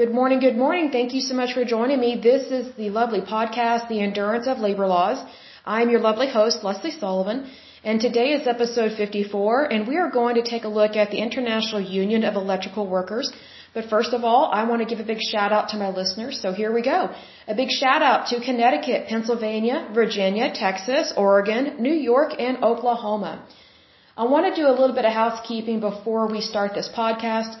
Good 0.00 0.14
morning, 0.18 0.40
good 0.40 0.56
morning. 0.56 0.86
Thank 0.90 1.12
you 1.14 1.20
so 1.20 1.34
much 1.38 1.50
for 1.56 1.62
joining 1.72 2.00
me. 2.00 2.10
This 2.28 2.44
is 2.58 2.66
the 2.76 2.88
lovely 2.98 3.20
podcast, 3.20 3.88
The 3.88 4.00
Endurance 4.00 4.46
of 4.52 4.58
Labor 4.66 4.86
Laws. 4.86 5.18
I'm 5.76 5.90
your 5.90 6.00
lovely 6.00 6.28
host, 6.36 6.64
Lesley 6.64 6.92
Sullivan, 6.92 7.38
and 7.84 8.00
today 8.00 8.28
is 8.36 8.46
episode 8.46 8.92
54, 8.96 9.70
and 9.72 9.86
we 9.86 9.98
are 9.98 10.08
going 10.10 10.36
to 10.36 10.44
take 10.52 10.64
a 10.64 10.72
look 10.78 10.96
at 10.96 11.10
the 11.10 11.18
International 11.18 11.82
Union 11.82 12.24
of 12.24 12.34
Electrical 12.36 12.86
Workers. 12.86 13.30
But 13.74 13.90
first 13.94 14.14
of 14.14 14.24
all, 14.24 14.44
I 14.60 14.64
want 14.70 14.80
to 14.80 14.88
give 14.90 15.00
a 15.04 15.08
big 15.12 15.20
shout 15.32 15.52
out 15.52 15.68
to 15.72 15.76
my 15.76 15.90
listeners, 15.90 16.40
so 16.40 16.54
here 16.60 16.72
we 16.72 16.80
go. 16.80 17.00
A 17.46 17.54
big 17.54 17.68
shout 17.68 18.00
out 18.00 18.28
to 18.28 18.40
Connecticut, 18.40 19.08
Pennsylvania, 19.08 19.86
Virginia, 19.92 20.50
Texas, 20.64 21.12
Oregon, 21.14 21.74
New 21.88 21.98
York, 22.12 22.32
and 22.38 22.64
Oklahoma. 22.64 23.32
I 24.16 24.24
want 24.24 24.46
to 24.48 24.60
do 24.60 24.66
a 24.66 24.74
little 24.78 24.96
bit 25.00 25.04
of 25.04 25.12
housekeeping 25.12 25.80
before 25.80 26.26
we 26.26 26.40
start 26.40 26.72
this 26.74 26.88
podcast. 27.02 27.60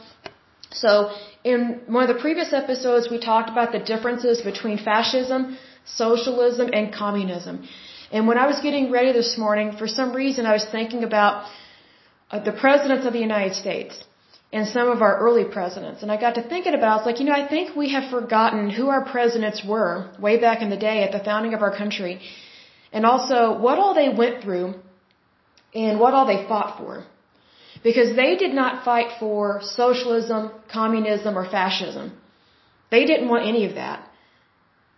So, 0.72 1.12
in 1.42 1.80
one 1.86 2.08
of 2.08 2.14
the 2.14 2.20
previous 2.20 2.52
episodes, 2.52 3.10
we 3.10 3.18
talked 3.18 3.50
about 3.50 3.72
the 3.72 3.80
differences 3.80 4.40
between 4.40 4.78
fascism, 4.78 5.58
socialism, 5.84 6.70
and 6.72 6.92
communism. 6.92 7.66
And 8.12 8.26
when 8.28 8.38
I 8.38 8.46
was 8.46 8.60
getting 8.60 8.90
ready 8.90 9.12
this 9.12 9.36
morning, 9.38 9.72
for 9.72 9.88
some 9.88 10.12
reason, 10.12 10.46
I 10.46 10.52
was 10.52 10.64
thinking 10.64 11.02
about 11.04 11.48
uh, 12.30 12.38
the 12.40 12.52
presidents 12.52 13.06
of 13.06 13.12
the 13.12 13.20
United 13.20 13.54
States 13.54 14.04
and 14.52 14.66
some 14.66 14.88
of 14.88 15.00
our 15.02 15.18
early 15.18 15.44
presidents. 15.44 16.02
And 16.02 16.10
I 16.10 16.16
got 16.16 16.34
to 16.34 16.42
thinking 16.42 16.74
about, 16.74 16.92
I 16.92 16.96
was 16.96 17.06
like, 17.06 17.20
you 17.20 17.26
know, 17.26 17.32
I 17.32 17.46
think 17.48 17.76
we 17.76 17.90
have 17.90 18.10
forgotten 18.10 18.70
who 18.70 18.88
our 18.88 19.04
presidents 19.04 19.64
were 19.64 20.10
way 20.18 20.40
back 20.40 20.60
in 20.62 20.70
the 20.70 20.76
day 20.76 21.02
at 21.04 21.12
the 21.12 21.20
founding 21.20 21.54
of 21.54 21.62
our 21.62 21.76
country. 21.76 22.20
And 22.92 23.06
also 23.06 23.56
what 23.58 23.78
all 23.78 23.94
they 23.94 24.08
went 24.08 24.42
through 24.42 24.74
and 25.74 26.00
what 26.00 26.14
all 26.14 26.26
they 26.26 26.44
fought 26.48 26.78
for. 26.78 27.04
Because 27.82 28.14
they 28.14 28.36
did 28.36 28.54
not 28.54 28.84
fight 28.84 29.10
for 29.18 29.60
socialism, 29.62 30.50
communism, 30.72 31.38
or 31.38 31.46
fascism. 31.48 32.12
They 32.90 33.04
didn't 33.06 33.28
want 33.28 33.46
any 33.46 33.64
of 33.66 33.74
that. 33.74 34.06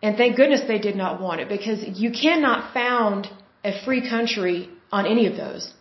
And 0.03 0.17
thank 0.17 0.37
goodness 0.37 0.63
they 0.67 0.79
did 0.79 0.97
not 0.97 1.21
want 1.21 1.41
it 1.43 1.49
because 1.49 1.81
you 2.03 2.11
cannot 2.11 2.75
found 2.75 3.29
a 3.65 3.73
free 3.85 4.03
country 4.09 4.69
on 4.91 5.07
any 5.07 5.27
of 5.27 5.37
those. 5.37 5.73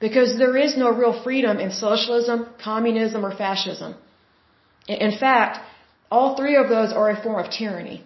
Because 0.00 0.36
there 0.38 0.56
is 0.56 0.76
no 0.76 0.90
real 0.90 1.14
freedom 1.22 1.58
in 1.58 1.70
socialism, 1.70 2.46
communism, 2.62 3.24
or 3.24 3.34
fascism. 3.44 3.94
In 4.88 5.12
fact, 5.18 5.60
all 6.10 6.36
three 6.36 6.56
of 6.56 6.68
those 6.68 6.92
are 6.92 7.10
a 7.10 7.22
form 7.22 7.44
of 7.44 7.50
tyranny. 7.50 8.04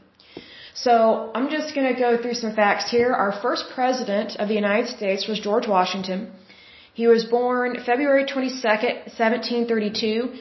So 0.74 1.30
I'm 1.34 1.48
just 1.50 1.74
going 1.74 1.92
to 1.92 1.98
go 1.98 2.20
through 2.20 2.34
some 2.34 2.54
facts 2.54 2.90
here. 2.90 3.12
Our 3.12 3.32
first 3.40 3.64
president 3.74 4.36
of 4.36 4.48
the 4.48 4.54
United 4.54 4.88
States 4.88 5.28
was 5.28 5.38
George 5.38 5.68
Washington. 5.68 6.32
He 6.94 7.06
was 7.06 7.24
born 7.24 7.78
February 7.86 8.24
22nd, 8.24 8.94
1732. 9.18 10.34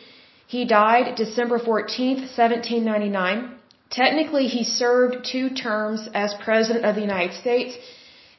He 0.48 0.66
died 0.66 1.16
December 1.16 1.60
14th, 1.60 2.22
1799. 2.38 3.56
Technically, 3.90 4.48
he 4.48 4.64
served 4.64 5.26
two 5.32 5.50
terms 5.50 6.10
as 6.14 6.34
President 6.34 6.84
of 6.86 6.96
the 6.96 7.02
United 7.02 7.34
States, 7.36 7.78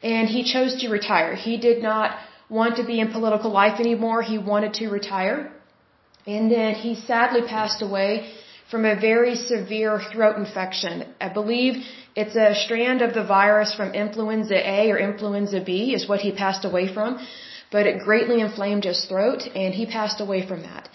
and 0.03 0.29
he 0.29 0.43
chose 0.53 0.77
to 0.83 0.89
retire. 0.89 1.35
He 1.35 1.57
did 1.57 1.83
not 1.83 2.19
want 2.51 2.77
to 2.77 2.85
be 2.85 3.01
in 3.01 3.13
political 3.13 3.51
life 3.51 3.81
anymore. 3.81 4.21
He 4.21 4.37
wanted 4.37 4.75
to 4.75 4.89
retire. 4.89 5.51
And 6.27 6.51
then 6.51 6.75
he 6.75 6.95
sadly 6.95 7.43
passed 7.43 7.81
away 7.81 8.31
from 8.71 8.85
a 8.85 8.95
very 8.95 9.35
severe 9.37 10.01
throat 10.13 10.37
infection. 10.37 11.05
I 11.21 11.29
believe 11.29 11.85
it's 12.15 12.37
a 12.37 12.55
strand 12.55 13.01
of 13.01 13.15
the 13.15 13.25
virus 13.25 13.75
from 13.75 13.95
influenza 13.95 14.59
A 14.75 14.91
or 14.91 14.99
influenza 14.99 15.61
B 15.61 15.95
is 15.95 16.07
what 16.09 16.21
he 16.21 16.31
passed 16.33 16.65
away 16.67 16.93
from 16.93 17.19
but 17.73 17.87
it 17.87 17.99
greatly 18.09 18.41
inflamed 18.41 18.85
his 18.85 19.05
throat, 19.07 19.43
and 19.63 19.75
he 19.75 19.87
passed 19.87 20.21
away 20.21 20.47
from 20.47 20.63
that. 20.63 20.89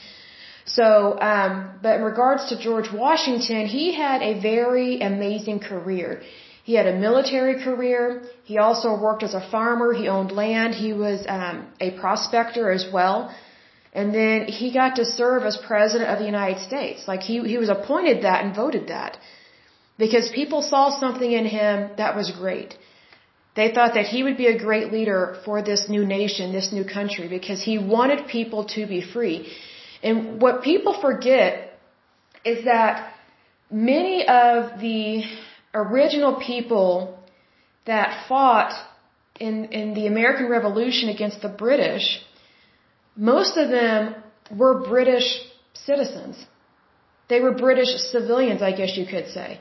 So, 0.65 0.87
um, 1.31 1.53
but 1.81 1.95
in 1.97 2.03
regards 2.03 2.49
to 2.49 2.59
George 2.67 2.89
Washington, 2.91 3.65
he 3.77 3.85
had 3.93 4.21
a 4.21 4.33
very 4.39 5.01
amazing 5.01 5.59
career. 5.59 6.21
He 6.69 6.73
had 6.79 6.87
a 6.87 6.95
military 7.07 7.55
career. 7.63 8.23
He 8.43 8.57
also 8.57 8.89
worked 8.99 9.23
as 9.23 9.33
a 9.33 9.43
farmer. 9.55 9.93
He 9.93 10.09
owned 10.09 10.33
land. 10.43 10.75
He 10.75 10.91
was 10.91 11.19
um, 11.27 11.67
a 11.79 11.91
prospector 11.91 12.69
as 12.79 12.85
well. 12.91 13.33
And 13.93 14.13
then 14.13 14.45
he 14.59 14.73
got 14.73 14.97
to 14.97 15.05
serve 15.05 15.43
as 15.43 15.55
president 15.71 16.09
of 16.09 16.19
the 16.19 16.25
United 16.25 16.59
States. 16.69 17.07
Like 17.07 17.21
he 17.29 17.35
he 17.53 17.57
was 17.57 17.69
appointed 17.69 18.17
that 18.23 18.43
and 18.43 18.53
voted 18.63 18.89
that 18.95 19.17
because 19.97 20.29
people 20.41 20.61
saw 20.61 20.83
something 21.03 21.31
in 21.31 21.45
him 21.45 21.89
that 22.01 22.15
was 22.19 22.29
great. 22.31 22.77
They 23.57 23.69
thought 23.75 23.95
that 23.95 24.05
he 24.13 24.19
would 24.25 24.37
be 24.37 24.49
a 24.55 24.57
great 24.65 24.87
leader 24.95 25.21
for 25.43 25.55
this 25.69 25.89
new 25.89 26.05
nation, 26.05 26.53
this 26.53 26.71
new 26.71 26.85
country, 26.97 27.27
because 27.27 27.59
he 27.69 27.77
wanted 27.79 28.27
people 28.27 28.65
to 28.75 28.81
be 28.85 29.01
free. 29.13 29.37
And 30.03 30.39
what 30.43 30.61
people 30.61 30.93
forget 31.07 31.49
is 32.45 32.65
that 32.65 33.13
many 33.71 34.27
of 34.27 34.79
the 34.79 35.23
original 35.73 36.35
people 36.51 37.17
that 37.85 38.27
fought 38.29 38.73
in, 39.39 39.55
in 39.79 39.95
the 39.95 40.05
American 40.05 40.47
Revolution 40.57 41.09
against 41.09 41.41
the 41.41 41.53
British, 41.65 42.05
most 43.15 43.57
of 43.57 43.69
them 43.69 44.15
were 44.55 44.87
British 44.87 45.27
citizens. 45.73 46.35
They 47.27 47.39
were 47.39 47.53
British 47.67 47.91
civilians, 48.13 48.61
I 48.61 48.71
guess 48.79 48.95
you 48.95 49.07
could 49.07 49.29
say. 49.29 49.59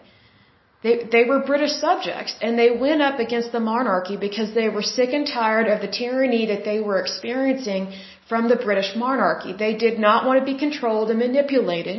They, 0.86 0.96
they 1.14 1.24
were 1.30 1.40
British 1.52 1.74
subjects 1.86 2.32
and 2.40 2.52
they 2.62 2.70
went 2.86 3.02
up 3.06 3.18
against 3.18 3.50
the 3.50 3.62
monarchy 3.72 4.16
because 4.26 4.50
they 4.58 4.68
were 4.68 4.86
sick 4.96 5.10
and 5.18 5.26
tired 5.26 5.66
of 5.72 5.80
the 5.84 5.92
tyranny 6.00 6.42
that 6.52 6.64
they 6.68 6.78
were 6.88 6.98
experiencing 7.04 7.82
from 8.28 8.48
the 8.52 8.58
British 8.66 8.90
monarchy. 9.04 9.52
They 9.64 9.74
did 9.86 9.98
not 9.98 10.26
want 10.26 10.38
to 10.40 10.46
be 10.52 10.56
controlled 10.66 11.10
and 11.10 11.18
manipulated. 11.18 11.98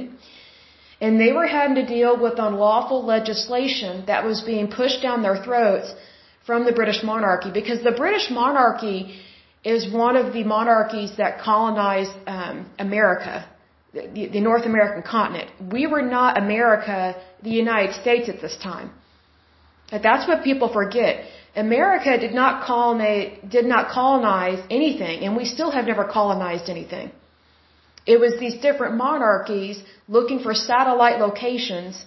And 1.02 1.20
they 1.24 1.34
were 1.38 1.48
having 1.48 1.75
to 1.81 1.86
deal 1.96 2.14
with 2.25 2.40
unlawful 2.48 3.02
legislation 3.16 4.06
that 4.12 4.24
was 4.30 4.40
being 4.52 4.68
pushed 4.80 5.02
down 5.02 5.22
their 5.22 5.40
throats 5.48 5.94
from 6.46 6.64
the 6.64 6.75
British 6.80 7.04
monarchy 7.04 7.52
because 7.59 7.84
the 7.84 7.98
British 8.04 8.30
monarchy 8.31 9.00
is 9.66 9.92
one 10.06 10.16
of 10.16 10.31
the 10.31 10.46
monarchies 10.56 11.14
that 11.18 11.42
colonized 11.50 12.16
um, 12.25 12.66
America 12.80 13.46
the, 13.94 14.28
the 14.28 14.40
North 14.40 14.66
American 14.66 15.03
continent. 15.03 15.50
We 15.72 15.88
were 15.88 16.02
not 16.02 16.38
America, 16.38 17.16
the 17.44 17.50
United 17.50 17.94
States 18.02 18.30
at 18.30 18.42
this 18.42 18.58
time. 18.58 18.92
But 19.92 20.03
that's 20.03 20.28
what 20.28 20.44
people 20.44 20.72
forget. 20.72 21.25
America 21.56 22.18
did 22.18 22.34
not 22.34 22.66
colonize, 22.66 23.40
did 23.48 23.66
not 23.66 23.90
colonize 23.90 24.59
anything, 24.70 25.24
and 25.24 25.36
we 25.36 25.46
still 25.46 25.72
have 25.72 25.86
never 25.86 26.06
colonized 26.06 26.70
anything. 26.70 27.12
It 28.06 28.20
was 28.20 28.40
these 28.40 28.56
different 28.62 28.96
monarchies 28.96 29.81
looking 30.08 30.40
for 30.40 30.54
satellite 30.54 31.19
locations 31.19 32.06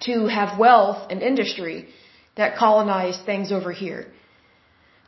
to 0.00 0.26
have 0.26 0.58
wealth 0.58 1.10
and 1.10 1.22
industry 1.22 1.88
that 2.36 2.56
colonized 2.56 3.24
things 3.24 3.52
over 3.52 3.72
here. 3.72 4.06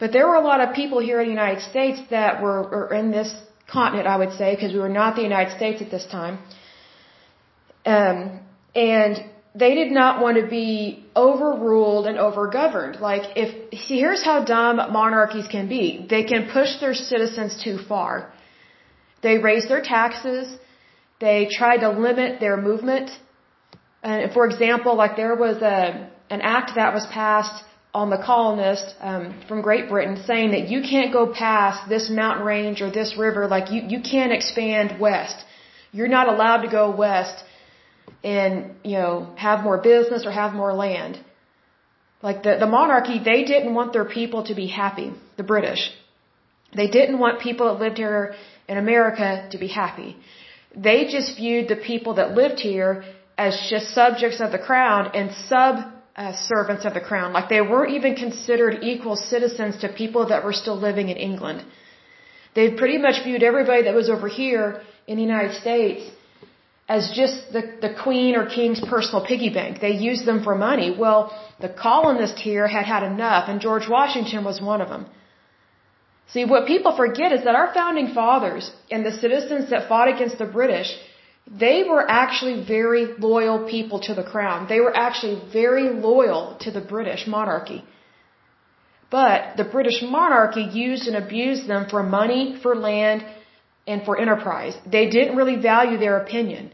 But 0.00 0.12
there 0.12 0.26
were 0.28 0.37
a 0.37 0.47
lot 0.53 0.60
of 0.60 0.75
people 0.75 1.00
here 1.00 1.20
in 1.20 1.26
the 1.26 1.32
United 1.32 1.62
States 1.62 2.00
that 2.10 2.41
were 2.41 2.94
in 2.94 3.10
this 3.10 3.34
continent, 3.70 4.06
I 4.06 4.16
would 4.16 4.32
say, 4.32 4.54
because 4.54 4.72
we 4.72 4.78
were 4.78 4.96
not 5.02 5.16
the 5.16 5.22
United 5.22 5.56
States 5.56 5.82
at 5.82 5.90
this 5.90 6.06
time. 6.06 6.38
Um, 7.84 8.40
and 8.74 9.24
they 9.54 9.74
did 9.74 9.90
not 9.90 10.20
want 10.22 10.36
to 10.40 10.46
be 10.46 11.04
overruled 11.16 12.06
and 12.06 12.16
overgoverned. 12.18 13.00
Like, 13.00 13.24
if, 13.36 13.48
see, 13.80 13.98
here's 13.98 14.24
how 14.24 14.44
dumb 14.44 14.76
monarchies 14.92 15.48
can 15.48 15.68
be. 15.68 16.06
They 16.08 16.24
can 16.24 16.48
push 16.50 16.80
their 16.80 16.94
citizens 16.94 17.62
too 17.62 17.78
far. 17.78 18.32
They 19.22 19.38
raise 19.38 19.66
their 19.68 19.82
taxes. 19.82 20.56
They 21.20 21.48
try 21.50 21.76
to 21.78 21.88
limit 21.90 22.40
their 22.40 22.56
movement. 22.56 23.10
And 24.02 24.32
for 24.32 24.46
example, 24.46 24.94
like 24.94 25.16
there 25.16 25.34
was 25.34 25.56
a, 25.62 26.08
an 26.30 26.40
act 26.40 26.72
that 26.76 26.94
was 26.94 27.06
passed 27.06 27.64
on 27.94 28.10
the 28.10 28.19
colonists 28.19 28.94
um, 29.00 29.41
from 29.49 29.62
Great 29.62 29.88
Britain 29.88 30.22
saying 30.26 30.50
that 30.50 30.69
you 30.69 30.82
can't 30.82 31.12
go 31.12 31.32
past 31.32 31.88
this 31.88 32.10
mountain 32.10 32.44
range 32.44 32.82
or 32.82 32.91
this 32.91 33.16
river, 33.16 33.49
like 33.49 33.71
you, 33.71 33.82
you 33.88 34.00
can't 34.03 34.32
expand 34.32 35.00
west. 35.00 35.37
You're 35.91 36.09
not 36.09 36.28
allowed 36.28 36.62
to 36.62 36.69
go 36.69 36.94
west 36.94 37.43
and, 38.22 38.75
you 38.85 38.99
know, 38.99 39.32
have 39.37 39.62
more 39.62 39.79
business 39.79 40.26
or 40.26 40.32
have 40.32 40.52
more 40.52 40.75
land. 40.75 41.19
Like 42.23 42.43
the, 42.43 42.56
the 42.58 42.67
monarchy, 42.67 43.19
they 43.19 43.44
didn't 43.44 43.75
want 43.75 43.93
their 43.93 44.05
people 44.05 44.44
to 44.44 44.55
be 44.55 44.67
happy, 44.67 45.12
the 45.37 45.44
British. 45.44 45.91
They 46.75 46.88
didn't 46.88 47.19
want 47.19 47.41
people 47.41 47.67
that 47.73 47.81
lived 47.81 47.96
here 47.96 48.34
in 48.69 48.76
America 48.76 49.49
to 49.52 49.58
be 49.58 49.69
happy. 49.69 50.17
They 50.76 51.06
just 51.06 51.37
viewed 51.37 51.69
the 51.69 51.76
people 51.76 52.14
that 52.14 52.34
lived 52.34 52.61
here 52.61 53.05
as 53.38 53.67
just 53.70 53.94
subjects 53.94 54.41
of 54.41 54.52
the 54.52 54.58
crown 54.58 55.12
and 55.14 55.31
sub 55.49 55.76
uh, 56.19 56.32
servants 56.53 56.85
of 56.85 56.93
the 56.99 57.05
crown. 57.09 57.32
Like 57.32 57.49
they 57.49 57.61
weren't 57.73 57.93
even 57.99 58.15
considered 58.25 58.75
equal 58.93 59.17
citizens 59.32 59.75
to 59.82 59.88
people 60.03 60.23
that 60.32 60.44
were 60.47 60.56
still 60.62 60.79
living 60.88 61.09
in 61.15 61.17
England. 61.31 61.65
They 62.56 62.67
pretty 62.81 62.99
much 63.06 63.23
viewed 63.25 63.44
everybody 63.50 63.82
that 63.85 63.94
was 63.94 64.11
over 64.15 64.29
here 64.29 64.67
in 65.06 65.15
the 65.19 65.23
United 65.23 65.55
States 65.65 66.03
as 66.88 67.03
just 67.20 67.37
the, 67.53 67.62
the 67.85 67.93
queen 68.03 68.35
or 68.35 68.44
king's 68.59 68.81
personal 68.94 69.23
piggy 69.31 69.50
bank. 69.59 69.81
They 69.81 69.94
used 70.11 70.25
them 70.31 70.43
for 70.43 70.55
money. 70.70 70.88
Well, 71.05 71.20
the 71.61 71.69
colonists 71.69 72.41
here 72.41 72.67
had 72.67 72.87
had 72.94 73.03
enough, 73.12 73.44
and 73.49 73.61
George 73.61 73.88
Washington 73.88 74.43
was 74.50 74.61
one 74.61 74.81
of 74.81 74.88
them. 74.88 75.06
See, 76.32 76.44
what 76.44 76.67
people 76.67 76.97
forget 76.97 77.31
is 77.32 77.44
that 77.44 77.55
our 77.55 77.73
founding 77.73 78.09
fathers 78.15 78.70
and 78.91 79.05
the 79.05 79.12
citizens 79.12 79.70
that 79.70 79.88
fought 79.88 80.09
against 80.15 80.38
the 80.38 80.47
British, 80.59 80.91
they 81.50 81.84
were 81.88 82.04
actually 82.08 82.64
very 82.64 83.06
loyal 83.18 83.68
people 83.68 84.00
to 84.00 84.14
the 84.14 84.22
crown. 84.22 84.66
They 84.68 84.80
were 84.80 84.94
actually 84.94 85.40
very 85.50 85.88
loyal 85.88 86.56
to 86.60 86.70
the 86.70 86.80
British 86.80 87.26
monarchy. 87.26 87.84
But 89.10 89.56
the 89.56 89.64
British 89.64 90.02
monarchy 90.02 90.62
used 90.62 91.06
and 91.06 91.16
abused 91.16 91.66
them 91.66 91.88
for 91.88 92.02
money, 92.02 92.58
for 92.62 92.76
land, 92.76 93.24
and 93.86 94.04
for 94.04 94.20
enterprise. 94.20 94.76
They 94.86 95.08
didn't 95.08 95.36
really 95.36 95.56
value 95.56 95.96
their 95.96 96.18
opinion. 96.18 96.70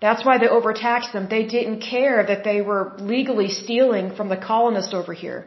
That's 0.00 0.24
why 0.24 0.38
they 0.38 0.48
overtaxed 0.48 1.12
them. 1.12 1.28
They 1.28 1.44
didn't 1.44 1.80
care 1.80 2.24
that 2.24 2.42
they 2.44 2.62
were 2.62 2.94
legally 2.98 3.48
stealing 3.48 4.14
from 4.16 4.30
the 4.30 4.38
colonists 4.38 4.94
over 4.94 5.12
here. 5.12 5.46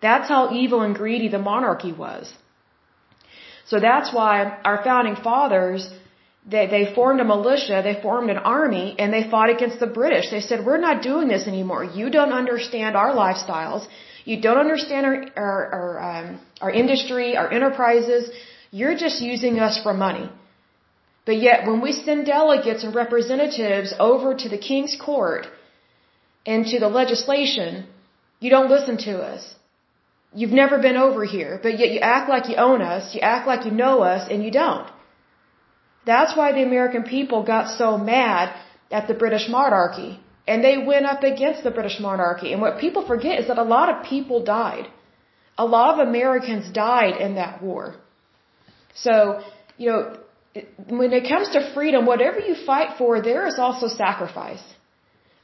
That's 0.00 0.28
how 0.28 0.54
evil 0.54 0.80
and 0.80 0.94
greedy 0.94 1.28
the 1.28 1.38
monarchy 1.38 1.92
was. 1.92 2.32
So 3.66 3.78
that's 3.80 4.14
why 4.14 4.58
our 4.64 4.82
founding 4.82 5.16
fathers 5.16 5.90
they, 6.48 6.66
they 6.68 6.94
formed 6.94 7.20
a 7.20 7.24
militia, 7.24 7.80
they 7.82 8.00
formed 8.00 8.30
an 8.30 8.38
army, 8.38 8.94
and 9.00 9.12
they 9.12 9.28
fought 9.28 9.50
against 9.50 9.80
the 9.80 9.88
British. 9.88 10.30
They 10.30 10.40
said, 10.40 10.64
we're 10.64 10.84
not 10.88 11.02
doing 11.02 11.26
this 11.26 11.48
anymore. 11.48 11.82
You 11.84 12.08
don't 12.08 12.32
understand 12.32 12.96
our 12.96 13.12
lifestyles. 13.12 13.86
You 14.24 14.40
don't 14.40 14.58
understand 14.58 15.06
our, 15.06 15.16
our, 15.36 15.62
our, 15.78 15.90
um, 16.10 16.40
our 16.60 16.70
industry, 16.70 17.36
our 17.36 17.50
enterprises. 17.50 18.30
You're 18.70 18.96
just 18.96 19.20
using 19.20 19.58
us 19.58 19.80
for 19.82 19.92
money. 19.92 20.30
But 21.24 21.38
yet, 21.38 21.66
when 21.66 21.80
we 21.80 21.92
send 21.92 22.26
delegates 22.26 22.84
and 22.84 22.94
representatives 22.94 23.92
over 23.98 24.34
to 24.34 24.48
the 24.48 24.58
king's 24.58 24.96
court 25.08 25.48
and 26.46 26.64
to 26.66 26.78
the 26.78 26.88
legislation, 26.88 27.86
you 28.38 28.50
don't 28.50 28.70
listen 28.70 28.98
to 28.98 29.18
us. 29.18 29.56
You've 30.32 30.52
never 30.52 30.78
been 30.78 30.96
over 30.96 31.24
here, 31.24 31.58
but 31.60 31.78
yet 31.80 31.90
you 31.90 31.98
act 31.98 32.28
like 32.28 32.48
you 32.48 32.56
own 32.56 32.82
us, 32.82 33.14
you 33.14 33.20
act 33.20 33.48
like 33.48 33.64
you 33.64 33.72
know 33.72 34.02
us, 34.02 34.28
and 34.30 34.44
you 34.44 34.52
don't. 34.52 34.88
That's 36.06 36.36
why 36.36 36.52
the 36.52 36.62
American 36.62 37.02
people 37.02 37.42
got 37.42 37.76
so 37.76 37.98
mad 37.98 38.54
at 38.90 39.08
the 39.08 39.14
British 39.22 39.48
monarchy. 39.48 40.20
And 40.48 40.62
they 40.62 40.76
went 40.78 41.06
up 41.12 41.22
against 41.24 41.64
the 41.64 41.72
British 41.78 41.98
monarchy. 42.08 42.52
And 42.52 42.60
what 42.62 42.78
people 42.78 43.04
forget 43.12 43.40
is 43.40 43.48
that 43.48 43.58
a 43.58 43.68
lot 43.76 43.88
of 43.92 44.04
people 44.04 44.44
died. 44.44 44.86
A 45.58 45.66
lot 45.66 45.88
of 45.94 46.08
Americans 46.08 46.70
died 46.70 47.16
in 47.26 47.34
that 47.34 47.62
war. 47.62 47.96
So, 48.94 49.42
you 49.76 49.90
know, 49.90 50.16
when 50.88 51.12
it 51.12 51.28
comes 51.28 51.48
to 51.54 51.60
freedom, 51.74 52.06
whatever 52.06 52.38
you 52.38 52.54
fight 52.54 52.90
for, 52.98 53.20
there 53.20 53.46
is 53.46 53.58
also 53.58 53.88
sacrifice. 53.88 54.64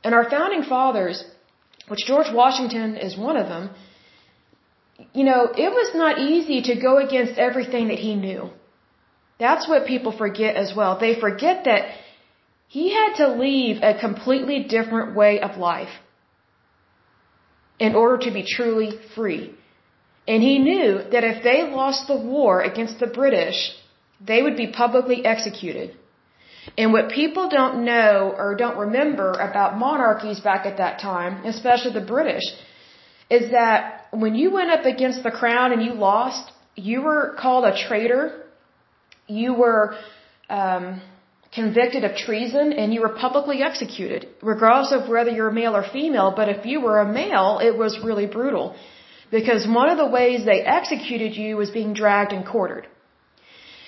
And 0.05 0.15
our 0.15 0.29
founding 0.31 0.63
fathers, 0.63 1.25
which 1.89 2.07
George 2.07 2.31
Washington 2.33 2.97
is 2.97 3.17
one 3.17 3.37
of 3.37 3.49
them, 3.49 3.71
you 5.13 5.25
know, 5.25 5.41
it 5.67 5.71
was 5.81 5.95
not 5.95 6.19
easy 6.19 6.63
to 6.63 6.81
go 6.81 6.99
against 7.05 7.39
everything 7.39 7.89
that 7.89 7.99
he 7.99 8.15
knew. 8.15 8.51
That's 9.47 9.69
what 9.71 9.87
people 9.93 10.13
forget 10.25 10.55
as 10.63 10.71
well. 10.79 10.93
They 11.05 11.15
forget 11.19 11.65
that 11.65 11.83
he 12.77 12.85
had 12.99 13.15
to 13.21 13.27
leave 13.45 13.77
a 13.83 13.99
completely 14.07 14.59
different 14.75 15.17
way 15.21 15.41
of 15.47 15.57
life 15.71 15.95
in 17.87 17.97
order 18.03 18.19
to 18.27 18.31
be 18.37 18.45
truly 18.57 18.91
free. 19.17 19.45
And 20.29 20.41
he 20.49 20.57
knew 20.69 20.93
that 21.13 21.25
if 21.31 21.43
they 21.43 21.59
lost 21.81 22.07
the 22.07 22.21
war 22.35 22.61
against 22.71 23.01
the 23.01 23.09
British, 23.21 23.59
they 24.31 24.41
would 24.45 24.57
be 24.57 24.69
publicly 24.83 25.19
executed. 25.25 25.89
And 26.79 26.93
what 26.93 27.11
people 27.11 27.49
don't 27.49 27.85
know 27.85 28.33
or 28.43 28.55
don't 28.55 28.79
remember 28.87 29.33
about 29.49 29.77
monarchies 29.77 30.39
back 30.39 30.67
at 30.67 30.77
that 30.77 31.01
time, 31.01 31.45
especially 31.45 31.95
the 31.95 32.13
British, 32.17 32.47
is 33.29 33.51
that 33.51 34.07
when 34.13 34.37
you 34.37 34.53
went 34.53 34.71
up 34.71 34.85
against 34.85 35.25
the 35.25 35.33
crown 35.33 35.73
and 35.73 35.83
you 35.83 35.95
lost, 35.95 36.53
you 36.77 37.03
were 37.03 37.35
called 37.43 37.65
a 37.65 37.77
traitor 37.89 38.43
you 39.41 39.55
were 39.55 39.97
um, 40.49 41.01
convicted 41.53 42.05
of 42.05 42.17
treason 42.17 42.73
and 42.73 42.95
you 42.95 43.01
were 43.01 43.15
publicly 43.25 43.63
executed, 43.63 44.29
regardless 44.43 44.93
of 44.93 45.09
whether 45.09 45.31
you're 45.31 45.49
a 45.49 45.59
male 45.63 45.77
or 45.77 45.85
female. 45.99 46.33
But 46.35 46.49
if 46.49 46.67
you 46.67 46.81
were 46.81 46.99
a 47.01 47.13
male, 47.21 47.61
it 47.63 47.77
was 47.77 47.99
really 48.03 48.27
brutal 48.27 48.75
because 49.31 49.67
one 49.67 49.89
of 49.89 49.99
the 49.99 50.07
ways 50.07 50.45
they 50.45 50.61
executed 50.61 51.37
you 51.37 51.57
was 51.57 51.71
being 51.71 51.93
dragged 51.95 52.33
and 52.33 52.47
quartered. 52.47 52.87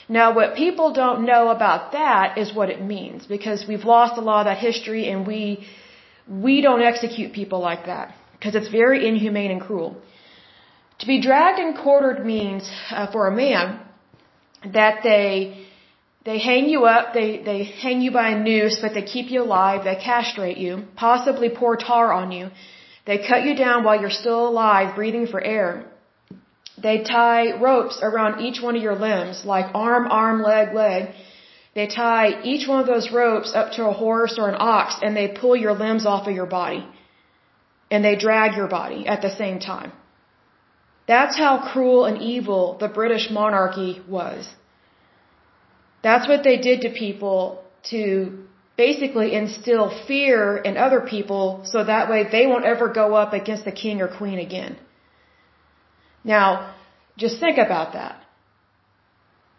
Now, 0.09 0.35
what 0.35 0.55
people 0.55 0.93
don't 0.93 1.25
know 1.25 1.49
about 1.49 1.93
that 1.93 2.37
is 2.37 2.55
what 2.55 2.69
it 2.69 2.83
means 2.83 3.27
because 3.27 3.65
we've 3.67 3.85
lost 3.85 4.19
a 4.19 4.21
lot 4.21 4.41
of 4.43 4.47
that 4.51 4.59
history 4.59 5.09
and 5.09 5.27
we 5.27 5.67
we 6.47 6.61
don't 6.63 6.83
execute 6.83 7.33
people 7.33 7.61
like 7.61 7.87
that 7.87 8.15
because 8.35 8.55
it's 8.55 8.69
very 8.69 9.07
inhumane 9.09 9.51
and 9.51 9.61
cruel. 9.61 9.97
To 11.01 11.07
be 11.07 11.21
dragged 11.21 11.59
and 11.59 11.77
quartered 11.77 12.25
means 12.25 12.71
uh, 12.91 13.11
for 13.13 13.27
a 13.27 13.35
man 13.35 13.81
that 14.73 15.03
they 15.03 15.67
they 16.25 16.39
hang 16.39 16.69
you 16.69 16.85
up, 16.87 17.13
they 17.13 17.39
they 17.39 17.65
hang 17.65 18.01
you 18.01 18.11
by 18.11 18.31
a 18.31 18.39
noose, 18.43 18.79
but 18.81 18.95
they 18.95 19.03
keep 19.03 19.31
you 19.31 19.43
alive, 19.43 19.85
they 19.85 19.97
castrate 19.97 20.57
you, 20.57 20.85
possibly 20.97 21.51
pour 21.51 21.77
tar 21.77 22.13
on 22.13 22.33
you. 22.33 22.51
They 23.07 23.19
cut 23.19 23.45
you 23.45 23.55
down 23.55 23.85
while 23.85 24.01
you're 24.01 24.19
still 24.23 24.49
alive, 24.49 24.95
breathing 24.95 25.27
for 25.27 25.41
air. 25.41 25.85
They 26.79 27.03
tie 27.03 27.61
ropes 27.61 27.99
around 28.03 28.41
each 28.41 28.61
one 28.63 28.77
of 28.77 28.83
your 28.83 28.97
limbs, 28.97 29.45
like 29.45 29.67
arm, 29.75 30.07
arm, 30.11 30.43
leg, 30.43 30.75
leg. 30.75 31.15
They 31.75 31.87
tie 31.87 32.43
each 32.43 32.67
one 32.67 32.81
of 32.81 32.87
those 32.87 33.11
ropes 33.13 33.53
up 33.55 33.73
to 33.73 33.87
a 33.87 33.93
horse 33.93 34.39
or 34.39 34.49
an 34.49 34.57
ox 34.59 34.97
and 35.03 35.17
they 35.17 35.29
pull 35.29 35.57
your 35.57 35.75
limbs 35.75 36.07
off 36.07 36.27
of 36.27 36.35
your 36.35 36.47
body. 36.47 36.87
And 37.91 38.05
they 38.05 38.17
drag 38.17 38.57
your 38.57 38.69
body 38.69 39.07
at 39.07 39.21
the 39.23 39.31
same 39.31 39.59
time. 39.59 39.93
That's 41.07 41.37
how 41.37 41.71
cruel 41.73 42.07
and 42.07 42.23
evil 42.23 42.77
the 42.81 42.89
British 42.89 43.31
monarchy 43.31 44.03
was. 44.09 44.49
That's 46.03 46.29
what 46.29 46.45
they 46.45 46.57
did 46.59 46.83
to 46.83 46.91
people 46.91 47.63
to 47.91 48.45
basically 48.77 49.35
instill 49.35 49.89
fear 50.07 50.57
in 50.57 50.77
other 50.77 51.01
people 51.01 51.63
so 51.65 51.85
that 51.85 52.11
way 52.11 52.27
they 52.31 52.47
won't 52.47 52.65
ever 52.65 52.89
go 52.89 53.15
up 53.15 53.33
against 53.33 53.65
the 53.65 53.73
king 53.73 54.01
or 54.01 54.09
queen 54.09 54.39
again. 54.39 54.77
Now, 56.25 56.75
just 57.17 57.39
think 57.39 57.59
about 57.59 57.93
that. 57.93 58.21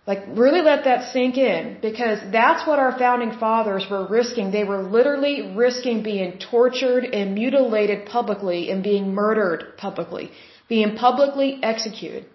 Like, 0.07 0.23
really 0.27 0.61
let 0.61 0.83
that 0.83 1.11
sink 1.13 1.35
in 1.37 1.79
because 1.81 2.19
that's 2.31 2.67
what 2.67 2.77
our 2.77 2.97
founding 2.99 3.31
fathers 3.39 3.87
were 3.89 4.05
risking. 4.05 4.51
They 4.51 4.63
were 4.63 4.83
literally 4.83 5.53
risking 5.55 6.03
being 6.03 6.37
tortured 6.37 7.05
and 7.05 7.33
mutilated 7.33 8.05
publicly 8.05 8.69
and 8.69 8.83
being 8.83 9.13
murdered 9.13 9.77
publicly 9.77 10.31
being 10.67 10.95
publicly 10.95 11.59
executed. 11.61 12.25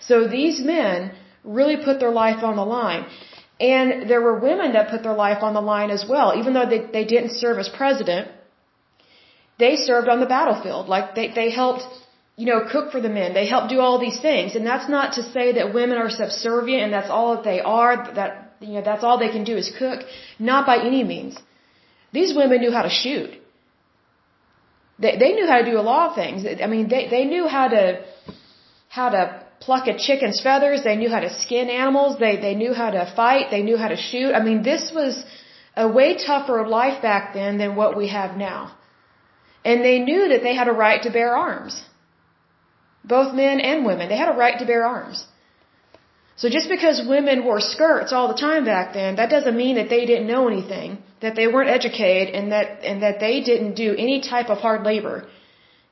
So 0.00 0.26
these 0.28 0.60
men 0.60 1.12
really 1.44 1.76
put 1.84 2.00
their 2.00 2.10
life 2.10 2.42
on 2.42 2.56
the 2.56 2.64
line. 2.64 3.06
And 3.60 4.08
there 4.08 4.22
were 4.22 4.38
women 4.38 4.72
that 4.74 4.88
put 4.90 5.02
their 5.02 5.14
life 5.14 5.42
on 5.42 5.54
the 5.54 5.60
line 5.60 5.90
as 5.90 6.04
well. 6.08 6.34
Even 6.38 6.52
though 6.54 6.66
they, 6.66 6.80
they 6.96 7.04
didn't 7.04 7.32
serve 7.32 7.58
as 7.58 7.68
president, 7.68 8.28
they 9.58 9.74
served 9.76 10.08
on 10.08 10.20
the 10.20 10.26
battlefield. 10.26 10.88
Like 10.88 11.14
they, 11.16 11.28
they 11.34 11.50
helped, 11.50 11.82
you 12.36 12.46
know, 12.46 12.60
cook 12.70 12.92
for 12.92 13.00
the 13.00 13.08
men. 13.08 13.34
They 13.34 13.48
helped 13.48 13.70
do 13.70 13.80
all 13.80 13.98
these 13.98 14.20
things. 14.20 14.54
And 14.54 14.64
that's 14.64 14.88
not 14.88 15.14
to 15.14 15.22
say 15.24 15.52
that 15.54 15.74
women 15.74 15.98
are 15.98 16.10
subservient 16.10 16.84
and 16.84 16.92
that's 16.92 17.10
all 17.10 17.34
that 17.34 17.44
they 17.44 17.60
are, 17.60 18.14
that, 18.14 18.54
you 18.60 18.74
know, 18.74 18.82
that's 18.82 19.02
all 19.02 19.18
they 19.18 19.30
can 19.30 19.42
do 19.42 19.56
is 19.56 19.72
cook. 19.76 20.00
Not 20.38 20.64
by 20.64 20.78
any 20.78 21.02
means. 21.02 21.36
These 22.12 22.36
women 22.36 22.60
knew 22.60 22.70
how 22.70 22.82
to 22.82 22.90
shoot. 22.90 23.30
They, 24.98 25.16
they 25.16 25.32
knew 25.32 25.46
how 25.46 25.58
to 25.58 25.70
do 25.70 25.78
a 25.78 25.86
lot 25.92 26.10
of 26.10 26.14
things. 26.16 26.44
I 26.62 26.66
mean, 26.66 26.88
they, 26.88 27.08
they 27.08 27.24
knew 27.24 27.46
how 27.46 27.68
to, 27.68 28.04
how 28.88 29.08
to 29.10 29.42
pluck 29.60 29.86
a 29.86 29.96
chicken's 29.96 30.40
feathers. 30.40 30.82
They 30.82 30.96
knew 30.96 31.10
how 31.10 31.20
to 31.20 31.32
skin 31.42 31.68
animals. 31.70 32.18
They, 32.18 32.36
they 32.36 32.54
knew 32.54 32.72
how 32.74 32.90
to 32.90 33.12
fight. 33.14 33.46
They 33.50 33.62
knew 33.62 33.76
how 33.76 33.88
to 33.88 33.96
shoot. 33.96 34.32
I 34.32 34.42
mean, 34.42 34.62
this 34.62 34.90
was 34.92 35.24
a 35.76 35.88
way 35.88 36.16
tougher 36.16 36.66
life 36.66 37.00
back 37.02 37.34
then 37.34 37.58
than 37.58 37.76
what 37.76 37.96
we 37.96 38.08
have 38.08 38.36
now. 38.36 38.76
And 39.64 39.84
they 39.84 39.98
knew 39.98 40.28
that 40.28 40.42
they 40.42 40.54
had 40.54 40.68
a 40.68 40.72
right 40.72 41.02
to 41.02 41.10
bear 41.10 41.36
arms. 41.36 41.74
Both 43.04 43.34
men 43.34 43.60
and 43.60 43.86
women. 43.86 44.08
They 44.08 44.16
had 44.16 44.30
a 44.34 44.38
right 44.44 44.58
to 44.58 44.66
bear 44.66 44.84
arms. 44.86 45.24
So 46.40 46.48
just 46.48 46.68
because 46.68 47.02
women 47.14 47.44
wore 47.44 47.60
skirts 47.60 48.12
all 48.12 48.28
the 48.28 48.40
time 48.48 48.64
back 48.64 48.94
then, 48.94 49.16
that 49.16 49.28
doesn't 49.28 49.56
mean 49.56 49.74
that 49.74 49.88
they 49.94 50.06
didn't 50.10 50.28
know 50.28 50.46
anything, 50.46 50.98
that 51.20 51.34
they 51.34 51.48
weren't 51.48 51.70
educated, 51.78 52.32
and 52.32 52.52
that 52.52 52.84
and 52.90 53.02
that 53.02 53.18
they 53.24 53.40
didn't 53.50 53.74
do 53.74 53.90
any 54.06 54.20
type 54.20 54.48
of 54.54 54.58
hard 54.58 54.84
labor, 54.90 55.16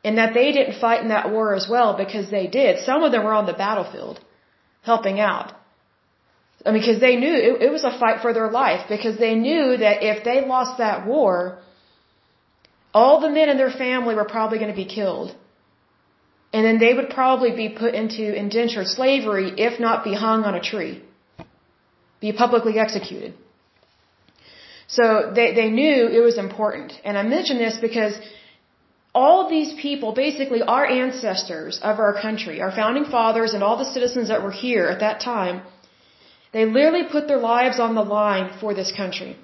and 0.04 0.18
that 0.18 0.34
they 0.34 0.48
didn't 0.56 0.80
fight 0.80 1.02
in 1.02 1.08
that 1.08 1.30
war 1.36 1.54
as 1.60 1.66
well 1.68 1.96
because 2.02 2.30
they 2.30 2.46
did. 2.46 2.78
Some 2.90 3.02
of 3.02 3.10
them 3.12 3.24
were 3.24 3.36
on 3.40 3.46
the 3.46 3.58
battlefield, 3.64 4.20
helping 4.82 5.18
out. 5.18 5.52
I 6.64 6.70
mean, 6.70 6.80
because 6.80 7.00
they 7.00 7.16
knew 7.16 7.34
it, 7.48 7.62
it 7.66 7.72
was 7.72 7.84
a 7.84 7.96
fight 8.02 8.20
for 8.22 8.32
their 8.32 8.50
life 8.50 8.82
because 8.88 9.18
they 9.18 9.34
knew 9.34 9.76
that 9.84 10.04
if 10.12 10.22
they 10.28 10.38
lost 10.54 10.78
that 10.78 11.06
war, 11.06 11.58
all 12.94 13.20
the 13.20 13.30
men 13.38 13.48
in 13.48 13.56
their 13.56 13.74
family 13.84 14.14
were 14.14 14.30
probably 14.36 14.58
going 14.62 14.74
to 14.76 14.80
be 14.84 14.90
killed 14.98 15.34
and 16.56 16.64
then 16.66 16.78
they 16.82 16.92
would 16.98 17.10
probably 17.20 17.52
be 17.62 17.68
put 17.80 17.92
into 18.02 18.24
indentured 18.42 18.88
slavery, 18.98 19.48
if 19.66 19.80
not 19.86 20.04
be 20.08 20.14
hung 20.26 20.44
on 20.50 20.54
a 20.60 20.62
tree, 20.68 20.94
be 22.26 22.32
publicly 22.44 22.78
executed. 22.84 23.34
So 24.96 25.04
they, 25.36 25.48
they 25.58 25.68
knew 25.78 25.98
it 26.18 26.22
was 26.28 26.38
important. 26.46 26.94
And 27.04 27.18
I 27.20 27.24
mention 27.36 27.58
this 27.64 27.76
because 27.88 28.14
all 29.22 29.40
these 29.50 29.70
people, 29.86 30.12
basically 30.26 30.62
our 30.76 30.86
ancestors 31.04 31.78
of 31.90 31.98
our 32.04 32.14
country, 32.26 32.56
our 32.66 32.72
founding 32.80 33.06
fathers 33.16 33.52
and 33.54 33.62
all 33.68 33.76
the 33.84 33.90
citizens 33.96 34.28
that 34.32 34.42
were 34.46 34.56
here 34.66 34.86
at 34.94 35.00
that 35.06 35.20
time, 35.32 35.56
They 36.56 36.64
literally 36.64 37.04
put 37.14 37.28
their 37.28 37.42
lives 37.54 37.78
on 37.86 37.94
the 37.94 38.02
line 38.18 38.46
for 38.60 38.70
this 38.74 38.92
country 39.00 39.36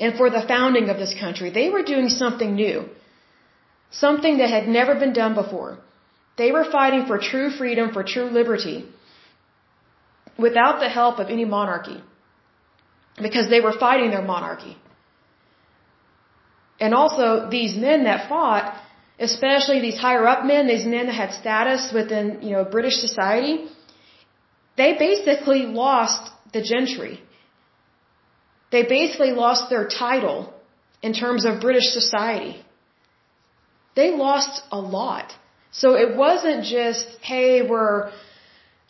and 0.00 0.16
for 0.20 0.30
the 0.30 0.42
founding 0.52 0.88
of 0.92 0.96
this 1.02 1.14
country. 1.24 1.50
They 1.50 1.68
were 1.74 1.82
doing 1.82 2.08
something 2.08 2.54
new, 2.54 2.76
something 3.90 4.38
that 4.38 4.50
had 4.50 4.68
never 4.68 4.94
been 4.94 5.12
done 5.12 5.34
before. 5.34 5.78
They 6.36 6.52
were 6.52 6.64
fighting 6.64 7.06
for 7.06 7.18
true 7.18 7.50
freedom, 7.50 7.92
for 7.92 8.04
true 8.04 8.26
liberty, 8.26 8.86
without 10.38 10.78
the 10.80 10.88
help 10.88 11.18
of 11.18 11.28
any 11.28 11.44
monarchy, 11.44 12.02
because 13.20 13.48
they 13.48 13.60
were 13.60 13.76
fighting 13.78 14.10
their 14.10 14.22
monarchy. 14.22 14.76
And 16.80 16.94
also, 16.94 17.48
these 17.50 17.74
men 17.74 18.04
that 18.04 18.28
fought, 18.28 18.80
especially 19.18 19.80
these 19.80 19.98
higher 19.98 20.26
up 20.28 20.44
men, 20.44 20.68
these 20.68 20.86
men 20.86 21.06
that 21.06 21.14
had 21.14 21.32
status 21.32 21.92
within, 21.92 22.40
you 22.42 22.50
know, 22.50 22.64
British 22.64 22.98
society, 23.00 23.66
they 24.76 24.96
basically 24.96 25.62
lost 25.66 26.30
the 26.52 26.62
gentry. 26.62 27.20
They 28.70 28.84
basically 28.84 29.32
lost 29.32 29.70
their 29.70 29.88
title 29.88 30.54
in 31.02 31.14
terms 31.14 31.44
of 31.44 31.60
British 31.60 31.88
society. 32.00 32.64
They 33.98 34.10
lost 34.26 34.62
a 34.78 34.80
lot. 34.98 35.28
So 35.80 35.86
it 36.04 36.10
wasn't 36.24 36.64
just, 36.76 37.06
hey, 37.30 37.62
we're, 37.70 38.10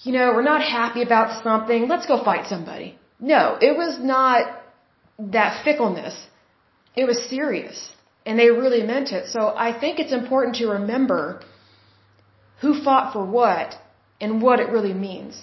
you 0.05 0.13
know, 0.17 0.27
we're 0.35 0.51
not 0.55 0.63
happy 0.63 1.03
about 1.09 1.29
something, 1.43 1.89
let's 1.93 2.07
go 2.13 2.17
fight 2.31 2.47
somebody. 2.55 2.89
No, 3.35 3.43
it 3.69 3.75
was 3.83 3.93
not 3.99 4.41
that 5.37 5.65
fickleness. 5.65 6.17
It 6.95 7.07
was 7.11 7.19
serious. 7.35 7.79
And 8.27 8.39
they 8.39 8.51
really 8.51 8.83
meant 8.93 9.11
it. 9.19 9.25
So 9.35 9.41
I 9.67 9.71
think 9.81 9.99
it's 9.99 10.17
important 10.23 10.57
to 10.57 10.67
remember 10.79 11.21
who 12.61 12.73
fought 12.87 13.13
for 13.15 13.25
what 13.39 13.77
and 14.21 14.43
what 14.43 14.61
it 14.61 14.69
really 14.77 14.97
means. 15.09 15.43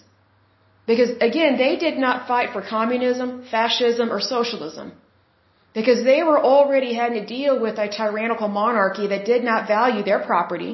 Because 0.91 1.12
again, 1.29 1.57
they 1.57 1.74
did 1.86 1.98
not 1.98 2.27
fight 2.27 2.50
for 2.53 2.62
communism, 2.62 3.29
fascism, 3.55 4.12
or 4.15 4.22
socialism. 4.22 4.91
Because 5.77 6.03
they 6.10 6.22
were 6.24 6.41
already 6.53 6.94
having 7.00 7.17
to 7.22 7.25
deal 7.38 7.55
with 7.65 7.77
a 7.86 7.88
tyrannical 7.89 8.48
monarchy 8.48 9.08
that 9.08 9.25
did 9.25 9.44
not 9.44 9.67
value 9.67 10.03
their 10.03 10.22
property, 10.32 10.74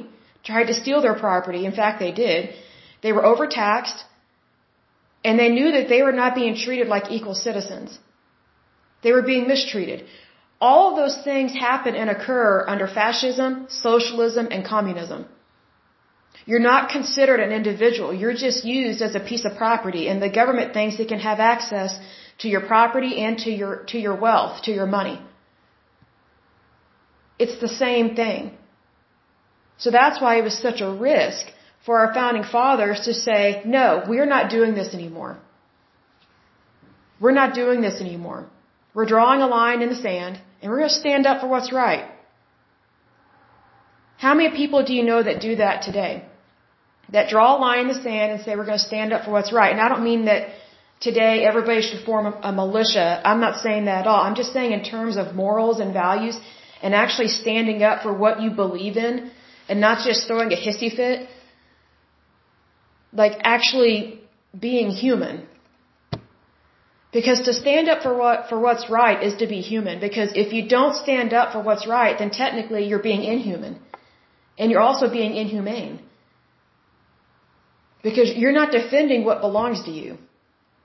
tried 0.49 0.67
to 0.71 0.75
steal 0.81 1.01
their 1.01 1.17
property. 1.25 1.65
In 1.69 1.75
fact, 1.79 1.99
they 1.99 2.11
did. 2.11 2.53
They 3.03 3.11
were 3.17 3.25
overtaxed, 3.31 3.99
and 5.25 5.39
they 5.39 5.49
knew 5.57 5.71
that 5.77 5.89
they 5.89 6.01
were 6.07 6.17
not 6.23 6.35
being 6.41 6.55
treated 6.55 6.87
like 6.87 7.11
equal 7.17 7.37
citizens. 7.47 7.97
They 9.03 9.11
were 9.11 9.27
being 9.33 9.47
mistreated. 9.47 10.05
All 10.69 10.83
of 10.91 10.95
those 11.01 11.17
things 11.23 11.51
happen 11.67 11.95
and 11.95 12.09
occur 12.15 12.63
under 12.73 12.87
fascism, 12.87 13.65
socialism, 13.69 14.47
and 14.51 14.63
communism. 14.63 15.25
You're 16.45 16.65
not 16.71 16.89
considered 16.89 17.39
an 17.39 17.51
individual. 17.51 18.13
You're 18.13 18.33
just 18.33 18.65
used 18.65 19.01
as 19.01 19.15
a 19.15 19.19
piece 19.19 19.45
of 19.45 19.57
property 19.57 20.07
and 20.07 20.21
the 20.21 20.29
government 20.29 20.73
thinks 20.73 20.99
it 20.99 21.07
can 21.07 21.19
have 21.19 21.39
access 21.39 21.99
to 22.39 22.47
your 22.49 22.61
property 22.61 23.17
and 23.17 23.37
to 23.39 23.51
your, 23.51 23.83
to 23.91 23.99
your 23.99 24.15
wealth, 24.15 24.63
to 24.63 24.71
your 24.71 24.87
money. 24.87 25.19
It's 27.37 27.59
the 27.59 27.67
same 27.67 28.15
thing. 28.15 28.57
So 29.77 29.91
that's 29.91 30.21
why 30.21 30.37
it 30.37 30.43
was 30.43 30.57
such 30.57 30.81
a 30.81 30.91
risk 30.91 31.45
for 31.85 31.99
our 31.99 32.13
founding 32.13 32.43
fathers 32.43 33.01
to 33.01 33.13
say, 33.13 33.61
no, 33.65 34.03
we're 34.07 34.31
not 34.37 34.51
doing 34.51 34.75
this 34.75 34.93
anymore. 34.93 35.39
We're 37.19 37.37
not 37.41 37.53
doing 37.53 37.81
this 37.81 38.01
anymore. 38.01 38.47
We're 38.93 39.05
drawing 39.05 39.41
a 39.41 39.47
line 39.47 39.81
in 39.81 39.89
the 39.89 39.95
sand 39.95 40.39
and 40.61 40.71
we're 40.71 40.79
going 40.79 40.89
to 40.89 40.95
stand 40.95 41.25
up 41.25 41.41
for 41.41 41.47
what's 41.47 41.71
right. 41.71 42.05
How 44.17 44.33
many 44.35 44.55
people 44.55 44.83
do 44.83 44.93
you 44.93 45.03
know 45.03 45.21
that 45.23 45.41
do 45.41 45.55
that 45.55 45.81
today? 45.81 46.25
That 47.11 47.29
draw 47.29 47.57
a 47.57 47.59
line 47.59 47.81
in 47.85 47.87
the 47.89 48.01
sand 48.01 48.31
and 48.31 48.41
say 48.41 48.55
we're 48.55 48.69
going 48.71 48.77
to 48.83 48.89
stand 48.91 49.13
up 49.13 49.25
for 49.25 49.31
what's 49.31 49.51
right. 49.51 49.71
And 49.71 49.81
I 49.81 49.89
don't 49.89 50.03
mean 50.03 50.25
that 50.25 50.49
today 51.01 51.45
everybody 51.45 51.81
should 51.81 52.03
form 52.05 52.25
a, 52.49 52.51
militia. 52.51 53.21
I'm 53.25 53.41
not 53.41 53.61
saying 53.61 53.85
that 53.85 54.01
at 54.01 54.07
all. 54.07 54.21
I'm 54.23 54.35
just 54.35 54.53
saying 54.53 54.71
in 54.71 54.83
terms 54.83 55.17
of 55.17 55.35
morals 55.35 55.79
and 55.79 55.93
values 55.93 56.39
and 56.81 56.95
actually 56.95 57.27
standing 57.27 57.83
up 57.83 58.01
for 58.03 58.13
what 58.13 58.41
you 58.41 58.51
believe 58.51 58.97
in 58.97 59.31
and 59.67 59.81
not 59.81 60.05
just 60.05 60.27
throwing 60.27 60.51
a 60.53 60.55
hissy 60.55 60.95
fit. 60.95 61.27
Like 63.13 63.33
actually 63.43 64.21
being 64.67 64.89
human. 64.89 65.47
Because 67.11 67.41
to 67.41 67.53
stand 67.53 67.89
up 67.89 68.03
for 68.03 68.15
what 68.15 68.47
for 68.47 68.57
what's 68.57 68.89
right 68.89 69.21
is 69.21 69.33
to 69.41 69.47
be 69.47 69.59
human. 69.59 69.99
Because 69.99 70.29
if 70.33 70.53
you 70.53 70.69
don't 70.69 70.95
stand 70.95 71.33
up 71.33 71.51
for 71.51 71.61
what's 71.61 71.85
right, 71.85 72.17
then 72.17 72.29
technically 72.29 72.87
you're 72.87 73.03
being 73.03 73.23
inhuman. 73.23 73.79
And 74.57 74.71
you're 74.71 74.85
also 74.89 75.11
being 75.11 75.35
inhumane. 75.35 75.99
Because 78.03 78.33
you're 78.35 78.57
not 78.61 78.71
defending 78.71 79.23
what 79.25 79.41
belongs 79.41 79.83
to 79.87 79.91
you. 79.91 80.17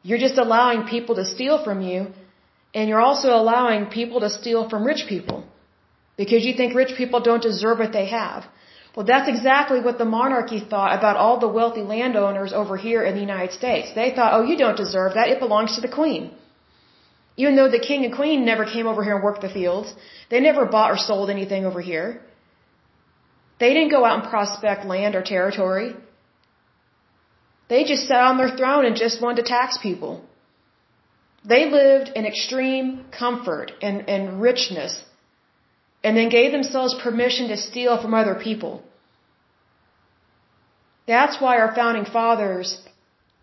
You're 0.02 0.24
just 0.26 0.38
allowing 0.38 0.86
people 0.94 1.14
to 1.16 1.24
steal 1.24 1.62
from 1.64 1.80
you, 1.80 1.98
and 2.74 2.88
you're 2.88 3.06
also 3.10 3.28
allowing 3.42 3.86
people 3.86 4.20
to 4.20 4.30
steal 4.30 4.68
from 4.68 4.84
rich 4.84 5.04
people. 5.08 5.44
Because 6.16 6.44
you 6.44 6.54
think 6.54 6.74
rich 6.74 6.92
people 6.96 7.20
don't 7.20 7.42
deserve 7.42 7.78
what 7.78 7.92
they 7.92 8.06
have. 8.06 8.44
Well, 8.94 9.04
that's 9.04 9.28
exactly 9.28 9.80
what 9.86 9.98
the 9.98 10.06
monarchy 10.06 10.60
thought 10.60 10.92
about 10.98 11.16
all 11.22 11.38
the 11.38 11.52
wealthy 11.58 11.82
landowners 11.82 12.52
over 12.54 12.76
here 12.78 13.02
in 13.04 13.14
the 13.14 13.20
United 13.20 13.52
States. 13.52 13.92
They 13.94 14.10
thought, 14.16 14.32
oh, 14.36 14.44
you 14.50 14.56
don't 14.56 14.76
deserve 14.84 15.14
that. 15.14 15.28
It 15.28 15.38
belongs 15.38 15.74
to 15.74 15.82
the 15.82 15.94
queen. 16.00 16.30
Even 17.36 17.56
though 17.56 17.70
the 17.70 17.84
king 17.90 18.06
and 18.06 18.14
queen 18.14 18.46
never 18.46 18.64
came 18.64 18.86
over 18.86 19.04
here 19.04 19.16
and 19.16 19.22
worked 19.22 19.42
the 19.42 19.50
fields, 19.50 19.94
they 20.30 20.40
never 20.40 20.64
bought 20.64 20.90
or 20.90 20.96
sold 20.96 21.28
anything 21.28 21.66
over 21.66 21.82
here. 21.82 22.22
They 23.60 23.74
didn't 23.74 23.90
go 23.90 24.04
out 24.06 24.20
and 24.20 24.30
prospect 24.30 24.86
land 24.86 25.14
or 25.14 25.22
territory. 25.22 25.94
They 27.68 27.84
just 27.84 28.06
sat 28.06 28.22
on 28.30 28.38
their 28.38 28.56
throne 28.56 28.84
and 28.84 28.96
just 28.96 29.20
wanted 29.20 29.42
to 29.42 29.48
tax 29.48 29.78
people. 29.78 30.24
They 31.44 31.70
lived 31.70 32.10
in 32.14 32.24
extreme 32.26 33.04
comfort 33.16 33.72
and, 33.82 34.08
and 34.08 34.40
richness 34.40 34.94
and 36.02 36.16
then 36.16 36.28
gave 36.28 36.52
themselves 36.52 36.94
permission 37.02 37.48
to 37.48 37.56
steal 37.56 38.00
from 38.00 38.14
other 38.14 38.36
people. 38.48 38.82
That's 41.06 41.40
why 41.40 41.58
our 41.58 41.72
founding 41.74 42.04
fathers 42.04 42.68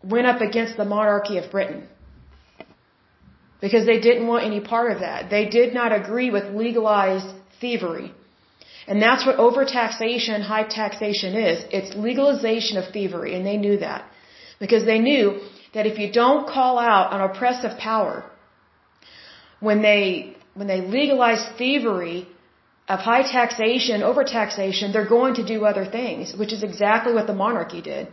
went 0.04 0.28
up 0.28 0.42
against 0.42 0.78
the 0.78 0.86
monarchy 0.86 1.38
of 1.38 1.50
Britain. 1.52 1.88
Because 3.62 3.86
they 3.86 4.00
didn't 4.08 4.28
want 4.28 4.44
any 4.46 4.60
part 4.60 4.92
of 4.92 5.00
that. 5.00 5.30
They 5.30 5.46
did 5.48 5.74
not 5.74 5.94
agree 5.94 6.30
with 6.30 6.54
legalized 6.54 7.30
thievery. 7.62 8.12
And 8.88 9.02
that's 9.02 9.26
what 9.26 9.38
overtaxation, 9.38 10.42
high 10.42 10.64
taxation 10.64 11.36
is. 11.36 11.64
It's 11.72 11.96
legalization 11.96 12.78
of 12.78 12.92
thievery, 12.92 13.34
and 13.36 13.46
they 13.46 13.56
knew 13.56 13.78
that. 13.78 14.04
Because 14.64 14.86
they 14.92 15.00
knew 15.08 15.26
that 15.74 15.86
if 15.92 15.96
you 16.02 16.10
don't 16.22 16.44
call 16.56 16.76
out 16.92 17.06
an 17.16 17.22
oppressive 17.30 17.74
power, 17.90 18.16
when 19.68 19.82
they, 19.88 20.04
when 20.60 20.68
they 20.72 20.82
legalize 21.00 21.42
thievery 21.62 22.20
of 22.94 23.00
high 23.12 23.26
taxation, 23.40 23.98
overtaxation, 24.12 24.94
they're 24.94 25.14
going 25.18 25.36
to 25.40 25.46
do 25.54 25.58
other 25.72 25.86
things, 25.98 26.34
which 26.42 26.54
is 26.58 26.64
exactly 26.70 27.14
what 27.18 27.28
the 27.32 27.38
monarchy 27.44 27.82
did. 27.82 28.08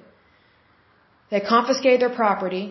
They 1.30 1.40
confiscated 1.54 2.00
their 2.04 2.16
property. 2.22 2.66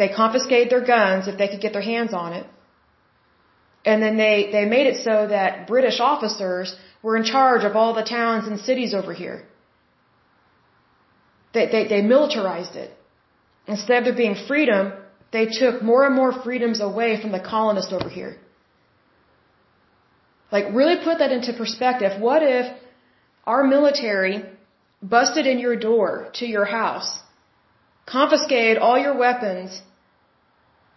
They 0.00 0.08
confiscated 0.22 0.70
their 0.74 0.86
guns 0.94 1.26
if 1.26 1.36
they 1.40 1.48
could 1.48 1.62
get 1.66 1.72
their 1.72 1.88
hands 1.94 2.14
on 2.22 2.32
it. 2.40 2.46
And 3.90 4.00
then 4.04 4.16
they, 4.24 4.36
they 4.52 4.64
made 4.76 4.86
it 4.92 4.98
so 5.08 5.16
that 5.36 5.66
British 5.66 5.98
officers 5.98 6.76
were 7.02 7.16
in 7.16 7.24
charge 7.24 7.64
of 7.64 7.74
all 7.74 7.92
the 8.00 8.08
towns 8.18 8.46
and 8.46 8.60
cities 8.70 8.94
over 9.02 9.12
here. 9.24 9.38
They, 11.58 11.66
they, 11.74 11.84
they 11.92 12.02
militarized 12.14 12.74
it. 12.84 12.90
Instead 13.74 13.98
of 13.98 14.04
there 14.04 14.20
being 14.24 14.36
freedom, 14.50 14.92
they 15.36 15.46
took 15.60 15.82
more 15.90 16.02
and 16.06 16.14
more 16.20 16.32
freedoms 16.44 16.78
away 16.90 17.10
from 17.22 17.32
the 17.36 17.42
colonists 17.54 17.92
over 17.98 18.10
here. 18.18 18.32
Like, 20.54 20.66
really 20.80 20.98
put 21.08 21.18
that 21.22 21.32
into 21.36 21.52
perspective. 21.62 22.12
What 22.28 22.42
if 22.58 22.66
our 23.52 23.64
military 23.76 24.36
busted 25.02 25.46
in 25.52 25.58
your 25.66 25.76
door 25.88 26.08
to 26.38 26.46
your 26.46 26.64
house, 26.64 27.10
confiscated 28.06 28.78
all 28.78 28.98
your 29.06 29.16
weapons, 29.26 29.82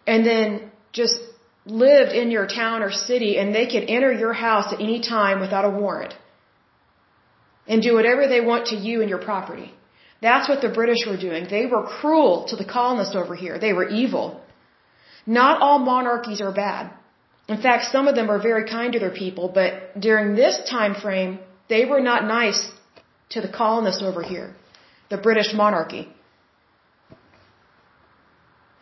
and 0.08 0.26
then 0.32 0.72
just 1.00 1.18
lived 1.66 2.14
in 2.22 2.32
your 2.38 2.48
town 2.48 2.82
or 2.86 2.92
city 2.92 3.32
and 3.40 3.54
they 3.54 3.68
could 3.74 3.86
enter 3.98 4.12
your 4.12 4.34
house 4.34 4.68
at 4.74 4.80
any 4.88 5.00
time 5.02 5.40
without 5.40 5.66
a 5.66 5.74
warrant 5.82 6.14
and 7.68 7.84
do 7.88 7.94
whatever 7.94 8.24
they 8.28 8.42
want 8.42 8.68
to 8.72 8.76
you 8.76 9.02
and 9.02 9.10
your 9.10 9.24
property? 9.30 9.70
That's 10.22 10.48
what 10.48 10.62
the 10.62 10.70
British 10.70 11.02
were 11.08 11.18
doing. 11.18 11.48
They 11.50 11.66
were 11.66 11.84
cruel 11.84 12.46
to 12.50 12.56
the 12.56 12.66
colonists 12.66 13.16
over 13.16 13.36
here. 13.36 13.58
They 13.58 13.74
were 13.74 13.88
evil. 13.90 14.42
Not 15.26 15.62
all 15.62 15.80
monarchies 15.80 16.42
are 16.42 16.52
bad. 16.52 16.92
In 17.48 17.62
fact, 17.62 17.92
some 17.92 18.08
of 18.08 18.16
them 18.16 18.30
are 18.30 18.40
very 18.40 18.70
kind 18.70 18.94
to 18.94 19.00
their 19.00 19.16
people, 19.24 19.52
but 19.54 20.00
during 20.00 20.36
this 20.36 20.62
time 20.70 20.94
frame, 20.96 21.40
they 21.70 21.86
were 21.86 22.00
not 22.00 22.26
nice 22.26 22.62
to 23.32 23.42
the 23.42 23.52
colonists 23.62 24.04
over 24.04 24.22
here, 24.22 24.54
the 25.10 25.18
British 25.18 25.54
monarchy. 25.54 26.08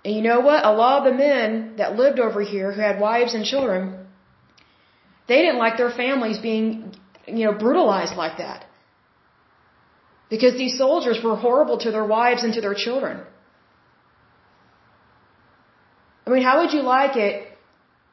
And 0.03 0.15
you 0.15 0.21
know 0.21 0.39
what? 0.41 0.65
A 0.65 0.71
lot 0.71 0.99
of 0.99 1.11
the 1.11 1.17
men 1.17 1.75
that 1.77 1.95
lived 1.95 2.19
over 2.19 2.41
here 2.41 2.71
who 2.71 2.81
had 2.81 2.99
wives 2.99 3.33
and 3.33 3.45
children, 3.45 4.07
they 5.27 5.41
didn't 5.43 5.57
like 5.57 5.77
their 5.77 5.91
families 5.91 6.37
being, 6.39 6.93
you 7.27 7.45
know, 7.45 7.53
brutalized 7.53 8.15
like 8.15 8.37
that. 8.37 8.65
Because 10.29 10.53
these 10.53 10.77
soldiers 10.77 11.19
were 11.23 11.35
horrible 11.35 11.77
to 11.79 11.91
their 11.91 12.05
wives 12.05 12.43
and 12.43 12.53
to 12.53 12.61
their 12.61 12.75
children. 12.75 13.21
I 16.25 16.29
mean, 16.31 16.43
how 16.43 16.61
would 16.61 16.73
you 16.73 16.83
like 16.83 17.15
it 17.15 17.47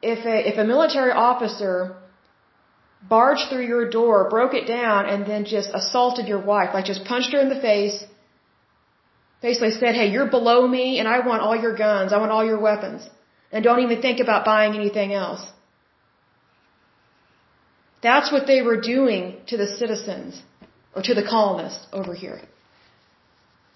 if 0.01 0.25
a, 0.25 0.37
if 0.51 0.57
a 0.57 0.63
military 0.63 1.11
officer 1.11 1.95
barged 3.07 3.49
through 3.49 3.65
your 3.65 3.89
door, 3.89 4.29
broke 4.29 4.53
it 4.53 4.67
down, 4.67 5.05
and 5.05 5.25
then 5.25 5.45
just 5.45 5.69
assaulted 5.73 6.27
your 6.27 6.43
wife, 6.53 6.69
like 6.73 6.85
just 6.85 7.05
punched 7.05 7.31
her 7.33 7.39
in 7.39 7.49
the 7.49 7.61
face, 7.61 8.03
basically 9.41 9.71
said, 9.71 9.95
hey, 9.95 10.07
you're 10.09 10.29
below 10.29 10.67
me 10.67 10.99
and 10.99 11.07
I 11.07 11.19
want 11.25 11.41
all 11.41 11.55
your 11.55 11.75
guns, 11.75 12.11
I 12.11 12.17
want 12.17 12.31
all 12.31 12.45
your 12.45 12.59
weapons, 12.59 13.07
and 13.51 13.63
don't 13.63 13.79
even 13.79 14.01
think 14.01 14.19
about 14.19 14.45
buying 14.45 14.73
anything 14.75 15.13
else. 15.13 15.45
That's 18.01 18.31
what 18.31 18.47
they 18.47 18.61
were 18.61 18.79
doing 18.81 19.37
to 19.47 19.57
the 19.57 19.67
citizens, 19.67 20.41
or 20.97 21.03
to 21.03 21.13
the 21.13 21.27
colonists 21.35 21.85
over 21.93 22.13
here. 22.23 22.39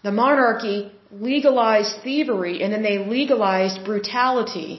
The 0.07 0.11
monarchy 0.11 0.91
legalized 1.29 1.93
thievery 2.05 2.55
and 2.63 2.73
then 2.73 2.81
they 2.81 2.97
legalized 3.17 3.85
brutality 3.89 4.71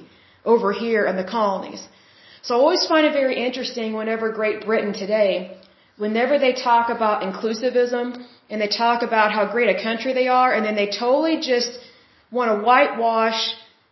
over 0.44 0.72
here 0.72 1.04
in 1.10 1.16
the 1.16 1.28
colonies. 1.38 1.82
So 2.42 2.56
I 2.56 2.58
always 2.58 2.84
find 2.92 3.06
it 3.06 3.12
very 3.12 3.36
interesting 3.48 3.92
whenever 3.92 4.32
Great 4.32 4.66
Britain 4.66 4.92
today, 4.92 5.56
whenever 6.04 6.40
they 6.44 6.52
talk 6.70 6.90
about 6.96 7.22
inclusivism 7.28 8.26
and 8.50 8.60
they 8.60 8.72
talk 8.84 9.02
about 9.08 9.30
how 9.36 9.44
great 9.54 9.70
a 9.76 9.80
country 9.80 10.12
they 10.12 10.26
are 10.26 10.52
and 10.52 10.66
then 10.66 10.74
they 10.74 10.90
totally 11.04 11.36
just 11.52 11.72
want 12.32 12.48
to 12.50 12.56
whitewash 12.66 13.40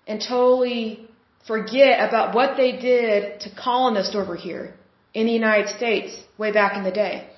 and 0.09 0.21
totally 0.21 1.09
forget 1.47 1.95
about 2.09 2.35
what 2.35 2.57
they 2.57 2.73
did 2.73 3.39
to 3.43 3.49
colonists 3.55 4.17
over 4.17 4.35
here 4.35 4.75
in 5.15 5.27
the 5.29 5.33
United 5.33 5.69
States 5.69 6.11
way 6.37 6.51
back 6.51 6.77
in 6.77 6.83
the 6.83 6.97
day. 7.05 7.30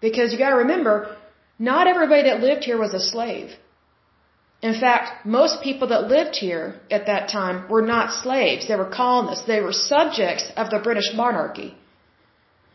Because 0.00 0.32
you 0.32 0.38
gotta 0.38 0.56
remember, 0.64 1.16
not 1.58 1.86
everybody 1.86 2.22
that 2.28 2.40
lived 2.40 2.64
here 2.64 2.78
was 2.78 2.94
a 2.94 3.00
slave. 3.00 3.50
In 4.62 4.74
fact, 4.78 5.24
most 5.24 5.62
people 5.62 5.88
that 5.88 6.08
lived 6.08 6.36
here 6.36 6.64
at 6.90 7.06
that 7.06 7.28
time 7.28 7.68
were 7.68 7.86
not 7.94 8.12
slaves. 8.22 8.68
They 8.68 8.76
were 8.76 8.90
colonists. 9.02 9.46
They 9.46 9.60
were 9.60 9.72
subjects 9.72 10.44
of 10.56 10.70
the 10.70 10.80
British 10.88 11.10
monarchy. 11.14 11.74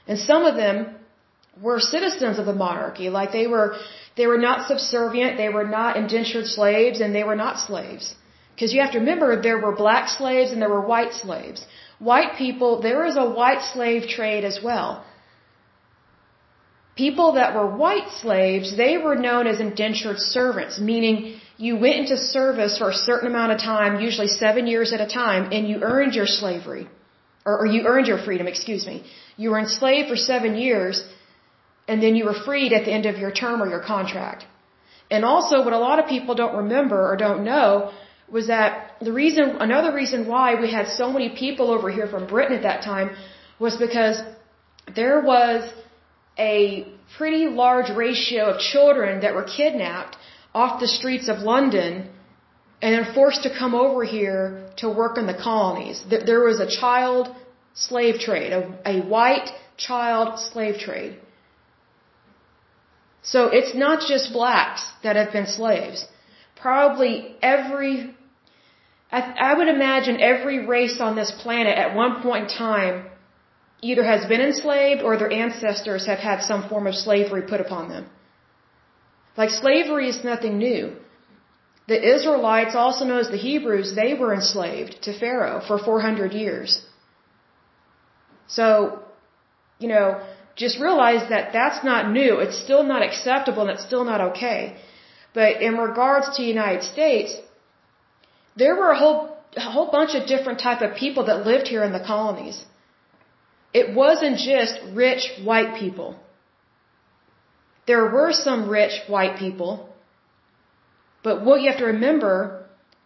And 0.08 0.20
some 0.20 0.46
of 0.46 0.56
them 0.56 0.96
were 1.62 1.80
citizens 1.80 2.40
of 2.40 2.46
the 2.48 2.54
monarchy. 2.54 3.10
Like 3.10 3.32
they 3.32 3.48
were, 3.48 3.78
they 4.18 4.28
were 4.28 4.44
not 4.50 4.68
subservient. 4.68 5.38
They 5.38 5.50
were 5.50 5.68
not 5.80 5.96
indentured 5.96 6.48
slaves 6.48 7.02
and 7.02 7.14
they 7.14 7.24
were 7.24 7.36
not 7.36 7.60
slaves. 7.60 8.16
Because 8.54 8.74
you 8.74 8.82
have 8.82 8.94
to 8.94 9.00
remember 9.00 9.42
there 9.42 9.60
were 9.60 9.76
black 9.76 10.10
slaves 10.10 10.52
and 10.52 10.62
there 10.62 10.70
were 10.78 10.86
white 10.94 11.14
slaves. 11.14 11.66
White 12.00 12.36
people, 12.38 12.82
there 12.82 13.06
is 13.06 13.16
a 13.16 13.30
white 13.30 13.62
slave 13.74 14.08
trade 14.08 14.44
as 14.44 14.60
well 14.64 15.04
people 16.96 17.34
that 17.34 17.54
were 17.56 17.68
white 17.68 18.10
slaves, 18.22 18.76
they 18.76 18.98
were 18.98 19.16
known 19.16 19.48
as 19.48 19.60
indentured 19.60 20.20
servants, 20.20 20.80
meaning 20.80 21.40
you 21.58 21.78
went 21.78 21.96
into 21.96 22.18
service 22.18 22.78
for 22.78 22.90
a 22.90 22.94
certain 22.94 23.28
amount 23.28 23.52
of 23.52 23.60
time, 23.60 24.00
usually 24.00 24.28
seven 24.28 24.68
years 24.68 24.94
at 24.94 25.02
a 25.02 25.08
time, 25.08 25.52
and 25.52 25.68
you 25.68 25.78
earned 25.82 26.14
your 26.14 26.28
slavery. 26.28 26.88
Or, 27.46 27.60
or 27.62 27.66
you 27.66 27.86
earned 27.86 28.08
your 28.08 28.18
freedom, 28.18 28.48
excuse 28.48 28.86
me. 28.86 29.04
You 29.38 29.52
were 29.52 29.60
enslaved 29.60 30.10
for 30.10 30.16
seven 30.16 30.56
years, 30.56 31.06
and 31.88 32.02
then 32.02 32.16
you 32.16 32.26
were 32.26 32.34
freed 32.34 32.74
at 32.74 32.86
the 32.86 32.92
end 32.92 33.06
of 33.06 33.18
your 33.18 33.32
term 33.32 33.62
or 33.62 33.70
your 33.70 33.84
contract. 33.84 34.46
And 35.12 35.24
also, 35.24 35.64
what 35.64 35.74
a 35.74 35.78
lot 35.78 36.00
of 36.00 36.08
people 36.08 36.34
don't 36.34 36.56
remember 36.64 37.00
or 37.12 37.16
don't 37.16 37.44
know 37.44 37.92
was 38.28 38.48
that 38.48 38.96
the 39.02 39.14
reason, 39.14 39.58
another 39.60 39.94
reason 39.94 40.28
why 40.28 40.60
we 40.60 40.72
had 40.72 40.88
so 40.88 41.12
many 41.12 41.30
people 41.30 41.70
over 41.70 41.92
here 41.92 42.08
from 42.08 42.26
Britain 42.26 42.56
at 42.56 42.64
that 42.64 42.82
time 42.82 43.12
was 43.60 43.78
because 43.78 44.20
there 44.96 45.22
was 45.22 45.72
a 46.38 46.88
pretty 47.18 47.48
large 47.48 47.90
ratio 47.90 48.46
of 48.52 48.60
children 48.60 49.22
that 49.22 49.34
were 49.36 49.44
kidnapped 49.44 50.18
off 50.54 50.80
the 50.80 50.88
streets 50.88 51.28
of 51.28 51.40
London 51.40 52.10
and 52.82 52.94
then 52.94 53.14
forced 53.14 53.44
to 53.44 53.50
come 53.50 53.74
over 53.74 54.04
here 54.04 54.70
to 54.78 54.90
work 54.90 55.18
in 55.18 55.28
the 55.28 55.34
colonies. 55.34 56.04
There 56.10 56.44
was 56.44 56.60
a 56.60 56.68
child 56.68 57.34
slave 57.74 58.20
trade, 58.20 58.52
a, 58.52 58.62
a 58.86 59.02
white 59.02 59.50
child 59.78 60.40
slave 60.40 60.78
trade. 60.80 61.18
So 63.22 63.48
it's 63.48 63.74
not 63.74 64.08
just 64.08 64.32
blacks 64.34 64.86
that 65.04 65.16
have 65.16 65.32
been 65.32 65.48
slaves. 65.48 66.06
Probably 66.56 67.36
every, 67.42 68.16
I, 69.12 69.20
I 69.50 69.54
would 69.58 69.68
imagine 69.68 70.22
every 70.22 70.66
race 70.66 71.00
on 71.00 71.16
this 71.16 71.32
planet 71.32 71.76
at 71.78 71.96
one 71.96 72.22
point 72.22 72.52
in 72.52 72.58
time 72.58 73.06
either 73.82 74.04
has 74.04 74.26
been 74.26 74.42
enslaved 74.42 75.02
or 75.02 75.18
their 75.18 75.32
ancestors 75.32 76.06
have 76.06 76.20
had 76.20 76.42
some 76.42 76.68
form 76.70 76.88
of 76.88 76.96
slavery 76.96 77.44
put 77.44 77.62
upon 77.62 77.90
them. 77.90 78.06
Like 79.38 79.50
slavery 79.50 80.10
is 80.10 80.24
nothing 80.24 80.58
new. 80.58 80.96
The 81.88 82.00
Israelites, 82.16 82.74
also 82.74 83.06
known 83.06 83.20
as 83.20 83.30
the 83.30 83.38
Hebrews, 83.38 83.96
they 83.96 84.14
were 84.14 84.34
enslaved 84.34 85.04
to 85.04 85.18
Pharaoh 85.20 85.62
for 85.68 85.78
400 85.78 86.34
years. 86.34 86.82
So, 88.48 89.04
you 89.80 89.88
know, 89.88 90.22
just 90.56 90.80
realize 90.80 91.30
that 91.30 91.54
that's 91.54 91.84
not 91.84 92.12
new. 92.12 92.40
It's 92.40 92.58
still 92.58 92.84
not 92.84 93.04
acceptable 93.04 93.64
and 93.64 93.72
it's 93.72 93.86
still 93.86 94.06
not 94.06 94.22
okay. 94.30 94.78
But 95.34 95.62
in 95.62 95.78
regards 95.78 96.28
to 96.36 96.42
the 96.42 96.48
United 96.48 96.84
States, 96.84 97.36
there 98.56 98.76
were 98.76 98.92
a 98.92 98.98
whole, 98.98 99.38
a 99.58 99.70
whole 99.76 99.92
bunch 99.92 100.16
of 100.16 100.28
different 100.28 100.60
type 100.60 100.82
of 100.82 100.96
people 100.96 101.26
that 101.26 101.46
lived 101.46 101.68
here 101.68 101.84
in 101.84 101.92
the 101.92 102.00
colonies. 102.00 102.64
It 103.80 103.88
wasn't 103.94 104.38
just 104.38 104.76
rich 104.94 105.24
white 105.44 105.72
people. 105.82 106.10
There 107.88 108.06
were 108.16 108.32
some 108.32 108.70
rich 108.70 108.96
white 109.14 109.36
people. 109.44 109.72
But 111.26 111.44
what 111.46 111.60
you 111.62 111.70
have 111.72 111.80
to 111.80 111.90
remember, 111.96 112.32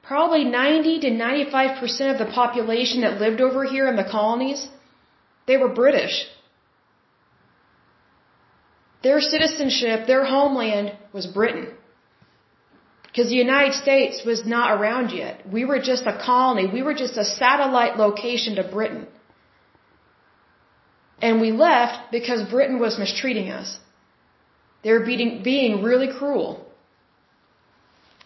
probably 0.04 0.44
90 0.44 1.00
to 1.06 1.10
95% 1.10 2.12
of 2.14 2.20
the 2.20 2.32
population 2.42 3.02
that 3.02 3.20
lived 3.26 3.42
over 3.48 3.64
here 3.74 3.88
in 3.92 3.96
the 3.96 4.10
colonies, 4.18 4.62
they 5.48 5.58
were 5.58 5.74
British. 5.84 6.16
Their 9.02 9.22
citizenship, 9.22 10.06
their 10.06 10.24
homeland 10.24 10.88
was 11.14 11.26
Britain. 11.26 11.68
Because 13.08 13.30
the 13.30 13.42
United 13.48 13.74
States 13.74 14.24
was 14.24 14.46
not 14.46 14.80
around 14.80 15.10
yet. 15.24 15.36
We 15.52 15.66
were 15.66 15.80
just 15.92 16.06
a 16.06 16.20
colony. 16.32 16.68
We 16.72 16.84
were 16.84 16.98
just 17.06 17.18
a 17.18 17.26
satellite 17.26 17.98
location 17.98 18.58
to 18.58 18.66
Britain. 18.78 19.08
And 21.22 21.42
we 21.42 21.52
left 21.52 22.12
because 22.12 22.50
Britain 22.50 22.80
was 22.80 22.98
mistreating 22.98 23.50
us. 23.50 23.78
They 24.84 24.92
were 24.92 25.06
being, 25.06 25.44
being 25.44 25.84
really 25.84 26.10
cruel. 26.18 26.66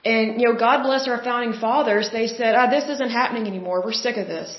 And, 0.05 0.39
you 0.39 0.47
know, 0.47 0.57
God 0.59 0.83
bless 0.83 1.07
our 1.07 1.23
founding 1.23 1.59
fathers, 1.59 2.09
they 2.11 2.27
said, 2.27 2.55
ah, 2.55 2.69
this 2.69 2.89
isn't 2.89 3.09
happening 3.09 3.47
anymore. 3.47 3.81
We're 3.83 3.93
sick 3.93 4.17
of 4.17 4.27
this. 4.27 4.49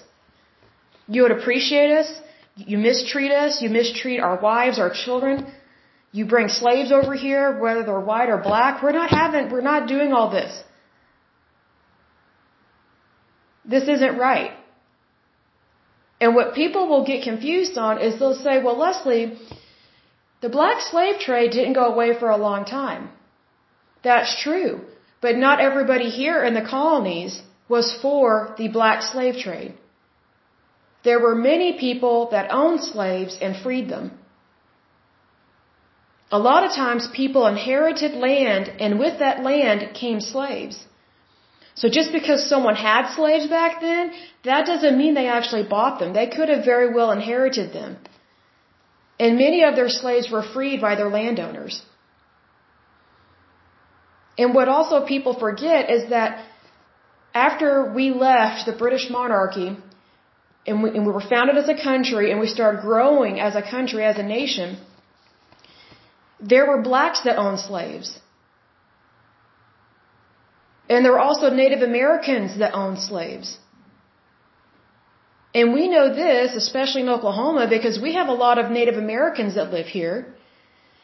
You 1.06 1.22
would 1.22 1.32
appreciate 1.32 1.90
us. 1.92 2.08
You 2.56 2.78
mistreat 2.78 3.30
us. 3.30 3.60
You 3.60 3.68
mistreat 3.68 4.20
our 4.20 4.40
wives, 4.40 4.78
our 4.78 4.90
children. 4.90 5.52
You 6.12 6.24
bring 6.24 6.48
slaves 6.48 6.92
over 6.92 7.14
here, 7.14 7.58
whether 7.60 7.82
they're 7.82 8.00
white 8.00 8.30
or 8.30 8.38
black. 8.38 8.82
We're 8.82 8.92
not 8.92 9.10
having, 9.10 9.50
we're 9.50 9.68
not 9.72 9.86
doing 9.86 10.12
all 10.12 10.30
this. 10.30 10.52
This 13.64 13.88
isn't 13.88 14.16
right. 14.16 14.52
And 16.24 16.34
what 16.34 16.54
people 16.54 16.84
will 16.90 17.04
get 17.08 17.24
confused 17.30 17.76
on 17.86 18.00
is 18.04 18.18
they'll 18.18 18.42
say, 18.46 18.54
well, 18.64 18.78
Lesley, 18.82 19.22
the 20.44 20.52
black 20.58 20.78
slave 20.90 21.16
trade 21.24 21.50
didn't 21.56 21.74
go 21.80 21.86
away 21.94 22.18
for 22.20 22.28
a 22.30 22.42
long 22.44 22.64
time. 22.64 23.10
That's 24.08 24.32
true. 24.44 24.72
But 25.24 25.36
not 25.36 25.60
everybody 25.68 26.08
here 26.22 26.38
in 26.48 26.54
the 26.54 26.68
colonies 26.76 27.34
was 27.74 27.92
for 28.04 28.54
the 28.60 28.68
black 28.68 29.02
slave 29.02 29.36
trade. 29.46 29.74
There 31.08 31.20
were 31.26 31.34
many 31.34 31.70
people 31.84 32.16
that 32.30 32.50
owned 32.60 32.82
slaves 32.92 33.36
and 33.42 33.62
freed 33.64 33.90
them. 33.90 34.06
A 36.38 36.40
lot 36.48 36.64
of 36.64 36.72
times 36.72 37.16
people 37.22 37.46
inherited 37.46 38.12
land 38.28 38.72
and 38.80 38.98
with 38.98 39.18
that 39.18 39.42
land 39.50 39.94
came 40.02 40.20
slaves. 40.20 40.76
So 41.74 41.88
just 41.88 42.12
because 42.12 42.48
someone 42.48 42.76
had 42.76 43.12
slaves 43.14 43.46
back 43.48 43.80
then, 43.80 44.12
that 44.44 44.66
doesn't 44.66 44.96
mean 44.96 45.14
they 45.14 45.26
actually 45.26 45.64
bought 45.64 45.98
them. 45.98 46.12
They 46.12 46.28
could 46.28 46.48
have 46.48 46.64
very 46.64 46.92
well 46.94 47.10
inherited 47.10 47.72
them. 47.72 47.96
And 49.18 49.36
many 49.36 49.64
of 49.64 49.74
their 49.74 49.88
slaves 49.88 50.30
were 50.30 50.42
freed 50.42 50.80
by 50.80 50.94
their 50.94 51.08
landowners. 51.08 51.82
And 54.38 54.54
what 54.54 54.68
also 54.68 55.04
people 55.06 55.34
forget 55.38 55.90
is 55.90 56.10
that 56.10 56.44
after 57.34 57.92
we 57.92 58.10
left 58.10 58.66
the 58.66 58.72
British 58.72 59.08
monarchy 59.10 59.76
and 60.66 60.82
we, 60.82 60.90
and 60.90 61.06
we 61.06 61.12
were 61.12 61.26
founded 61.34 61.56
as 61.56 61.68
a 61.68 61.80
country 61.90 62.30
and 62.30 62.40
we 62.40 62.46
started 62.46 62.80
growing 62.80 63.38
as 63.40 63.54
a 63.54 63.62
country, 63.62 64.04
as 64.04 64.18
a 64.18 64.22
nation, 64.22 64.78
there 66.40 66.66
were 66.66 66.80
blacks 66.82 67.22
that 67.22 67.36
owned 67.36 67.60
slaves. 67.60 68.18
And 70.88 71.04
there 71.04 71.12
were 71.12 71.26
also 71.28 71.50
Native 71.50 71.82
Americans 71.82 72.58
that 72.58 72.74
owned 72.74 72.98
slaves. 72.98 73.58
And 75.54 75.72
we 75.72 75.88
know 75.88 76.06
this, 76.14 76.54
especially 76.54 77.02
in 77.02 77.08
Oklahoma, 77.08 77.66
because 77.68 77.98
we 78.00 78.14
have 78.14 78.28
a 78.28 78.38
lot 78.44 78.58
of 78.58 78.70
Native 78.70 78.96
Americans 78.96 79.54
that 79.54 79.70
live 79.70 79.86
here. 79.86 80.34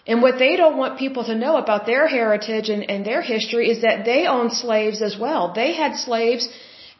And 0.06 0.22
what 0.22 0.38
they 0.38 0.56
don't 0.56 0.76
want 0.76 0.98
people 0.98 1.24
to 1.24 1.34
know 1.34 1.56
about 1.56 1.86
their 1.86 2.08
heritage 2.08 2.68
and, 2.68 2.90
and 2.90 3.06
their 3.06 3.22
history 3.22 3.70
is 3.70 3.82
that 3.82 4.04
they 4.04 4.26
owned 4.26 4.52
slaves 4.52 5.02
as 5.02 5.16
well. 5.16 5.52
They 5.54 5.72
had 5.72 5.96
slaves 5.96 6.48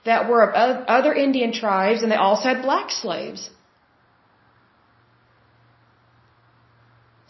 that 0.05 0.29
were 0.31 0.43
of 0.45 0.85
other 0.87 1.13
Indian 1.13 1.53
tribes 1.53 2.03
and 2.03 2.13
they 2.13 2.17
also 2.17 2.45
had 2.45 2.63
black 2.63 2.91
slaves. 2.91 3.51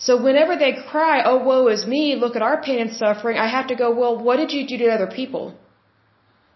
So 0.06 0.12
whenever 0.26 0.56
they 0.56 0.72
cry, 0.90 1.16
oh 1.30 1.38
woe 1.48 1.68
is 1.68 1.86
me, 1.94 2.02
look 2.22 2.34
at 2.38 2.42
our 2.48 2.58
pain 2.66 2.78
and 2.84 2.92
suffering, 3.00 3.36
I 3.36 3.48
have 3.56 3.66
to 3.72 3.76
go, 3.82 3.88
well, 4.00 4.14
what 4.26 4.36
did 4.42 4.50
you 4.56 4.66
do 4.66 4.78
to 4.78 4.86
other 4.96 5.10
people? 5.20 5.54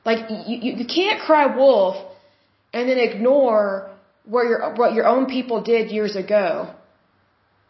Like, 0.09 0.21
you, 0.49 0.73
you 0.81 0.87
can't 0.87 1.21
cry 1.27 1.45
wolf 1.57 1.97
and 2.73 2.89
then 2.89 2.99
ignore 2.99 3.91
what 4.25 4.45
your, 4.51 4.75
what 4.75 4.95
your 4.95 5.07
own 5.07 5.27
people 5.27 5.63
did 5.63 5.91
years 5.91 6.17
ago. 6.17 6.71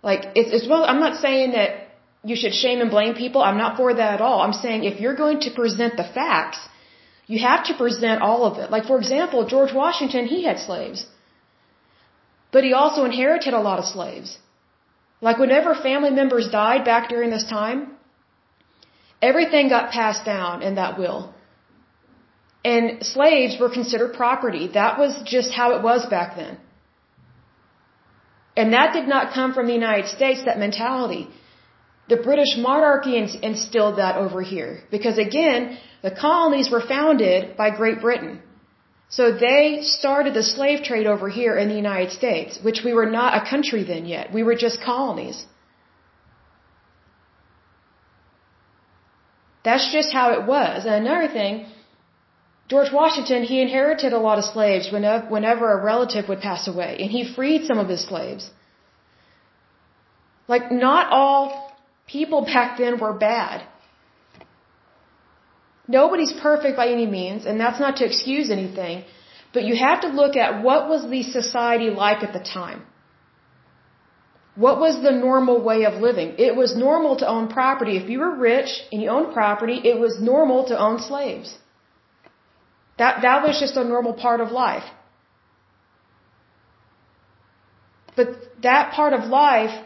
Like, 0.03 0.23
it's, 0.37 0.51
it's 0.57 0.69
well, 0.69 0.85
I'm 0.85 1.01
not 1.01 1.17
saying 1.27 1.53
that 1.59 1.71
you 2.23 2.37
should 2.37 2.55
shame 2.55 2.81
and 2.81 2.91
blame 2.91 3.15
people. 3.15 3.43
I'm 3.43 3.59
not 3.59 3.77
for 3.77 3.93
that 3.95 4.15
at 4.15 4.21
all. 4.21 4.41
I'm 4.43 4.53
saying 4.65 4.85
if 4.85 5.01
you're 5.01 5.17
going 5.25 5.41
to 5.47 5.51
present 5.51 5.97
the 5.97 6.05
facts, 6.05 6.61
you 7.27 7.39
have 7.41 7.65
to 7.65 7.75
present 7.75 8.23
all 8.23 8.45
of 8.45 8.59
it. 8.59 8.71
Like, 8.71 8.85
for 8.85 8.99
example, 8.99 9.47
George 9.47 9.73
Washington, 9.73 10.27
he 10.27 10.45
had 10.45 10.59
slaves. 10.59 11.07
But 12.53 12.65
he 12.65 12.73
also 12.73 13.05
inherited 13.05 13.55
a 13.55 13.61
lot 13.61 13.79
of 13.79 13.87
slaves. 13.87 14.39
Like 15.27 15.39
whenever 15.43 15.75
family 15.75 16.11
members 16.21 16.47
died 16.61 16.83
back 16.91 17.09
during 17.13 17.31
this 17.35 17.47
time, 17.59 17.79
everything 19.29 19.71
got 19.77 19.91
passed 19.99 20.25
down 20.33 20.63
in 20.69 20.75
that 20.81 20.99
will. 21.03 21.21
And 22.73 22.85
slaves 23.15 23.55
were 23.61 23.71
considered 23.79 24.13
property. 24.23 24.65
That 24.81 24.99
was 25.03 25.13
just 25.35 25.51
how 25.61 25.69
it 25.77 25.83
was 25.89 26.05
back 26.17 26.37
then. 26.41 26.59
And 28.61 28.75
that 28.77 28.93
did 28.99 29.09
not 29.15 29.33
come 29.39 29.55
from 29.55 29.67
the 29.67 29.79
United 29.83 30.09
States, 30.17 30.45
that 30.45 30.59
mentality. 30.67 31.23
The 32.13 32.21
British 32.29 32.53
monarchy 32.69 33.17
instilled 33.51 33.97
that 34.03 34.17
over 34.25 34.43
here. 34.55 34.73
Because 34.91 35.17
again, 35.29 35.79
the 36.03 36.15
colonies 36.27 36.71
were 36.75 36.85
founded 36.95 37.57
by 37.57 37.71
Great 37.71 38.01
Britain. 38.07 38.35
So 39.09 39.33
they 39.33 39.81
started 39.83 40.35
the 40.35 40.43
slave 40.43 40.83
trade 40.83 41.07
over 41.07 41.29
here 41.29 41.57
in 41.57 41.69
the 41.69 41.77
United 41.77 42.13
States, 42.13 42.59
which 42.63 42.83
we 42.85 42.93
were 42.93 43.07
not 43.07 43.37
a 43.41 43.49
country 43.49 43.85
then 43.85 44.07
yet. 44.07 44.33
We 44.33 44.43
were 44.43 44.57
just 44.57 44.81
colonies. 44.83 45.45
That's 49.65 49.93
just 49.93 50.13
how 50.13 50.33
it 50.33 50.47
was. 50.47 50.85
And 50.85 51.07
another 51.07 51.29
thing, 51.29 51.67
George 52.69 52.93
Washington, 52.93 53.45
he 53.45 53.61
inherited 53.61 54.13
a 54.13 54.19
lot 54.19 54.39
of 54.39 54.45
slaves 54.45 54.91
whenever, 54.91 55.27
whenever 55.27 55.73
a 55.73 55.83
relative 55.83 56.29
would 56.29 56.41
pass 56.41 56.67
away, 56.67 56.97
and 57.01 57.11
he 57.11 57.25
freed 57.35 57.67
some 57.67 57.79
of 57.79 57.89
his 57.89 58.03
slaves. 58.03 58.51
Like, 60.49 60.71
not 60.71 61.11
all 61.11 61.73
people 62.07 62.43
back 62.45 62.79
then 62.79 62.99
were 62.99 63.13
bad. 63.13 63.63
Nobody's 65.87 66.33
perfect 66.33 66.77
by 66.77 66.89
any 66.89 67.07
means, 67.07 67.45
and 67.45 67.61
that's 67.61 67.79
not 67.79 67.97
to 67.97 68.05
excuse 68.05 68.51
anything, 68.51 69.05
but 69.53 69.65
you 69.65 69.77
have 69.77 70.01
to 70.01 70.09
look 70.09 70.37
at 70.37 70.63
what 70.63 70.89
was 70.89 71.09
the 71.11 71.23
society 71.23 71.91
like 71.91 72.23
at 72.23 72.33
the 72.33 72.41
time. 72.41 72.87
What 74.57 74.79
was 74.79 75.03
the 75.03 75.11
normal 75.11 75.61
way 75.63 75.85
of 75.85 76.01
living? 76.01 76.37
It 76.39 76.55
was 76.55 76.77
normal 76.77 77.17
to 77.17 77.29
own 77.29 77.49
property. 77.49 77.97
If 77.97 78.09
you 78.09 78.21
were 78.21 78.35
rich 78.37 78.71
and 78.93 79.03
you 79.03 79.09
owned 79.09 79.35
property, 79.35 79.81
it 79.85 79.99
was 79.99 80.21
normal 80.21 80.67
to 80.67 80.79
own 80.79 81.01
slaves. 81.01 81.59
That, 82.99 83.23
that 83.23 83.43
was 83.43 83.59
just 83.59 83.77
a 83.77 83.85
normal 83.85 84.15
part 84.15 84.41
of 84.41 84.53
life. 84.53 84.85
But 88.17 88.29
that 88.63 88.93
part 88.93 89.13
of 89.13 89.25
life 89.25 89.77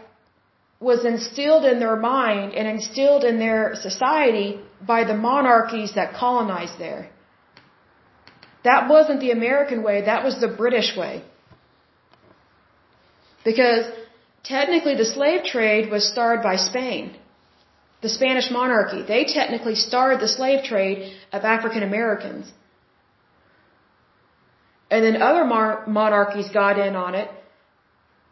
was 0.81 1.05
instilled 1.05 1.65
in 1.65 1.81
their 1.81 1.97
mind 1.97 2.53
and 2.53 2.69
instilled 2.69 3.25
in 3.25 3.39
their 3.39 3.75
society 3.75 4.61
by 4.87 5.05
the 5.05 5.15
monarchies 5.15 5.95
that 5.95 6.15
colonized 6.15 6.79
there. 6.79 7.11
That 8.65 8.89
wasn't 8.89 9.21
the 9.21 9.31
American 9.31 9.83
way, 9.83 10.03
that 10.03 10.25
was 10.25 10.41
the 10.41 10.49
British 10.49 10.97
way. 10.97 11.23
Because 13.45 13.87
technically 14.45 14.95
the 14.95 15.05
slave 15.05 15.45
trade 15.45 15.91
was 15.91 16.09
started 16.09 16.43
by 16.43 16.57
Spain. 16.57 17.17
The 18.01 18.09
Spanish 18.09 18.51
monarchy. 18.51 19.03
They 19.03 19.25
technically 19.25 19.75
started 19.75 20.21
the 20.21 20.29
slave 20.29 20.65
trade 20.65 21.17
of 21.33 21.45
African 21.45 21.83
Americans. 21.83 22.53
And 24.91 25.05
then 25.05 25.21
other 25.21 25.45
monarchies 25.45 26.49
got 26.49 26.79
in 26.79 26.97
on 26.97 27.15
it 27.15 27.29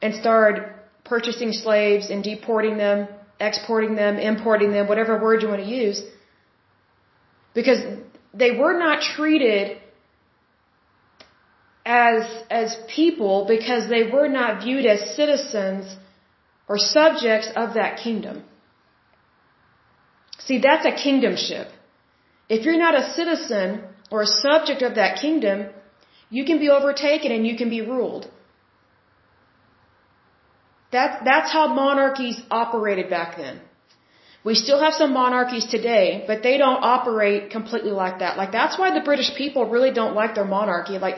and 0.01 0.15
started 0.15 0.65
purchasing 1.05 1.53
slaves 1.53 2.11
and 2.11 2.23
deporting 2.23 2.77
them, 2.79 3.09
exporting 3.41 3.95
them, 3.97 4.19
importing 4.19 4.73
them, 4.73 4.89
whatever 4.89 5.21
word 5.21 5.43
you 5.43 5.49
want 5.49 5.63
to 5.63 5.69
use. 5.69 6.03
Because 7.59 7.81
they 8.43 8.51
were 8.63 8.77
not 8.79 8.99
treated 9.15 9.79
as, 11.87 12.25
as 12.51 12.77
people 12.97 13.47
because 13.55 13.89
they 13.95 14.05
were 14.17 14.29
not 14.29 14.63
viewed 14.65 14.87
as 14.95 15.01
citizens 15.21 15.97
or 16.69 16.77
subjects 16.79 17.49
of 17.63 17.75
that 17.75 17.93
kingdom. 18.05 18.45
See, 20.47 20.59
that's 20.59 20.87
a 20.93 20.95
kingdomship. 21.05 21.69
If 22.49 22.65
you're 22.65 22.83
not 22.87 22.95
a 23.03 23.05
citizen 23.19 23.69
or 24.11 24.23
a 24.23 24.27
subject 24.27 24.83
of 24.83 24.97
that 24.97 25.21
kingdom, 25.21 25.69
you 26.29 26.45
can 26.45 26.59
be 26.59 26.69
overtaken 26.69 27.33
and 27.33 27.47
you 27.47 27.57
can 27.57 27.71
be 27.71 27.81
ruled. 27.81 28.31
That, 30.93 31.23
that's 31.25 31.53
how 31.53 31.67
monarchies 31.69 32.41
operated 32.51 33.09
back 33.11 33.37
then. 33.37 33.61
We 34.49 34.55
still 34.55 34.81
have 34.87 34.95
some 34.95 35.13
monarchies 35.13 35.65
today, 35.77 36.25
but 36.29 36.45
they 36.47 36.57
don't 36.65 36.83
operate 36.95 37.51
completely 37.55 37.95
like 38.03 38.21
that. 38.21 38.37
Like 38.41 38.53
that's 38.59 38.77
why 38.81 38.89
the 38.99 39.05
British 39.09 39.31
people 39.41 39.63
really 39.75 39.93
don't 40.01 40.15
like 40.21 40.37
their 40.37 40.51
monarchy. 40.59 40.99
Like 41.07 41.17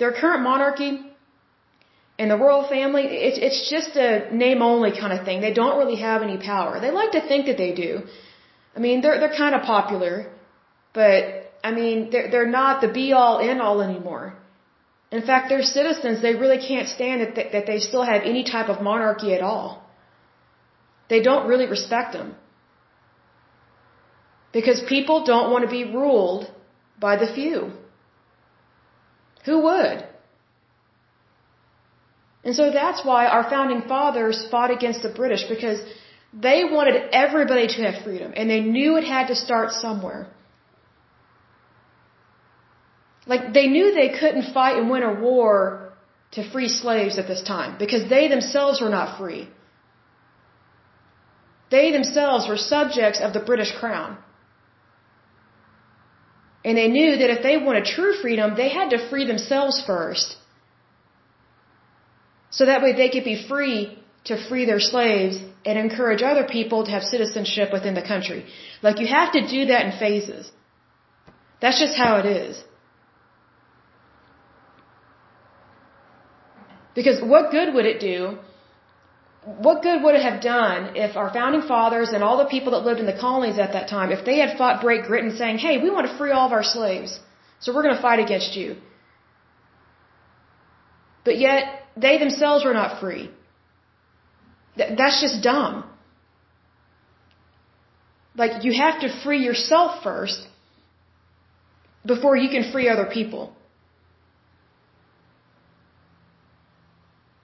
their 0.00 0.12
current 0.20 0.42
monarchy 0.42 0.90
and 2.18 2.32
the 2.32 2.38
royal 2.46 2.64
family, 2.76 3.04
it's, 3.28 3.38
it's 3.46 3.60
just 3.74 3.90
a 4.06 4.08
name 4.44 4.60
only 4.70 4.90
kind 5.02 5.12
of 5.16 5.20
thing. 5.24 5.40
They 5.40 5.54
don't 5.60 5.78
really 5.80 6.00
have 6.08 6.22
any 6.28 6.38
power. 6.54 6.80
They 6.80 6.90
like 6.90 7.12
to 7.18 7.22
think 7.28 7.46
that 7.46 7.58
they 7.58 7.72
do. 7.84 8.02
I 8.76 8.80
mean, 8.86 9.02
they're, 9.02 9.20
they're 9.20 9.38
kind 9.44 9.54
of 9.54 9.62
popular, 9.62 10.14
but 10.92 11.18
I 11.62 11.70
mean, 11.70 12.10
they're, 12.10 12.28
they're 12.32 12.52
not 12.60 12.80
the 12.80 12.88
be 12.88 13.12
all 13.12 13.38
end 13.38 13.62
all 13.62 13.80
anymore. 13.82 14.24
In 15.12 15.22
fact, 15.30 15.48
their 15.48 15.62
citizens, 15.62 16.20
they 16.22 16.34
really 16.34 16.60
can't 16.70 16.88
stand 16.88 17.20
that 17.22 17.32
they, 17.36 17.48
that 17.52 17.66
they 17.66 17.78
still 17.78 18.02
have 18.02 18.22
any 18.34 18.42
type 18.42 18.68
of 18.68 18.82
monarchy 18.82 19.32
at 19.32 19.42
all. 19.42 19.68
They 21.08 21.22
don't 21.22 21.46
really 21.46 21.66
respect 21.76 22.12
them. 22.18 22.34
Because 24.52 24.82
people 24.88 25.24
don't 25.24 25.50
want 25.52 25.64
to 25.64 25.70
be 25.70 25.84
ruled 25.84 26.50
by 26.98 27.16
the 27.16 27.32
few. 27.32 27.72
Who 29.44 29.62
would? 29.62 30.06
And 32.44 32.54
so 32.54 32.70
that's 32.70 33.04
why 33.04 33.26
our 33.26 33.44
founding 33.50 33.82
fathers 33.82 34.46
fought 34.50 34.70
against 34.70 35.02
the 35.02 35.10
British 35.10 35.44
because 35.48 35.80
they 36.32 36.64
wanted 36.64 36.96
everybody 37.12 37.66
to 37.66 37.82
have 37.86 38.02
freedom 38.04 38.32
and 38.36 38.48
they 38.48 38.60
knew 38.60 38.96
it 38.96 39.04
had 39.04 39.28
to 39.28 39.34
start 39.34 39.72
somewhere. 39.72 40.28
Like 43.26 43.52
they 43.52 43.66
knew 43.66 43.94
they 43.94 44.10
couldn't 44.18 44.54
fight 44.54 44.76
and 44.78 44.88
win 44.88 45.02
a 45.02 45.14
war 45.14 45.92
to 46.32 46.50
free 46.50 46.68
slaves 46.68 47.18
at 47.18 47.26
this 47.26 47.42
time 47.42 47.76
because 47.78 48.08
they 48.08 48.28
themselves 48.28 48.80
were 48.80 48.88
not 48.88 49.18
free. 49.18 49.48
They 51.70 51.90
themselves 51.92 52.48
were 52.48 52.56
subjects 52.56 53.20
of 53.20 53.32
the 53.34 53.40
British 53.40 53.72
crown. 53.80 54.16
And 56.64 56.76
they 56.76 56.88
knew 56.88 57.16
that 57.16 57.30
if 57.30 57.42
they 57.42 57.56
wanted 57.56 57.84
true 57.84 58.14
freedom, 58.20 58.54
they 58.56 58.68
had 58.68 58.90
to 58.90 59.08
free 59.08 59.26
themselves 59.26 59.82
first. 59.86 60.36
So 62.50 62.66
that 62.66 62.82
way 62.82 62.92
they 62.92 63.08
could 63.08 63.24
be 63.24 63.46
free 63.48 63.98
to 64.24 64.36
free 64.48 64.64
their 64.64 64.80
slaves 64.80 65.38
and 65.64 65.78
encourage 65.78 66.22
other 66.22 66.44
people 66.44 66.84
to 66.84 66.90
have 66.90 67.02
citizenship 67.02 67.72
within 67.72 67.94
the 67.94 68.02
country. 68.02 68.46
Like 68.82 68.98
you 69.00 69.06
have 69.06 69.32
to 69.32 69.46
do 69.46 69.66
that 69.66 69.86
in 69.86 69.92
phases. 69.98 70.50
That's 71.60 71.78
just 71.78 71.96
how 71.96 72.16
it 72.18 72.26
is. 72.26 72.62
Because 76.94 77.22
what 77.22 77.50
good 77.50 77.74
would 77.74 77.86
it 77.86 78.00
do? 78.00 78.38
What 79.56 79.82
good 79.82 80.02
would 80.02 80.14
it 80.14 80.22
have 80.22 80.42
done 80.42 80.94
if 80.94 81.16
our 81.16 81.32
founding 81.32 81.62
fathers 81.62 82.10
and 82.10 82.22
all 82.22 82.36
the 82.36 82.50
people 82.54 82.72
that 82.72 82.84
lived 82.84 83.00
in 83.00 83.06
the 83.06 83.18
colonies 83.18 83.58
at 83.58 83.72
that 83.72 83.88
time, 83.88 84.12
if 84.12 84.24
they 84.26 84.38
had 84.38 84.58
fought 84.58 84.82
Great 84.82 85.06
Britain 85.06 85.34
saying, 85.36 85.56
hey, 85.58 85.78
we 85.82 85.88
want 85.90 86.06
to 86.06 86.18
free 86.18 86.32
all 86.32 86.46
of 86.46 86.52
our 86.52 86.62
slaves, 86.62 87.18
so 87.60 87.74
we're 87.74 87.82
going 87.82 87.96
to 87.96 88.02
fight 88.02 88.20
against 88.20 88.56
you. 88.56 88.76
But 91.24 91.38
yet, 91.38 91.62
they 91.96 92.18
themselves 92.18 92.64
were 92.64 92.74
not 92.74 93.00
free. 93.00 93.30
Th- 94.76 94.92
that's 94.98 95.20
just 95.22 95.42
dumb. 95.42 95.84
Like, 98.36 98.64
you 98.64 98.72
have 98.84 99.00
to 99.00 99.08
free 99.22 99.42
yourself 99.42 100.02
first 100.02 100.46
before 102.04 102.36
you 102.36 102.50
can 102.50 102.70
free 102.70 102.88
other 102.88 103.06
people. 103.06 103.54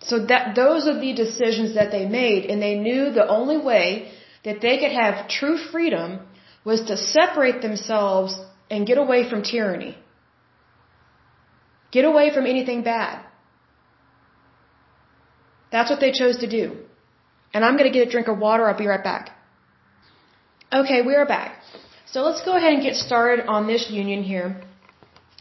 So 0.06 0.18
that 0.26 0.54
those 0.54 0.86
are 0.86 0.98
the 1.00 1.12
decisions 1.14 1.74
that 1.74 1.90
they 1.90 2.06
made, 2.06 2.46
and 2.50 2.60
they 2.60 2.74
knew 2.86 3.10
the 3.10 3.26
only 3.26 3.56
way 3.56 4.12
that 4.44 4.60
they 4.60 4.78
could 4.78 4.92
have 4.92 5.28
true 5.28 5.56
freedom 5.56 6.20
was 6.64 6.82
to 6.88 6.96
separate 6.96 7.62
themselves 7.62 8.38
and 8.70 8.86
get 8.86 8.98
away 8.98 9.28
from 9.28 9.42
tyranny. 9.42 9.96
Get 11.90 12.04
away 12.04 12.34
from 12.34 12.46
anything 12.46 12.82
bad. 12.82 13.24
That's 15.70 15.90
what 15.90 16.00
they 16.00 16.12
chose 16.12 16.38
to 16.38 16.48
do. 16.48 16.76
And 17.52 17.64
I'm 17.64 17.76
going 17.78 17.90
to 17.90 17.96
get 17.98 18.08
a 18.08 18.10
drink 18.10 18.28
of 18.28 18.38
water. 18.38 18.68
I'll 18.68 18.78
be 18.78 18.86
right 18.86 19.02
back. 19.02 19.30
Okay, 20.72 21.02
we 21.02 21.14
are 21.14 21.26
back. 21.26 21.62
So 22.06 22.22
let's 22.22 22.44
go 22.44 22.56
ahead 22.56 22.72
and 22.74 22.82
get 22.82 22.96
started 22.96 23.46
on 23.46 23.66
this 23.66 23.90
union 23.90 24.22
here. 24.22 24.60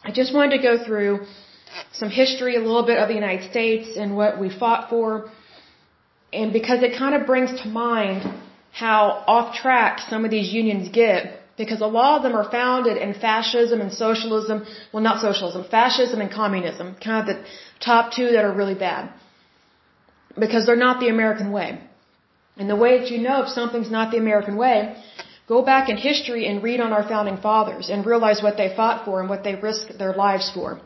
I 0.03 0.11
just 0.11 0.33
wanted 0.33 0.57
to 0.57 0.63
go 0.63 0.83
through 0.85 1.25
some 1.91 2.09
history, 2.09 2.55
a 2.55 2.59
little 2.59 2.85
bit 2.85 2.97
of 2.97 3.07
the 3.07 3.13
United 3.13 3.49
States 3.49 3.97
and 3.97 4.15
what 4.15 4.39
we 4.39 4.49
fought 4.49 4.89
for. 4.89 5.29
And 6.31 6.51
because 6.51 6.81
it 6.81 6.97
kind 6.97 7.15
of 7.15 7.27
brings 7.27 7.51
to 7.61 7.67
mind 7.67 8.21
how 8.71 9.23
off 9.27 9.55
track 9.55 9.99
some 9.99 10.25
of 10.25 10.31
these 10.31 10.51
unions 10.51 10.89
get, 10.89 11.39
because 11.57 11.81
a 11.81 11.91
lot 11.99 12.17
of 12.17 12.23
them 12.23 12.35
are 12.35 12.49
founded 12.49 12.97
in 12.97 13.13
fascism 13.13 13.79
and 13.81 13.93
socialism, 13.93 14.65
well 14.91 15.03
not 15.03 15.21
socialism, 15.21 15.63
fascism 15.69 16.21
and 16.21 16.31
communism, 16.31 16.95
kind 16.95 17.17
of 17.21 17.35
the 17.35 17.45
top 17.79 18.11
two 18.11 18.31
that 18.31 18.43
are 18.43 18.53
really 18.53 18.75
bad. 18.75 19.11
Because 20.37 20.65
they're 20.65 20.85
not 20.87 20.99
the 20.99 21.09
American 21.09 21.51
way. 21.51 21.79
And 22.57 22.69
the 22.69 22.75
way 22.75 22.99
that 22.99 23.11
you 23.11 23.19
know 23.19 23.43
if 23.43 23.49
something's 23.49 23.91
not 23.91 24.11
the 24.11 24.17
American 24.17 24.55
way 24.57 24.95
Go 25.47 25.61
back 25.61 25.89
in 25.89 25.97
history 25.97 26.47
and 26.47 26.63
read 26.63 26.79
on 26.79 26.93
our 26.93 27.05
founding 27.07 27.37
fathers 27.37 27.89
and 27.89 28.05
realize 28.05 28.41
what 28.41 28.55
they 28.55 28.73
fought 28.75 29.03
for 29.05 29.19
and 29.19 29.29
what 29.29 29.43
they 29.43 29.55
risked 29.55 29.97
their 29.97 30.13
lives 30.13 30.49
for. 30.53 30.79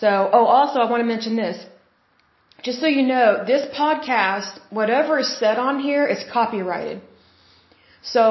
So, 0.00 0.08
oh, 0.32 0.46
also 0.46 0.80
I 0.80 0.90
want 0.90 1.00
to 1.02 1.10
mention 1.14 1.36
this. 1.36 1.58
Just 2.62 2.80
so 2.80 2.86
you 2.86 3.02
know, 3.02 3.44
this 3.46 3.64
podcast, 3.74 4.58
whatever 4.70 5.18
is 5.18 5.30
said 5.38 5.58
on 5.58 5.80
here 5.80 6.06
is 6.06 6.24
copyrighted. 6.32 7.00
So, 8.02 8.22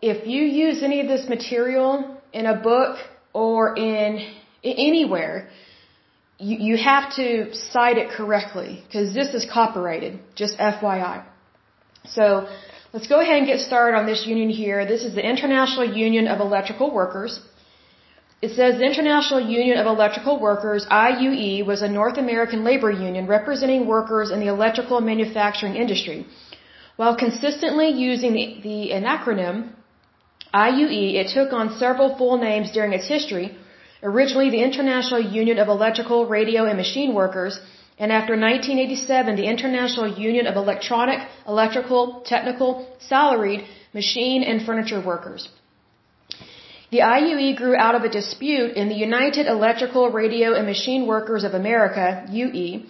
if 0.00 0.26
you 0.26 0.42
use 0.42 0.82
any 0.82 1.00
of 1.00 1.06
this 1.06 1.28
material 1.28 2.20
in 2.32 2.46
a 2.46 2.56
book 2.70 2.98
or 3.32 3.76
in 3.76 4.34
anywhere, 4.64 5.48
you, 6.38 6.56
you 6.68 6.76
have 6.76 7.14
to 7.16 7.54
cite 7.54 7.98
it 7.98 8.10
correctly 8.10 8.82
because 8.84 9.14
this 9.14 9.28
is 9.28 9.46
copyrighted. 9.58 10.18
Just 10.34 10.58
FYI. 10.58 11.24
So, 12.04 12.48
Let's 12.94 13.06
go 13.06 13.20
ahead 13.20 13.38
and 13.38 13.46
get 13.46 13.60
started 13.60 13.96
on 13.96 14.04
this 14.04 14.26
union 14.26 14.50
here. 14.50 14.84
This 14.84 15.02
is 15.02 15.14
the 15.14 15.26
International 15.26 15.86
Union 15.86 16.28
of 16.28 16.40
Electrical 16.40 16.90
Workers. 16.92 17.40
It 18.46 18.50
says 18.58 18.78
the 18.78 18.86
International 18.92 19.40
Union 19.40 19.76
of 19.78 19.86
Electrical 19.86 20.36
Workers, 20.40 20.84
IUE, 20.90 21.64
was 21.64 21.80
a 21.82 21.88
North 21.88 22.18
American 22.18 22.64
labor 22.64 22.90
union 22.90 23.28
representing 23.28 23.86
workers 23.86 24.32
in 24.32 24.40
the 24.40 24.48
electrical 24.48 25.00
manufacturing 25.00 25.76
industry. 25.76 26.26
While 26.96 27.14
consistently 27.16 27.90
using 27.90 28.32
the, 28.32 28.46
the 28.68 28.80
acronym 29.14 29.56
IUE, 30.52 31.14
it 31.20 31.28
took 31.36 31.52
on 31.52 31.78
several 31.78 32.16
full 32.16 32.36
names 32.36 32.72
during 32.72 32.92
its 32.92 33.06
history. 33.06 33.56
Originally 34.02 34.50
the 34.50 34.64
International 34.68 35.20
Union 35.20 35.58
of 35.60 35.68
Electrical, 35.68 36.26
Radio, 36.26 36.64
and 36.64 36.76
Machine 36.76 37.14
Workers, 37.14 37.60
and 37.96 38.10
after 38.10 38.34
1987, 38.34 39.36
the 39.36 39.46
International 39.54 40.08
Union 40.28 40.48
of 40.48 40.56
Electronic, 40.56 41.20
Electrical, 41.46 42.22
Technical, 42.34 42.88
Salaried, 42.98 43.64
Machine, 43.94 44.42
and 44.42 44.66
Furniture 44.66 45.00
Workers. 45.00 45.48
The 46.92 47.00
IUE 47.00 47.56
grew 47.56 47.74
out 47.74 47.94
of 47.94 48.02
a 48.04 48.10
dispute 48.20 48.72
in 48.80 48.90
the 48.90 49.00
United 49.08 49.46
Electrical, 49.46 50.10
Radio, 50.10 50.48
and 50.52 50.66
Machine 50.66 51.06
Workers 51.06 51.42
of 51.42 51.54
America, 51.54 52.06
UE. 52.30 52.82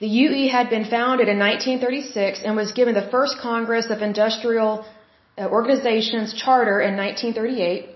The 0.00 0.10
UE 0.22 0.50
had 0.56 0.68
been 0.68 0.84
founded 0.96 1.28
in 1.34 1.38
1936 1.38 2.42
and 2.44 2.56
was 2.56 2.72
given 2.72 2.94
the 2.94 3.08
first 3.14 3.38
Congress 3.38 3.86
of 3.94 4.02
Industrial 4.02 4.84
uh, 5.38 5.46
Organizations 5.58 6.34
charter 6.34 6.78
in 6.88 6.94
1938. 6.96 7.88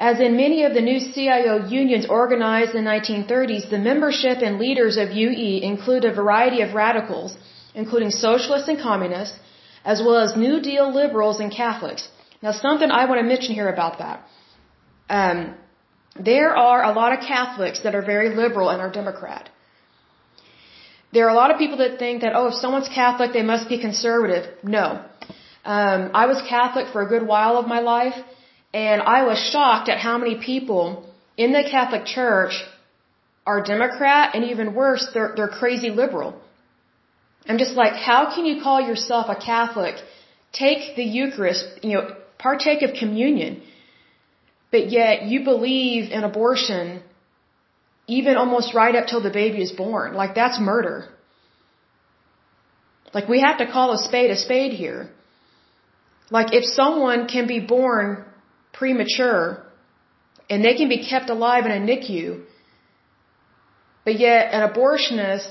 As 0.00 0.18
in 0.18 0.36
many 0.44 0.64
of 0.64 0.74
the 0.74 0.84
new 0.90 0.98
CIO 1.12 1.54
unions 1.68 2.06
organized 2.20 2.74
in 2.74 2.82
the 2.84 2.90
1930s, 2.90 3.70
the 3.70 3.82
membership 3.90 4.38
and 4.46 4.58
leaders 4.58 4.96
of 4.96 5.12
UE 5.12 5.60
include 5.72 6.04
a 6.04 6.12
variety 6.22 6.62
of 6.62 6.74
radicals, 6.74 7.36
including 7.76 8.10
socialists 8.10 8.68
and 8.68 8.80
communists, 8.80 9.38
as 9.84 10.02
well 10.02 10.18
as 10.26 10.36
New 10.36 10.60
Deal 10.60 10.92
liberals 10.92 11.38
and 11.38 11.52
Catholics. 11.52 12.08
Now, 12.44 12.52
something 12.52 12.90
I 12.90 13.02
want 13.10 13.18
to 13.22 13.26
mention 13.34 13.52
here 13.60 13.70
about 13.76 13.94
that. 14.02 14.16
Um, 15.18 15.38
there 16.30 16.50
are 16.54 16.80
a 16.90 16.92
lot 16.92 17.10
of 17.14 17.20
Catholics 17.34 17.78
that 17.84 17.94
are 17.98 18.04
very 18.14 18.28
liberal 18.42 18.68
and 18.72 18.82
are 18.82 18.90
Democrat. 19.00 19.44
There 21.14 21.24
are 21.26 21.32
a 21.36 21.38
lot 21.42 21.50
of 21.52 21.56
people 21.62 21.78
that 21.78 21.98
think 21.98 22.20
that, 22.22 22.32
oh, 22.38 22.48
if 22.48 22.56
someone's 22.64 22.90
Catholic, 23.00 23.32
they 23.32 23.46
must 23.52 23.66
be 23.74 23.78
conservative. 23.86 24.44
No. 24.62 24.86
Um, 25.64 26.00
I 26.22 26.26
was 26.32 26.42
Catholic 26.56 26.88
for 26.92 27.00
a 27.02 27.08
good 27.12 27.26
while 27.26 27.56
of 27.56 27.66
my 27.66 27.80
life, 27.80 28.18
and 28.74 29.00
I 29.16 29.22
was 29.28 29.38
shocked 29.52 29.88
at 29.88 29.98
how 30.06 30.18
many 30.18 30.34
people 30.50 30.84
in 31.44 31.52
the 31.52 31.62
Catholic 31.76 32.04
Church 32.04 32.54
are 33.46 33.62
Democrat 33.62 34.34
and 34.34 34.44
even 34.52 34.74
worse, 34.74 35.04
they're, 35.14 35.32
they're 35.36 35.54
crazy 35.62 35.88
liberal. 36.02 36.30
I'm 37.48 37.56
just 37.64 37.74
like, 37.82 37.94
how 38.10 38.34
can 38.34 38.44
you 38.44 38.56
call 38.66 38.82
yourself 38.90 39.30
a 39.30 39.38
Catholic, 39.52 39.94
take 40.52 40.94
the 40.96 41.04
Eucharist, 41.20 41.64
you 41.82 41.94
know, 41.94 42.04
partake 42.44 42.82
of 42.86 42.90
communion, 43.02 43.52
but 44.74 44.84
yet 44.98 45.22
you 45.30 45.38
believe 45.52 46.12
in 46.16 46.22
abortion 46.30 47.02
even 48.06 48.36
almost 48.36 48.74
right 48.74 48.94
up 48.98 49.06
till 49.10 49.22
the 49.22 49.34
baby 49.42 49.60
is 49.66 49.72
born? 49.72 50.14
Like 50.22 50.34
that's 50.40 50.58
murder. 50.60 50.96
Like 53.16 53.28
we 53.34 53.40
have 53.46 53.58
to 53.62 53.66
call 53.74 53.92
a 53.92 53.98
spade 54.06 54.30
a 54.30 54.38
spade 54.46 54.72
here. 54.84 55.00
Like 56.30 56.52
if 56.58 56.64
someone 56.80 57.26
can 57.34 57.46
be 57.46 57.60
born 57.60 58.24
premature 58.72 59.42
and 60.50 60.64
they 60.64 60.74
can 60.80 60.88
be 60.88 61.00
kept 61.10 61.30
alive 61.30 61.64
in 61.68 61.72
a 61.72 61.82
NICU, 61.90 62.44
but 64.04 64.18
yet 64.26 64.52
an 64.52 64.62
abortionist 64.68 65.50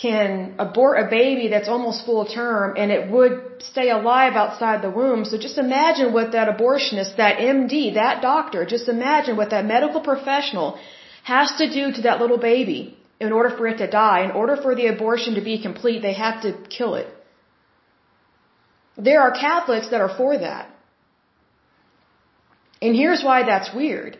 can 0.00 0.54
abort 0.58 0.98
a 1.02 1.08
baby 1.08 1.48
that's 1.48 1.68
almost 1.68 2.04
full 2.04 2.26
term 2.26 2.74
and 2.76 2.90
it 2.96 3.10
would 3.10 3.62
stay 3.70 3.88
alive 3.90 4.34
outside 4.34 4.82
the 4.82 4.90
womb. 4.90 5.24
So 5.24 5.38
just 5.38 5.56
imagine 5.56 6.12
what 6.12 6.32
that 6.32 6.48
abortionist, 6.54 7.16
that 7.16 7.38
MD, 7.38 7.94
that 7.94 8.20
doctor, 8.20 8.66
just 8.66 8.88
imagine 8.88 9.36
what 9.38 9.50
that 9.50 9.64
medical 9.64 10.02
professional 10.02 10.78
has 11.24 11.50
to 11.60 11.70
do 11.78 11.92
to 11.92 12.02
that 12.02 12.20
little 12.20 12.36
baby 12.36 12.80
in 13.18 13.32
order 13.32 13.50
for 13.56 13.66
it 13.66 13.78
to 13.78 13.86
die. 13.86 14.24
In 14.24 14.32
order 14.32 14.56
for 14.56 14.74
the 14.74 14.86
abortion 14.88 15.34
to 15.36 15.40
be 15.40 15.62
complete, 15.62 16.02
they 16.02 16.12
have 16.12 16.42
to 16.42 16.52
kill 16.68 16.94
it. 16.94 17.08
There 18.98 19.20
are 19.22 19.30
Catholics 19.30 19.88
that 19.90 20.00
are 20.00 20.14
for 20.14 20.36
that. 20.38 20.70
And 22.82 22.94
here's 22.94 23.22
why 23.24 23.44
that's 23.44 23.74
weird. 23.74 24.18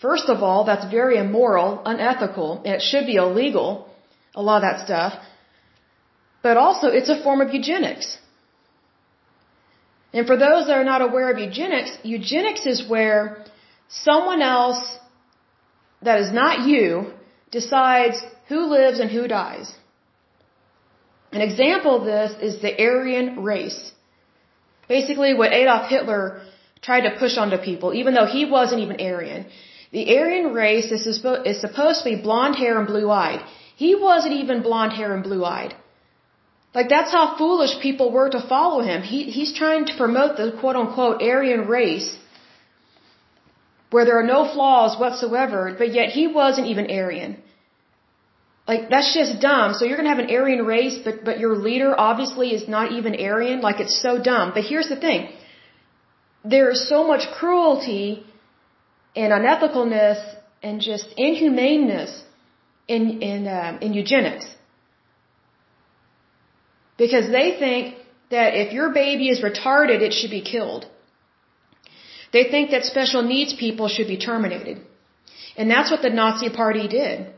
First 0.00 0.28
of 0.28 0.42
all, 0.42 0.64
that's 0.64 0.90
very 0.90 1.16
immoral, 1.16 1.82
unethical, 1.84 2.62
and 2.64 2.74
it 2.74 2.82
should 2.82 3.06
be 3.06 3.16
illegal, 3.16 3.88
a 4.36 4.42
lot 4.42 4.62
of 4.62 4.64
that 4.68 4.84
stuff. 4.84 5.12
But 6.42 6.56
also, 6.56 6.88
it's 6.88 7.08
a 7.08 7.20
form 7.22 7.40
of 7.40 7.52
eugenics. 7.52 8.18
And 10.12 10.26
for 10.26 10.36
those 10.36 10.66
that 10.66 10.76
are 10.80 10.90
not 10.92 11.02
aware 11.02 11.30
of 11.32 11.38
eugenics, 11.38 11.90
eugenics 12.02 12.64
is 12.66 12.88
where 12.88 13.44
someone 13.88 14.42
else 14.42 14.82
that 16.02 16.20
is 16.20 16.30
not 16.32 16.66
you 16.68 17.12
decides 17.50 18.22
who 18.48 18.60
lives 18.78 19.00
and 19.00 19.10
who 19.10 19.26
dies. 19.26 19.74
An 21.32 21.40
example 21.40 21.96
of 21.96 22.04
this 22.04 22.32
is 22.48 22.62
the 22.62 22.72
Aryan 22.88 23.42
race. 23.42 23.92
Basically, 24.88 25.34
what 25.34 25.52
Adolf 25.52 25.88
Hitler 25.88 26.42
tried 26.80 27.04
to 27.08 27.18
push 27.18 27.36
onto 27.36 27.58
people, 27.58 27.92
even 27.94 28.14
though 28.14 28.26
he 28.26 28.44
wasn't 28.44 28.80
even 28.80 29.00
Aryan. 29.00 29.46
The 29.92 30.04
Aryan 30.16 30.52
race 30.52 30.90
is, 30.92 31.04
supposed 31.60 31.98
to 32.02 32.06
be 32.10 32.16
blonde 32.16 32.56
hair 32.56 32.78
and 32.78 32.86
blue 32.86 33.10
eyed. 33.10 33.42
He 33.82 33.94
wasn't 33.94 34.34
even 34.42 34.62
blonde 34.66 34.94
hair 34.98 35.14
and 35.14 35.22
blue 35.22 35.44
eyed. 35.44 35.74
Like 36.76 36.88
that's 36.88 37.12
how 37.16 37.24
foolish 37.38 37.74
people 37.86 38.10
were 38.16 38.28
to 38.36 38.40
follow 38.52 38.80
him. 38.90 39.02
He, 39.02 39.18
he's 39.36 39.52
trying 39.62 39.86
to 39.86 39.96
promote 39.96 40.36
the 40.36 40.46
quote 40.60 40.76
unquote 40.76 41.22
Aryan 41.22 41.66
race 41.68 42.08
where 43.90 44.04
there 44.04 44.18
are 44.20 44.30
no 44.34 44.40
flaws 44.52 44.98
whatsoever, 45.00 45.74
but 45.80 45.92
yet 45.98 46.10
he 46.18 46.26
wasn't 46.26 46.66
even 46.72 46.90
Aryan. 46.90 47.36
Like 48.68 48.88
that's 48.90 49.14
just 49.14 49.40
dumb. 49.40 49.74
So 49.74 49.84
you're 49.84 49.96
gonna 49.96 50.14
have 50.14 50.24
an 50.26 50.30
Aryan 50.38 50.64
race, 50.66 50.98
but 51.04 51.24
but 51.28 51.38
your 51.44 51.54
leader 51.68 51.90
obviously 52.08 52.48
is 52.58 52.68
not 52.76 52.92
even 52.98 53.20
Aryan. 53.30 53.60
Like 53.68 53.80
it's 53.84 53.98
so 54.06 54.12
dumb. 54.30 54.52
But 54.54 54.64
here's 54.64 54.88
the 54.94 55.00
thing: 55.06 55.28
there 56.44 56.70
is 56.70 56.88
so 56.88 57.06
much 57.12 57.24
cruelty 57.38 58.24
and 59.14 59.32
unethicalness 59.38 60.20
and 60.62 60.80
just 60.80 61.06
inhumaneness 61.16 62.22
in 62.88 63.22
in 63.22 63.48
um, 63.48 63.78
in 63.80 63.92
eugenics 63.94 64.46
because 66.96 67.28
they 67.30 67.48
think 67.58 67.94
that 68.30 68.54
if 68.54 68.72
your 68.72 68.90
baby 68.92 69.28
is 69.28 69.40
retarded, 69.40 70.00
it 70.08 70.12
should 70.12 70.30
be 70.30 70.42
killed. 70.42 70.86
They 72.32 72.44
think 72.52 72.70
that 72.70 72.84
special 72.84 73.22
needs 73.22 73.54
people 73.54 73.88
should 73.88 74.08
be 74.08 74.18
terminated. 74.18 74.78
And 75.56 75.70
that's 75.70 75.90
what 75.90 76.02
the 76.02 76.10
Nazi 76.10 76.50
party 76.50 76.86
did. 76.88 77.32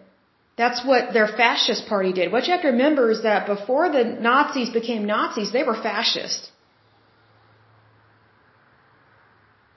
That's 0.56 0.84
what 0.84 1.12
their 1.12 1.28
fascist 1.28 1.86
party 1.86 2.12
did. 2.12 2.32
What 2.32 2.46
you 2.46 2.52
have 2.52 2.62
to 2.62 2.72
remember 2.76 3.10
is 3.10 3.22
that 3.22 3.46
before 3.46 3.88
the 3.96 4.04
Nazis 4.04 4.70
became 4.70 5.04
Nazis, 5.06 5.52
they 5.52 5.62
were 5.62 5.80
fascist. 5.90 6.50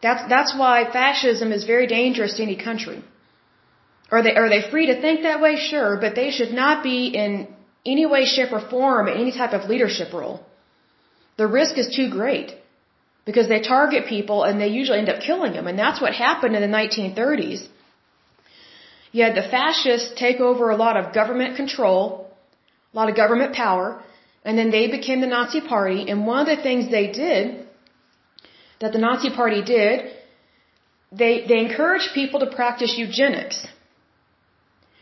That's, 0.02 0.28
that's 0.28 0.56
why 0.58 0.92
fascism 0.92 1.52
is 1.52 1.66
very 1.66 1.86
dangerous 1.86 2.34
to 2.38 2.44
any 2.44 2.56
country. 2.56 3.04
Are 4.12 4.22
they, 4.22 4.36
are 4.36 4.50
they 4.50 4.62
free 4.70 4.88
to 4.88 5.00
think 5.02 5.22
that 5.24 5.42
way? 5.42 5.56
Sure, 5.56 5.98
but 6.04 6.16
they 6.16 6.32
should 6.32 6.54
not 6.54 6.84
be 6.84 7.08
in 7.24 7.48
any 7.86 8.06
way, 8.06 8.26
shape, 8.26 8.52
or 8.52 8.60
form 8.60 9.08
in 9.08 9.18
any 9.18 9.32
type 9.32 9.54
of 9.54 9.70
leadership 9.70 10.14
role. 10.14 10.42
The 11.38 11.48
risk 11.48 11.78
is 11.78 11.96
too 11.96 12.10
great 12.10 12.54
because 13.26 13.48
they 13.48 13.62
target 13.62 14.06
people 14.08 14.44
and 14.44 14.60
they 14.60 14.68
usually 14.68 15.00
end 15.00 15.10
up 15.10 15.22
killing 15.22 15.54
them. 15.54 15.68
And 15.68 15.80
that's 15.80 16.02
what 16.02 16.14
happened 16.14 16.56
in 16.56 16.62
the 16.62 16.76
1930s. 16.78 17.68
You 19.14 19.24
had 19.24 19.36
the 19.36 19.48
fascists 19.56 20.14
take 20.16 20.40
over 20.40 20.70
a 20.70 20.76
lot 20.76 20.98
of 20.98 21.14
government 21.14 21.56
control, 21.56 22.30
a 22.94 22.98
lot 22.98 23.10
of 23.10 23.16
government 23.16 23.54
power, 23.54 24.02
and 24.44 24.58
then 24.58 24.72
they 24.72 24.88
became 24.88 25.22
the 25.22 25.28
Nazi 25.28 25.62
Party. 25.62 26.10
And 26.10 26.26
one 26.26 26.42
of 26.46 26.50
the 26.56 26.62
things 26.62 26.90
they 26.92 27.08
did, 27.12 27.66
that 28.80 28.92
the 28.94 29.00
Nazi 29.00 29.30
Party 29.30 29.62
did, 29.64 30.12
they, 31.12 31.46
they 31.48 31.60
encouraged 31.60 32.10
people 32.14 32.40
to 32.42 32.48
practice 32.48 32.96
eugenics. 32.98 33.68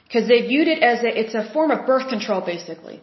Because 0.09 0.27
they 0.27 0.41
viewed 0.47 0.67
it 0.67 0.81
as 0.81 1.03
a, 1.03 1.19
it's 1.21 1.35
a 1.35 1.43
form 1.53 1.69
of 1.69 1.85
birth 1.85 2.09
control 2.09 2.41
basically. 2.41 2.99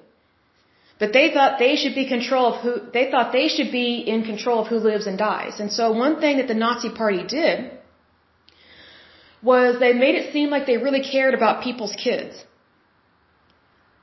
But 0.99 1.13
they 1.13 1.27
thought 1.33 1.59
they 1.59 1.77
should 1.77 1.95
be 1.95 2.09
control 2.09 2.47
of 2.53 2.63
who, 2.63 2.73
they 2.93 3.11
thought 3.11 3.33
they 3.33 3.49
should 3.49 3.71
be 3.71 3.91
in 4.15 4.25
control 4.25 4.59
of 4.63 4.67
who 4.69 4.79
lives 4.79 5.07
and 5.07 5.17
dies. 5.17 5.61
And 5.61 5.71
so 5.73 5.93
one 5.93 6.21
thing 6.21 6.39
that 6.39 6.49
the 6.49 6.59
Nazi 6.67 6.91
party 6.91 7.23
did 7.23 7.71
was 9.43 9.79
they 9.79 9.93
made 9.93 10.17
it 10.17 10.33
seem 10.33 10.51
like 10.51 10.67
they 10.67 10.79
really 10.79 11.03
cared 11.03 11.35
about 11.35 11.63
people's 11.63 11.95
kids. 12.03 12.35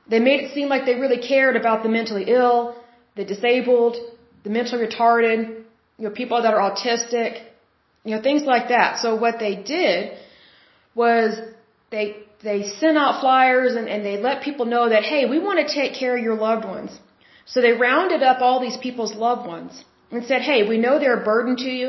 They 0.08 0.20
made 0.20 0.40
it 0.44 0.54
seem 0.54 0.68
like 0.68 0.86
they 0.86 0.94
really 0.94 1.20
cared 1.32 1.56
about 1.56 1.82
the 1.82 1.88
mentally 1.88 2.24
ill, 2.28 2.76
the 3.16 3.24
disabled, 3.24 3.96
the 4.44 4.50
mentally 4.50 4.86
retarded, 4.86 5.64
you 5.98 6.04
know, 6.04 6.10
people 6.10 6.42
that 6.42 6.54
are 6.54 6.64
autistic, 6.70 7.42
you 8.04 8.14
know, 8.14 8.22
things 8.22 8.44
like 8.44 8.68
that. 8.68 8.98
So 8.98 9.16
what 9.16 9.38
they 9.38 9.56
did 9.56 10.16
was 10.94 11.38
they 11.90 12.23
they 12.44 12.60
sent 12.80 12.96
out 13.02 13.20
flyers 13.20 13.74
and, 13.74 13.88
and 13.88 14.04
they 14.08 14.16
let 14.28 14.42
people 14.48 14.66
know 14.74 14.88
that, 14.88 15.02
hey, 15.12 15.22
we 15.34 15.38
want 15.46 15.58
to 15.66 15.74
take 15.80 15.92
care 15.94 16.16
of 16.16 16.22
your 16.22 16.36
loved 16.36 16.64
ones. 16.76 16.90
So 17.46 17.60
they 17.60 17.72
rounded 17.72 18.22
up 18.22 18.40
all 18.40 18.60
these 18.60 18.76
people's 18.86 19.14
loved 19.14 19.46
ones 19.46 19.72
and 20.10 20.24
said, 20.24 20.42
hey, 20.42 20.68
we 20.68 20.78
know 20.78 20.98
they're 20.98 21.20
a 21.22 21.24
burden 21.32 21.56
to 21.64 21.70
you, 21.80 21.88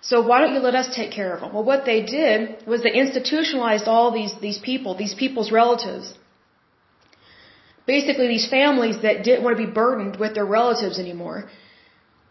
so 0.00 0.26
why 0.26 0.40
don't 0.40 0.54
you 0.54 0.60
let 0.60 0.74
us 0.74 0.94
take 0.94 1.10
care 1.10 1.34
of 1.34 1.40
them? 1.40 1.52
Well, 1.54 1.64
what 1.64 1.84
they 1.84 2.02
did 2.02 2.66
was 2.66 2.82
they 2.82 2.92
institutionalized 2.92 3.86
all 3.88 4.10
these, 4.12 4.32
these 4.40 4.58
people, 4.58 4.94
these 4.94 5.14
people's 5.14 5.50
relatives. 5.50 6.14
Basically, 7.86 8.28
these 8.28 8.48
families 8.48 9.02
that 9.02 9.24
didn't 9.24 9.42
want 9.44 9.56
to 9.56 9.66
be 9.66 9.72
burdened 9.72 10.16
with 10.16 10.34
their 10.34 10.46
relatives 10.46 10.98
anymore. 10.98 11.50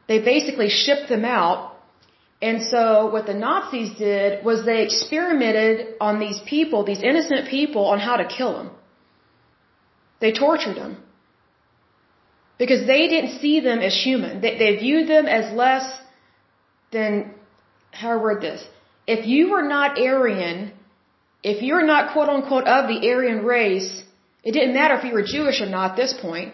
They 0.07 0.19
basically 0.19 0.69
shipped 0.69 1.09
them 1.09 1.25
out 1.25 1.76
and 2.41 2.61
so 2.61 3.09
what 3.09 3.25
the 3.25 3.33
Nazis 3.33 3.97
did 3.97 4.45
was 4.45 4.63
they 4.65 4.83
experimented 4.83 5.95
on 5.99 6.19
these 6.19 6.39
people, 6.45 6.83
these 6.83 7.01
innocent 7.01 7.49
people, 7.49 7.85
on 7.85 7.99
how 7.99 8.17
to 8.17 8.25
kill 8.25 8.53
them. 8.53 8.71
They 10.21 10.31
tortured 10.31 10.75
them. 10.75 10.97
Because 12.59 12.85
they 12.85 13.07
didn't 13.07 13.39
see 13.39 13.59
them 13.59 13.79
as 13.79 13.95
human. 13.95 14.41
They, 14.41 14.57
they 14.57 14.77
viewed 14.77 15.07
them 15.07 15.25
as 15.25 15.53
less 15.53 15.85
than, 16.91 17.33
how 17.91 18.11
I 18.11 18.17
word 18.17 18.41
this? 18.41 18.63
If 19.07 19.25
you 19.25 19.51
were 19.51 19.63
not 19.63 19.99
Aryan, 19.99 20.73
if 21.43 21.61
you're 21.63 21.85
not 21.85 22.13
quote 22.13 22.29
unquote 22.29 22.65
of 22.65 22.87
the 22.87 23.09
Aryan 23.09 23.45
race, 23.45 24.03
it 24.43 24.51
didn't 24.51 24.73
matter 24.73 24.95
if 24.95 25.03
you 25.03 25.13
were 25.13 25.23
Jewish 25.23 25.61
or 25.61 25.67
not 25.67 25.91
at 25.91 25.97
this 25.97 26.13
point 26.13 26.53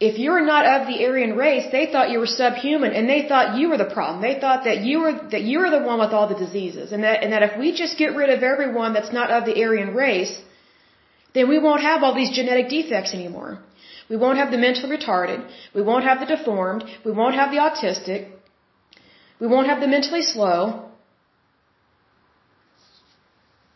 if 0.00 0.16
you're 0.18 0.44
not 0.44 0.64
of 0.64 0.86
the 0.86 1.04
Aryan 1.04 1.36
race, 1.36 1.66
they 1.72 1.86
thought 1.90 2.10
you 2.10 2.20
were 2.20 2.26
subhuman 2.26 2.92
and 2.92 3.08
they 3.08 3.26
thought 3.26 3.58
you 3.58 3.68
were 3.68 3.78
the 3.78 3.92
problem. 3.96 4.22
They 4.22 4.38
thought 4.38 4.62
that 4.64 4.78
you 4.88 5.00
were, 5.00 5.14
that 5.32 5.42
you 5.42 5.58
were 5.58 5.70
the 5.70 5.80
one 5.80 5.98
with 5.98 6.12
all 6.12 6.28
the 6.28 6.36
diseases 6.36 6.92
and 6.92 7.02
that, 7.02 7.24
and 7.24 7.32
that 7.32 7.42
if 7.42 7.58
we 7.58 7.72
just 7.72 7.98
get 7.98 8.14
rid 8.14 8.30
of 8.30 8.44
everyone 8.44 8.92
that's 8.92 9.12
not 9.12 9.30
of 9.30 9.44
the 9.44 9.60
Aryan 9.60 9.94
race, 9.94 10.40
then 11.34 11.48
we 11.48 11.58
won't 11.58 11.82
have 11.82 12.04
all 12.04 12.14
these 12.14 12.30
genetic 12.30 12.68
defects 12.68 13.12
anymore. 13.12 13.58
We 14.08 14.16
won't 14.16 14.38
have 14.38 14.52
the 14.52 14.56
mentally 14.56 14.96
retarded. 14.96 15.44
We 15.74 15.82
won't 15.82 16.04
have 16.04 16.20
the 16.20 16.26
deformed. 16.26 16.84
We 17.04 17.10
won't 17.10 17.34
have 17.34 17.50
the 17.50 17.58
autistic. 17.58 18.30
We 19.40 19.48
won't 19.48 19.66
have 19.66 19.80
the 19.80 19.88
mentally 19.88 20.22
slow. 20.22 20.90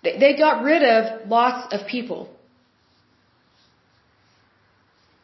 They, 0.05 0.19
they 0.19 0.37
got 0.37 0.63
rid 0.63 0.83
of 0.83 1.29
lots 1.29 1.75
of 1.75 1.87
people. 1.87 2.31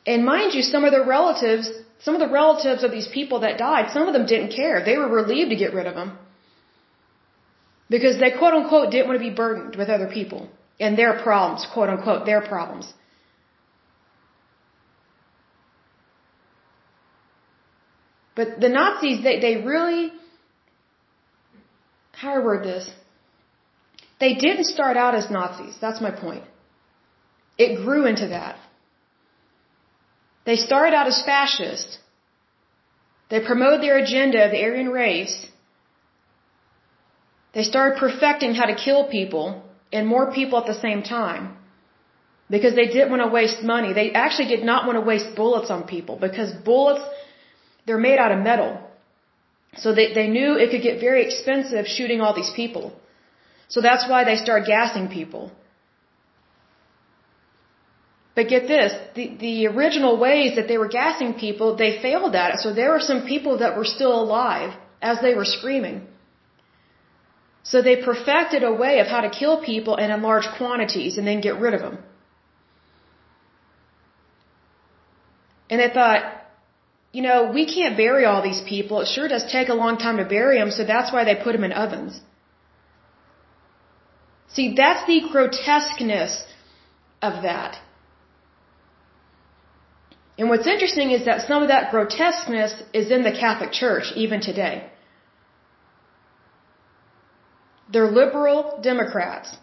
And 0.09 0.25
mind 0.25 0.55
you, 0.55 0.63
some 0.63 0.85
of 0.87 0.93
their 0.95 1.05
relatives, 1.05 1.71
some 2.01 2.15
of 2.17 2.21
the 2.25 2.33
relatives 2.41 2.83
of 2.83 2.91
these 2.91 3.09
people 3.19 3.41
that 3.41 3.59
died, 3.59 3.91
some 3.97 4.07
of 4.09 4.15
them 4.15 4.27
didn't 4.35 4.53
care. 4.61 4.77
They 4.83 4.97
were 4.97 5.11
relieved 5.21 5.51
to 5.51 5.57
get 5.65 5.75
rid 5.79 5.87
of 5.87 5.95
them. 6.01 6.11
Because 7.95 8.19
they 8.19 8.31
quote 8.31 8.55
unquote 8.55 8.91
didn't 8.91 9.09
want 9.09 9.19
to 9.21 9.27
be 9.31 9.35
burdened 9.43 9.77
with 9.77 9.91
other 9.97 10.09
people 10.19 10.49
and 10.81 10.97
their 10.97 11.13
problems, 11.23 11.67
quote 11.75 11.91
unquote, 11.91 12.25
their 12.25 12.41
problems. 12.41 12.87
But 18.35 18.61
the 18.61 18.71
Nazis, 18.71 19.23
they, 19.23 19.41
they 19.41 19.57
really, 19.75 20.13
how 22.13 22.35
do 22.35 22.41
I 22.41 22.45
word 22.45 22.65
this? 22.65 22.89
They 24.21 24.35
didn't 24.47 24.67
start 24.77 24.97
out 24.97 25.15
as 25.15 25.31
Nazis. 25.31 25.77
That's 25.83 26.01
my 26.01 26.13
point. 26.13 26.45
It 27.59 27.85
grew 27.85 28.07
into 28.07 28.29
that. 28.29 28.57
They 30.49 30.57
started 30.57 30.95
out 30.99 31.09
as 31.13 31.21
fascists. 31.31 31.99
They 33.31 33.41
promoted 33.49 33.83
their 33.83 33.99
agenda 34.05 34.39
of 34.47 34.51
the 34.55 34.61
Aryan 34.67 34.91
race. 35.03 35.37
They 37.57 37.65
started 37.71 37.99
perfecting 38.05 38.55
how 38.61 38.67
to 38.73 38.77
kill 38.87 39.01
people 39.19 39.47
and 39.93 40.07
more 40.15 40.27
people 40.39 40.57
at 40.63 40.67
the 40.73 40.79
same 40.87 41.03
time 41.03 41.45
because 42.55 42.75
they 42.81 42.87
didn't 42.95 43.11
want 43.15 43.23
to 43.27 43.31
waste 43.41 43.63
money. 43.75 43.93
They 43.93 44.09
actually 44.25 44.49
did 44.55 44.65
not 44.71 44.87
want 44.87 44.97
to 45.01 45.05
waste 45.13 45.31
bullets 45.41 45.71
on 45.77 45.83
people 45.97 46.17
because 46.27 46.51
bullets, 46.71 47.05
they're 47.85 48.05
made 48.09 48.19
out 48.25 48.33
of 48.37 48.41
metal. 48.51 48.73
So 49.83 49.95
they, 49.99 50.07
they 50.15 50.29
knew 50.37 50.51
it 50.57 50.71
could 50.71 50.85
get 50.89 50.99
very 51.09 51.27
expensive 51.27 51.87
shooting 51.87 52.23
all 52.23 52.35
these 52.41 52.53
people. 52.63 52.87
So 53.69 53.83
that's 53.83 54.09
why 54.09 54.25
they 54.25 54.37
started 54.37 54.67
gassing 54.67 55.09
people. 55.09 55.53
But 58.39 58.47
get 58.47 58.69
this, 58.69 58.93
the, 59.17 59.25
the 59.45 59.67
original 59.67 60.17
ways 60.17 60.51
that 60.57 60.69
they 60.69 60.79
were 60.83 60.91
gassing 60.97 61.31
people, 61.45 61.75
they 61.75 61.93
failed 62.01 62.37
at 62.41 62.53
it. 62.55 62.59
So 62.65 62.73
there 62.73 62.91
were 62.93 63.05
some 63.09 63.23
people 63.31 63.55
that 63.63 63.77
were 63.77 63.89
still 63.97 64.15
alive 64.25 64.75
as 65.03 65.17
they 65.25 65.33
were 65.39 65.49
screaming. 65.55 65.97
So 67.71 67.83
they 67.83 67.97
perfected 68.11 68.63
a 68.63 68.73
way 68.83 69.01
of 69.01 69.09
how 69.09 69.23
to 69.23 69.31
kill 69.41 69.57
people 69.71 69.97
and 69.97 70.13
in 70.17 70.23
large 70.23 70.47
quantities 70.59 71.19
and 71.19 71.27
then 71.27 71.41
get 71.41 71.59
rid 71.65 71.75
of 71.79 71.81
them. 71.87 71.99
And 75.69 75.81
they 75.81 75.91
thought, 75.99 76.23
you 77.17 77.23
know, 77.23 77.51
we 77.59 77.67
can't 77.75 77.97
bury 77.97 78.25
all 78.25 78.41
these 78.51 78.63
people. 78.75 79.01
It 79.01 79.09
sure 79.17 79.27
does 79.35 79.51
take 79.57 79.69
a 79.69 79.79
long 79.83 79.99
time 80.07 80.19
to 80.19 80.29
bury 80.37 80.59
them, 80.61 80.71
so 80.71 80.85
that's 80.85 81.13
why 81.13 81.25
they 81.25 81.35
put 81.35 81.55
them 81.59 81.65
in 81.65 81.73
ovens. 81.73 82.21
See, 84.47 84.69
that's 84.77 85.05
the 85.09 85.21
grotesqueness 85.33 86.35
of 87.21 87.43
that. 87.51 87.79
And 90.39 90.49
what's 90.49 90.69
interesting 90.69 91.11
is 91.11 91.25
that 91.25 91.47
some 91.49 91.63
of 91.63 91.69
that 91.69 91.91
grotesqueness 91.91 92.75
is 92.93 93.11
in 93.11 93.23
the 93.25 93.33
Catholic 93.33 93.73
Church 93.73 94.13
even 94.15 94.41
today. 94.41 94.89
They're 97.93 98.11
liberal 98.23 98.79
Democrats. 98.81 99.57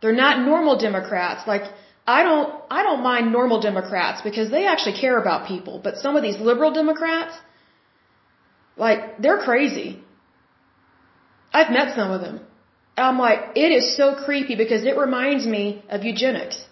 They're 0.00 0.20
not 0.26 0.40
normal 0.40 0.78
Democrats. 0.78 1.46
Like, 1.46 1.64
I 2.06 2.22
don't, 2.22 2.54
I 2.70 2.82
don't 2.82 3.02
mind 3.02 3.32
normal 3.32 3.60
Democrats 3.60 4.22
because 4.22 4.50
they 4.50 4.66
actually 4.66 4.96
care 4.98 5.18
about 5.18 5.48
people. 5.48 5.80
But 5.82 5.98
some 5.98 6.16
of 6.16 6.22
these 6.22 6.38
liberal 6.40 6.72
Democrats, 6.72 7.34
like, 8.76 9.18
they're 9.18 9.38
crazy. 9.38 10.00
I've 11.52 11.70
met 11.70 11.94
some 11.94 12.10
of 12.10 12.20
them. 12.20 12.40
I'm 12.96 13.18
like, 13.18 13.40
it 13.56 13.70
is 13.72 13.96
so 13.96 14.14
creepy 14.14 14.54
because 14.54 14.84
it 14.84 14.96
reminds 14.96 15.46
me 15.46 15.84
of 15.90 16.04
eugenics. 16.04 16.65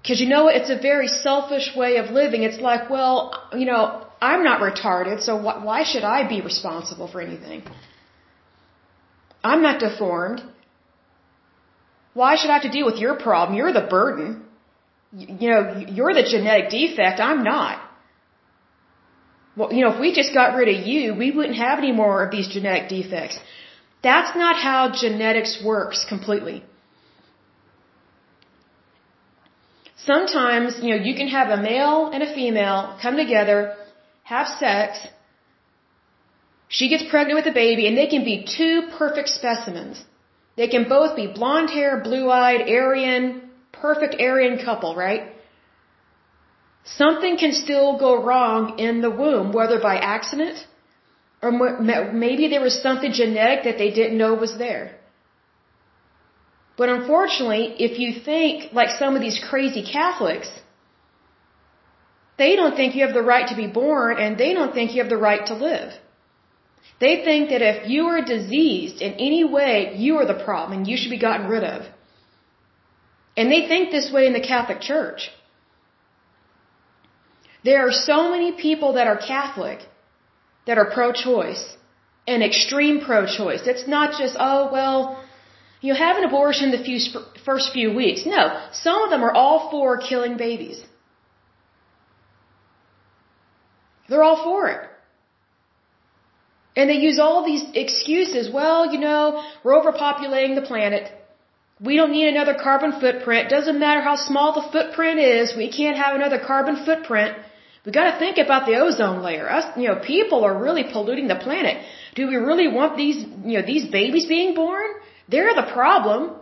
Because 0.00 0.20
you 0.20 0.28
know, 0.28 0.48
it's 0.48 0.70
a 0.70 0.78
very 0.78 1.08
selfish 1.08 1.74
way 1.76 1.96
of 1.96 2.10
living. 2.10 2.42
It's 2.42 2.60
like, 2.60 2.88
well, 2.88 3.16
you 3.52 3.66
know, 3.66 4.06
I'm 4.20 4.42
not 4.44 4.60
retarded, 4.60 5.22
so 5.22 5.38
wh- 5.38 5.64
why 5.64 5.82
should 5.82 6.04
I 6.04 6.28
be 6.28 6.40
responsible 6.40 7.08
for 7.08 7.20
anything? 7.20 7.62
I'm 9.42 9.62
not 9.62 9.80
deformed. 9.80 10.42
Why 12.14 12.36
should 12.36 12.50
I 12.50 12.54
have 12.54 12.62
to 12.62 12.70
deal 12.70 12.86
with 12.86 12.98
your 12.98 13.14
problem? 13.16 13.56
You're 13.56 13.72
the 13.72 13.86
burden. 13.98 14.44
You 15.12 15.50
know, 15.50 15.84
you're 15.88 16.14
the 16.14 16.22
genetic 16.22 16.70
defect. 16.70 17.20
I'm 17.20 17.42
not. 17.44 17.80
Well, 19.56 19.72
you 19.72 19.82
know, 19.84 19.92
if 19.94 20.00
we 20.00 20.14
just 20.14 20.32
got 20.32 20.54
rid 20.54 20.68
of 20.74 20.86
you, 20.86 21.14
we 21.14 21.30
wouldn't 21.30 21.56
have 21.56 21.78
any 21.78 21.92
more 21.92 22.24
of 22.24 22.30
these 22.30 22.48
genetic 22.48 22.88
defects. 22.88 23.38
That's 24.02 24.36
not 24.36 24.56
how 24.56 24.92
genetics 24.92 25.62
works 25.62 26.04
completely. 26.08 26.64
Sometimes, 30.06 30.78
you 30.82 30.90
know, 30.90 31.02
you 31.02 31.14
can 31.14 31.28
have 31.28 31.48
a 31.50 31.62
male 31.62 32.10
and 32.12 32.22
a 32.22 32.34
female 32.34 32.98
come 33.02 33.16
together, 33.16 33.76
have 34.22 34.48
sex, 34.48 35.06
she 36.68 36.88
gets 36.88 37.04
pregnant 37.10 37.36
with 37.36 37.46
a 37.46 37.52
baby, 37.52 37.86
and 37.88 37.96
they 37.98 38.06
can 38.06 38.24
be 38.24 38.46
two 38.56 38.88
perfect 38.96 39.28
specimens. 39.28 40.02
They 40.56 40.68
can 40.68 40.88
both 40.88 41.16
be 41.16 41.26
blonde 41.26 41.70
hair, 41.70 42.00
blue 42.00 42.30
eyed, 42.30 42.62
Aryan, 42.68 43.50
perfect 43.72 44.14
Aryan 44.20 44.64
couple, 44.64 44.94
right? 44.94 45.32
Something 46.84 47.36
can 47.36 47.52
still 47.52 47.98
go 47.98 48.22
wrong 48.22 48.78
in 48.78 49.00
the 49.00 49.10
womb, 49.10 49.52
whether 49.52 49.80
by 49.80 49.96
accident 49.96 50.66
or 51.42 51.50
maybe 52.12 52.48
there 52.48 52.60
was 52.60 52.82
something 52.82 53.12
genetic 53.12 53.64
that 53.64 53.78
they 53.78 53.90
didn't 53.90 54.18
know 54.18 54.34
was 54.34 54.56
there. 54.58 54.96
But 56.80 56.88
unfortunately, 56.88 57.64
if 57.86 57.98
you 58.02 58.10
think 58.26 58.72
like 58.72 58.92
some 58.98 59.14
of 59.16 59.20
these 59.24 59.38
crazy 59.48 59.82
Catholics, 59.96 60.50
they 62.38 62.52
don't 62.60 62.74
think 62.74 62.94
you 62.94 63.02
have 63.06 63.16
the 63.18 63.28
right 63.34 63.48
to 63.48 63.56
be 63.64 63.66
born 63.66 64.14
and 64.22 64.38
they 64.42 64.54
don't 64.54 64.72
think 64.76 64.94
you 64.94 65.02
have 65.02 65.10
the 65.10 65.24
right 65.28 65.44
to 65.50 65.56
live. 65.68 65.92
They 67.04 67.14
think 67.26 67.50
that 67.50 67.60
if 67.72 67.90
you 67.92 68.06
are 68.12 68.22
diseased 68.34 69.02
in 69.02 69.12
any 69.28 69.44
way, 69.44 69.74
you 70.04 70.16
are 70.20 70.28
the 70.32 70.42
problem 70.46 70.78
and 70.78 70.88
you 70.90 70.96
should 70.96 71.14
be 71.18 71.22
gotten 71.28 71.48
rid 71.54 71.64
of. 71.64 71.86
And 73.36 73.52
they 73.52 73.62
think 73.68 73.90
this 73.90 74.10
way 74.10 74.26
in 74.26 74.32
the 74.32 74.46
Catholic 74.52 74.80
Church. 74.80 75.30
There 77.62 77.86
are 77.86 77.92
so 77.92 78.18
many 78.30 78.52
people 78.52 78.94
that 78.94 79.06
are 79.06 79.18
Catholic 79.18 79.80
that 80.66 80.78
are 80.78 80.90
pro-choice 80.98 81.64
and 82.26 82.42
extreme 82.42 83.02
pro-choice. 83.08 83.66
It's 83.66 83.86
not 83.86 84.18
just, 84.18 84.34
oh, 84.38 84.70
well, 84.72 85.00
you 85.80 85.94
have 85.94 86.16
an 86.16 86.24
abortion 86.24 86.70
the 86.70 86.82
few, 86.82 86.98
first 87.44 87.72
few 87.72 87.92
weeks. 87.94 88.26
No, 88.26 88.60
some 88.72 89.02
of 89.02 89.10
them 89.10 89.22
are 89.22 89.32
all 89.32 89.70
for 89.70 89.98
killing 89.98 90.36
babies. 90.36 90.82
They're 94.08 94.22
all 94.22 94.42
for 94.42 94.68
it. 94.68 94.80
And 96.76 96.88
they 96.90 97.00
use 97.08 97.18
all 97.18 97.44
these 97.44 97.64
excuses. 97.74 98.50
Well, 98.52 98.92
you 98.92 99.00
know, 99.00 99.42
we're 99.64 99.74
overpopulating 99.80 100.54
the 100.54 100.62
planet. 100.62 101.10
We 101.80 101.96
don't 101.96 102.12
need 102.12 102.28
another 102.28 102.54
carbon 102.54 102.92
footprint. 103.00 103.48
Doesn't 103.48 103.78
matter 103.78 104.02
how 104.02 104.16
small 104.16 104.52
the 104.58 104.66
footprint 104.70 105.18
is. 105.18 105.56
We 105.56 105.70
can't 105.72 105.96
have 105.96 106.14
another 106.14 106.38
carbon 106.38 106.84
footprint. 106.84 107.36
We 107.86 107.92
got 107.92 108.10
to 108.12 108.18
think 108.18 108.36
about 108.36 108.66
the 108.66 108.76
ozone 108.76 109.22
layer. 109.22 109.50
Us, 109.50 109.64
you 109.76 109.88
know, 109.88 109.96
people 109.96 110.44
are 110.44 110.56
really 110.62 110.84
polluting 110.92 111.28
the 111.28 111.36
planet. 111.36 111.82
Do 112.14 112.26
we 112.28 112.36
really 112.36 112.68
want 112.68 112.96
these, 112.98 113.16
you 113.44 113.58
know, 113.58 113.64
these 113.64 113.86
babies 113.90 114.26
being 114.26 114.54
born? 114.54 114.90
They're 115.30 115.54
the 115.54 115.70
problem. 115.72 116.32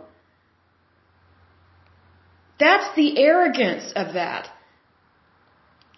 That's 2.59 2.95
the 2.95 3.17
arrogance 3.19 3.91
of 3.95 4.13
that. 4.13 4.49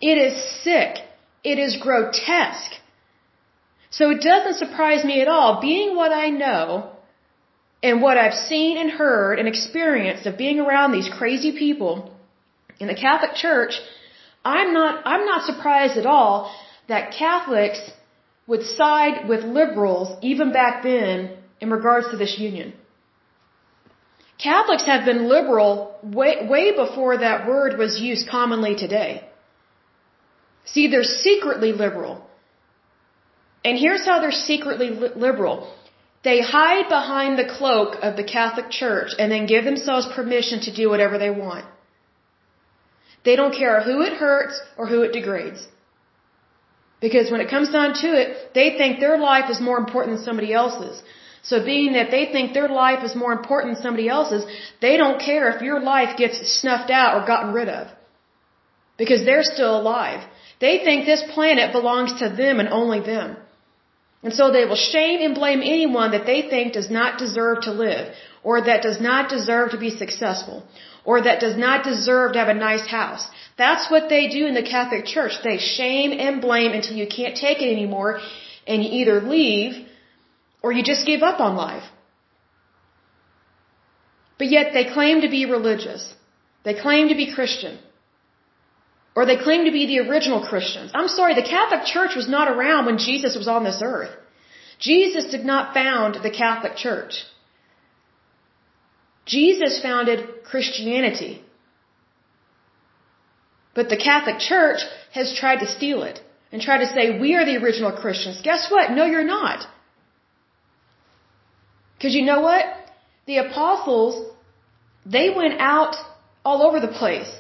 It 0.02 0.18
is 0.18 0.64
sick. 0.64 0.98
It 1.44 1.58
is 1.58 1.78
grotesque. 1.78 2.74
So 3.90 4.10
it 4.10 4.22
doesn't 4.22 4.56
surprise 4.56 5.04
me 5.04 5.22
at 5.22 5.28
all, 5.28 5.60
being 5.62 5.96
what 5.96 6.14
I 6.14 6.30
know 6.30 6.92
and 7.84 8.02
what 8.02 8.18
I've 8.18 8.34
seen 8.34 8.78
and 8.78 8.90
heard 8.90 9.40
and 9.40 9.48
experienced 9.48 10.26
of 10.26 10.38
being 10.38 10.60
around 10.60 10.92
these 10.92 11.10
crazy 11.10 11.52
people 11.58 12.14
in 12.80 12.88
the 12.88 12.96
Catholic 12.96 13.36
Church, 13.36 13.74
I'm 14.44 14.74
not, 14.74 15.04
I'm 15.06 15.26
not 15.26 15.46
surprised 15.46 15.98
at 15.98 16.06
all 16.06 16.54
that 16.88 17.14
Catholics 17.18 17.92
would 18.48 18.64
side 18.64 19.28
with 19.28 19.44
liberals 19.44 20.18
even 20.22 20.52
back 20.52 20.84
then 20.84 21.38
in 21.60 21.70
regards 21.70 22.10
to 22.12 22.18
this 22.18 22.38
union. 22.40 22.74
Catholics 24.44 24.86
have 24.86 25.06
been 25.06 25.28
liberal 25.30 25.74
way, 26.02 26.48
way 26.48 26.66
before 26.76 27.18
that 27.18 27.48
word 27.48 27.78
was 27.78 28.00
used 28.00 28.28
commonly 28.28 28.76
today. 28.76 29.12
See, 30.66 30.88
they're 30.88 31.04
secretly 31.04 31.72
liberal. 31.74 32.26
And 33.64 33.78
here's 33.78 34.06
how 34.06 34.20
they're 34.20 34.32
secretly 34.52 34.90
li- 34.90 35.16
liberal. 35.16 35.72
They 36.24 36.40
hide 36.42 36.88
behind 36.90 37.38
the 37.38 37.52
cloak 37.58 37.98
of 38.02 38.16
the 38.16 38.24
Catholic 38.24 38.70
Church 38.70 39.12
and 39.18 39.32
then 39.32 39.46
give 39.46 39.64
themselves 39.64 40.08
permission 40.16 40.62
to 40.62 40.74
do 40.74 40.90
whatever 40.90 41.18
they 41.18 41.30
want. 41.30 41.66
They 43.26 43.36
don't 43.36 43.56
care 43.56 43.82
who 43.82 44.02
it 44.02 44.14
hurts 44.14 44.60
or 44.78 44.88
who 44.88 45.02
it 45.04 45.14
degrades. 45.14 45.68
Because 47.00 47.32
when 47.32 47.42
it 47.42 47.50
comes 47.50 47.70
down 47.70 47.94
to 48.04 48.08
it, 48.22 48.54
they 48.54 48.78
think 48.78 49.00
their 49.00 49.18
life 49.18 49.50
is 49.50 49.60
more 49.60 49.78
important 49.78 50.16
than 50.16 50.26
somebody 50.26 50.54
else's. 50.54 51.02
So 51.44 51.64
being 51.66 51.94
that 51.94 52.12
they 52.12 52.26
think 52.32 52.54
their 52.54 52.68
life 52.68 53.04
is 53.04 53.16
more 53.16 53.34
important 53.34 53.74
than 53.74 53.84
somebody 53.84 54.08
else's, 54.08 54.46
they 54.80 54.98
don't 54.98 55.20
care 55.20 55.50
if 55.50 55.62
your 55.62 55.80
life 55.80 56.18
gets 56.18 56.38
snuffed 56.60 56.92
out 56.92 57.16
or 57.16 57.26
gotten 57.26 57.54
rid 57.54 57.70
of. 57.70 57.88
Because 58.98 59.26
they're 59.26 59.44
still 59.44 59.80
alive. 59.80 60.22
They 60.60 60.80
think 60.86 61.06
this 61.06 61.24
planet 61.34 61.72
belongs 61.72 62.20
to 62.20 62.30
them 62.30 62.60
and 62.60 62.70
only 62.70 63.00
them. 63.00 63.38
And 64.24 64.34
so 64.34 64.52
they 64.52 64.66
will 64.66 64.76
shame 64.94 65.22
and 65.26 65.34
blame 65.34 65.62
anyone 65.62 66.12
that 66.12 66.28
they 66.28 66.42
think 66.44 66.74
does 66.74 66.92
not 66.92 67.18
deserve 67.18 67.62
to 67.62 67.72
live, 67.72 68.14
or 68.44 68.62
that 68.62 68.84
does 68.84 69.02
not 69.02 69.30
deserve 69.30 69.72
to 69.72 69.80
be 69.80 69.90
successful, 69.90 70.64
or 71.04 71.22
that 71.22 71.40
does 71.40 71.58
not 71.58 71.84
deserve 71.84 72.34
to 72.34 72.40
have 72.40 72.50
a 72.56 72.64
nice 72.70 72.86
house. 72.86 73.28
That's 73.58 73.90
what 73.90 74.10
they 74.10 74.28
do 74.28 74.46
in 74.46 74.54
the 74.54 74.70
Catholic 74.76 75.06
Church. 75.06 75.34
They 75.44 75.58
shame 75.58 76.12
and 76.12 76.40
blame 76.40 76.74
until 76.74 76.98
you 76.98 77.08
can't 77.08 77.36
take 77.36 77.64
it 77.64 77.72
anymore, 77.72 78.20
and 78.68 78.84
you 78.84 78.92
either 79.02 79.22
leave, 79.22 79.88
or 80.62 80.72
you 80.72 80.84
just 80.84 81.06
give 81.06 81.24
up 81.24 81.40
on 81.40 81.56
life. 81.56 81.84
But 84.38 84.48
yet 84.48 84.74
they 84.74 84.86
claim 84.86 85.22
to 85.22 85.30
be 85.30 85.46
religious. 85.46 86.14
They 86.64 86.74
claim 86.74 87.10
to 87.10 87.16
be 87.16 87.34
Christian. 87.34 87.80
Or 89.16 89.26
they 89.26 89.38
claim 89.38 89.66
to 89.66 89.72
be 89.72 89.86
the 89.88 90.00
original 90.08 90.42
Christians. 90.48 90.92
I'm 90.94 91.08
sorry, 91.08 91.34
the 91.36 91.52
Catholic 91.58 91.86
Church 91.86 92.16
was 92.16 92.30
not 92.30 92.48
around 92.50 92.86
when 92.86 92.98
Jesus 92.98 93.36
was 93.36 93.48
on 93.48 93.64
this 93.64 93.82
earth. 93.84 94.14
Jesus 94.80 95.26
did 95.36 95.46
not 95.46 95.74
found 95.74 96.16
the 96.24 96.32
Catholic 96.32 96.76
Church. 96.76 97.24
Jesus 99.26 99.82
founded 99.82 100.44
Christianity. 100.44 101.44
But 103.76 103.90
the 103.90 103.98
Catholic 103.98 104.40
Church 104.40 104.82
has 105.12 105.38
tried 105.42 105.60
to 105.60 105.68
steal 105.68 106.04
it 106.04 106.20
and 106.52 106.62
try 106.62 106.80
to 106.80 106.88
say, 106.88 107.20
we 107.20 107.36
are 107.36 107.46
the 107.46 107.58
original 107.64 107.92
Christians. 107.92 108.42
Guess 108.42 108.72
what? 108.72 108.92
No, 108.92 109.06
you're 109.06 109.24
not. 109.24 109.68
Because 112.02 112.16
you 112.16 112.26
know 112.26 112.42
what? 112.42 112.66
The 113.28 113.38
apostles, 113.38 114.16
they 115.06 115.30
went 115.30 115.60
out 115.60 115.96
all 116.44 116.64
over 116.68 116.80
the 116.80 116.94
place. 117.02 117.32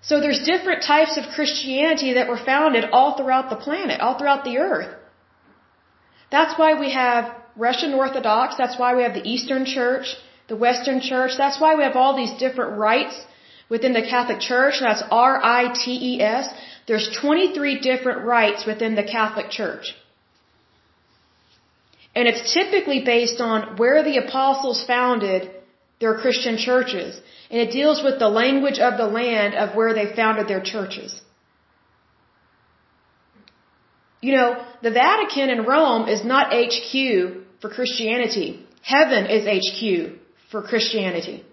So 0.00 0.20
there's 0.20 0.42
different 0.52 0.82
types 0.82 1.18
of 1.18 1.24
Christianity 1.34 2.14
that 2.14 2.26
were 2.26 2.38
founded 2.52 2.86
all 2.92 3.10
throughout 3.18 3.50
the 3.50 3.56
planet, 3.56 4.00
all 4.00 4.16
throughout 4.18 4.44
the 4.44 4.56
earth. 4.56 4.92
That's 6.30 6.58
why 6.58 6.80
we 6.80 6.92
have 6.92 7.34
Russian 7.56 7.92
Orthodox, 7.92 8.56
that's 8.56 8.78
why 8.78 8.94
we 8.94 9.02
have 9.02 9.12
the 9.12 9.28
Eastern 9.34 9.66
Church, 9.66 10.16
the 10.48 10.56
Western 10.56 11.00
Church, 11.02 11.32
that's 11.36 11.60
why 11.60 11.74
we 11.74 11.82
have 11.82 11.96
all 11.96 12.16
these 12.16 12.32
different 12.38 12.78
rites 12.78 13.16
within 13.68 13.92
the 13.92 14.06
Catholic 14.14 14.40
Church, 14.40 14.80
that's 14.80 15.02
R-I-T-E-S. 15.10 16.48
There's 16.86 17.10
23 17.20 17.80
different 17.80 18.24
rites 18.24 18.64
within 18.64 18.94
the 18.94 19.04
Catholic 19.04 19.50
Church. 19.50 19.94
And 22.16 22.26
it's 22.30 22.54
typically 22.58 23.00
based 23.04 23.40
on 23.42 23.76
where 23.76 24.02
the 24.02 24.16
apostles 24.24 24.82
founded 24.92 25.50
their 26.00 26.14
Christian 26.22 26.56
churches. 26.56 27.20
And 27.50 27.60
it 27.60 27.70
deals 27.78 28.02
with 28.02 28.18
the 28.18 28.30
language 28.42 28.78
of 28.78 28.96
the 28.96 29.10
land 29.20 29.54
of 29.54 29.76
where 29.76 29.92
they 29.98 30.06
founded 30.20 30.48
their 30.48 30.62
churches. 30.62 31.20
You 34.22 34.32
know, 34.36 34.48
the 34.82 34.90
Vatican 34.90 35.50
in 35.50 35.66
Rome 35.66 36.08
is 36.08 36.24
not 36.24 36.54
HQ 36.62 36.94
for 37.60 37.68
Christianity. 37.78 38.66
Heaven 38.94 39.26
is 39.36 39.42
HQ 39.58 39.82
for 40.50 40.62
Christianity. 40.62 41.44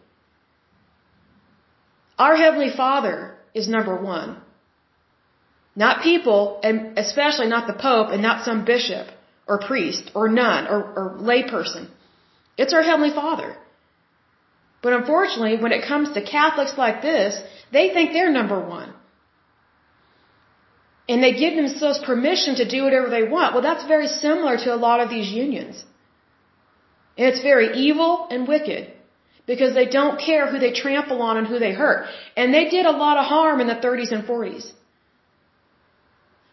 Our 2.18 2.38
Heavenly 2.38 2.72
Father 2.84 3.36
is 3.54 3.68
number 3.68 3.96
one. 3.98 4.38
Not 5.76 6.04
people, 6.04 6.62
and 6.64 6.98
especially 6.98 7.48
not 7.48 7.68
the 7.68 7.80
Pope, 7.88 8.10
and 8.12 8.22
not 8.22 8.46
some 8.46 8.64
bishop, 8.64 9.08
or 9.48 9.60
priest, 9.60 10.12
or 10.16 10.30
nun, 10.30 10.68
or, 10.68 10.80
or 10.98 11.18
layperson. 11.20 11.90
It's 12.58 12.74
our 12.74 12.84
Heavenly 12.84 13.12
Father. 13.12 13.56
But 14.84 14.94
unfortunately, 14.94 15.56
when 15.64 15.72
it 15.72 15.86
comes 15.86 16.12
to 16.14 16.22
Catholics 16.22 16.78
like 16.78 17.02
this, 17.02 17.42
they 17.72 17.90
think 17.94 18.12
they're 18.12 18.32
number 18.32 18.60
one. 18.60 18.94
And 21.08 21.22
they 21.24 21.34
give 21.34 21.56
themselves 21.56 22.00
permission 22.00 22.56
to 22.56 22.68
do 22.68 22.84
whatever 22.84 23.10
they 23.10 23.24
want. 23.24 23.54
Well, 23.54 23.66
that's 23.70 23.86
very 23.86 24.08
similar 24.08 24.56
to 24.58 24.74
a 24.74 24.80
lot 24.88 25.00
of 25.00 25.10
these 25.10 25.30
unions. 25.30 25.84
And 27.18 27.28
it's 27.30 27.42
very 27.42 27.68
evil 27.88 28.28
and 28.30 28.48
wicked 28.48 28.94
because 29.46 29.74
they 29.74 29.86
don't 29.86 30.20
care 30.20 30.48
who 30.48 30.60
they 30.60 30.72
trample 30.72 31.22
on 31.22 31.38
and 31.38 31.48
who 31.48 31.60
they 31.60 31.74
hurt. 31.74 32.08
And 32.38 32.54
they 32.54 32.70
did 32.70 32.86
a 32.86 32.92
lot 32.92 33.18
of 33.18 33.26
harm 33.26 33.60
in 33.60 33.68
the 33.68 33.76
30s 33.76 34.12
and 34.12 34.26
40s. 34.26 34.72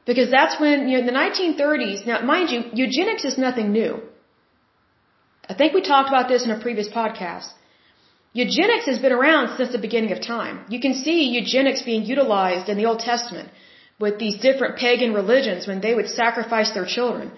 Because 0.07 0.31
that's 0.31 0.59
when, 0.61 0.89
you 0.89 0.95
know, 0.95 1.01
in 1.01 1.07
the 1.07 1.13
1930s, 1.13 2.07
now 2.07 2.21
mind 2.23 2.51
you, 2.51 2.61
eugenics 2.73 3.25
is 3.25 3.37
nothing 3.39 3.73
new. 3.73 4.01
I 5.49 5.55
think 5.55 5.75
we 5.75 5.83
talked 5.83 6.09
about 6.09 6.29
this 6.29 6.45
in 6.45 6.51
a 6.51 6.61
previous 6.61 6.89
podcast. 6.89 7.51
Eugenics 8.33 8.87
has 8.87 8.99
been 9.01 9.13
around 9.13 9.57
since 9.57 9.73
the 9.73 9.85
beginning 9.87 10.13
of 10.13 10.21
time. 10.23 10.65
You 10.69 10.81
can 10.81 10.95
see 10.95 11.31
eugenics 11.39 11.83
being 11.83 12.05
utilized 12.05 12.69
in 12.69 12.77
the 12.77 12.87
Old 12.87 13.01
Testament 13.01 13.49
with 13.99 14.19
these 14.19 14.37
different 14.47 14.77
pagan 14.77 15.13
religions 15.13 15.67
when 15.67 15.81
they 15.81 15.95
would 15.95 16.09
sacrifice 16.09 16.71
their 16.73 16.87
children. 16.97 17.33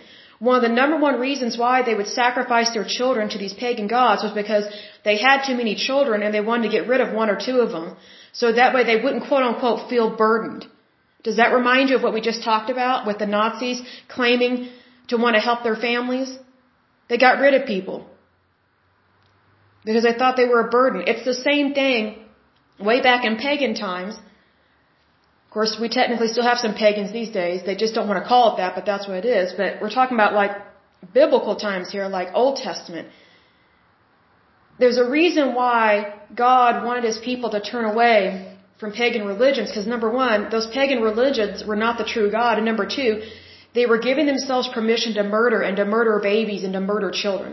one 0.47 0.57
of 0.59 0.63
the 0.63 0.77
number 0.81 0.97
one 1.05 1.17
reasons 1.21 1.57
why 1.63 1.75
they 1.87 1.95
would 1.99 2.11
sacrifice 2.21 2.71
their 2.75 2.87
children 2.99 3.29
to 3.33 3.39
these 3.43 3.55
pagan 3.65 3.89
gods 3.97 4.23
was 4.27 4.33
because 4.43 4.65
they 5.07 5.17
had 5.27 5.45
too 5.49 5.57
many 5.63 5.75
children 5.87 6.23
and 6.23 6.35
they 6.35 6.45
wanted 6.49 6.65
to 6.69 6.75
get 6.77 6.89
rid 6.93 7.01
of 7.05 7.15
one 7.21 7.31
or 7.35 7.39
two 7.47 7.59
of 7.65 7.71
them. 7.75 7.89
So 8.41 8.53
that 8.53 8.75
way 8.75 8.83
they 8.85 9.01
wouldn't 9.03 9.27
quote 9.29 9.45
unquote 9.49 9.89
feel 9.91 10.09
burdened. 10.25 10.67
Does 11.23 11.37
that 11.37 11.53
remind 11.53 11.91
you 11.91 11.97
of 11.97 12.03
what 12.03 12.15
we 12.15 12.21
just 12.21 12.43
talked 12.43 12.71
about 12.71 13.07
with 13.07 13.19
the 13.19 13.27
Nazis 13.27 13.81
claiming 14.09 14.69
to 15.09 15.17
want 15.17 15.35
to 15.37 15.41
help 15.41 15.63
their 15.63 15.77
families? 15.77 16.37
They 17.09 17.19
got 17.19 17.39
rid 17.39 17.55
of 17.55 17.67
people. 17.67 18.07
Because 19.85 20.05
they 20.05 20.15
thought 20.19 20.37
they 20.37 20.49
were 20.49 20.61
a 20.67 20.71
burden. 20.71 21.05
It's 21.07 21.25
the 21.25 21.35
same 21.35 21.75
thing 21.75 22.19
way 22.79 23.01
back 23.01 23.25
in 23.25 23.37
pagan 23.37 23.75
times. 23.75 24.15
Of 25.47 25.51
course, 25.53 25.77
we 25.81 25.89
technically 25.89 26.29
still 26.29 26.45
have 26.45 26.59
some 26.59 26.75
pagans 26.75 27.13
these 27.13 27.31
days. 27.31 27.63
They 27.65 27.77
just 27.77 27.95
don't 27.95 28.09
want 28.09 28.23
to 28.23 28.29
call 28.29 28.55
it 28.55 28.57
that, 28.57 28.75
but 28.75 28.87
that's 28.87 29.07
what 29.07 29.19
it 29.25 29.27
is. 29.27 29.53
But 29.53 29.81
we're 29.81 29.91
talking 29.91 30.17
about 30.17 30.33
like 30.35 30.53
biblical 31.13 31.57
times 31.57 31.91
here, 31.91 32.09
like 32.09 32.29
Old 32.33 32.57
Testament. 32.57 33.09
There's 34.79 34.99
a 34.99 35.09
reason 35.09 35.55
why 35.55 36.15
God 36.35 36.85
wanted 36.85 37.05
his 37.05 37.19
people 37.19 37.51
to 37.51 37.61
turn 37.61 37.85
away 37.85 38.52
from 38.83 38.93
pagan 39.01 39.25
religions, 39.33 39.69
because 39.71 39.87
number 39.95 40.11
one, 40.11 40.39
those 40.55 40.67
pagan 40.79 41.01
religions 41.09 41.65
were 41.69 41.81
not 41.83 41.99
the 41.99 42.07
true 42.13 42.29
God, 42.39 42.55
and 42.59 42.67
number 42.71 42.87
two, 42.95 43.11
they 43.77 43.85
were 43.91 44.01
giving 44.07 44.27
themselves 44.31 44.69
permission 44.79 45.15
to 45.19 45.23
murder 45.37 45.61
and 45.67 45.77
to 45.81 45.85
murder 45.85 46.15
babies 46.31 46.65
and 46.65 46.73
to 46.79 46.81
murder 46.81 47.11
children. 47.23 47.53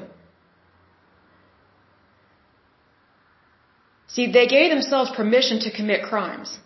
See, 4.15 4.25
they 4.37 4.47
gave 4.55 4.71
themselves 4.71 5.11
permission 5.21 5.59
to 5.65 5.69
commit 5.79 6.01
crimes. 6.11 6.57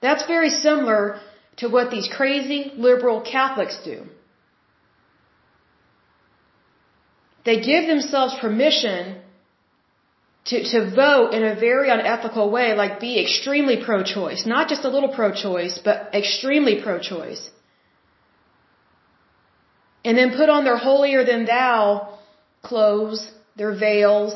That's 0.00 0.26
very 0.34 0.50
similar 0.66 1.04
to 1.56 1.68
what 1.76 1.90
these 1.90 2.08
crazy 2.18 2.60
liberal 2.88 3.20
Catholics 3.20 3.78
do. 3.84 3.96
They 7.44 7.58
give 7.70 7.88
themselves 7.88 8.36
permission 8.40 9.16
to, 10.48 10.56
to 10.72 10.90
vote 10.90 11.34
in 11.34 11.44
a 11.44 11.54
very 11.54 11.88
unethical 11.90 12.50
way, 12.50 12.74
like 12.74 13.00
be 13.00 13.20
extremely 13.20 13.76
pro 13.84 14.02
choice. 14.02 14.46
Not 14.46 14.68
just 14.68 14.84
a 14.84 14.88
little 14.88 15.12
pro 15.18 15.30
choice, 15.32 15.78
but 15.88 16.14
extremely 16.14 16.80
pro 16.82 16.98
choice. 16.98 17.42
And 20.04 20.16
then 20.16 20.36
put 20.36 20.48
on 20.48 20.64
their 20.64 20.78
holier 20.78 21.24
than 21.24 21.44
thou 21.44 22.18
clothes, 22.62 23.30
their 23.56 23.74
veils. 23.74 24.34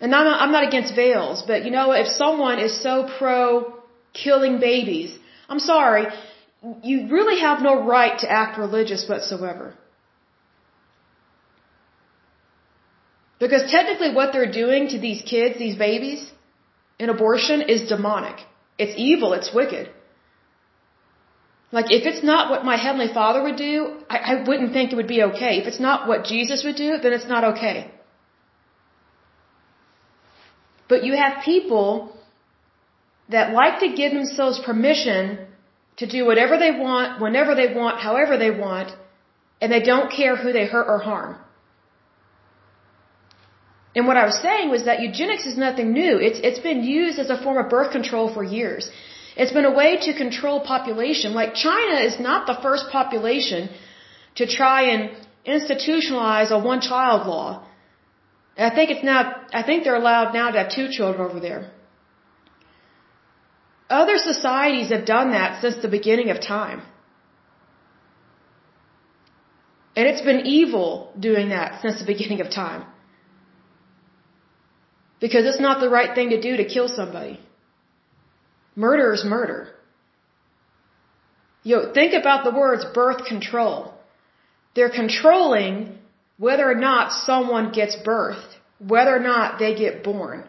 And 0.00 0.14
I'm 0.14 0.24
not, 0.24 0.42
I'm 0.42 0.52
not 0.52 0.66
against 0.68 0.94
veils, 0.94 1.42
but 1.46 1.64
you 1.64 1.70
know, 1.70 1.92
if 1.92 2.06
someone 2.06 2.58
is 2.58 2.82
so 2.82 3.08
pro 3.18 3.72
killing 4.12 4.60
babies, 4.60 5.18
I'm 5.48 5.60
sorry, 5.60 6.06
you 6.82 7.08
really 7.08 7.40
have 7.40 7.62
no 7.62 7.82
right 7.82 8.18
to 8.18 8.30
act 8.30 8.58
religious 8.58 9.08
whatsoever. 9.08 9.74
Because 13.38 13.70
technically 13.70 14.12
what 14.14 14.32
they're 14.32 14.50
doing 14.50 14.88
to 14.88 14.98
these 14.98 15.22
kids, 15.22 15.58
these 15.58 15.76
babies, 15.76 16.20
in 16.98 17.08
abortion 17.08 17.62
is 17.62 17.88
demonic. 17.88 18.36
It's 18.78 18.94
evil, 18.96 19.32
it's 19.32 19.52
wicked. 19.54 19.90
Like, 21.70 21.90
if 21.90 22.06
it's 22.06 22.24
not 22.24 22.50
what 22.50 22.64
my 22.64 22.76
Heavenly 22.76 23.12
Father 23.12 23.42
would 23.42 23.56
do, 23.56 23.98
I, 24.08 24.18
I 24.32 24.34
wouldn't 24.48 24.72
think 24.72 24.92
it 24.92 24.96
would 24.96 25.12
be 25.16 25.22
okay. 25.22 25.58
If 25.58 25.66
it's 25.66 25.80
not 25.80 26.08
what 26.08 26.24
Jesus 26.24 26.64
would 26.64 26.76
do, 26.76 26.96
then 27.02 27.12
it's 27.12 27.28
not 27.28 27.44
okay. 27.52 27.90
But 30.88 31.04
you 31.04 31.14
have 31.14 31.44
people 31.44 32.16
that 33.28 33.52
like 33.52 33.80
to 33.80 33.88
give 33.94 34.12
themselves 34.12 34.58
permission 34.64 35.46
to 35.98 36.06
do 36.06 36.24
whatever 36.24 36.56
they 36.56 36.70
want, 36.70 37.20
whenever 37.20 37.54
they 37.54 37.74
want, 37.74 38.00
however 38.00 38.38
they 38.38 38.50
want, 38.50 38.92
and 39.60 39.70
they 39.70 39.82
don't 39.82 40.10
care 40.10 40.36
who 40.36 40.52
they 40.52 40.66
hurt 40.66 40.86
or 40.88 40.98
harm. 40.98 41.36
And 43.98 44.06
what 44.06 44.18
I 44.22 44.24
was 44.30 44.36
saying 44.46 44.70
was 44.74 44.82
that 44.88 45.00
eugenics 45.04 45.44
is 45.50 45.56
nothing 45.66 45.88
new. 45.92 46.14
It's, 46.26 46.40
it's 46.48 46.60
been 46.66 46.82
used 46.96 47.18
as 47.22 47.30
a 47.36 47.38
form 47.44 47.56
of 47.62 47.68
birth 47.68 47.90
control 47.90 48.26
for 48.32 48.42
years. 48.58 48.88
It's 49.36 49.54
been 49.56 49.68
a 49.70 49.72
way 49.78 49.90
to 50.06 50.10
control 50.24 50.60
population. 50.74 51.34
Like 51.38 51.54
China 51.54 51.96
is 52.08 52.18
not 52.26 52.46
the 52.50 52.56
first 52.66 52.84
population 52.92 53.70
to 54.40 54.46
try 54.58 54.82
and 54.92 55.00
institutionalize 55.54 56.50
a 56.56 56.58
one 56.72 56.80
child 56.80 57.26
law. 57.26 57.48
I 58.68 58.70
think 58.76 58.90
it's 58.92 59.04
now, 59.04 59.20
I 59.60 59.62
think 59.64 59.82
they're 59.82 60.02
allowed 60.04 60.32
now 60.32 60.46
to 60.52 60.58
have 60.60 60.70
two 60.76 60.88
children 60.96 61.28
over 61.28 61.40
there. 61.40 61.62
Other 63.90 64.18
societies 64.18 64.90
have 64.90 65.06
done 65.06 65.32
that 65.32 65.60
since 65.62 65.82
the 65.86 65.92
beginning 65.98 66.30
of 66.30 66.40
time. 66.40 66.82
And 69.96 70.06
it's 70.06 70.24
been 70.30 70.46
evil 70.46 71.12
doing 71.28 71.48
that 71.56 71.82
since 71.82 71.98
the 71.98 72.08
beginning 72.14 72.40
of 72.46 72.50
time. 72.50 72.84
Because 75.20 75.44
it's 75.46 75.60
not 75.60 75.80
the 75.80 75.88
right 75.88 76.14
thing 76.14 76.30
to 76.30 76.40
do 76.40 76.56
to 76.56 76.64
kill 76.64 76.88
somebody. 76.88 77.40
Murder 78.76 79.12
is 79.12 79.24
murder. 79.24 79.68
Yo, 81.64 81.92
think 81.92 82.14
about 82.14 82.44
the 82.44 82.56
words 82.56 82.84
birth 82.94 83.24
control. 83.24 83.92
They're 84.74 84.90
controlling 84.90 85.98
whether 86.38 86.70
or 86.70 86.76
not 86.76 87.12
someone 87.12 87.72
gets 87.72 87.96
birthed, 87.96 88.52
whether 88.78 89.14
or 89.14 89.18
not 89.18 89.58
they 89.58 89.74
get 89.74 90.04
born. 90.04 90.44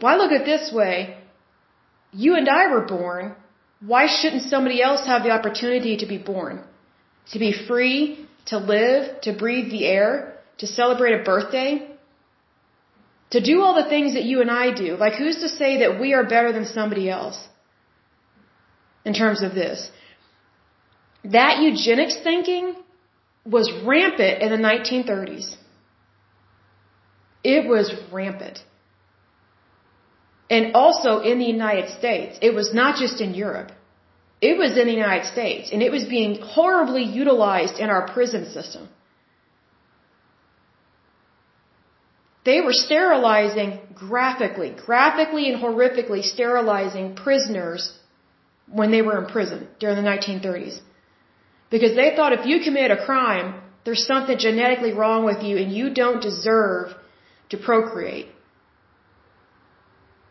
Why 0.00 0.16
look 0.16 0.32
at 0.32 0.44
this 0.44 0.72
way? 0.72 1.16
You 2.12 2.34
and 2.34 2.48
I 2.48 2.66
were 2.72 2.80
born. 2.80 3.36
Why 3.80 4.06
shouldn't 4.08 4.42
somebody 4.42 4.82
else 4.82 5.06
have 5.06 5.22
the 5.22 5.30
opportunity 5.30 5.98
to 5.98 6.06
be 6.06 6.18
born? 6.18 6.64
To 7.32 7.38
be 7.38 7.52
free, 7.52 8.26
to 8.46 8.58
live, 8.58 9.20
to 9.22 9.32
breathe 9.32 9.70
the 9.70 9.86
air, 9.86 10.38
to 10.58 10.66
celebrate 10.66 11.20
a 11.20 11.22
birthday? 11.22 11.88
To 13.32 13.40
do 13.40 13.62
all 13.62 13.74
the 13.82 13.88
things 13.88 14.14
that 14.14 14.24
you 14.24 14.40
and 14.42 14.50
I 14.50 14.74
do. 14.84 14.96
Like 14.96 15.14
who's 15.14 15.40
to 15.44 15.48
say 15.48 15.70
that 15.82 15.98
we 15.98 16.12
are 16.12 16.24
better 16.34 16.52
than 16.52 16.66
somebody 16.66 17.08
else? 17.08 17.38
In 19.04 19.14
terms 19.14 19.42
of 19.42 19.54
this. 19.54 19.90
That 21.24 21.62
eugenics 21.62 22.16
thinking 22.22 22.74
was 23.44 23.72
rampant 23.84 24.42
in 24.42 24.50
the 24.50 24.62
1930s. 24.68 25.56
It 27.42 27.66
was 27.66 27.92
rampant. 28.12 28.62
And 30.50 30.74
also 30.74 31.20
in 31.20 31.38
the 31.38 31.46
United 31.46 31.88
States. 31.98 32.38
It 32.42 32.54
was 32.54 32.74
not 32.74 32.96
just 32.96 33.20
in 33.20 33.34
Europe. 33.34 33.72
It 34.42 34.58
was 34.58 34.76
in 34.76 34.86
the 34.86 34.92
United 34.92 35.26
States. 35.26 35.70
And 35.72 35.82
it 35.82 35.90
was 35.90 36.04
being 36.04 36.40
horribly 36.40 37.04
utilized 37.04 37.78
in 37.78 37.88
our 37.88 38.08
prison 38.08 38.50
system. 38.50 38.88
They 42.44 42.60
were 42.60 42.72
sterilizing 42.72 43.80
graphically, 43.94 44.74
graphically 44.86 45.52
and 45.52 45.62
horrifically 45.62 46.22
sterilizing 46.24 47.14
prisoners 47.14 47.96
when 48.66 48.90
they 48.90 49.02
were 49.02 49.18
in 49.22 49.26
prison 49.26 49.68
during 49.78 49.96
the 49.96 50.08
1930s. 50.08 50.80
Because 51.70 51.94
they 51.94 52.14
thought 52.14 52.32
if 52.32 52.46
you 52.46 52.60
commit 52.60 52.90
a 52.90 53.04
crime, 53.04 53.62
there's 53.84 54.06
something 54.06 54.38
genetically 54.38 54.92
wrong 54.92 55.24
with 55.24 55.42
you 55.42 55.56
and 55.56 55.72
you 55.72 55.94
don't 55.94 56.20
deserve 56.20 56.94
to 57.50 57.56
procreate. 57.56 58.28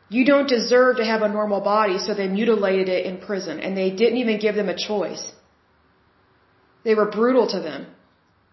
You 0.09 0.25
don't 0.25 0.49
deserve 0.49 0.97
to 0.97 1.05
have 1.05 1.21
a 1.21 1.29
normal 1.29 1.61
body, 1.61 1.97
so 1.97 2.13
they 2.13 2.27
mutilated 2.27 2.89
it 2.89 3.05
in 3.05 3.19
prison 3.19 3.61
and 3.61 3.77
they 3.77 3.91
didn't 3.91 4.17
even 4.17 4.39
give 4.39 4.55
them 4.55 4.67
a 4.67 4.77
choice. 4.77 5.31
They 6.83 6.95
were 6.95 7.09
brutal 7.09 7.47
to 7.47 7.59
them. 7.61 7.87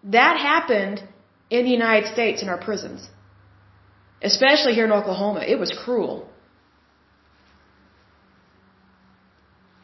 That 0.05 0.37
happened 0.39 1.03
in 1.51 1.65
the 1.65 1.71
United 1.71 2.13
States 2.13 2.43
in 2.43 2.49
our 2.49 2.59
prisons. 2.59 3.09
Especially 4.23 4.75
here 4.75 4.85
in 4.85 4.93
Oklahoma. 4.93 5.41
It 5.41 5.59
was 5.59 5.71
cruel. 5.85 6.29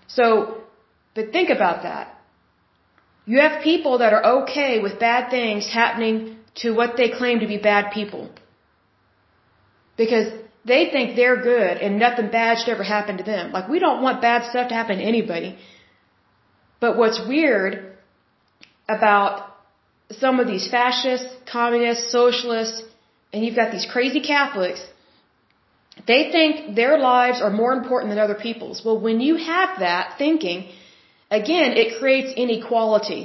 So, 0.09 0.62
but 1.14 1.32
think 1.32 1.51
about 1.51 1.82
that. 1.82 2.14
You 3.26 3.41
have 3.41 3.62
people 3.62 3.99
that 3.99 4.12
are 4.12 4.24
okay 4.41 4.80
with 4.80 4.99
bad 4.99 5.30
things 5.30 5.68
happening 5.68 6.37
to 6.57 6.72
what 6.72 6.97
they 6.97 7.09
claim 7.11 7.41
to 7.41 7.47
be 7.47 7.59
bad 7.59 7.93
people. 7.93 8.30
Because 9.97 10.26
they 10.64 10.91
think 10.91 11.16
they're 11.16 11.41
good 11.43 11.78
and 11.78 11.99
nothing 11.99 12.30
bad 12.30 12.59
should 12.59 12.70
ever 12.70 12.82
happen 12.82 13.18
to 13.18 13.22
them. 13.24 13.53
Like 13.53 13.68
we 13.68 13.78
don't 13.78 14.03
want 14.03 14.22
bad 14.22 14.51
stuff 14.51 14.68
to 14.68 14.74
happen 14.74 14.99
to 14.99 15.05
anybody. 15.05 15.57
But 16.80 16.97
what's 16.97 17.20
weird 17.26 17.97
about 18.89 19.55
some 20.11 20.41
of 20.41 20.47
these 20.47 20.68
fascists, 20.70 21.30
communists, 21.51 22.11
socialists, 22.12 22.82
and 23.35 23.45
you've 23.45 23.61
got 23.62 23.72
these 23.76 23.87
crazy 23.95 24.20
Catholics, 24.20 24.82
they 26.11 26.20
think 26.35 26.76
their 26.76 26.97
lives 26.99 27.41
are 27.47 27.51
more 27.62 27.72
important 27.72 28.11
than 28.12 28.20
other 28.26 28.41
people's. 28.47 28.82
Well, 28.85 28.99
when 29.07 29.20
you 29.28 29.35
have 29.37 29.80
that 29.80 30.14
thinking, 30.18 30.59
again, 31.30 31.72
it 31.82 31.99
creates 31.99 32.32
inequality. 32.45 33.22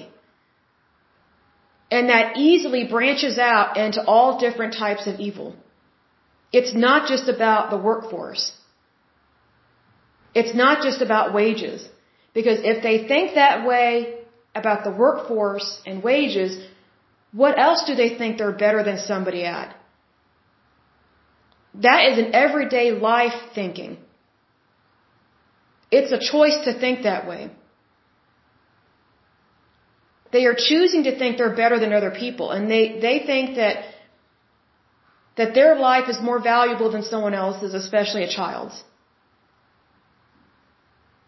And 1.91 2.09
that 2.09 2.37
easily 2.37 2.83
branches 2.95 3.37
out 3.37 3.77
into 3.77 4.03
all 4.13 4.39
different 4.45 4.73
types 4.85 5.05
of 5.11 5.19
evil. 5.19 5.55
It's 6.51 6.73
not 6.87 7.07
just 7.11 7.29
about 7.35 7.69
the 7.73 7.81
workforce. 7.89 8.45
it's 10.39 10.53
not 10.63 10.83
just 10.87 11.01
about 11.05 11.33
wages. 11.33 11.87
Because 12.37 12.59
if 12.71 12.83
they 12.87 12.97
think 13.11 13.33
that 13.35 13.65
way 13.69 13.87
about 14.61 14.83
the 14.87 14.91
workforce 14.91 15.69
and 15.85 16.03
wages, 16.09 16.51
what 17.41 17.57
else 17.67 17.83
do 17.87 17.95
they 18.01 18.09
think 18.19 18.37
they're 18.37 18.59
better 18.67 18.83
than 18.89 18.99
somebody 19.11 19.43
at? 19.45 19.78
That 21.75 22.09
is 22.09 22.17
an 22.17 22.33
everyday 22.33 22.91
life 22.91 23.33
thinking. 23.53 23.97
It's 25.91 26.11
a 26.11 26.19
choice 26.19 26.57
to 26.65 26.79
think 26.79 27.03
that 27.03 27.27
way. 27.27 27.51
They 30.31 30.45
are 30.45 30.55
choosing 30.55 31.03
to 31.05 31.17
think 31.17 31.37
they're 31.37 31.55
better 31.55 31.79
than 31.79 31.93
other 31.93 32.11
people 32.11 32.51
and 32.51 32.69
they, 32.69 32.99
they 32.99 33.23
think 33.25 33.55
that 33.55 33.85
that 35.39 35.53
their 35.53 35.75
life 35.79 36.09
is 36.09 36.19
more 36.21 36.39
valuable 36.41 36.91
than 36.91 37.01
someone 37.01 37.33
else's, 37.33 37.73
especially 37.73 38.23
a 38.23 38.29
child's. 38.29 38.83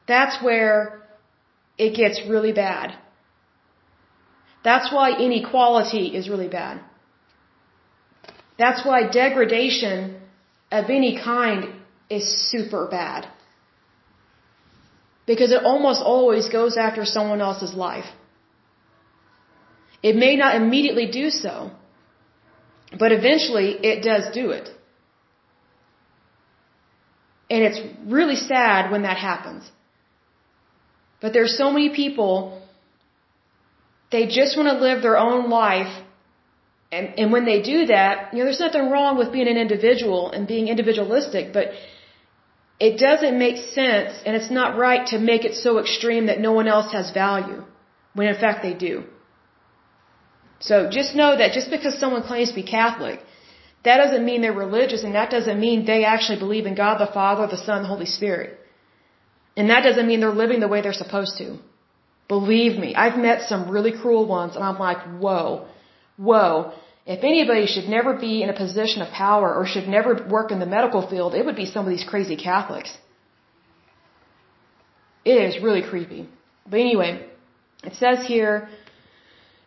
That's 0.06 0.44
where 0.44 1.02
it 1.78 1.96
gets 1.96 2.22
really 2.28 2.52
bad. 2.52 2.94
That's 4.66 4.92
why 4.92 5.18
inequality 5.18 6.08
is 6.08 6.28
really 6.28 6.50
bad. 6.50 6.82
That's 8.58 8.86
why 8.86 9.08
degradation 9.08 10.21
of 10.72 10.90
any 10.90 11.18
kind 11.18 11.74
is 12.10 12.26
super 12.52 12.88
bad. 12.88 13.28
Because 15.26 15.52
it 15.52 15.64
almost 15.64 16.02
always 16.02 16.50
goes 16.50 16.78
after 16.78 17.06
someone 17.06 17.42
else's 17.42 17.74
life. 17.74 18.10
It 20.02 20.16
may 20.16 20.36
not 20.36 20.56
immediately 20.56 21.08
do 21.12 21.30
so, 21.30 21.72
but 22.98 23.12
eventually 23.12 23.70
it 23.92 24.04
does 24.04 24.34
do 24.34 24.50
it. 24.52 24.70
And 27.50 27.64
it's 27.64 27.82
really 28.06 28.36
sad 28.36 28.92
when 28.92 29.04
that 29.04 29.18
happens. 29.18 29.70
But 31.22 31.34
there's 31.34 31.56
so 31.58 31.70
many 31.70 31.90
people, 31.96 32.62
they 34.12 34.26
just 34.26 34.58
want 34.58 34.70
to 34.70 34.78
live 34.86 35.02
their 35.04 35.18
own 35.18 35.50
life. 35.50 35.94
And, 36.92 37.14
and 37.18 37.32
when 37.32 37.46
they 37.46 37.62
do 37.62 37.86
that, 37.88 38.34
you 38.34 38.40
know, 38.40 38.46
there's 38.46 38.60
nothing 38.60 38.90
wrong 38.90 39.18
with 39.18 39.32
being 39.32 39.48
an 39.48 39.58
individual 39.58 40.32
and 40.32 40.48
being 40.48 40.68
individualistic, 40.68 41.54
but 41.54 41.72
it 42.88 42.98
doesn't 42.98 43.38
make 43.38 43.58
sense 43.58 44.12
and 44.26 44.36
it's 44.36 44.52
not 44.60 44.78
right 44.78 45.06
to 45.08 45.20
make 45.20 45.46
it 45.46 45.56
so 45.56 45.78
extreme 45.80 46.26
that 46.26 46.40
no 46.48 46.52
one 46.52 46.68
else 46.68 46.92
has 46.92 47.12
value, 47.12 47.64
when 48.14 48.28
in 48.28 48.38
fact 48.44 48.62
they 48.62 48.74
do. 48.74 49.04
So 50.60 50.90
just 50.90 51.16
know 51.16 51.32
that 51.38 51.54
just 51.54 51.70
because 51.76 51.98
someone 51.98 52.24
claims 52.24 52.50
to 52.50 52.56
be 52.56 52.64
Catholic, 52.64 53.20
that 53.84 53.98
doesn't 53.98 54.26
mean 54.26 54.42
they're 54.42 54.62
religious 54.68 55.04
and 55.04 55.16
that 55.16 55.30
doesn't 55.32 55.60
mean 55.60 55.86
they 55.86 56.04
actually 56.04 56.40
believe 56.40 56.66
in 56.66 56.76
God 56.76 57.00
the 57.00 57.12
Father, 57.20 57.48
the 57.48 57.62
Son, 57.68 57.84
the 57.84 57.88
Holy 57.88 58.06
Spirit. 58.06 58.60
And 59.58 59.70
that 59.70 59.82
doesn't 59.84 60.08
mean 60.08 60.20
they're 60.20 60.40
living 60.44 60.60
the 60.60 60.68
way 60.68 60.82
they're 60.82 61.02
supposed 61.06 61.38
to. 61.38 61.58
Believe 62.28 62.80
me, 62.80 62.96
I've 62.96 63.18
met 63.18 63.42
some 63.50 63.70
really 63.70 63.92
cruel 64.02 64.26
ones 64.26 64.56
and 64.56 64.64
I'm 64.64 64.80
like, 64.80 65.02
whoa, 65.20 65.68
whoa. 66.18 66.74
If 67.06 67.24
anybody 67.24 67.66
should 67.66 67.90
never 67.90 68.14
be 68.14 68.44
in 68.44 68.50
a 68.50 68.54
position 68.54 69.02
of 69.02 69.10
power 69.10 69.54
or 69.54 69.66
should 69.66 69.88
never 69.88 70.28
work 70.30 70.52
in 70.52 70.60
the 70.60 70.66
medical 70.66 71.08
field, 71.08 71.34
it 71.34 71.46
would 71.46 71.56
be 71.56 71.66
some 71.66 71.86
of 71.86 71.92
these 71.92 72.04
crazy 72.04 72.36
Catholics. 72.36 72.96
It 75.26 75.38
is 75.48 75.64
really 75.64 75.82
creepy. 75.82 76.30
But 76.70 76.80
anyway, 76.80 77.26
it 77.84 77.96
says 77.96 78.26
here, 78.26 78.70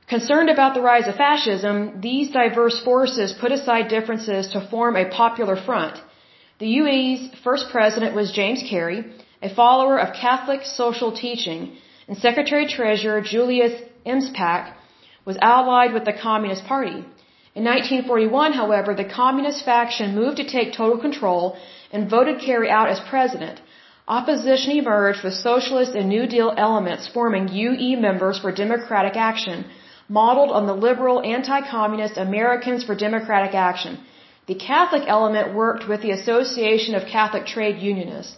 Concerned 0.07 0.51
about 0.51 0.74
the 0.74 0.82
rise 0.82 1.09
of 1.09 1.16
fascism, 1.16 2.01
these 2.01 2.30
diverse 2.30 2.78
forces 2.85 3.32
put 3.32 3.53
aside 3.53 3.89
differences 3.89 4.49
to 4.49 4.68
form 4.68 4.97
a 4.97 5.09
popular 5.09 5.57
front. 5.57 5.97
The 6.59 6.66
UE's 6.66 7.30
first 7.43 7.70
president 7.70 8.14
was 8.14 8.30
James 8.30 8.62
Carey, 8.68 9.01
a 9.43 9.55
follower 9.55 9.99
of 9.99 10.14
Catholic 10.14 10.62
social 10.64 11.11
teaching, 11.12 11.76
and 12.07 12.18
Secretary 12.18 12.66
Treasurer 12.66 13.22
Julius 13.22 13.80
Emspak 14.07 14.74
was 15.24 15.39
allied 15.41 15.95
with 15.95 16.05
the 16.05 16.12
Communist 16.12 16.64
Party. 16.66 17.05
In 17.59 17.63
1941, 17.63 18.53
however, 18.53 18.95
the 18.95 19.05
Communist 19.05 19.65
faction 19.65 20.17
moved 20.17 20.39
to 20.39 20.45
take 20.55 20.73
total 20.73 20.99
control 20.99 21.57
and 21.93 22.11
voted 22.11 22.41
Carey 22.41 22.69
out 22.69 22.89
as 22.89 23.09
president. 23.09 23.61
Opposition 24.09 24.73
emerged 24.73 25.23
with 25.23 25.35
socialist 25.35 25.95
and 25.95 26.09
New 26.09 26.27
Deal 26.27 26.53
elements 26.57 27.07
forming 27.07 27.47
UE 27.49 27.97
members 27.97 28.41
for 28.41 28.51
Democratic 28.51 29.17
Action, 29.17 29.65
modeled 30.09 30.51
on 30.51 30.67
the 30.67 30.81
liberal 30.89 31.23
anti-communist 31.23 32.17
Americans 32.17 32.83
for 32.85 32.95
Democratic 32.97 33.55
Action. 33.55 34.01
The 34.47 34.57
Catholic 34.57 35.05
element 35.07 35.55
worked 35.55 35.89
with 35.89 36.03
the 36.03 36.11
Association 36.11 36.97
of 36.97 37.07
Catholic 37.07 37.47
Trade 37.47 37.79
Unionists. 37.79 38.37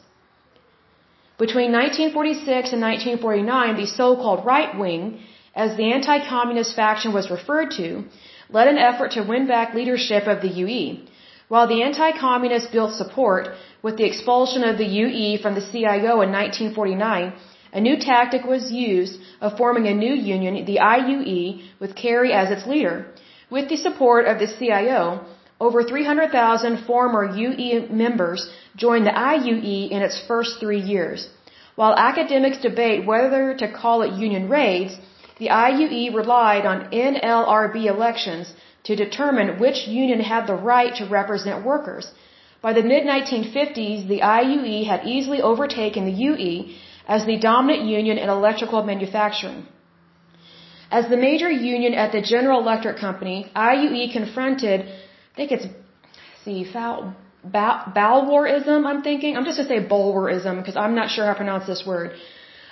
Between 1.38 1.72
1946 1.72 2.72
and 2.74 2.82
1949, 2.82 3.76
the 3.76 3.86
so-called 3.86 4.44
right 4.44 4.78
wing, 4.78 5.20
as 5.54 5.76
the 5.76 5.90
anti-communist 5.96 6.76
faction 6.76 7.12
was 7.12 7.30
referred 7.30 7.70
to, 7.78 8.04
led 8.50 8.68
an 8.68 8.78
effort 8.78 9.12
to 9.12 9.22
win 9.22 9.46
back 9.46 9.74
leadership 9.74 10.26
of 10.26 10.40
the 10.42 10.48
UE. 10.48 10.98
While 11.48 11.66
the 11.68 11.82
anti-communists 11.82 12.70
built 12.70 12.92
support 12.94 13.48
with 13.82 13.96
the 13.96 14.04
expulsion 14.04 14.64
of 14.64 14.78
the 14.78 14.90
UE 15.02 15.38
from 15.38 15.54
the 15.54 15.66
CIO 15.70 16.20
in 16.24 16.32
1949, 16.32 17.32
a 17.72 17.80
new 17.80 17.96
tactic 17.98 18.44
was 18.44 18.72
used 18.72 19.20
of 19.40 19.56
forming 19.56 19.86
a 19.86 19.94
new 19.94 20.14
union, 20.14 20.64
the 20.64 20.78
IUE, 20.78 21.62
with 21.78 21.94
Carey 21.94 22.32
as 22.32 22.50
its 22.50 22.66
leader. 22.66 23.06
With 23.50 23.68
the 23.68 23.76
support 23.76 24.26
of 24.26 24.38
the 24.38 24.48
CIO, 24.58 25.24
over 25.60 25.82
300,000 25.82 26.84
former 26.84 27.24
UE 27.36 27.88
members 27.90 28.50
joined 28.76 29.06
the 29.06 29.18
IUE 29.34 29.90
in 29.90 30.02
its 30.02 30.18
first 30.26 30.58
three 30.60 30.80
years. 30.80 31.28
While 31.76 31.94
academics 31.94 32.58
debate 32.58 33.06
whether 33.06 33.54
to 33.54 33.70
call 33.70 34.02
it 34.02 34.12
union 34.12 34.48
raids, 34.48 34.96
the 35.38 35.48
IUE 35.48 36.14
relied 36.14 36.64
on 36.64 36.88
NLRB 36.90 37.84
elections 37.86 38.52
to 38.84 38.96
determine 38.96 39.58
which 39.58 39.86
union 39.86 40.20
had 40.20 40.46
the 40.46 40.54
right 40.54 40.94
to 40.96 41.06
represent 41.06 41.64
workers. 41.64 42.10
By 42.62 42.72
the 42.72 42.82
mid 42.82 43.04
1950s, 43.04 44.08
the 44.08 44.20
IUE 44.20 44.86
had 44.86 45.06
easily 45.06 45.40
overtaken 45.42 46.06
the 46.06 46.18
UE 46.28 46.74
as 47.06 47.26
the 47.26 47.38
dominant 47.38 47.82
union 47.86 48.18
in 48.18 48.28
electrical 48.28 48.82
manufacturing. 48.82 49.66
As 50.90 51.08
the 51.08 51.16
major 51.16 51.50
union 51.50 51.94
at 51.94 52.12
the 52.12 52.22
General 52.22 52.60
Electric 52.60 52.96
Company, 52.98 53.50
IUE 53.54 54.12
confronted, 54.12 54.80
I 54.82 55.36
think 55.36 55.52
it's, 55.52 55.66
see, 56.44 56.64
foul, 56.72 57.14
Balwarism, 57.44 58.86
I'm 58.86 59.02
thinking. 59.02 59.36
I'm 59.36 59.44
just 59.44 59.58
going 59.58 59.68
to 59.68 59.74
say 59.74 59.88
Bulwerism 59.88 60.56
because 60.58 60.76
I'm 60.76 60.94
not 60.94 61.10
sure 61.10 61.24
how 61.24 61.32
to 61.32 61.36
pronounce 61.36 61.66
this 61.66 61.84
word. 61.86 62.12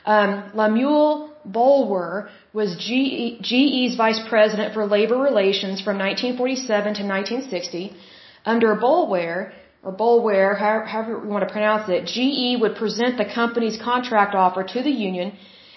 Um, 0.05 0.51
Lemuel 0.55 1.31
Boulware 1.49 2.29
was 2.59 2.77
GE, 2.87 3.43
GE's 3.49 3.97
vice 3.97 4.21
president 4.29 4.73
for 4.75 4.87
labor 4.87 5.19
relations 5.19 5.81
from 5.87 5.99
1947 5.99 6.95
to 7.01 7.03
1960. 7.03 7.97
Under 8.47 8.77
Boulware, 8.77 9.53
or 9.83 9.93
Boulware, 10.03 10.57
however 10.57 11.21
you 11.25 11.31
want 11.35 11.47
to 11.47 11.53
pronounce 11.53 11.89
it, 11.89 12.07
GE 12.15 12.61
would 12.61 12.77
present 12.77 13.19
the 13.19 13.33
company's 13.41 13.77
contract 13.91 14.37
offer 14.37 14.63
to 14.63 14.83
the 14.83 14.97
union 15.09 15.33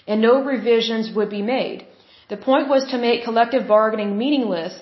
and 0.06 0.20
no 0.20 0.34
revisions 0.52 1.12
would 1.16 1.30
be 1.38 1.42
made. 1.42 1.84
The 2.28 2.36
point 2.36 2.68
was 2.68 2.84
to 2.92 2.98
make 3.06 3.24
collective 3.24 3.66
bargaining 3.66 4.16
meaningless 4.16 4.80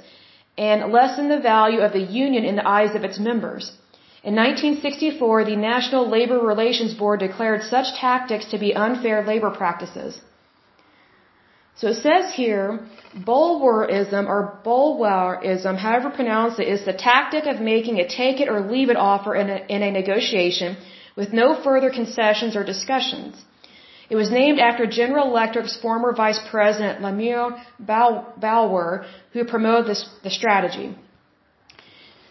and 0.59 0.93
lessen 0.93 1.29
the 1.29 1.41
value 1.41 1.81
of 1.81 1.93
the 1.95 2.07
union 2.25 2.45
in 2.45 2.57
the 2.57 2.69
eyes 2.77 2.95
of 2.95 3.05
its 3.05 3.19
members. 3.19 3.73
In 4.23 4.35
1964, 4.35 5.45
the 5.45 5.57
National 5.57 6.09
Labor 6.09 6.41
Relations 6.41 6.95
Board 6.95 7.21
declared 7.21 7.63
such 7.63 7.99
tactics 7.99 8.47
to 8.51 8.59
be 8.59 8.75
unfair 8.75 9.25
labor 9.25 9.51
practices. 9.51 10.21
So 11.79 11.89
it 11.89 11.97
says 11.97 12.33
here, 12.33 12.81
Bulwarism 13.15 14.27
or 14.35 14.59
Bulwarism, 14.65 15.77
however 15.77 16.09
pronounced 16.11 16.59
it, 16.59 16.69
is 16.69 16.85
the 16.87 16.95
tactic 16.95 17.45
of 17.47 17.61
making 17.61 18.01
a 18.01 18.09
take 18.09 18.41
it 18.41 18.49
or 18.49 18.61
leave 18.61 18.89
it 18.89 18.97
offer 18.97 19.35
in 19.35 19.51
a, 19.51 19.59
in 19.69 19.83
a 19.83 19.91
negotiation 19.91 20.77
with 21.17 21.35
no 21.35 21.49
further 21.67 21.91
concessions 21.91 22.57
or 22.57 22.65
discussions. 22.65 23.45
It 24.09 24.17
was 24.17 24.31
named 24.31 24.59
after 24.59 24.87
General 24.87 25.27
Electric's 25.29 25.77
former 25.77 26.13
vice 26.15 26.41
president, 26.51 27.03
Lemuel 27.03 27.61
Boulware, 27.83 29.07
who 29.33 29.45
promoted 29.45 29.87
this, 29.91 30.09
the 30.23 30.31
strategy. 30.31 30.97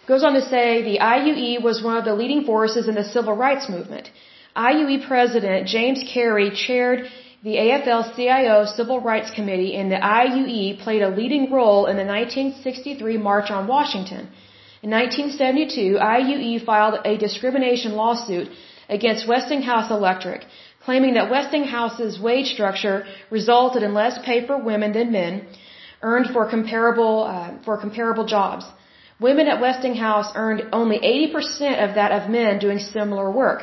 Goes 0.07 0.23
on 0.23 0.33
to 0.33 0.41
say 0.41 0.81
the 0.81 0.99
IUE 0.99 1.61
was 1.61 1.83
one 1.83 1.97
of 1.97 2.05
the 2.05 2.15
leading 2.15 2.45
forces 2.45 2.87
in 2.87 2.95
the 2.95 3.03
civil 3.03 3.35
rights 3.35 3.67
movement. 3.69 4.09
IUE 4.55 5.05
President 5.07 5.67
James 5.67 6.03
Carey 6.13 6.49
chaired 6.51 7.07
the 7.45 7.57
AFL-CIO 7.65 8.65
Civil 8.77 8.99
Rights 9.01 9.29
Committee 9.37 9.75
and 9.79 9.91
the 9.91 10.01
IUE 10.27 10.79
played 10.83 11.03
a 11.03 11.15
leading 11.19 11.51
role 11.51 11.85
in 11.85 11.95
the 11.95 12.03
1963 12.03 13.17
March 13.17 13.51
on 13.51 13.67
Washington. 13.67 14.23
In 14.81 14.89
1972, 14.89 15.99
IUE 16.19 16.65
filed 16.65 16.95
a 17.05 17.17
discrimination 17.17 17.91
lawsuit 17.91 18.47
against 18.89 19.27
Westinghouse 19.27 19.91
Electric, 19.91 20.41
claiming 20.85 21.13
that 21.13 21.29
Westinghouse's 21.29 22.19
wage 22.19 22.47
structure 22.47 23.05
resulted 23.29 23.83
in 23.83 23.93
less 23.93 24.17
pay 24.25 24.47
for 24.47 24.57
women 24.57 24.91
than 24.93 25.11
men 25.11 25.45
earned 26.01 26.33
for 26.33 26.49
comparable 26.49 27.25
uh, 27.25 27.51
for 27.63 27.77
comparable 27.77 28.25
jobs. 28.25 28.65
Women 29.19 29.47
at 29.47 29.61
Westinghouse 29.61 30.31
earned 30.33 30.63
only 30.73 30.97
80% 30.97 31.87
of 31.87 31.93
that 31.93 32.11
of 32.11 32.27
men 32.27 32.57
doing 32.57 32.79
similar 32.79 33.29
work. 33.29 33.61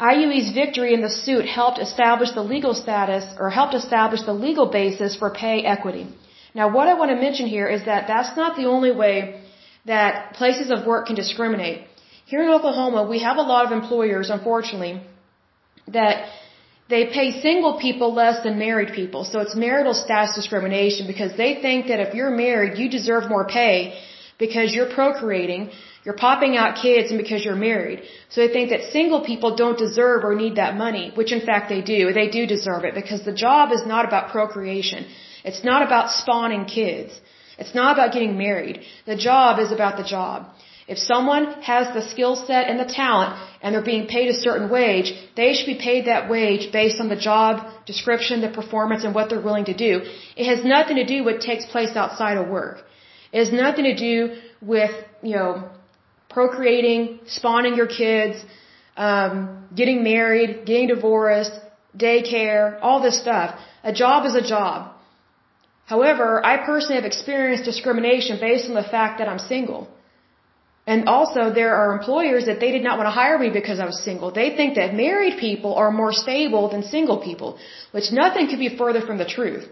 IUE's 0.00 0.52
victory 0.52 0.94
in 0.94 1.00
the 1.00 1.10
suit 1.10 1.44
helped 1.44 1.78
establish 1.80 2.30
the 2.30 2.42
legal 2.42 2.74
status 2.74 3.24
or 3.38 3.50
helped 3.50 3.74
establish 3.74 4.22
the 4.22 4.32
legal 4.32 4.66
basis 4.66 5.16
for 5.16 5.30
pay 5.30 5.64
equity. 5.64 6.06
Now, 6.54 6.68
what 6.70 6.88
I 6.88 6.94
want 6.94 7.10
to 7.10 7.16
mention 7.16 7.46
here 7.46 7.68
is 7.68 7.84
that 7.84 8.06
that's 8.06 8.36
not 8.36 8.56
the 8.56 8.66
only 8.66 8.92
way 8.92 9.40
that 9.86 10.34
places 10.34 10.70
of 10.70 10.86
work 10.86 11.06
can 11.06 11.16
discriminate. 11.16 11.86
Here 12.26 12.42
in 12.42 12.50
Oklahoma, 12.50 13.02
we 13.08 13.20
have 13.20 13.38
a 13.38 13.46
lot 13.52 13.66
of 13.66 13.72
employers, 13.72 14.30
unfortunately, 14.30 15.00
that 15.88 16.28
they 16.88 17.06
pay 17.06 17.40
single 17.40 17.78
people 17.78 18.14
less 18.14 18.42
than 18.44 18.58
married 18.58 18.92
people. 18.94 19.24
So 19.24 19.40
it's 19.40 19.54
marital 19.54 19.94
status 19.94 20.34
discrimination 20.34 21.06
because 21.06 21.36
they 21.36 21.60
think 21.60 21.88
that 21.88 22.00
if 22.00 22.14
you're 22.14 22.30
married, 22.30 22.78
you 22.78 22.88
deserve 22.88 23.28
more 23.28 23.46
pay 23.46 23.98
because 24.38 24.74
you're 24.74 24.92
procreating, 25.00 25.70
you're 26.08 26.22
popping 26.28 26.56
out 26.56 26.76
kids 26.82 27.10
and 27.12 27.18
because 27.22 27.44
you're 27.44 27.62
married. 27.70 27.98
So 28.30 28.36
they 28.40 28.50
think 28.50 28.70
that 28.70 28.84
single 28.92 29.22
people 29.30 29.50
don't 29.62 29.78
deserve 29.86 30.24
or 30.28 30.34
need 30.34 30.54
that 30.56 30.74
money, 30.84 31.06
which 31.18 31.32
in 31.36 31.42
fact 31.48 31.68
they 31.68 31.82
do. 31.82 32.14
They 32.18 32.28
do 32.36 32.46
deserve 32.52 32.84
it 32.88 32.94
because 33.00 33.26
the 33.26 33.36
job 33.46 33.72
is 33.72 33.82
not 33.92 34.06
about 34.08 34.30
procreation. 34.36 35.04
It's 35.44 35.62
not 35.70 35.82
about 35.88 36.10
spawning 36.20 36.64
kids. 36.64 37.12
It's 37.58 37.74
not 37.74 37.90
about 37.96 38.14
getting 38.14 38.38
married. 38.38 38.80
The 39.04 39.18
job 39.28 39.58
is 39.64 39.70
about 39.70 39.98
the 39.98 40.08
job. 40.16 40.46
If 40.94 40.98
someone 40.98 41.44
has 41.72 41.92
the 41.92 42.04
skill 42.12 42.36
set 42.36 42.70
and 42.70 42.80
the 42.80 42.90
talent 43.02 43.32
and 43.60 43.74
they're 43.74 43.90
being 43.94 44.06
paid 44.16 44.30
a 44.30 44.38
certain 44.46 44.70
wage, 44.70 45.08
they 45.36 45.52
should 45.52 45.70
be 45.74 45.80
paid 45.88 46.06
that 46.06 46.30
wage 46.30 46.72
based 46.72 47.02
on 47.02 47.10
the 47.10 47.22
job 47.30 47.50
description, 47.84 48.40
the 48.40 48.54
performance, 48.60 49.04
and 49.04 49.14
what 49.14 49.28
they're 49.28 49.46
willing 49.50 49.66
to 49.72 49.78
do. 49.86 49.92
It 50.36 50.46
has 50.52 50.64
nothing 50.64 50.96
to 51.02 51.08
do 51.14 51.18
with 51.22 51.34
what 51.34 51.48
takes 51.50 51.66
place 51.66 51.94
outside 52.02 52.38
of 52.38 52.48
work. 52.48 52.78
It 53.30 53.40
has 53.44 53.52
nothing 53.52 53.84
to 53.84 53.96
do 54.08 54.14
with, 54.62 54.94
you 55.22 55.36
know, 55.36 55.68
procreating, 56.28 57.20
spawning 57.26 57.74
your 57.74 57.86
kids, 57.86 58.36
um, 58.96 59.64
getting 59.74 60.02
married, 60.02 60.66
getting 60.66 60.88
divorced, 60.88 61.52
daycare, 61.96 62.78
all 62.82 63.00
this 63.02 63.20
stuff. 63.20 63.58
A 63.82 63.92
job 63.92 64.26
is 64.26 64.34
a 64.34 64.42
job. 64.54 64.92
However, 65.86 66.44
I 66.44 66.54
personally 66.70 66.96
have 66.96 67.06
experienced 67.06 67.64
discrimination 67.64 68.38
based 68.40 68.68
on 68.68 68.74
the 68.74 68.88
fact 68.96 69.18
that 69.18 69.28
I'm 69.28 69.38
single. 69.38 69.88
And 70.86 71.08
also, 71.14 71.42
there 71.60 71.74
are 71.80 71.88
employers 71.98 72.46
that 72.46 72.60
they 72.60 72.70
did 72.76 72.82
not 72.82 72.96
want 72.98 73.08
to 73.08 73.16
hire 73.22 73.38
me 73.38 73.50
because 73.50 73.78
I 73.78 73.86
was 73.90 73.98
single. 74.02 74.30
They 74.30 74.50
think 74.58 74.76
that 74.76 74.94
married 74.94 75.34
people 75.38 75.74
are 75.74 75.90
more 75.90 76.12
stable 76.12 76.64
than 76.72 76.82
single 76.82 77.18
people, 77.28 77.58
which 77.96 78.08
nothing 78.10 78.48
could 78.48 78.58
be 78.58 78.76
further 78.82 79.02
from 79.08 79.18
the 79.18 79.30
truth. 79.36 79.66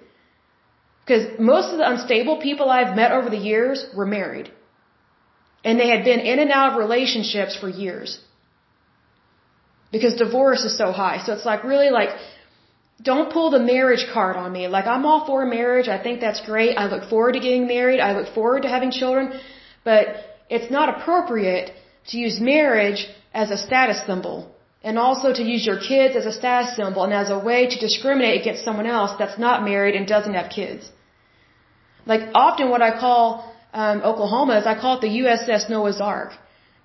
Because 1.03 1.25
most 1.39 1.73
of 1.73 1.79
the 1.79 1.89
unstable 1.89 2.37
people 2.49 2.69
I've 2.69 2.95
met 2.97 3.13
over 3.13 3.31
the 3.31 3.45
years 3.53 3.87
were 3.95 4.07
married. 4.19 4.51
And 5.67 5.81
they 5.81 5.89
had 5.95 6.03
been 6.11 6.21
in 6.33 6.39
and 6.45 6.53
out 6.59 6.69
of 6.71 6.79
relationships 6.85 7.55
for 7.61 7.69
years. 7.85 8.11
Because 9.95 10.15
divorce 10.25 10.63
is 10.69 10.75
so 10.83 10.89
high. 11.03 11.19
So 11.25 11.33
it's 11.37 11.49
like 11.53 11.63
really 11.73 11.91
like, 11.99 12.11
don't 13.11 13.29
pull 13.37 13.49
the 13.57 13.63
marriage 13.75 14.05
card 14.15 14.37
on 14.45 14.51
me. 14.57 14.63
Like 14.77 14.87
I'm 14.87 15.05
all 15.11 15.23
for 15.29 15.45
marriage. 15.59 15.89
I 15.97 15.99
think 16.05 16.21
that's 16.27 16.43
great. 16.53 16.73
I 16.83 16.87
look 16.95 17.05
forward 17.13 17.35
to 17.39 17.43
getting 17.47 17.67
married. 17.77 18.01
I 18.09 18.11
look 18.19 18.29
forward 18.39 18.63
to 18.67 18.71
having 18.77 18.93
children. 19.01 19.25
But 19.85 20.03
it's 20.49 20.71
not 20.77 20.89
appropriate 20.95 21.73
to 22.09 22.19
use 22.19 22.37
marriage 22.41 23.01
as 23.35 23.51
a 23.51 23.59
status 23.67 24.01
symbol 24.11 24.37
and 24.83 24.99
also 25.07 25.33
to 25.39 25.43
use 25.43 25.67
your 25.67 25.81
kids 25.91 26.15
as 26.21 26.27
a 26.27 26.35
status 26.41 26.77
symbol 26.77 27.03
and 27.05 27.13
as 27.13 27.31
a 27.37 27.39
way 27.49 27.61
to 27.73 27.77
discriminate 27.87 28.41
against 28.43 28.65
someone 28.65 28.87
else 28.99 29.13
that's 29.19 29.39
not 29.47 29.65
married 29.65 29.95
and 29.97 30.07
doesn't 30.07 30.35
have 30.41 30.49
kids. 30.61 30.91
Like 32.13 32.23
often 32.35 32.71
what 32.71 32.83
I 32.89 32.93
call 33.05 33.53
um, 33.83 33.97
Oklahoma 34.11 34.55
is 34.59 34.67
I 34.73 34.75
call 34.83 34.93
it 34.97 35.03
the 35.07 35.15
USS 35.23 35.69
Noah's 35.71 36.01
Ark. 36.01 36.33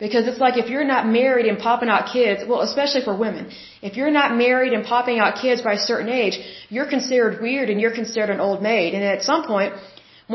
Because 0.03 0.27
it's 0.29 0.41
like 0.45 0.55
if 0.63 0.67
you're 0.71 0.89
not 0.95 1.03
married 1.19 1.45
and 1.51 1.57
popping 1.67 1.89
out 1.93 2.03
kids, 2.11 2.39
well, 2.49 2.61
especially 2.69 3.03
for 3.07 3.15
women, 3.25 3.43
if 3.87 3.97
you're 3.97 4.15
not 4.19 4.29
married 4.45 4.73
and 4.73 4.83
popping 4.93 5.19
out 5.23 5.35
kids 5.43 5.61
by 5.67 5.73
a 5.73 5.83
certain 5.91 6.09
age, 6.09 6.35
you're 6.69 6.89
considered 6.95 7.39
weird 7.39 7.69
and 7.69 7.79
you're 7.81 7.97
considered 8.01 8.31
an 8.37 8.39
old 8.47 8.63
maid. 8.69 8.95
And 8.95 9.03
at 9.03 9.21
some 9.21 9.43
point, 9.51 9.73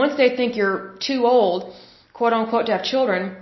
once 0.03 0.17
they 0.21 0.29
think 0.37 0.57
you're 0.61 0.95
too 1.09 1.21
old, 1.27 1.75
quote 2.13 2.33
unquote, 2.33 2.67
to 2.67 2.73
have 2.77 2.85
children, 2.85 3.37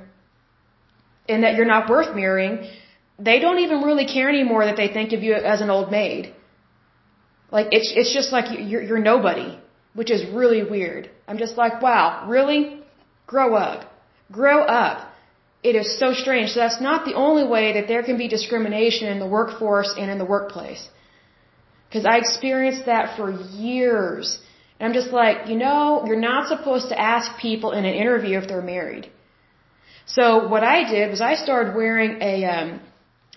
and 1.29 1.45
that 1.45 1.57
you're 1.57 1.73
not 1.77 1.91
worth 1.91 2.17
marrying, 2.17 2.71
they 3.19 3.39
don't 3.39 3.61
even 3.67 3.83
really 3.83 4.07
care 4.07 4.31
anymore 4.31 4.65
that 4.65 4.79
they 4.79 4.89
think 4.89 5.13
of 5.13 5.23
you 5.23 5.35
as 5.35 5.61
an 5.61 5.71
old 5.77 5.91
maid. 5.91 6.35
Like 7.51 7.69
it's 7.71 7.93
it's 7.95 8.15
just 8.15 8.33
like 8.33 8.47
you're 8.71 8.83
you're 8.89 9.05
nobody, 9.13 9.51
which 9.93 10.11
is 10.11 10.25
really 10.41 10.63
weird. 10.77 11.11
I'm 11.29 11.39
just 11.39 11.57
like, 11.59 11.83
wow, 11.83 12.27
really? 12.29 12.84
Grow 13.27 13.55
up. 13.55 13.91
Grow 14.31 14.61
up. 14.63 15.11
It 15.63 15.75
is 15.77 15.99
so 15.99 16.13
strange. 16.13 16.51
So 16.51 16.61
that's 16.61 16.81
not 16.81 17.05
the 17.05 17.15
only 17.15 17.47
way 17.55 17.73
that 17.75 17.89
there 17.89 18.03
can 18.03 18.19
be 18.19 18.29
discrimination 18.29 19.09
in 19.09 19.19
the 19.19 19.27
workforce 19.27 19.95
and 19.99 20.11
in 20.11 20.19
the 20.19 20.31
workplace. 20.37 20.89
Because 21.89 22.05
I 22.05 22.17
experienced 22.19 22.87
that 22.87 23.17
for 23.17 23.31
years. 23.31 24.39
And 24.79 24.89
I'm 24.89 24.95
just 24.95 25.13
like, 25.13 25.49
you 25.49 25.57
know, 25.57 26.05
you're 26.07 26.25
not 26.33 26.49
supposed 26.49 26.89
to 26.91 26.99
ask 26.99 27.39
people 27.39 27.73
in 27.73 27.85
an 27.85 27.95
interview 27.95 28.39
if 28.39 28.49
they're 28.49 28.69
married. 28.77 29.11
So 30.07 30.49
what 30.49 30.65
I 30.65 30.91
did 30.91 31.11
was 31.11 31.21
I 31.21 31.35
started 31.35 31.75
wearing 31.75 32.21
a 32.21 32.45
um, 32.45 32.81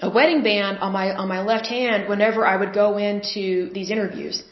a 0.02 0.10
wedding 0.10 0.44
band 0.44 0.80
on 0.80 0.92
my 0.92 1.16
on 1.16 1.28
my 1.28 1.42
left 1.42 1.68
hand 1.68 2.10
whenever 2.10 2.46
I 2.46 2.58
would 2.58 2.74
go 2.74 2.98
into 2.98 3.70
these 3.74 3.90
interviews. 3.90 4.44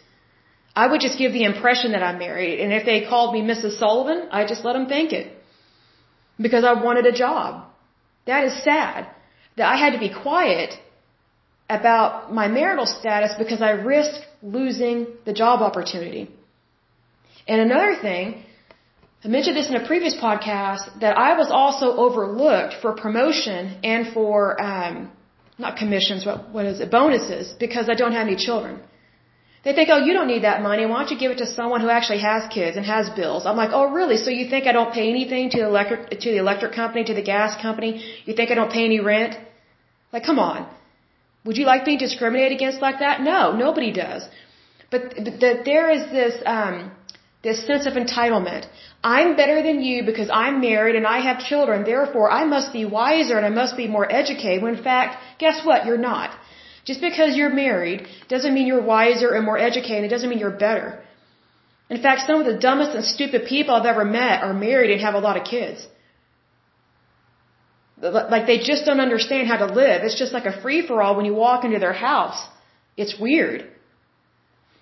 I 0.75 0.87
would 0.87 1.01
just 1.01 1.17
give 1.17 1.31
the 1.31 1.45
impression 1.45 1.93
that 1.93 2.03
I'm 2.03 2.19
married, 2.19 2.59
and 2.59 2.73
if 2.73 2.85
they 2.85 3.05
called 3.11 3.33
me 3.33 3.41
Mrs. 3.41 3.77
Sullivan, 3.79 4.27
I 4.31 4.45
just 4.45 4.65
let 4.65 4.73
them 4.73 4.87
think 4.87 5.13
it 5.13 5.31
because 6.39 6.65
I 6.65 6.73
wanted 6.73 7.05
a 7.05 7.13
job. 7.13 7.63
That 8.25 8.43
is 8.43 8.63
sad 8.63 9.07
that 9.57 9.67
I 9.73 9.77
had 9.77 9.93
to 9.93 9.99
be 9.99 10.09
quiet 10.09 10.73
about 11.69 12.33
my 12.33 12.47
marital 12.47 12.85
status 12.85 13.33
because 13.37 13.61
I 13.61 13.71
risked 13.71 14.25
losing 14.43 15.07
the 15.25 15.33
job 15.33 15.61
opportunity. 15.61 16.29
And 17.47 17.61
another 17.61 17.95
thing, 17.95 18.43
I 19.23 19.27
mentioned 19.27 19.55
this 19.55 19.69
in 19.69 19.75
a 19.75 19.87
previous 19.87 20.15
podcast, 20.15 20.99
that 20.99 21.17
I 21.17 21.37
was 21.37 21.49
also 21.51 21.95
overlooked 22.05 22.75
for 22.81 22.93
promotion 22.93 23.77
and 23.83 24.13
for, 24.13 24.61
um, 24.61 25.11
not 25.57 25.77
commissions, 25.77 26.25
but 26.25 26.49
what 26.49 26.65
is 26.65 26.79
it, 26.79 26.91
bonuses, 26.91 27.53
because 27.53 27.87
I 27.89 27.95
don't 27.95 28.11
have 28.11 28.27
any 28.27 28.35
children. 28.35 28.81
They 29.65 29.73
think, 29.73 29.89
oh, 29.91 29.97
you 30.07 30.13
don't 30.13 30.27
need 30.33 30.43
that 30.43 30.61
money. 30.61 30.85
Why 30.85 30.97
don't 30.99 31.11
you 31.13 31.19
give 31.23 31.31
it 31.35 31.39
to 31.43 31.47
someone 31.47 31.81
who 31.81 31.89
actually 31.89 32.19
has 32.19 32.41
kids 32.57 32.77
and 32.77 32.85
has 32.85 33.09
bills? 33.21 33.47
I'm 33.47 33.59
like, 33.63 33.71
oh, 33.77 33.85
really? 33.99 34.17
So 34.25 34.29
you 34.39 34.47
think 34.51 34.67
I 34.67 34.73
don't 34.77 34.93
pay 34.93 35.05
anything 35.09 35.49
to 35.53 35.57
the 35.63 35.67
electric, 35.73 36.01
to 36.25 36.29
the 36.35 36.41
electric 36.45 36.73
company, 36.81 37.03
to 37.11 37.15
the 37.19 37.27
gas 37.33 37.59
company? 37.59 37.91
You 38.25 38.35
think 38.35 38.51
I 38.51 38.55
don't 38.59 38.71
pay 38.71 38.85
any 38.85 38.99
rent? 38.99 39.33
Like, 40.13 40.23
come 40.23 40.37
on. 40.37 40.67
Would 41.45 41.57
you 41.57 41.65
like 41.65 41.83
being 41.83 41.97
discriminated 41.97 42.53
against 42.59 42.79
like 42.87 42.99
that? 42.99 43.21
No, 43.21 43.39
nobody 43.65 43.91
does. 43.91 44.27
But 44.91 45.01
that 45.41 45.65
there 45.65 45.89
is 45.89 46.03
this, 46.11 46.35
um, 46.45 46.91
this 47.41 47.65
sense 47.65 47.87
of 47.87 47.93
entitlement. 47.93 48.67
I'm 49.03 49.35
better 49.35 49.57
than 49.67 49.81
you 49.87 50.03
because 50.11 50.29
I'm 50.43 50.61
married 50.61 50.95
and 50.95 51.07
I 51.07 51.19
have 51.27 51.39
children. 51.51 51.83
Therefore, 51.83 52.27
I 52.39 52.45
must 52.45 52.71
be 52.71 52.85
wiser 52.85 53.35
and 53.39 53.45
I 53.51 53.53
must 53.61 53.75
be 53.77 53.87
more 53.87 54.07
educated. 54.21 54.61
When 54.63 54.75
in 54.75 54.83
fact, 54.83 55.11
guess 55.39 55.65
what? 55.65 55.87
You're 55.87 56.05
not. 56.11 56.29
Just 56.85 57.01
because 57.01 57.35
you're 57.35 57.55
married 57.65 58.07
doesn't 58.29 58.53
mean 58.53 58.67
you're 58.67 58.85
wiser 58.95 59.29
and 59.35 59.43
more 59.43 59.57
educated. 59.57 60.03
It 60.05 60.13
doesn't 60.15 60.29
mean 60.29 60.39
you're 60.39 60.59
better. 60.67 60.87
In 61.89 62.01
fact, 62.01 62.21
some 62.27 62.39
of 62.41 62.45
the 62.45 62.57
dumbest 62.67 62.91
and 62.95 63.05
stupid 63.05 63.45
people 63.45 63.73
I've 63.75 63.91
ever 63.93 64.05
met 64.05 64.43
are 64.43 64.53
married 64.53 64.91
and 64.91 65.01
have 65.01 65.15
a 65.15 65.23
lot 65.27 65.37
of 65.37 65.43
kids. 65.43 65.87
Like 68.01 68.45
they 68.45 68.59
just 68.59 68.85
don't 68.85 68.99
understand 68.99 69.47
how 69.47 69.57
to 69.65 69.67
live. 69.83 70.03
It's 70.03 70.19
just 70.23 70.33
like 70.33 70.45
a 70.45 70.61
free 70.61 70.85
for 70.85 71.01
all 71.01 71.15
when 71.15 71.25
you 71.25 71.33
walk 71.33 71.63
into 71.63 71.79
their 71.79 71.93
house. 71.93 72.39
It's 72.97 73.17
weird. 73.19 73.65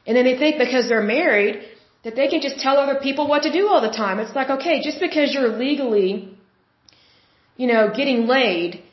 And 0.05 0.17
then 0.17 0.25
they 0.25 0.37
think 0.37 0.57
because 0.57 0.89
they're 0.89 1.09
married 1.19 1.61
that 2.03 2.15
they 2.15 2.27
can 2.27 2.41
just 2.41 2.59
tell 2.59 2.77
other 2.77 2.99
people 2.99 3.27
what 3.27 3.43
to 3.43 3.51
do 3.51 3.67
all 3.67 3.81
the 3.81 3.95
time. 4.03 4.19
It's 4.19 4.35
like, 4.35 4.49
okay, 4.49 4.81
just 4.81 4.99
because 4.99 5.33
you're 5.33 5.49
legally, 5.67 6.37
you 7.55 7.67
know, 7.67 7.93
getting 7.95 8.27
laid 8.27 8.83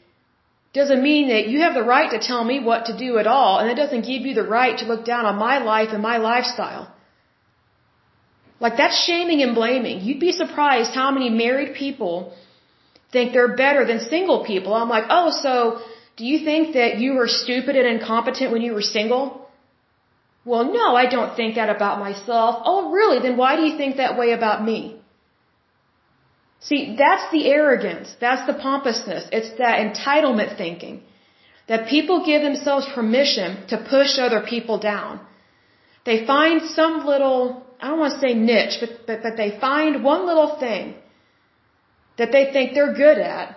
doesn't 0.72 1.02
mean 1.02 1.28
that 1.28 1.48
you 1.48 1.60
have 1.62 1.74
the 1.74 1.82
right 1.82 2.10
to 2.12 2.20
tell 2.20 2.44
me 2.44 2.60
what 2.60 2.86
to 2.86 2.96
do 2.96 3.18
at 3.18 3.26
all, 3.26 3.58
and 3.58 3.70
it 3.70 3.74
doesn't 3.74 4.02
give 4.02 4.22
you 4.22 4.34
the 4.34 4.48
right 4.58 4.78
to 4.78 4.84
look 4.84 5.04
down 5.04 5.26
on 5.26 5.36
my 5.36 5.58
life 5.58 5.88
and 5.92 6.02
my 6.02 6.18
lifestyle. 6.18 6.92
Like 8.60 8.76
that's 8.76 8.96
shaming 9.04 9.42
and 9.42 9.54
blaming. 9.54 10.00
You'd 10.02 10.20
be 10.20 10.32
surprised 10.32 10.94
how 10.94 11.10
many 11.10 11.30
married 11.30 11.74
people 11.74 12.34
think 13.10 13.32
they're 13.32 13.56
better 13.56 13.84
than 13.86 14.00
single 14.00 14.44
people. 14.44 14.74
I'm 14.74 14.88
like, 14.88 15.04
oh, 15.08 15.30
so 15.30 15.80
do 16.16 16.24
you 16.24 16.44
think 16.44 16.74
that 16.74 16.98
you 16.98 17.14
were 17.14 17.26
stupid 17.26 17.74
and 17.74 17.86
incompetent 17.86 18.52
when 18.52 18.62
you 18.62 18.74
were 18.74 18.82
single? 18.82 19.48
Well, 20.44 20.64
no, 20.72 20.94
I 20.94 21.06
don't 21.06 21.34
think 21.34 21.56
that 21.56 21.74
about 21.74 21.98
myself. 21.98 22.62
Oh, 22.64 22.90
really? 22.92 23.18
Then 23.18 23.36
why 23.36 23.56
do 23.56 23.62
you 23.62 23.76
think 23.76 23.96
that 23.96 24.16
way 24.18 24.32
about 24.32 24.64
me? 24.64 24.99
See, 26.61 26.96
that's 26.96 27.30
the 27.32 27.46
arrogance. 27.46 28.14
That's 28.20 28.46
the 28.46 28.54
pompousness. 28.54 29.28
It's 29.32 29.50
that 29.58 29.76
entitlement 29.86 30.56
thinking. 30.56 31.02
That 31.68 31.88
people 31.88 32.26
give 32.26 32.42
themselves 32.42 32.86
permission 32.94 33.66
to 33.68 33.76
push 33.78 34.18
other 34.18 34.42
people 34.42 34.78
down. 34.78 35.20
They 36.04 36.26
find 36.26 36.62
some 36.62 37.06
little, 37.06 37.64
I 37.80 37.88
don't 37.88 37.98
want 37.98 38.14
to 38.14 38.20
say 38.20 38.34
niche, 38.34 38.78
but, 38.80 38.90
but, 39.06 39.22
but 39.22 39.36
they 39.36 39.58
find 39.61 40.02
one 40.02 40.26
little 40.26 40.58
thing 40.58 40.94
that 42.18 42.32
they 42.32 42.52
think 42.52 42.74
they're 42.74 42.94
good 42.94 43.18
at 43.18 43.56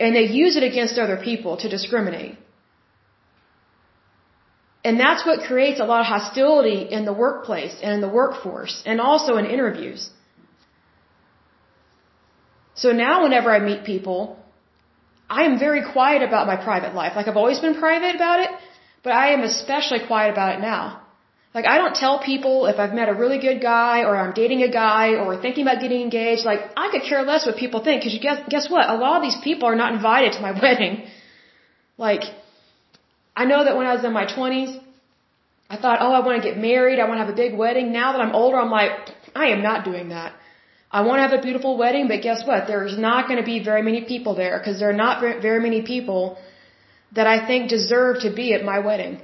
and 0.00 0.14
they 0.14 0.26
use 0.44 0.56
it 0.56 0.62
against 0.62 0.98
other 0.98 1.16
people 1.16 1.56
to 1.58 1.68
discriminate. 1.68 2.36
And 4.84 5.00
that's 5.00 5.24
what 5.26 5.40
creates 5.50 5.80
a 5.80 5.84
lot 5.84 6.00
of 6.00 6.06
hostility 6.06 6.80
in 6.96 7.04
the 7.04 7.12
workplace 7.12 7.76
and 7.82 7.92
in 7.94 8.00
the 8.00 8.08
workforce 8.08 8.82
and 8.86 9.00
also 9.00 9.36
in 9.36 9.46
interviews. 9.46 10.10
So 12.76 12.92
now 12.92 13.22
whenever 13.24 13.50
I 13.50 13.58
meet 13.58 13.84
people, 13.84 14.38
I 15.28 15.44
am 15.44 15.58
very 15.58 15.82
quiet 15.92 16.22
about 16.22 16.46
my 16.46 16.56
private 16.56 16.94
life. 16.94 17.12
Like 17.16 17.26
I've 17.28 17.36
always 17.36 17.58
been 17.58 17.74
private 17.74 18.14
about 18.14 18.40
it, 18.40 18.50
but 19.02 19.12
I 19.12 19.32
am 19.32 19.42
especially 19.42 20.00
quiet 20.06 20.32
about 20.32 20.54
it 20.56 20.60
now. 20.60 21.02
Like 21.56 21.66
I 21.72 21.78
don't 21.78 21.96
tell 21.96 22.18
people 22.18 22.66
if 22.66 22.78
I've 22.78 22.92
met 22.92 23.08
a 23.08 23.14
really 23.14 23.38
good 23.38 23.60
guy 23.62 24.00
or 24.08 24.14
I'm 24.22 24.34
dating 24.34 24.62
a 24.62 24.70
guy 24.70 25.14
or 25.22 25.40
thinking 25.40 25.62
about 25.66 25.80
getting 25.80 26.02
engaged. 26.02 26.44
Like 26.44 26.60
I 26.76 26.90
could 26.92 27.04
care 27.10 27.22
less 27.22 27.46
what 27.46 27.56
people 27.56 27.82
think 27.82 28.02
because 28.02 28.18
guess 28.26 28.42
guess 28.54 28.70
what? 28.70 28.90
A 28.90 28.96
lot 29.04 29.16
of 29.18 29.22
these 29.22 29.38
people 29.42 29.66
are 29.70 29.78
not 29.82 29.94
invited 29.94 30.32
to 30.34 30.40
my 30.40 30.52
wedding. 30.64 31.06
Like 31.96 32.24
I 33.34 33.46
know 33.46 33.64
that 33.64 33.76
when 33.76 33.86
I 33.86 33.94
was 33.94 34.04
in 34.04 34.12
my 34.12 34.26
20s, 34.26 34.78
I 35.68 35.76
thought, 35.76 35.98
oh, 36.00 36.12
I 36.12 36.20
want 36.26 36.42
to 36.42 36.48
get 36.48 36.58
married. 36.58 36.98
I 37.00 37.08
want 37.08 37.18
to 37.20 37.24
have 37.24 37.32
a 37.32 37.40
big 37.44 37.54
wedding. 37.56 37.92
Now 37.92 38.12
that 38.12 38.20
I'm 38.20 38.34
older, 38.34 38.58
I'm 38.58 38.70
like, 38.70 38.92
I 39.34 39.46
am 39.48 39.62
not 39.62 39.84
doing 39.84 40.10
that. 40.10 40.32
I 40.96 41.00
want 41.06 41.16
to 41.18 41.24
have 41.28 41.38
a 41.38 41.42
beautiful 41.46 41.72
wedding, 41.80 42.04
but 42.10 42.22
guess 42.26 42.40
what? 42.48 42.66
There's 42.72 42.96
not 43.06 43.28
going 43.28 43.40
to 43.44 43.48
be 43.54 43.58
very 43.70 43.82
many 43.88 44.00
people 44.12 44.34
there 44.42 44.54
because 44.58 44.76
there 44.80 44.90
are 44.92 45.00
not 45.04 45.20
very 45.46 45.60
many 45.64 45.80
people 45.94 46.20
that 47.18 47.26
I 47.32 47.36
think 47.48 47.68
deserve 47.78 48.14
to 48.26 48.30
be 48.38 48.46
at 48.56 48.62
my 48.70 48.78
wedding. 48.86 49.14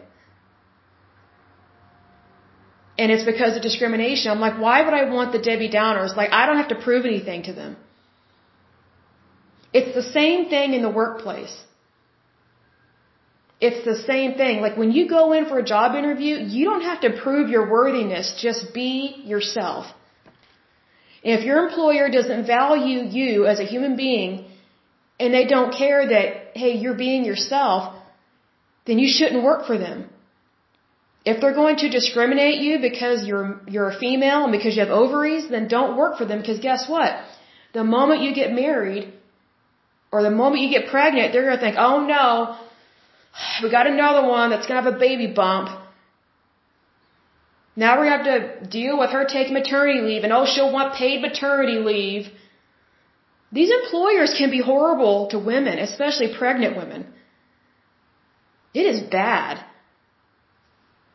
And 2.98 3.10
it's 3.14 3.24
because 3.32 3.56
of 3.56 3.62
discrimination. 3.62 4.30
I'm 4.34 4.44
like, 4.48 4.58
why 4.66 4.76
would 4.84 4.96
I 5.00 5.04
want 5.14 5.32
the 5.36 5.42
Debbie 5.48 5.70
Downers? 5.70 6.14
Like, 6.20 6.32
I 6.40 6.44
don't 6.46 6.58
have 6.62 6.72
to 6.74 6.80
prove 6.88 7.06
anything 7.12 7.44
to 7.48 7.54
them. 7.60 7.72
It's 9.72 9.94
the 10.00 10.06
same 10.18 10.50
thing 10.50 10.74
in 10.74 10.82
the 10.82 10.94
workplace. 11.00 11.56
It's 13.66 13.82
the 13.90 13.96
same 14.12 14.34
thing. 14.34 14.60
Like 14.66 14.76
when 14.76 14.90
you 14.90 15.08
go 15.08 15.24
in 15.32 15.46
for 15.46 15.58
a 15.64 15.66
job 15.74 15.94
interview, 16.02 16.36
you 16.36 16.64
don't 16.70 16.86
have 16.90 17.00
to 17.06 17.10
prove 17.24 17.48
your 17.48 17.66
worthiness. 17.70 18.34
Just 18.46 18.74
be 18.74 18.92
yourself. 19.32 19.86
If 21.22 21.44
your 21.44 21.66
employer 21.66 22.08
doesn't 22.10 22.46
value 22.46 23.04
you 23.04 23.46
as 23.46 23.60
a 23.60 23.64
human 23.64 23.96
being 23.96 24.46
and 25.20 25.32
they 25.32 25.46
don't 25.46 25.72
care 25.72 26.08
that, 26.08 26.56
hey, 26.56 26.72
you're 26.72 26.94
being 26.94 27.24
yourself, 27.24 27.94
then 28.86 28.98
you 28.98 29.08
shouldn't 29.08 29.44
work 29.44 29.66
for 29.66 29.78
them. 29.78 30.08
If 31.24 31.40
they're 31.40 31.54
going 31.54 31.76
to 31.76 31.88
discriminate 31.88 32.60
you 32.60 32.80
because 32.80 33.24
you're, 33.24 33.60
you're 33.68 33.90
a 33.90 33.98
female 33.98 34.42
and 34.42 34.52
because 34.52 34.74
you 34.74 34.82
have 34.84 34.90
ovaries, 34.90 35.48
then 35.48 35.68
don't 35.68 35.96
work 35.96 36.18
for 36.18 36.24
them 36.24 36.40
because 36.40 36.58
guess 36.58 36.88
what? 36.88 37.12
The 37.72 37.84
moment 37.84 38.22
you 38.22 38.34
get 38.34 38.52
married 38.52 39.12
or 40.10 40.22
the 40.22 40.30
moment 40.30 40.62
you 40.62 40.70
get 40.70 40.90
pregnant, 40.90 41.32
they're 41.32 41.44
going 41.44 41.56
to 41.56 41.62
think, 41.62 41.76
oh 41.78 42.04
no, 42.04 42.58
we 43.62 43.70
got 43.70 43.86
another 43.86 44.26
one 44.28 44.50
that's 44.50 44.66
going 44.66 44.82
to 44.82 44.90
have 44.90 44.94
a 44.96 44.98
baby 44.98 45.32
bump. 45.32 45.68
Now 47.74 48.00
we 48.00 48.08
have 48.08 48.24
to 48.24 48.66
deal 48.66 48.98
with 48.98 49.10
her 49.10 49.24
taking 49.24 49.54
maternity 49.54 50.00
leave 50.00 50.24
and 50.24 50.32
oh, 50.32 50.46
she'll 50.46 50.72
want 50.72 50.94
paid 50.94 51.22
maternity 51.22 51.78
leave. 51.78 52.28
These 53.50 53.70
employers 53.70 54.34
can 54.36 54.50
be 54.50 54.60
horrible 54.60 55.28
to 55.28 55.38
women, 55.38 55.78
especially 55.78 56.34
pregnant 56.34 56.76
women. 56.76 57.06
It 58.74 58.86
is 58.86 59.00
bad. 59.00 59.64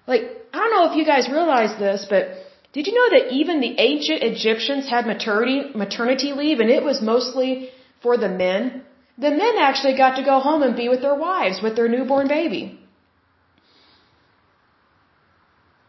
Like, 0.08 0.24
I 0.54 0.58
don't 0.60 0.72
know 0.72 0.92
if 0.92 0.98
you 0.98 1.06
guys 1.06 1.30
realize 1.30 1.78
this, 1.80 2.06
but 2.10 2.30
did 2.74 2.88
you 2.88 2.94
know 2.94 3.10
that 3.18 3.34
even 3.34 3.60
the 3.60 3.76
ancient 3.80 4.24
Egyptians 4.24 4.90
had 4.90 5.06
maternity, 5.06 5.72
maternity 5.76 6.34
leave 6.34 6.60
and 6.60 6.70
it 6.70 6.84
was 6.84 7.02
mostly 7.02 7.70
for 8.02 8.18
the 8.18 8.30
men? 8.30 8.84
The 9.18 9.32
men 9.32 9.56
actually 9.60 9.98
got 9.98 10.18
to 10.18 10.24
go 10.24 10.40
home 10.40 10.62
and 10.62 10.76
be 10.76 10.90
with 10.90 11.02
their 11.02 11.16
wives, 11.16 11.62
with 11.62 11.76
their 11.76 11.88
newborn 11.88 12.28
baby. 12.28 12.80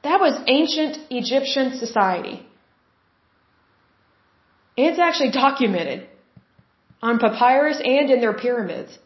That 0.03 0.21
was 0.21 0.35
ancient 0.47 0.99
Egyptian 1.11 1.79
society. 1.79 2.47
It's 4.77 4.99
actually 4.99 5.33
documented 5.33 6.07
on 7.03 7.19
papyrus 7.19 7.81
and 7.85 8.11
in 8.11 8.21
their 8.21 8.33
pyramids 8.33 8.99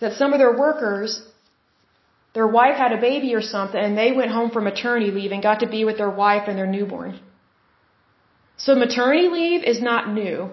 that 0.00 0.14
some 0.14 0.32
of 0.32 0.38
their 0.38 0.56
workers 0.56 1.22
their 2.34 2.46
wife 2.48 2.76
had 2.76 2.92
a 2.92 3.00
baby 3.00 3.34
or 3.34 3.42
something 3.42 3.80
and 3.80 3.96
they 3.96 4.10
went 4.20 4.30
home 4.30 4.50
for 4.50 4.60
maternity 4.60 5.10
leave 5.12 5.32
and 5.32 5.42
got 5.42 5.60
to 5.60 5.68
be 5.68 5.84
with 5.84 5.98
their 5.98 6.10
wife 6.10 6.48
and 6.48 6.58
their 6.58 6.66
newborn. 6.66 7.20
So 8.56 8.74
maternity 8.74 9.28
leave 9.28 9.62
is 9.72 9.80
not 9.80 10.12
new. 10.12 10.50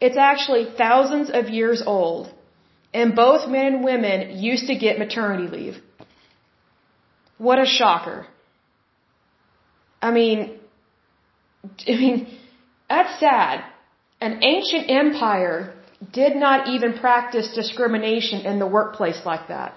It's 0.00 0.16
actually 0.16 0.64
thousands 0.78 1.30
of 1.30 1.50
years 1.50 1.82
old. 1.86 2.32
And 2.92 3.14
both 3.14 3.48
men 3.48 3.66
and 3.72 3.84
women 3.84 4.38
used 4.50 4.66
to 4.68 4.74
get 4.74 4.98
maternity 4.98 5.48
leave. 5.56 5.76
What 7.46 7.58
a 7.58 7.66
shocker. 7.78 8.26
I 10.08 10.10
mean, 10.18 10.38
I 11.92 11.96
mean, 12.02 12.18
that's 12.88 13.18
sad. 13.18 13.64
An 14.20 14.32
ancient 14.54 14.90
empire 15.02 15.58
did 16.20 16.36
not 16.36 16.68
even 16.74 16.92
practice 17.04 17.46
discrimination 17.60 18.40
in 18.50 18.58
the 18.58 18.66
workplace 18.66 19.20
like 19.24 19.48
that. 19.48 19.70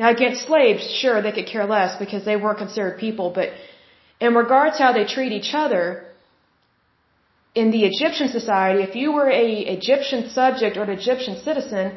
Now 0.00 0.10
against 0.16 0.46
slaves, 0.48 0.82
sure, 1.00 1.22
they 1.22 1.32
could 1.36 1.46
care 1.54 1.66
less 1.76 1.96
because 2.04 2.24
they 2.24 2.36
weren't 2.42 2.58
considered 2.58 2.98
people, 2.98 3.30
but 3.38 3.48
in 4.26 4.34
regards 4.34 4.78
to 4.78 4.82
how 4.82 4.92
they 4.92 5.04
treat 5.04 5.32
each 5.40 5.52
other, 5.54 5.84
in 7.54 7.70
the 7.70 7.84
Egyptian 7.90 8.28
society, 8.38 8.82
if 8.82 8.96
you 8.96 9.12
were 9.12 9.30
a 9.30 9.48
Egyptian 9.76 10.28
subject 10.30 10.76
or 10.76 10.84
an 10.88 10.94
Egyptian 11.00 11.36
citizen, 11.46 11.96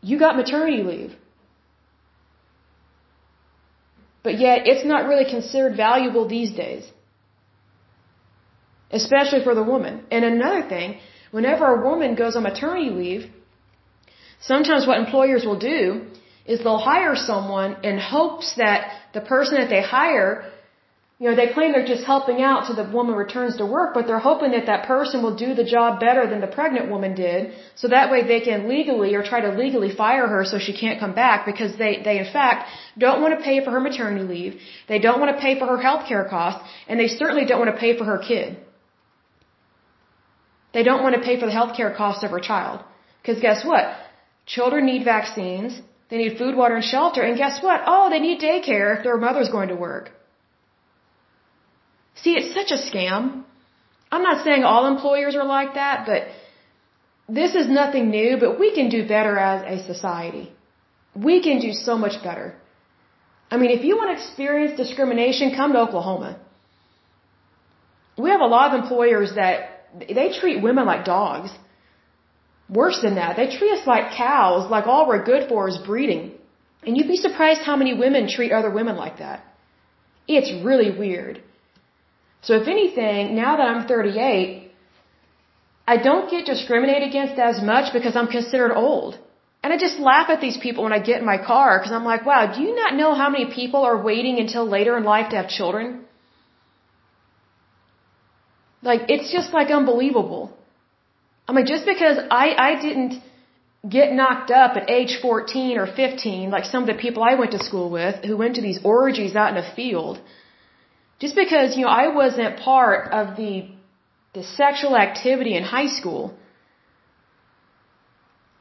you 0.00 0.18
got 0.18 0.36
maternity 0.36 0.82
leave. 0.82 1.14
But 4.26 4.40
yet, 4.40 4.66
it's 4.70 4.84
not 4.92 5.06
really 5.10 5.28
considered 5.36 5.76
valuable 5.76 6.24
these 6.26 6.52
days. 6.62 6.84
Especially 9.00 9.42
for 9.44 9.54
the 9.54 9.66
woman. 9.72 9.94
And 10.10 10.24
another 10.24 10.62
thing, 10.72 10.88
whenever 11.36 11.64
a 11.66 11.78
woman 11.88 12.16
goes 12.22 12.34
on 12.38 12.42
maternity 12.42 12.90
leave, 13.02 13.22
sometimes 14.50 14.84
what 14.84 14.98
employers 14.98 15.44
will 15.48 15.60
do 15.74 15.82
is 16.44 16.58
they'll 16.58 16.86
hire 16.94 17.14
someone 17.14 17.70
in 17.84 17.98
hopes 17.98 18.48
that 18.56 18.80
the 19.14 19.20
person 19.34 19.54
that 19.60 19.70
they 19.74 19.82
hire, 19.98 20.30
you 21.18 21.30
know, 21.30 21.34
they 21.34 21.50
claim 21.54 21.72
they're 21.72 21.92
just 21.92 22.04
helping 22.04 22.42
out 22.42 22.66
so 22.66 22.74
the 22.74 22.84
woman 22.96 23.14
returns 23.14 23.56
to 23.56 23.64
work, 23.64 23.94
but 23.94 24.06
they're 24.06 24.26
hoping 24.30 24.50
that 24.50 24.66
that 24.66 24.86
person 24.86 25.22
will 25.22 25.34
do 25.34 25.54
the 25.54 25.64
job 25.64 25.98
better 25.98 26.26
than 26.28 26.42
the 26.42 26.52
pregnant 26.58 26.90
woman 26.90 27.14
did, 27.14 27.54
so 27.74 27.88
that 27.88 28.10
way 28.10 28.20
they 28.22 28.40
can 28.40 28.68
legally 28.68 29.14
or 29.14 29.22
try 29.22 29.40
to 29.40 29.52
legally 29.62 29.90
fire 30.02 30.26
her 30.26 30.44
so 30.44 30.58
she 30.58 30.74
can't 30.76 31.00
come 31.00 31.14
back 31.14 31.46
because 31.46 31.72
they, 31.78 32.02
they 32.04 32.18
in 32.18 32.30
fact 32.30 32.68
don't 32.98 33.22
want 33.22 33.38
to 33.38 33.42
pay 33.42 33.64
for 33.64 33.70
her 33.70 33.80
maternity 33.80 34.26
leave, 34.34 34.60
they 34.88 34.98
don't 34.98 35.18
want 35.18 35.34
to 35.34 35.40
pay 35.40 35.58
for 35.58 35.66
her 35.66 35.80
health 35.80 36.06
care 36.06 36.26
costs, 36.28 36.62
and 36.86 37.00
they 37.00 37.08
certainly 37.08 37.46
don't 37.46 37.60
want 37.60 37.72
to 37.74 37.80
pay 37.80 37.96
for 37.96 38.04
her 38.04 38.18
kid. 38.18 38.58
They 40.74 40.82
don't 40.82 41.02
want 41.02 41.14
to 41.14 41.22
pay 41.22 41.40
for 41.40 41.46
the 41.46 41.56
health 41.60 41.74
care 41.74 41.94
costs 41.94 42.24
of 42.24 42.30
her 42.30 42.40
child. 42.40 42.80
Because 43.22 43.40
guess 43.40 43.64
what? 43.64 43.84
Children 44.44 44.84
need 44.84 45.04
vaccines, 45.04 45.80
they 46.10 46.18
need 46.18 46.36
food, 46.36 46.54
water, 46.54 46.76
and 46.76 46.84
shelter. 46.84 47.22
And 47.22 47.38
guess 47.38 47.62
what? 47.62 47.80
Oh, 47.86 48.10
they 48.10 48.20
need 48.20 48.38
daycare 48.38 48.98
if 48.98 49.02
their 49.02 49.16
mother's 49.16 49.48
going 49.48 49.70
to 49.70 49.74
work. 49.74 50.10
See, 52.22 52.34
it's 52.38 52.54
such 52.54 52.70
a 52.76 52.80
scam. 52.88 53.44
I'm 54.10 54.22
not 54.22 54.44
saying 54.44 54.64
all 54.64 54.86
employers 54.86 55.34
are 55.36 55.44
like 55.44 55.74
that, 55.74 56.06
but 56.06 56.22
this 57.28 57.54
is 57.54 57.68
nothing 57.68 58.10
new, 58.10 58.36
but 58.38 58.58
we 58.58 58.74
can 58.74 58.88
do 58.88 59.06
better 59.06 59.36
as 59.38 59.62
a 59.66 59.84
society. 59.84 60.52
We 61.14 61.42
can 61.42 61.58
do 61.60 61.72
so 61.72 61.98
much 61.98 62.22
better. 62.22 62.54
I 63.50 63.56
mean, 63.56 63.70
if 63.70 63.84
you 63.84 63.96
want 63.96 64.10
to 64.10 64.22
experience 64.22 64.76
discrimination, 64.76 65.54
come 65.54 65.72
to 65.72 65.80
Oklahoma. 65.80 66.38
We 68.18 68.30
have 68.30 68.40
a 68.40 68.46
lot 68.46 68.72
of 68.72 68.82
employers 68.82 69.34
that 69.34 69.88
they 70.08 70.32
treat 70.40 70.62
women 70.62 70.86
like 70.86 71.04
dogs. 71.04 71.50
Worse 72.68 73.00
than 73.02 73.14
that, 73.14 73.36
they 73.36 73.46
treat 73.56 73.72
us 73.78 73.86
like 73.86 74.16
cows, 74.16 74.68
like 74.70 74.86
all 74.86 75.06
we're 75.06 75.24
good 75.24 75.48
for 75.48 75.68
is 75.68 75.78
breeding. 75.78 76.32
And 76.84 76.96
you'd 76.96 77.08
be 77.08 77.16
surprised 77.16 77.60
how 77.62 77.76
many 77.76 77.94
women 77.94 78.28
treat 78.28 78.52
other 78.52 78.70
women 78.70 78.96
like 78.96 79.18
that. 79.18 79.44
It's 80.26 80.50
really 80.64 80.90
weird. 80.96 81.42
So 82.46 82.54
if 82.60 82.68
anything, 82.68 83.34
now 83.34 83.52
that 83.58 83.68
I'm 83.72 83.86
38, 83.88 84.70
I 85.92 85.96
don't 86.08 86.30
get 86.34 86.46
discriminated 86.52 87.08
against 87.08 87.40
as 87.50 87.60
much 87.70 87.92
because 87.92 88.14
I'm 88.18 88.28
considered 88.38 88.72
old. 88.72 89.18
And 89.62 89.72
I 89.72 89.78
just 89.86 89.98
laugh 89.98 90.28
at 90.34 90.40
these 90.40 90.58
people 90.64 90.84
when 90.84 90.92
I 90.98 91.00
get 91.08 91.18
in 91.22 91.26
my 91.34 91.38
car 91.38 91.70
because 91.78 91.94
I'm 91.96 92.04
like, 92.12 92.24
wow, 92.30 92.42
do 92.54 92.62
you 92.66 92.74
not 92.82 92.94
know 93.00 93.14
how 93.20 93.28
many 93.30 93.46
people 93.60 93.80
are 93.88 93.98
waiting 94.10 94.38
until 94.44 94.64
later 94.76 94.96
in 94.96 95.02
life 95.14 95.30
to 95.30 95.36
have 95.40 95.48
children? 95.48 96.04
Like, 98.90 99.02
it's 99.14 99.32
just 99.32 99.52
like 99.52 99.72
unbelievable. 99.80 100.44
I 101.48 101.52
mean, 101.52 101.66
just 101.66 101.84
because 101.92 102.18
I, 102.30 102.46
I 102.68 102.70
didn't 102.86 103.14
get 103.96 104.12
knocked 104.12 104.52
up 104.52 104.76
at 104.76 104.88
age 104.88 105.18
14 105.20 105.78
or 105.78 105.86
15, 105.86 106.50
like 106.50 106.64
some 106.64 106.82
of 106.84 106.88
the 106.92 107.00
people 107.04 107.24
I 107.24 107.34
went 107.34 107.52
to 107.58 107.62
school 107.70 107.90
with 107.90 108.24
who 108.24 108.36
went 108.36 108.54
to 108.56 108.62
these 108.62 108.80
orgies 108.84 109.34
out 109.34 109.50
in 109.52 109.64
a 109.64 109.74
field, 109.74 110.20
just 111.18 111.34
because, 111.34 111.76
you 111.76 111.84
know, 111.84 111.90
I 111.90 112.08
wasn't 112.08 112.58
part 112.58 113.12
of 113.12 113.36
the, 113.36 113.68
the 114.34 114.42
sexual 114.42 114.96
activity 114.96 115.56
in 115.56 115.62
high 115.62 115.86
school, 115.86 116.34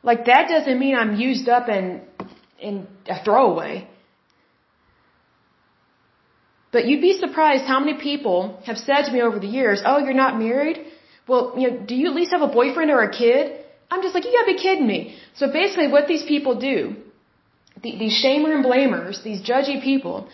like 0.03 0.26
that 0.26 0.47
doesn't 0.47 0.80
mean 0.80 0.95
I'm 0.95 1.16
used 1.16 1.49
up 1.49 1.68
and 1.68 2.01
in 2.60 2.88
a 3.08 3.24
throwaway. 3.24 3.88
But 6.72 6.86
you'd 6.88 7.01
be 7.01 7.14
surprised 7.18 7.66
how 7.66 7.80
many 7.80 7.95
people 8.10 8.60
have 8.66 8.78
said 8.78 9.03
to 9.06 9.12
me 9.12 9.22
over 9.22 9.39
the 9.39 9.51
years, 9.60 9.82
"Oh, 9.86 9.97
you're 10.06 10.22
not 10.26 10.38
married? 10.38 10.78
Well, 11.28 11.53
you 11.58 11.66
know, 11.70 11.78
do 11.89 11.95
you 11.95 12.08
at 12.08 12.16
least 12.20 12.32
have 12.38 12.41
a 12.49 12.53
boyfriend 12.60 12.91
or 12.91 13.01
a 13.01 13.12
kid?" 13.24 13.43
I'm 13.89 14.01
just 14.06 14.14
like, 14.16 14.26
"You 14.26 14.32
gotta 14.38 14.51
be 14.53 14.60
kidding 14.66 14.88
me." 14.95 14.99
So 15.39 15.51
basically, 15.60 15.88
what 15.88 16.08
these 16.08 16.26
people 16.34 16.56
do, 16.56 16.78
the, 17.82 17.91
these 18.03 18.16
shamer 18.24 18.51
and 18.58 18.66
blamers, 18.66 19.24
these 19.24 19.41
judgy 19.41 19.78
people, 19.89 20.28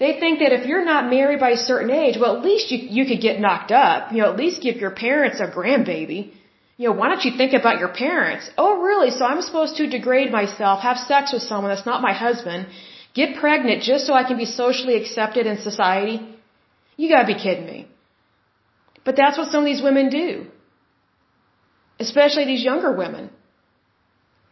they 0.00 0.12
think 0.18 0.40
that 0.40 0.52
if 0.58 0.66
you're 0.66 0.84
not 0.84 1.10
married 1.16 1.40
by 1.46 1.50
a 1.50 1.62
certain 1.70 1.90
age, 2.02 2.16
well, 2.20 2.36
at 2.36 2.44
least 2.50 2.70
you 2.72 2.78
you 2.98 3.04
could 3.08 3.22
get 3.28 3.40
knocked 3.46 3.72
up. 3.86 4.12
You 4.12 4.22
know, 4.22 4.30
at 4.32 4.38
least 4.44 4.62
give 4.66 4.76
your 4.84 4.94
parents 5.06 5.40
a 5.46 5.48
grandbaby. 5.56 6.20
You 6.78 6.88
know, 6.88 6.94
why 7.00 7.08
don't 7.10 7.24
you 7.28 7.32
think 7.40 7.52
about 7.52 7.78
your 7.78 7.92
parents? 8.04 8.44
Oh, 8.56 8.72
really? 8.90 9.10
So 9.16 9.22
I'm 9.30 9.42
supposed 9.48 9.76
to 9.80 9.86
degrade 9.96 10.30
myself, 10.32 10.80
have 10.88 10.98
sex 11.10 11.34
with 11.34 11.42
someone 11.42 11.70
that's 11.72 11.88
not 11.90 12.00
my 12.00 12.14
husband, 12.14 12.66
Get 13.14 13.36
pregnant 13.40 13.82
just 13.82 14.06
so 14.06 14.14
I 14.14 14.24
can 14.24 14.36
be 14.36 14.44
socially 14.44 14.96
accepted 15.00 15.46
in 15.46 15.58
society? 15.58 16.20
You 16.96 17.08
gotta 17.08 17.26
be 17.26 17.34
kidding 17.34 17.66
me. 17.66 17.88
But 19.04 19.16
that's 19.16 19.36
what 19.38 19.48
some 19.48 19.60
of 19.60 19.66
these 19.66 19.82
women 19.82 20.10
do. 20.10 20.46
Especially 21.98 22.44
these 22.44 22.62
younger 22.62 22.92
women. 22.92 23.30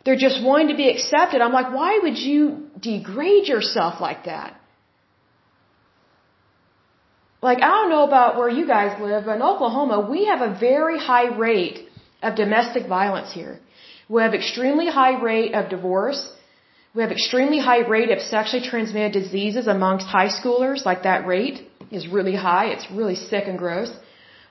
They're 0.05 0.23
just 0.29 0.43
wanting 0.43 0.69
to 0.69 0.77
be 0.77 0.89
accepted. 0.89 1.41
I'm 1.41 1.53
like, 1.53 1.73
why 1.73 1.99
would 2.03 2.19
you 2.19 2.71
degrade 2.81 3.47
yourself 3.47 4.01
like 4.01 4.25
that? 4.25 4.59
Like, 7.41 7.59
I 7.59 7.69
don't 7.69 7.91
know 7.91 8.05
about 8.05 8.37
where 8.37 8.49
you 8.49 8.67
guys 8.67 9.01
live, 9.01 9.27
but 9.27 9.37
in 9.37 9.43
Oklahoma, 9.43 10.01
we 10.11 10.27
have 10.27 10.41
a 10.41 10.59
very 10.59 10.99
high 10.99 11.29
rate 11.37 11.89
of 12.23 12.35
domestic 12.35 12.89
violence 12.89 13.33
here. 13.33 13.61
We 14.09 14.23
have 14.23 14.35
extremely 14.35 14.89
high 14.89 15.21
rate 15.21 15.55
of 15.55 15.69
divorce. 15.69 16.21
We 16.95 17.03
have 17.03 17.13
extremely 17.13 17.61
high 17.61 17.87
rate 17.87 18.11
of 18.11 18.21
sexually 18.21 18.67
transmitted 18.67 19.13
diseases 19.13 19.69
amongst 19.69 20.07
high 20.07 20.29
schoolers. 20.29 20.85
Like 20.85 21.05
that 21.05 21.27
rate 21.27 21.59
is 21.93 22.09
really 22.09 22.35
high. 22.35 22.67
It's 22.75 22.91
really 22.91 23.15
sick 23.15 23.45
and 23.47 23.59
gross. 23.59 23.91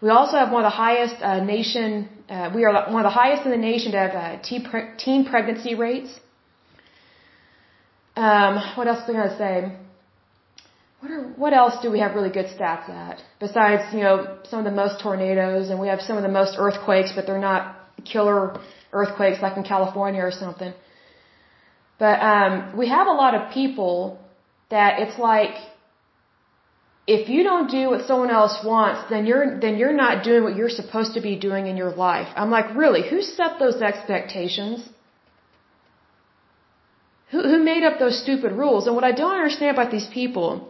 We 0.02 0.10
also 0.10 0.38
have 0.38 0.52
one 0.52 0.64
of 0.64 0.72
the 0.72 0.78
highest 0.78 1.16
uh, 1.22 1.44
nation. 1.44 2.08
Uh, 2.30 2.52
we 2.56 2.64
are 2.66 2.72
one 2.92 3.04
of 3.06 3.10
the 3.12 3.18
highest 3.24 3.46
in 3.46 3.52
the 3.52 3.58
nation 3.58 3.92
to 3.94 3.98
have 3.98 4.16
uh, 4.16 4.42
teen, 4.44 4.64
pre- 4.64 4.90
teen 4.98 5.26
pregnancy 5.26 5.74
rates. 5.76 6.12
Um, 8.16 8.54
what 8.76 8.88
else 8.88 9.08
was 9.08 9.16
I 9.16 9.20
gonna 9.20 9.38
say? 9.38 9.87
What 11.00 11.12
are, 11.12 11.24
what 11.44 11.54
else 11.54 11.76
do 11.84 11.92
we 11.92 12.00
have 12.00 12.16
really 12.16 12.32
good 12.32 12.48
stats 12.48 12.90
at? 12.90 13.22
Besides, 13.40 13.94
you 13.94 14.02
know, 14.02 14.38
some 14.50 14.60
of 14.60 14.66
the 14.66 14.78
most 14.84 15.00
tornadoes, 15.00 15.70
and 15.70 15.80
we 15.80 15.88
have 15.88 16.02
some 16.02 16.18
of 16.18 16.24
the 16.24 16.36
most 16.42 16.56
earthquakes, 16.58 17.12
but 17.16 17.28
they're 17.28 17.46
not 17.52 17.76
killer 18.04 18.60
earthquakes 18.92 19.42
like 19.42 19.58
in 19.58 19.64
California 19.64 20.22
or 20.22 20.32
something. 20.32 20.74
But 22.00 22.20
um, 22.22 22.78
we 22.78 22.90
have 22.90 23.08
a 23.08 23.18
lot 23.24 23.36
of 23.36 23.54
people 23.54 24.20
that 24.70 25.00
it's 25.00 25.18
like 25.20 25.56
if 27.08 27.30
you 27.30 27.42
don't 27.44 27.72
do 27.72 27.90
what 27.92 28.06
someone 28.06 28.30
else 28.30 28.56
wants, 28.64 29.10
then 29.10 29.26
you're 29.26 29.60
then 29.60 29.78
you're 29.78 29.98
not 30.06 30.24
doing 30.26 30.44
what 30.44 30.56
you're 30.58 30.76
supposed 30.82 31.14
to 31.14 31.22
be 31.22 31.36
doing 31.48 31.68
in 31.68 31.78
your 31.78 31.92
life. 31.92 32.28
I'm 32.36 32.52
like, 32.52 32.76
really? 32.76 33.10
Who 33.10 33.22
set 33.22 33.60
those 33.60 33.82
expectations? 33.82 34.88
Who 37.32 37.42
who 37.52 37.60
made 37.64 37.84
up 37.84 37.98
those 37.98 38.22
stupid 38.22 38.52
rules? 38.52 38.88
And 38.88 38.96
what 38.96 39.06
I 39.06 39.14
don't 39.14 39.36
understand 39.40 39.78
about 39.78 39.90
these 39.90 40.10
people, 40.20 40.70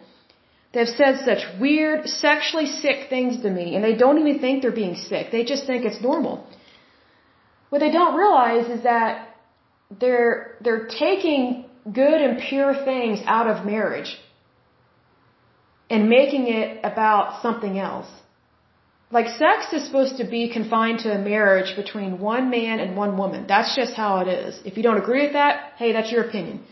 they've 0.73 0.95
said 1.01 1.19
such 1.25 1.43
weird, 1.59 2.07
sexually 2.07 2.65
sick 2.65 3.09
things 3.09 3.41
to 3.43 3.49
me, 3.49 3.75
and 3.75 3.83
they 3.83 3.95
don't 3.95 4.19
even 4.19 4.39
think 4.39 4.61
they're 4.61 4.79
being 4.83 4.95
sick. 4.95 5.31
They 5.31 5.43
just 5.43 5.65
think 5.65 5.85
it's 5.85 6.01
normal. 6.01 6.45
What 7.69 7.79
they 7.79 7.91
don't 7.91 8.15
realize 8.15 8.67
is 8.69 8.83
that 8.83 9.35
they're 9.99 10.57
they're 10.61 10.87
taking 10.87 11.65
good 12.01 12.21
and 12.21 12.39
pure 12.49 12.73
things 12.85 13.19
out 13.25 13.47
of 13.47 13.65
marriage 13.65 14.17
and 15.89 16.09
making 16.09 16.47
it 16.47 16.79
about 16.83 17.41
something 17.41 17.79
else. 17.79 18.09
Like 19.09 19.27
sex 19.27 19.71
is 19.71 19.85
supposed 19.85 20.17
to 20.17 20.25
be 20.25 20.49
confined 20.51 20.99
to 20.99 21.13
a 21.13 21.17
marriage 21.17 21.77
between 21.77 22.19
one 22.19 22.49
man 22.49 22.81
and 22.81 22.97
one 22.97 23.17
woman. 23.17 23.45
That's 23.47 23.73
just 23.73 23.93
how 23.93 24.19
it 24.19 24.27
is. 24.27 24.59
If 24.65 24.75
you 24.75 24.83
don't 24.83 24.97
agree 24.97 25.23
with 25.23 25.33
that, 25.33 25.73
hey, 25.77 25.93
that's 25.93 26.11
your 26.11 26.27
opinion. 26.27 26.63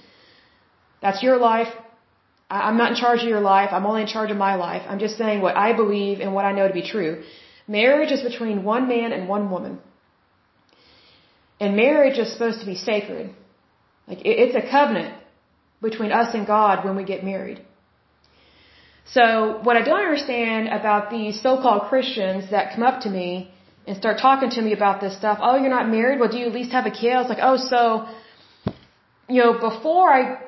That's 1.02 1.24
your 1.24 1.38
life. 1.38 1.70
I'm 2.50 2.78
not 2.78 2.92
in 2.92 2.98
charge 2.98 3.22
of 3.24 3.28
your 3.28 3.40
life. 3.40 3.70
I'm 3.72 3.86
only 3.86 4.02
in 4.02 4.08
charge 4.08 4.32
of 4.32 4.38
my 4.38 4.56
life. 4.56 4.84
I'm 4.88 5.00
just 5.00 5.18
saying 5.18 5.42
what 5.42 5.58
I 5.58 5.74
believe 5.74 6.20
and 6.20 6.34
what 6.34 6.46
I 6.46 6.52
know 6.52 6.68
to 6.68 6.74
be 6.74 6.88
true. 6.88 7.24
Marriage 7.68 8.12
is 8.12 8.22
between 8.22 8.64
one 8.64 8.88
man 8.88 9.12
and 9.12 9.28
one 9.28 9.50
woman. 9.50 9.80
And 11.60 11.76
marriage 11.76 12.20
is 12.20 12.32
supposed 12.32 12.60
to 12.60 12.66
be 12.66 12.76
sacred. 12.76 13.34
Like 14.08 14.20
it's 14.24 14.56
a 14.56 14.70
covenant 14.70 15.16
between 15.82 16.12
us 16.12 16.34
and 16.34 16.46
God 16.46 16.86
when 16.86 16.96
we 16.96 17.04
get 17.04 17.24
married. 17.24 17.62
So 19.06 19.60
what 19.64 19.78
I 19.78 19.82
don't 19.82 20.00
understand 20.00 20.68
about 20.68 21.10
these 21.10 21.42
so-called 21.42 21.84
Christians 21.90 22.52
that 22.52 22.74
come 22.74 22.84
up 22.84 23.02
to 23.02 23.10
me 23.10 23.52
and 23.88 23.96
start 23.98 24.18
talking 24.20 24.50
to 24.52 24.62
me 24.62 24.74
about 24.74 25.00
this 25.02 25.16
stuff, 25.16 25.38
oh, 25.42 25.56
you're 25.58 25.70
not 25.70 25.90
married? 25.90 26.20
Well, 26.20 26.30
do 26.30 26.38
you 26.38 26.48
at 26.48 26.54
least 26.54 26.72
have 26.72 26.88
a 26.88 26.92
kid? 26.92 27.12
I 27.14 27.22
was 27.22 27.30
like, 27.30 27.44
oh, 27.50 27.58
so, 27.58 28.08
you 29.30 29.42
know, 29.44 29.54
before 29.60 30.12
I, 30.12 30.42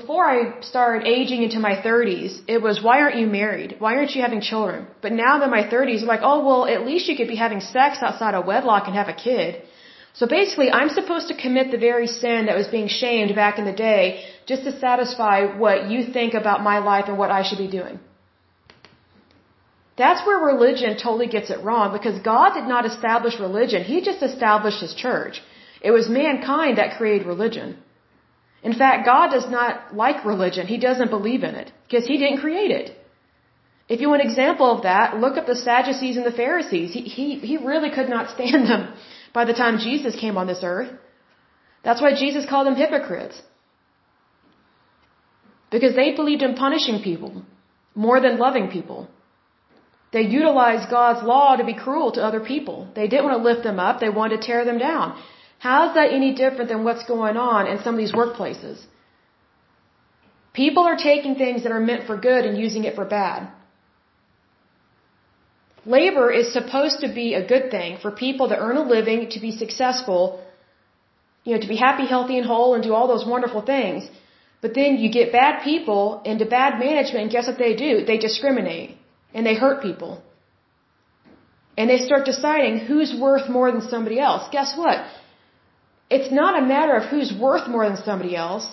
before 0.00 0.24
I 0.32 0.38
started 0.72 1.06
aging 1.16 1.40
into 1.46 1.60
my 1.68 1.74
30s, 1.86 2.32
it 2.54 2.60
was, 2.66 2.76
why 2.86 2.96
aren't 3.02 3.18
you 3.22 3.28
married? 3.40 3.70
Why 3.84 3.92
aren't 3.96 4.14
you 4.16 4.22
having 4.26 4.42
children? 4.52 4.80
But 5.04 5.12
now 5.24 5.32
that 5.40 5.50
my 5.58 5.64
30s, 5.72 6.02
I'm 6.02 6.12
like, 6.14 6.26
oh, 6.30 6.38
well, 6.48 6.62
at 6.74 6.86
least 6.90 7.08
you 7.08 7.16
could 7.18 7.32
be 7.34 7.40
having 7.46 7.60
sex 7.60 7.98
outside 8.06 8.34
of 8.38 8.46
wedlock 8.52 8.84
and 8.86 8.94
have 9.00 9.10
a 9.14 9.18
kid. 9.28 9.50
So 10.18 10.26
basically, 10.26 10.68
I'm 10.78 10.92
supposed 10.98 11.26
to 11.30 11.36
commit 11.44 11.66
the 11.70 11.82
very 11.88 12.08
sin 12.22 12.46
that 12.46 12.56
was 12.60 12.68
being 12.76 12.88
shamed 13.00 13.32
back 13.42 13.58
in 13.60 13.64
the 13.70 13.78
day 13.88 14.02
just 14.50 14.62
to 14.68 14.72
satisfy 14.86 15.36
what 15.64 15.90
you 15.92 16.00
think 16.18 16.34
about 16.42 16.62
my 16.70 16.78
life 16.90 17.06
and 17.08 17.18
what 17.22 17.32
I 17.38 17.42
should 17.46 17.62
be 17.66 17.72
doing. 17.78 17.98
That's 20.02 20.24
where 20.26 20.38
religion 20.52 20.96
totally 21.04 21.30
gets 21.36 21.50
it 21.54 21.60
wrong 21.66 21.86
because 21.98 22.18
God 22.34 22.50
did 22.58 22.68
not 22.74 22.86
establish 22.92 23.40
religion. 23.48 23.82
He 23.92 24.00
just 24.10 24.22
established 24.30 24.80
His 24.86 24.94
church. 25.04 25.42
It 25.88 25.92
was 25.98 26.08
mankind 26.22 26.78
that 26.78 26.96
created 26.98 27.26
religion. 27.34 27.68
In 28.62 28.74
fact, 28.74 29.06
God 29.06 29.28
does 29.30 29.48
not 29.48 29.94
like 29.94 30.24
religion. 30.24 30.66
He 30.66 30.78
doesn't 30.78 31.10
believe 31.10 31.42
in 31.44 31.54
it 31.54 31.72
because 31.86 32.06
He 32.06 32.18
didn't 32.18 32.38
create 32.38 32.70
it. 32.70 32.96
If 33.88 34.00
you 34.00 34.08
want 34.10 34.22
an 34.22 34.28
example 34.28 34.70
of 34.70 34.82
that, 34.82 35.18
look 35.18 35.36
up 35.38 35.46
the 35.46 35.56
Sadducees 35.56 36.16
and 36.16 36.26
the 36.26 36.38
Pharisees. 36.42 36.92
He, 36.92 37.02
he, 37.02 37.38
he 37.50 37.56
really 37.56 37.90
could 37.90 38.08
not 38.08 38.30
stand 38.36 38.68
them 38.68 38.92
by 39.32 39.44
the 39.44 39.54
time 39.54 39.78
Jesus 39.78 40.16
came 40.16 40.36
on 40.36 40.46
this 40.46 40.60
earth. 40.62 40.90
That's 41.84 42.02
why 42.02 42.12
Jesus 42.14 42.48
called 42.48 42.66
them 42.66 42.76
hypocrites. 42.76 43.40
Because 45.70 45.94
they 45.94 46.12
believed 46.14 46.42
in 46.42 46.54
punishing 46.54 47.02
people 47.02 47.42
more 47.94 48.20
than 48.20 48.38
loving 48.38 48.68
people. 48.68 49.08
They 50.12 50.22
utilized 50.22 50.90
God's 50.90 51.22
law 51.22 51.56
to 51.56 51.64
be 51.64 51.74
cruel 51.74 52.12
to 52.12 52.24
other 52.24 52.40
people. 52.40 52.88
They 52.94 53.08
didn't 53.08 53.26
want 53.26 53.36
to 53.38 53.48
lift 53.48 53.62
them 53.62 53.78
up, 53.78 54.00
they 54.00 54.08
wanted 54.08 54.40
to 54.40 54.46
tear 54.46 54.64
them 54.64 54.78
down. 54.78 55.18
How 55.58 55.88
is 55.88 55.94
that 55.94 56.12
any 56.12 56.34
different 56.34 56.68
than 56.70 56.84
what's 56.84 57.04
going 57.04 57.36
on 57.36 57.66
in 57.66 57.82
some 57.82 57.94
of 57.94 57.98
these 57.98 58.12
workplaces? 58.12 58.78
People 60.52 60.84
are 60.84 60.96
taking 60.96 61.34
things 61.34 61.62
that 61.64 61.72
are 61.72 61.80
meant 61.80 62.06
for 62.06 62.16
good 62.16 62.44
and 62.44 62.58
using 62.58 62.84
it 62.84 62.94
for 62.94 63.04
bad. 63.04 63.48
Labor 65.86 66.30
is 66.30 66.52
supposed 66.52 67.00
to 67.00 67.08
be 67.08 67.34
a 67.34 67.44
good 67.52 67.70
thing 67.70 67.98
for 68.02 68.10
people 68.10 68.48
to 68.48 68.56
earn 68.56 68.76
a 68.76 68.82
living, 68.82 69.28
to 69.30 69.40
be 69.40 69.52
successful, 69.64 70.22
you 71.44 71.54
know, 71.54 71.60
to 71.60 71.68
be 71.74 71.76
happy, 71.76 72.06
healthy, 72.06 72.36
and 72.38 72.46
whole, 72.46 72.74
and 72.74 72.82
do 72.82 72.94
all 72.94 73.08
those 73.08 73.26
wonderful 73.34 73.62
things. 73.62 74.08
But 74.60 74.74
then 74.74 74.96
you 75.02 75.10
get 75.10 75.32
bad 75.32 75.62
people 75.62 76.22
into 76.24 76.44
bad 76.44 76.78
management, 76.78 77.22
and 77.24 77.30
guess 77.30 77.46
what 77.46 77.58
they 77.58 77.74
do? 77.74 78.04
They 78.04 78.18
discriminate 78.18 78.96
and 79.32 79.46
they 79.46 79.54
hurt 79.54 79.82
people. 79.82 80.22
And 81.76 81.88
they 81.88 81.98
start 81.98 82.26
deciding 82.26 82.78
who's 82.78 83.14
worth 83.26 83.48
more 83.48 83.70
than 83.70 83.82
somebody 83.82 84.18
else. 84.18 84.48
Guess 84.50 84.76
what? 84.76 84.98
It's 86.10 86.30
not 86.32 86.58
a 86.60 86.64
matter 86.74 86.94
of 86.94 87.04
who's 87.10 87.32
worth 87.32 87.68
more 87.68 87.84
than 87.88 87.98
somebody 87.98 88.34
else. 88.34 88.66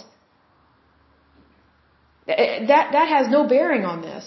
Eh, 2.28 2.34
eh, 2.34 2.66
that, 2.68 2.94
that 2.94 3.08
has 3.16 3.28
no 3.30 3.46
bearing 3.48 3.86
on 3.86 4.02
this. 4.02 4.26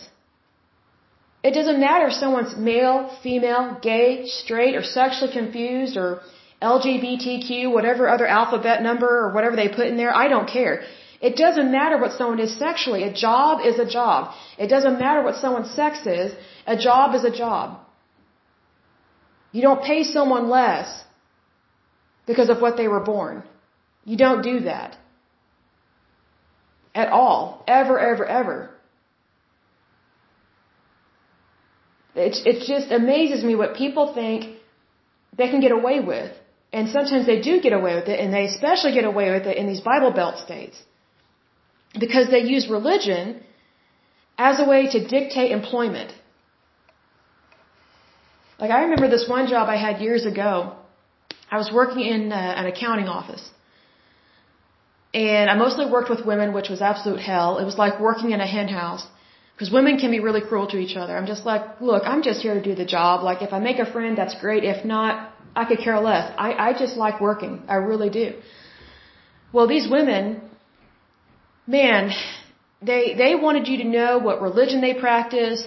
It 1.43 1.53
doesn't 1.53 1.81
matter 1.81 2.07
if 2.09 2.15
someone's 2.15 2.57
male, 2.57 2.99
female, 3.23 3.79
gay, 3.81 4.27
straight, 4.27 4.75
or 4.75 4.83
sexually 4.83 5.33
confused, 5.33 5.97
or 5.97 6.21
LGBTQ, 6.61 7.73
whatever 7.73 8.09
other 8.09 8.27
alphabet 8.27 8.83
number 8.83 9.09
or 9.21 9.33
whatever 9.33 9.57
they 9.57 9.69
put 9.69 9.87
in 9.87 9.97
there. 9.97 10.15
I 10.15 10.29
don't 10.29 10.49
care. 10.49 10.83
It 11.21 11.37
doesn't 11.37 11.71
matter 11.73 11.97
what 11.99 12.13
someone 12.13 12.41
is 12.41 12.57
sexually. 12.59 13.03
A 13.05 13.13
job 13.13 13.61
is 13.65 13.79
a 13.79 13.89
job. 13.99 14.35
It 14.59 14.69
doesn't 14.69 14.99
matter 14.99 15.23
what 15.23 15.37
someone's 15.37 15.71
sex 15.71 16.07
is. 16.07 16.33
A 16.67 16.77
job 16.77 17.15
is 17.15 17.25
a 17.25 17.31
job. 17.31 17.81
You 19.53 19.63
don't 19.63 19.83
pay 19.83 20.05
someone 20.05 20.49
less 20.49 21.05
because 22.29 22.49
of 22.55 22.61
what 22.65 22.77
they 22.81 22.89
were 22.95 23.05
born. 23.13 23.37
You 24.05 24.17
don't 24.25 24.43
do 24.51 24.57
that. 24.71 24.97
At 26.95 27.09
all. 27.21 27.41
Ever, 27.79 27.97
ever, 28.11 28.25
ever. 28.41 28.59
It, 32.27 32.37
it 32.51 32.59
just 32.73 32.93
amazes 33.01 33.43
me 33.49 33.55
what 33.63 33.75
people 33.85 34.07
think 34.21 34.57
they 35.41 35.49
can 35.53 35.61
get 35.67 35.75
away 35.81 35.99
with. 36.13 36.33
And 36.73 36.91
sometimes 36.97 37.27
they 37.27 37.41
do 37.49 37.61
get 37.67 37.75
away 37.81 37.95
with 37.99 38.09
it, 38.13 38.19
and 38.21 38.35
they 38.37 38.45
especially 38.47 38.93
get 38.93 39.07
away 39.13 39.31
with 39.37 39.47
it 39.51 39.57
in 39.61 39.67
these 39.67 39.83
Bible 39.93 40.11
Belt 40.21 40.37
states. 40.47 40.77
Because 42.05 42.27
they 42.35 42.43
use 42.55 42.69
religion 42.79 43.43
as 44.37 44.61
a 44.61 44.67
way 44.73 44.81
to 44.95 44.99
dictate 45.15 45.51
employment. 45.61 46.13
Like 48.61 48.71
I 48.71 48.83
remember 48.83 49.09
this 49.09 49.27
one 49.37 49.47
job 49.47 49.69
I 49.77 49.79
had 49.87 50.03
years 50.09 50.27
ago. 50.33 50.53
I 51.51 51.57
was 51.57 51.71
working 51.73 52.01
in 52.01 52.33
uh, 52.33 52.37
an 52.61 52.67
accounting 52.67 53.09
office. 53.09 53.45
And 55.15 55.51
I 55.51 55.55
mostly 55.55 55.87
worked 55.91 56.11
with 56.11 56.25
women, 56.27 56.53
which 56.53 56.69
was 56.69 56.81
absolute 56.83 57.21
hell. 57.21 57.59
It 57.59 57.65
was 57.65 57.79
like 57.79 57.99
working 57.99 58.33
in 58.33 58.41
a 58.41 58.47
hen 58.47 58.69
house. 58.69 59.07
Because 59.55 59.73
women 59.73 59.99
can 59.99 60.11
be 60.11 60.21
really 60.21 60.41
cruel 60.41 60.69
to 60.69 60.79
each 60.79 60.97
other. 60.97 61.17
I'm 61.17 61.27
just 61.27 61.45
like, 61.45 61.81
look, 61.81 62.05
I'm 62.07 62.23
just 62.23 62.43
here 62.43 62.55
to 62.55 62.63
do 62.63 62.75
the 62.77 62.85
job. 62.85 63.25
Like, 63.25 63.43
if 63.43 63.53
I 63.53 63.59
make 63.59 63.79
a 63.81 63.91
friend, 63.91 64.17
that's 64.17 64.37
great. 64.41 64.63
If 64.63 64.85
not, 64.85 65.33
I 65.57 65.65
could 65.65 65.81
care 65.81 65.99
less. 65.99 66.33
I, 66.39 66.53
I 66.53 66.79
just 66.79 66.97
like 66.97 67.21
working. 67.21 67.63
I 67.67 67.77
really 67.77 68.11
do. 68.11 68.35
Well, 69.53 69.67
these 69.67 69.91
women, 69.91 70.43
man, 71.67 72.13
they, 72.81 73.15
they 73.15 73.35
wanted 73.35 73.67
you 73.67 73.79
to 73.79 73.85
know 73.85 74.19
what 74.19 74.41
religion 74.41 74.81
they 74.81 74.95
practiced, 74.95 75.67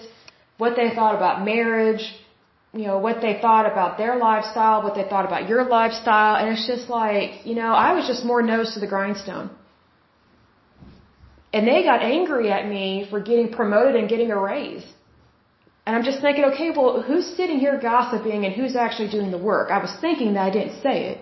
what 0.58 0.78
they 0.78 0.92
thought 0.96 1.16
about 1.16 1.44
marriage, 1.44 2.04
you 2.74 2.86
know, 2.88 3.00
what 3.00 3.22
they 3.22 3.40
thought 3.42 3.66
about 3.70 3.98
their 3.98 4.16
lifestyle, 4.18 4.82
what 4.82 4.96
they 4.96 5.04
thought 5.04 5.26
about 5.26 5.50
your 5.50 5.66
lifestyle, 5.66 6.36
and 6.38 6.50
it's 6.54 6.66
just 6.66 6.90
like, 6.90 7.46
you 7.46 7.56
know, 7.56 7.74
I 7.74 7.94
was 7.94 8.08
just 8.08 8.24
more 8.24 8.42
nose 8.42 8.74
to 8.76 8.80
the 8.80 8.88
grindstone. 8.88 9.50
And 11.54 11.68
they 11.68 11.84
got 11.84 12.02
angry 12.02 12.50
at 12.50 12.68
me 12.68 13.06
for 13.10 13.20
getting 13.20 13.52
promoted 13.52 13.96
and 13.96 14.08
getting 14.08 14.32
a 14.32 14.40
raise. 14.40 14.86
And 15.86 15.96
I'm 15.96 16.04
just 16.04 16.22
thinking, 16.22 16.46
okay, 16.46 16.70
well, 16.70 17.02
who's 17.02 17.28
sitting 17.36 17.60
here 17.60 17.78
gossiping 17.82 18.46
and 18.46 18.54
who's 18.54 18.76
actually 18.78 19.10
doing 19.10 19.32
the 19.32 19.38
work? 19.38 19.70
I 19.70 19.80
was 19.80 19.94
thinking 20.00 20.36
that 20.36 20.44
I 20.44 20.50
didn't 20.50 20.82
say 20.82 21.08
it. 21.12 21.18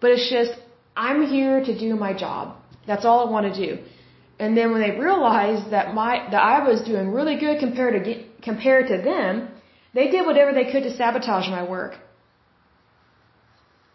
But 0.00 0.10
it's 0.12 0.30
just, 0.30 0.52
I'm 0.96 1.26
here 1.26 1.64
to 1.64 1.76
do 1.76 1.96
my 1.96 2.12
job. 2.12 2.56
That's 2.86 3.04
all 3.04 3.26
I 3.26 3.30
want 3.30 3.52
to 3.52 3.66
do. 3.66 3.82
And 4.38 4.56
then 4.56 4.70
when 4.72 4.82
they 4.82 4.92
realized 4.92 5.70
that 5.70 5.94
my, 5.94 6.28
that 6.30 6.42
I 6.42 6.68
was 6.68 6.82
doing 6.82 7.10
really 7.10 7.36
good 7.38 7.58
compared 7.58 8.04
to, 8.04 8.24
compared 8.50 8.84
to 8.92 8.96
them, 9.10 9.30
they 9.98 10.06
did 10.14 10.26
whatever 10.28 10.52
they 10.58 10.66
could 10.72 10.84
to 10.88 10.92
sabotage 11.00 11.48
my 11.56 11.62
work. 11.76 11.94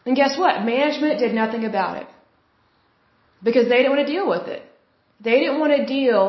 And 0.05 0.15
guess 0.21 0.37
what? 0.43 0.63
Management 0.73 1.19
did 1.23 1.33
nothing 1.41 1.63
about 1.71 1.95
it. 2.01 2.07
Because 3.49 3.67
they 3.71 3.79
didn't 3.81 3.93
want 3.95 4.05
to 4.07 4.13
deal 4.15 4.27
with 4.35 4.47
it. 4.55 4.61
They 5.27 5.37
didn't 5.41 5.59
want 5.63 5.73
to 5.77 5.85
deal 5.85 6.23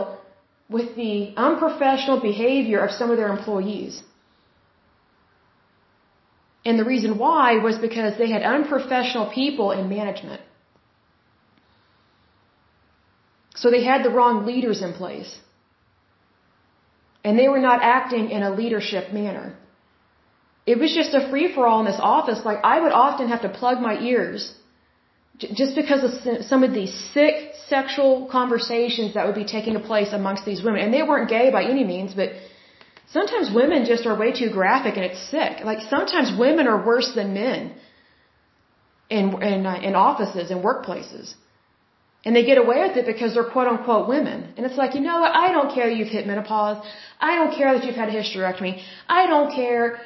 with 0.77 0.89
the 1.03 1.15
unprofessional 1.49 2.21
behavior 2.31 2.81
of 2.87 2.91
some 3.01 3.11
of 3.13 3.19
their 3.21 3.33
employees. 3.37 4.03
And 6.65 6.79
the 6.79 6.89
reason 6.95 7.19
why 7.25 7.47
was 7.67 7.79
because 7.89 8.13
they 8.19 8.31
had 8.35 8.43
unprofessional 8.57 9.27
people 9.41 9.73
in 9.79 9.89
management. 9.99 10.43
So 13.63 13.71
they 13.75 13.85
had 13.85 14.05
the 14.05 14.13
wrong 14.17 14.37
leaders 14.51 14.81
in 14.87 14.93
place. 15.01 15.33
And 17.25 17.39
they 17.39 17.49
were 17.49 17.61
not 17.61 17.83
acting 17.83 18.31
in 18.31 18.43
a 18.43 18.51
leadership 18.51 19.13
manner 19.13 19.57
it 20.65 20.79
was 20.79 20.95
just 20.95 21.13
a 21.15 21.29
free 21.29 21.53
for 21.55 21.67
all 21.67 21.81
in 21.81 21.87
this 21.87 22.01
office. 22.01 22.45
Like 22.45 22.61
I 22.63 22.81
would 22.81 22.93
often 22.93 23.29
have 23.29 23.43
to 23.43 23.49
plug 23.49 23.81
my 23.81 23.99
ears 24.01 24.55
just 25.39 25.75
because 25.75 26.03
of 26.05 26.45
some 26.45 26.63
of 26.63 26.73
these 26.73 26.95
sick 27.13 27.55
sexual 27.67 28.29
conversations 28.31 29.15
that 29.15 29.27
would 29.27 29.35
be 29.35 29.45
taking 29.45 29.81
place 29.81 30.13
amongst 30.13 30.45
these 30.45 30.63
women. 30.63 30.81
And 30.85 30.95
they 30.95 31.03
weren't 31.03 31.29
gay 31.29 31.51
by 31.51 31.65
any 31.65 31.85
means, 31.85 32.15
but 32.15 32.31
sometimes 33.11 33.51
women 33.53 33.87
just 33.87 34.07
are 34.07 34.17
way 34.17 34.31
too 34.33 34.51
graphic 34.51 34.97
and 34.97 35.05
it's 35.05 35.23
sick. 35.31 35.65
Like 35.65 35.81
sometimes 35.91 36.39
women 36.39 36.69
are 36.69 36.87
worse 36.87 37.13
than 37.15 37.35
men 37.35 37.75
in 39.11 39.43
in 39.43 39.67
uh, 39.67 39.81
in 39.89 39.95
offices 39.97 40.51
and 40.53 40.63
workplaces. 40.63 41.35
And 42.25 42.37
they 42.37 42.45
get 42.45 42.59
away 42.59 42.79
with 42.87 42.97
it 42.97 43.07
because 43.13 43.35
they're 43.35 43.51
quote 43.55 43.67
unquote 43.67 44.09
women. 44.09 44.55
And 44.57 44.65
it's 44.65 44.77
like, 44.77 44.95
you 44.95 45.01
know 45.01 45.21
what? 45.23 45.33
I 45.35 45.51
don't 45.51 45.75
care 45.75 45.89
that 45.89 45.97
you've 45.97 46.15
hit 46.17 46.27
menopause. 46.27 46.79
I 47.21 47.35
don't 47.35 47.55
care 47.57 47.75
that 47.75 47.85
you've 47.85 47.97
had 47.97 48.11
a 48.11 48.13
hysterectomy. 48.13 48.81
I 49.09 49.27
don't 49.27 49.53
care 49.53 50.01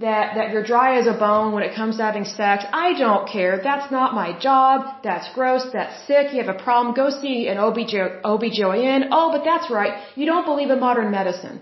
that, 0.00 0.34
that 0.36 0.50
you're 0.52 0.62
dry 0.62 0.98
as 0.98 1.06
a 1.06 1.12
bone 1.12 1.52
when 1.52 1.62
it 1.62 1.74
comes 1.74 1.96
to 1.96 2.02
having 2.02 2.24
sex. 2.24 2.64
I 2.72 2.98
don't 2.98 3.28
care. 3.28 3.60
That's 3.62 3.90
not 3.90 4.14
my 4.14 4.38
job. 4.38 5.02
That's 5.02 5.32
gross. 5.34 5.66
That's 5.72 6.06
sick. 6.06 6.32
You 6.32 6.42
have 6.42 6.54
a 6.54 6.62
problem. 6.62 6.94
Go 6.94 7.10
see 7.10 7.48
an 7.48 7.58
OB 7.58 7.76
OBGYN. 7.76 9.08
Oh, 9.10 9.30
but 9.32 9.44
that's 9.44 9.70
right. 9.70 10.02
You 10.14 10.26
don't 10.26 10.44
believe 10.44 10.70
in 10.70 10.80
modern 10.80 11.10
medicine. 11.10 11.60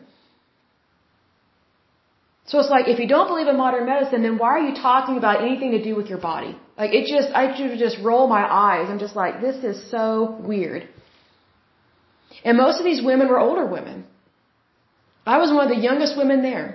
So 2.51 2.59
it's 2.61 2.73
like, 2.77 2.87
if 2.93 2.99
you 3.03 3.07
don't 3.15 3.29
believe 3.33 3.49
in 3.53 3.57
modern 3.57 3.85
medicine, 3.87 4.23
then 4.27 4.37
why 4.43 4.51
are 4.57 4.65
you 4.69 4.75
talking 4.75 5.17
about 5.23 5.37
anything 5.47 5.71
to 5.77 5.83
do 5.89 5.93
with 5.99 6.09
your 6.13 6.23
body? 6.31 6.53
Like, 6.81 6.93
it 6.99 7.05
just, 7.15 7.29
I 7.41 7.43
just 7.87 7.99
roll 8.09 8.27
my 8.37 8.45
eyes. 8.69 8.87
I'm 8.93 9.03
just 9.07 9.15
like, 9.23 9.35
this 9.41 9.59
is 9.71 9.77
so 9.97 10.05
weird. 10.51 10.89
And 12.45 12.59
most 12.65 12.81
of 12.81 12.85
these 12.91 13.03
women 13.11 13.29
were 13.29 13.39
older 13.39 13.67
women. 13.77 14.05
I 15.35 15.39
was 15.43 15.53
one 15.53 15.65
of 15.67 15.73
the 15.77 15.83
youngest 15.89 16.17
women 16.23 16.43
there. 16.43 16.67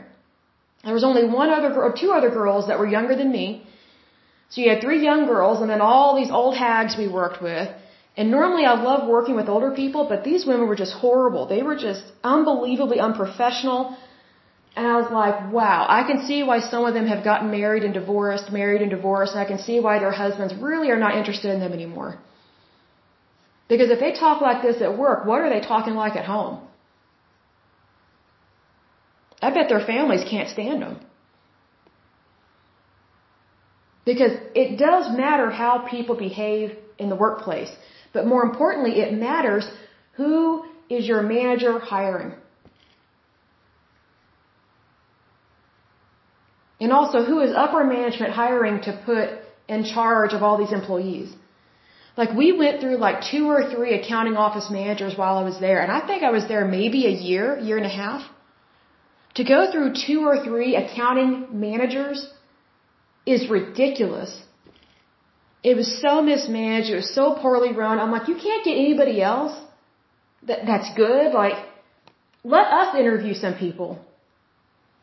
There 0.86 0.94
was 1.00 1.04
only 1.04 1.26
one 1.42 1.50
other 1.58 1.72
girl, 1.74 1.90
or 1.90 1.94
two 2.04 2.12
other 2.20 2.32
girls 2.40 2.68
that 2.70 2.80
were 2.80 2.90
younger 2.98 3.16
than 3.22 3.30
me. 3.40 3.46
So 4.52 4.62
you 4.62 4.70
had 4.70 4.82
three 4.82 5.02
young 5.04 5.26
girls 5.26 5.60
and 5.62 5.70
then 5.70 5.82
all 5.82 6.16
these 6.16 6.32
old 6.32 6.56
hags 6.56 6.96
we 7.04 7.10
worked 7.10 7.42
with. 7.42 7.68
And 8.16 8.32
normally 8.32 8.64
I 8.64 8.76
love 8.90 9.10
working 9.10 9.36
with 9.36 9.50
older 9.50 9.72
people, 9.72 10.08
but 10.08 10.24
these 10.24 10.46
women 10.46 10.68
were 10.70 10.80
just 10.86 10.94
horrible. 10.94 11.48
They 11.48 11.64
were 11.64 11.76
just 11.76 12.04
unbelievably 12.24 13.00
unprofessional. 13.00 13.98
And 14.76 14.86
I 14.86 14.98
was 15.02 15.10
like, 15.10 15.54
wow, 15.54 15.86
I 15.88 16.04
can 16.04 16.26
see 16.28 16.44
why 16.44 16.60
some 16.60 16.84
of 16.86 16.94
them 16.94 17.08
have 17.08 17.24
gotten 17.24 17.50
married 17.50 17.84
and 17.84 17.94
divorced, 17.94 18.52
married 18.52 18.82
and 18.82 18.92
divorced, 18.92 19.32
and 19.34 19.42
I 19.42 19.46
can 19.46 19.60
see 19.60 19.80
why 19.80 20.00
their 20.00 20.12
husbands 20.12 20.54
really 20.56 20.90
are 20.92 21.00
not 21.00 21.16
interested 21.16 21.54
in 21.54 21.62
them 21.62 21.72
anymore. 21.72 22.18
Because 23.70 23.90
if 23.90 24.00
they 24.00 24.12
talk 24.12 24.42
like 24.42 24.62
this 24.62 24.82
at 24.82 24.98
work, 24.98 25.26
what 25.26 25.42
are 25.42 25.50
they 25.50 25.62
talking 25.62 25.96
like 25.96 26.16
at 26.16 26.26
home? 26.26 26.60
I 29.42 29.52
bet 29.52 29.70
their 29.70 29.86
families 29.94 30.24
can't 30.30 30.50
stand 30.50 30.82
them. 30.82 31.00
Because 34.06 34.34
it 34.54 34.78
does 34.78 35.06
matter 35.18 35.50
how 35.50 35.80
people 35.80 36.16
behave 36.16 36.78
in 37.00 37.10
the 37.10 37.16
workplace. 37.16 37.72
But 38.14 38.28
more 38.28 38.44
importantly, 38.44 39.00
it 39.00 39.14
matters 39.14 39.68
who 40.14 40.66
is 40.90 41.08
your 41.08 41.22
manager 41.22 41.80
hiring. 41.80 42.34
And 46.86 46.94
also, 46.94 47.20
who 47.30 47.38
is 47.46 47.52
upper 47.64 47.84
management 47.84 48.32
hiring 48.42 48.76
to 48.88 48.92
put 49.10 49.28
in 49.76 49.86
charge 49.96 50.34
of 50.36 50.44
all 50.44 50.58
these 50.64 50.74
employees? 50.80 51.30
Like, 52.20 52.32
we 52.42 52.48
went 52.62 52.76
through 52.82 52.98
like 53.06 53.18
two 53.32 53.46
or 53.54 53.62
three 53.72 53.94
accounting 54.00 54.38
office 54.46 54.68
managers 54.80 55.18
while 55.22 55.36
I 55.42 55.44
was 55.50 55.58
there, 55.66 55.80
and 55.84 55.92
I 55.98 56.02
think 56.08 56.22
I 56.30 56.32
was 56.38 56.46
there 56.52 56.64
maybe 56.80 57.02
a 57.08 57.16
year, 57.30 57.48
year 57.70 57.78
and 57.82 57.90
a 57.94 57.96
half. 58.04 58.22
To 59.40 59.44
go 59.54 59.60
through 59.72 59.90
two 60.06 60.20
or 60.30 60.36
three 60.48 60.72
accounting 60.84 61.60
managers 61.68 62.20
is 63.36 63.50
ridiculous. 63.58 64.32
It 65.70 65.76
was 65.82 65.90
so 66.06 66.22
mismanaged. 66.32 66.90
It 66.96 67.00
was 67.04 67.14
so 67.20 67.26
poorly 67.44 67.72
run. 67.84 68.00
I'm 68.00 68.12
like, 68.18 68.28
you 68.32 68.38
can't 68.48 68.64
get 68.64 68.78
anybody 68.88 69.18
else 69.34 69.56
that, 70.50 70.60
that's 70.72 70.92
good. 71.06 71.34
Like, 71.44 71.58
let 72.44 72.68
us 72.82 72.90
interview 73.04 73.34
some 73.46 73.56
people. 73.66 73.90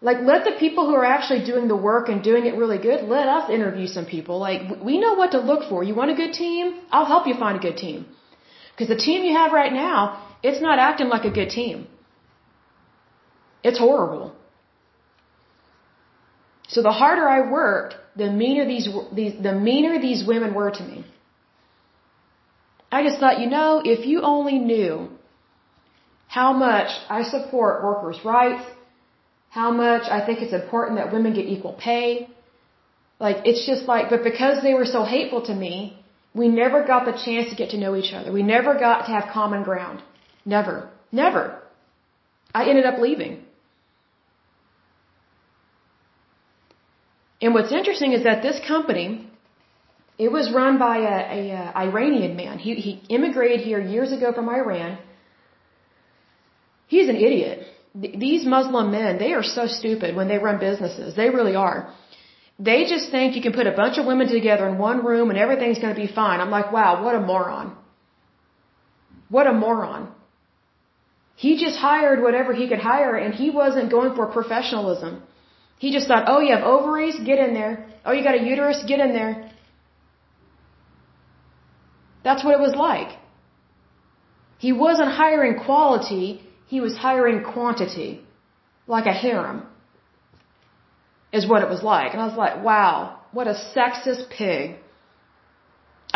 Like, 0.09 0.19
let 0.31 0.45
the 0.45 0.55
people 0.59 0.87
who 0.87 0.95
are 1.01 1.05
actually 1.05 1.45
doing 1.45 1.69
the 1.69 1.77
work 1.77 2.09
and 2.09 2.25
doing 2.25 2.47
it 2.47 2.57
really 2.57 2.79
good, 2.87 3.05
let 3.05 3.29
us 3.29 3.49
interview 3.49 3.87
some 3.87 4.05
people. 4.05 4.41
Like, 4.41 4.63
we 4.89 4.99
know 4.99 5.15
what 5.15 5.31
to 5.35 5.41
look 5.51 5.69
for. 5.69 5.85
You 5.85 5.95
want 5.95 6.11
a 6.11 6.15
good 6.23 6.33
team? 6.33 6.81
I'll 6.91 7.11
help 7.15 7.29
you 7.29 7.35
find 7.35 7.57
a 7.57 7.63
good 7.67 7.77
team. 7.77 8.07
Because 8.73 8.89
the 8.89 9.01
team 9.07 9.23
you 9.23 9.35
have 9.37 9.53
right 9.53 9.73
now, 9.73 9.99
it's 10.43 10.61
not 10.61 10.81
acting 10.81 11.09
like 11.09 11.25
a 11.25 11.31
good 11.31 11.51
team. 11.51 11.87
It's 13.63 13.79
horrible. 13.79 14.35
So 16.69 16.83
the 16.83 16.91
harder 16.91 17.29
I 17.29 17.41
worked, 17.51 17.95
the 18.17 18.31
meaner 18.31 18.65
these, 18.67 18.89
these 19.13 19.35
the 19.41 19.53
meaner 19.53 20.01
these 20.01 20.27
women 20.27 20.55
were 20.55 20.71
to 20.71 20.83
me. 20.83 21.05
I 22.91 23.03
just 23.05 23.21
thought, 23.21 23.41
you 23.41 23.49
know, 23.49 23.83
if 23.85 24.07
you 24.07 24.23
only 24.23 24.59
knew 24.59 25.09
how 26.29 26.53
much 26.53 26.91
I 27.09 27.23
support 27.23 27.85
workers' 27.85 28.21
rights, 28.25 28.65
how 29.59 29.71
much 29.71 30.05
I 30.17 30.25
think 30.27 30.41
it's 30.45 30.55
important 30.55 30.99
that 30.99 31.13
women 31.13 31.35
get 31.39 31.47
equal 31.55 31.75
pay, 31.89 32.29
like 33.21 33.39
it's 33.45 33.65
just 33.71 33.83
like, 33.87 34.09
but 34.09 34.23
because 34.25 34.63
they 34.63 34.73
were 34.73 34.87
so 34.87 35.05
hateful 35.05 35.43
to 35.49 35.55
me, 35.55 35.75
we 36.35 36.49
never 36.49 36.79
got 36.93 37.05
the 37.05 37.13
chance 37.25 37.51
to 37.51 37.57
get 37.61 37.69
to 37.75 37.79
know 37.83 37.95
each 37.95 38.13
other. 38.15 38.33
We 38.33 38.43
never 38.43 38.73
got 38.87 39.05
to 39.07 39.11
have 39.17 39.25
common 39.41 39.63
ground. 39.63 40.03
Never. 40.47 40.89
Never. 41.13 41.43
I 42.55 42.71
ended 42.71 42.87
up 42.87 42.99
leaving. 42.99 43.35
And 47.43 47.53
what's 47.53 47.73
interesting 47.73 48.13
is 48.15 48.25
that 48.25 48.43
this 48.43 48.59
company, 48.67 49.29
it 50.17 50.33
was 50.33 50.51
run 50.51 50.79
by 50.79 50.97
a, 50.97 51.19
a, 51.39 51.43
a 51.51 51.73
Iranian 51.89 52.37
man. 52.37 52.59
He, 52.59 52.77
he 52.77 52.93
immigrated 53.11 53.61
here 53.61 53.81
years 53.81 54.13
ago 54.13 54.33
from 54.33 54.49
Iran. 54.49 54.97
He's 56.87 57.09
an 57.11 57.17
idiot. 57.17 57.67
These 57.95 58.47
Muslim 58.47 58.91
men, 58.91 59.19
they 59.19 59.33
are 59.35 59.43
so 59.43 59.67
stupid 59.67 60.17
when 60.17 60.29
they 60.29 60.39
run 60.39 60.59
businesses. 60.59 61.15
They 61.15 61.29
really 61.29 61.55
are. 61.55 61.93
They 62.59 62.85
just 62.85 63.11
think 63.11 63.37
you 63.37 63.43
can 63.43 63.53
put 63.53 63.67
a 63.67 63.73
bunch 63.73 63.99
of 63.99 64.07
women 64.07 64.29
together 64.29 64.67
in 64.69 64.79
one 64.79 65.05
room 65.05 65.31
and 65.31 65.39
everything's 65.39 65.79
going 65.79 65.95
to 65.95 66.01
be 66.01 66.07
fine. 66.07 66.41
I'm 66.41 66.51
like, 66.51 66.73
wow, 66.73 67.05
what 67.05 67.15
a 67.15 67.21
moron. 67.21 67.77
What 69.29 69.47
a 69.47 69.53
moron. 69.53 70.11
He 71.37 71.59
just 71.65 71.77
hired 71.79 72.23
whatever 72.23 72.55
he 72.55 72.69
could 72.69 72.79
hire 72.79 73.15
and 73.17 73.35
he 73.35 73.51
wasn't 73.51 73.91
going 73.91 74.15
for 74.15 74.27
professionalism. 74.27 75.23
He 75.79 75.93
just 75.93 76.07
thought, 76.09 76.25
oh, 76.29 76.41
you 76.41 76.55
have 76.55 76.65
ovaries? 76.65 77.17
Get 77.31 77.39
in 77.39 77.55
there. 77.55 77.87
Oh, 78.05 78.13
you 78.13 78.23
got 78.23 78.37
a 78.41 78.43
uterus? 78.43 78.85
Get 78.87 79.01
in 79.01 79.13
there. 79.13 79.51
That's 82.23 82.45
what 82.45 82.55
it 82.55 82.61
was 82.61 82.75
like. 82.75 83.19
He 84.59 84.73
wasn't 84.73 85.11
hiring 85.11 85.59
quality, 85.59 86.43
he 86.73 86.81
was 86.87 86.95
hiring 87.07 87.39
quantity. 87.55 88.11
Like 88.95 89.07
a 89.15 89.17
harem. 89.25 89.59
Is 91.39 91.45
what 91.51 91.61
it 91.65 91.69
was 91.75 91.83
like. 91.95 92.11
And 92.15 92.21
I 92.23 92.27
was 92.31 92.39
like, 92.45 92.55
wow, 92.69 92.95
what 93.37 93.47
a 93.55 93.57
sexist 93.75 94.23
pig. 94.39 94.65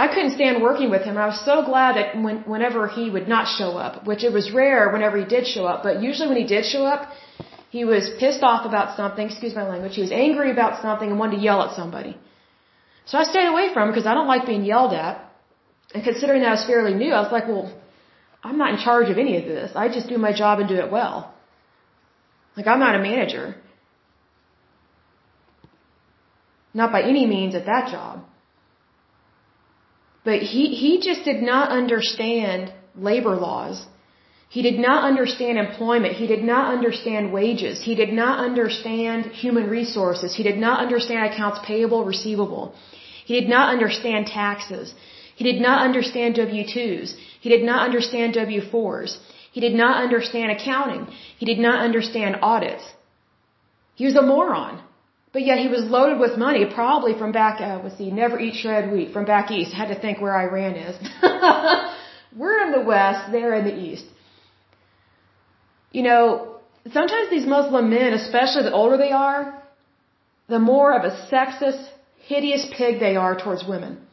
I 0.03 0.07
couldn't 0.12 0.35
stand 0.39 0.62
working 0.69 0.89
with 0.95 1.05
him. 1.09 1.15
I 1.24 1.27
was 1.33 1.41
so 1.51 1.57
glad 1.70 1.91
that 1.99 2.09
when, 2.24 2.39
whenever 2.53 2.83
he 2.97 3.05
would 3.15 3.28
not 3.35 3.45
show 3.59 3.70
up, 3.85 3.93
which 4.11 4.23
it 4.28 4.33
was 4.39 4.47
rare 4.62 4.83
whenever 4.95 5.16
he 5.23 5.27
did 5.37 5.45
show 5.55 5.65
up, 5.73 5.78
but 5.87 6.03
usually 6.09 6.28
when 6.33 6.41
he 6.45 6.49
did 6.55 6.65
show 6.74 6.85
up, 6.95 7.03
he 7.77 7.83
was 7.93 8.05
pissed 8.20 8.43
off 8.51 8.62
about 8.73 8.97
something, 9.01 9.24
excuse 9.31 9.55
my 9.62 9.66
language, 9.73 9.95
he 10.01 10.05
was 10.09 10.15
angry 10.27 10.51
about 10.57 10.83
something 10.85 11.09
and 11.11 11.19
wanted 11.23 11.37
to 11.39 11.43
yell 11.49 11.61
at 11.66 11.73
somebody. 11.81 12.12
So 13.09 13.15
I 13.23 13.24
stayed 13.33 13.49
away 13.55 13.66
from 13.74 13.83
him 13.85 13.93
because 13.95 14.09
I 14.11 14.15
don't 14.19 14.31
like 14.35 14.45
being 14.53 14.65
yelled 14.74 14.95
at. 15.07 15.15
And 15.95 16.03
considering 16.11 16.41
that 16.43 16.51
I 16.53 16.57
was 16.61 16.66
fairly 16.73 16.95
new, 17.03 17.12
I 17.19 17.20
was 17.27 17.33
like, 17.37 17.47
well, 17.53 17.66
I'm 18.47 18.59
not 18.62 18.73
in 18.74 18.78
charge 18.89 19.09
of 19.12 19.18
any 19.24 19.35
of 19.40 19.44
this. 19.44 19.73
I 19.74 19.89
just 19.97 20.09
do 20.12 20.18
my 20.27 20.32
job 20.43 20.60
and 20.60 20.68
do 20.68 20.78
it 20.85 20.90
well. 20.98 21.16
Like, 22.56 22.68
I'm 22.73 22.82
not 22.86 22.94
a 22.98 23.02
manager. 23.10 23.47
Not 26.81 26.93
by 26.97 27.02
any 27.02 27.27
means 27.35 27.55
at 27.60 27.66
that 27.73 27.85
job. 27.94 28.14
But 30.28 30.39
he, 30.52 30.62
he 30.82 30.93
just 31.09 31.23
did 31.31 31.43
not 31.52 31.70
understand 31.81 32.73
labor 33.09 33.35
laws. 33.48 33.77
He 34.56 34.62
did 34.68 34.78
not 34.89 35.05
understand 35.10 35.59
employment. 35.59 36.14
He 36.23 36.27
did 36.35 36.44
not 36.52 36.64
understand 36.77 37.32
wages. 37.32 37.82
He 37.89 37.94
did 38.02 38.12
not 38.23 38.39
understand 38.48 39.27
human 39.44 39.68
resources. 39.78 40.35
He 40.35 40.44
did 40.51 40.59
not 40.66 40.81
understand 40.85 41.20
accounts 41.32 41.59
payable, 41.70 42.05
receivable. 42.05 42.74
He 43.24 43.35
did 43.40 43.48
not 43.48 43.66
understand 43.74 44.27
taxes. 44.27 44.94
He 45.36 45.44
did 45.50 45.60
not 45.60 45.84
understand 45.88 46.34
W-2s. 46.34 47.14
He 47.44 47.48
did 47.54 47.62
not 47.70 47.80
understand 47.88 48.34
W-4s. 48.34 49.18
He 49.56 49.60
did 49.60 49.74
not 49.74 50.02
understand 50.04 50.50
accounting. 50.50 51.06
He 51.40 51.46
did 51.46 51.60
not 51.66 51.78
understand 51.88 52.36
audits. 52.42 52.84
He 53.94 54.04
was 54.06 54.16
a 54.16 54.22
moron. 54.22 54.82
But 55.34 55.42
yet 55.44 55.58
he 55.58 55.68
was 55.68 55.82
loaded 55.96 56.18
with 56.18 56.38
money, 56.38 56.64
probably 56.64 57.12
from 57.18 57.32
back, 57.32 57.60
uh, 57.60 57.80
let's 57.84 57.98
see, 57.98 58.10
never 58.10 58.40
eat 58.40 58.54
shred 58.54 58.90
wheat, 58.90 59.12
from 59.12 59.26
back 59.26 59.50
east. 59.50 59.72
I 59.74 59.76
had 59.82 59.88
to 59.94 60.00
think 60.00 60.20
where 60.20 60.34
Iran 60.34 60.74
is. 60.76 60.94
We're 62.38 62.58
in 62.64 62.72
the 62.72 62.80
west, 62.80 63.30
they're 63.32 63.54
in 63.54 63.66
the 63.66 63.76
east. 63.88 64.06
You 65.92 66.04
know, 66.04 66.56
sometimes 66.92 67.28
these 67.28 67.46
Muslim 67.46 67.90
men, 67.90 68.14
especially 68.14 68.62
the 68.62 68.72
older 68.72 68.96
they 68.96 69.12
are, 69.12 69.62
the 70.48 70.58
more 70.58 70.96
of 70.98 71.04
a 71.04 71.12
sexist, 71.30 71.86
hideous 72.32 72.66
pig 72.76 72.98
they 73.00 73.16
are 73.16 73.38
towards 73.38 73.62
women. 73.66 74.06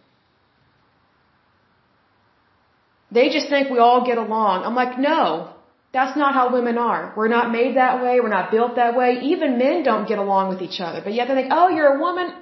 They 3.13 3.29
just 3.29 3.47
think 3.49 3.69
we 3.69 3.79
all 3.79 4.05
get 4.05 4.17
along. 4.17 4.63
I'm 4.65 4.75
like, 4.75 4.97
no, 4.97 5.53
that's 5.93 6.17
not 6.17 6.33
how 6.33 6.51
women 6.51 6.77
are. 6.77 7.13
We're 7.15 7.33
not 7.37 7.51
made 7.51 7.77
that 7.77 8.01
way. 8.03 8.19
We're 8.19 8.35
not 8.39 8.49
built 8.49 8.75
that 8.77 8.95
way. 8.97 9.19
Even 9.31 9.59
men 9.59 9.83
don't 9.83 10.07
get 10.07 10.17
along 10.17 10.49
with 10.49 10.61
each 10.61 10.79
other. 10.79 11.01
But 11.03 11.13
yet 11.13 11.27
they 11.27 11.35
think, 11.35 11.51
oh, 11.51 11.69
you're 11.69 11.95
a 11.95 11.99
woman, 11.99 12.33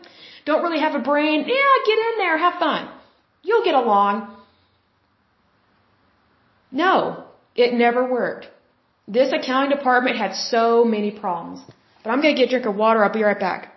don't 0.45 0.63
really 0.63 0.79
have 0.79 0.95
a 0.95 1.03
brain. 1.11 1.39
Yeah, 1.55 1.73
get 1.89 1.99
in 2.07 2.13
there, 2.19 2.37
have 2.37 2.57
fun. 2.59 2.89
You'll 3.43 3.65
get 3.65 3.75
along. 3.75 4.37
No, 6.71 7.25
it 7.55 7.73
never 7.73 8.09
worked. 8.09 8.47
This 9.07 9.33
accounting 9.33 9.77
department 9.77 10.15
had 10.15 10.33
so 10.35 10.85
many 10.85 11.11
problems. 11.11 11.59
But 12.03 12.11
I'm 12.11 12.21
going 12.21 12.33
to 12.35 12.39
get 12.41 12.47
a 12.47 12.51
drink 12.51 12.65
of 12.65 12.75
water. 12.75 13.03
I'll 13.03 13.11
be 13.11 13.23
right 13.23 13.39
back. 13.39 13.73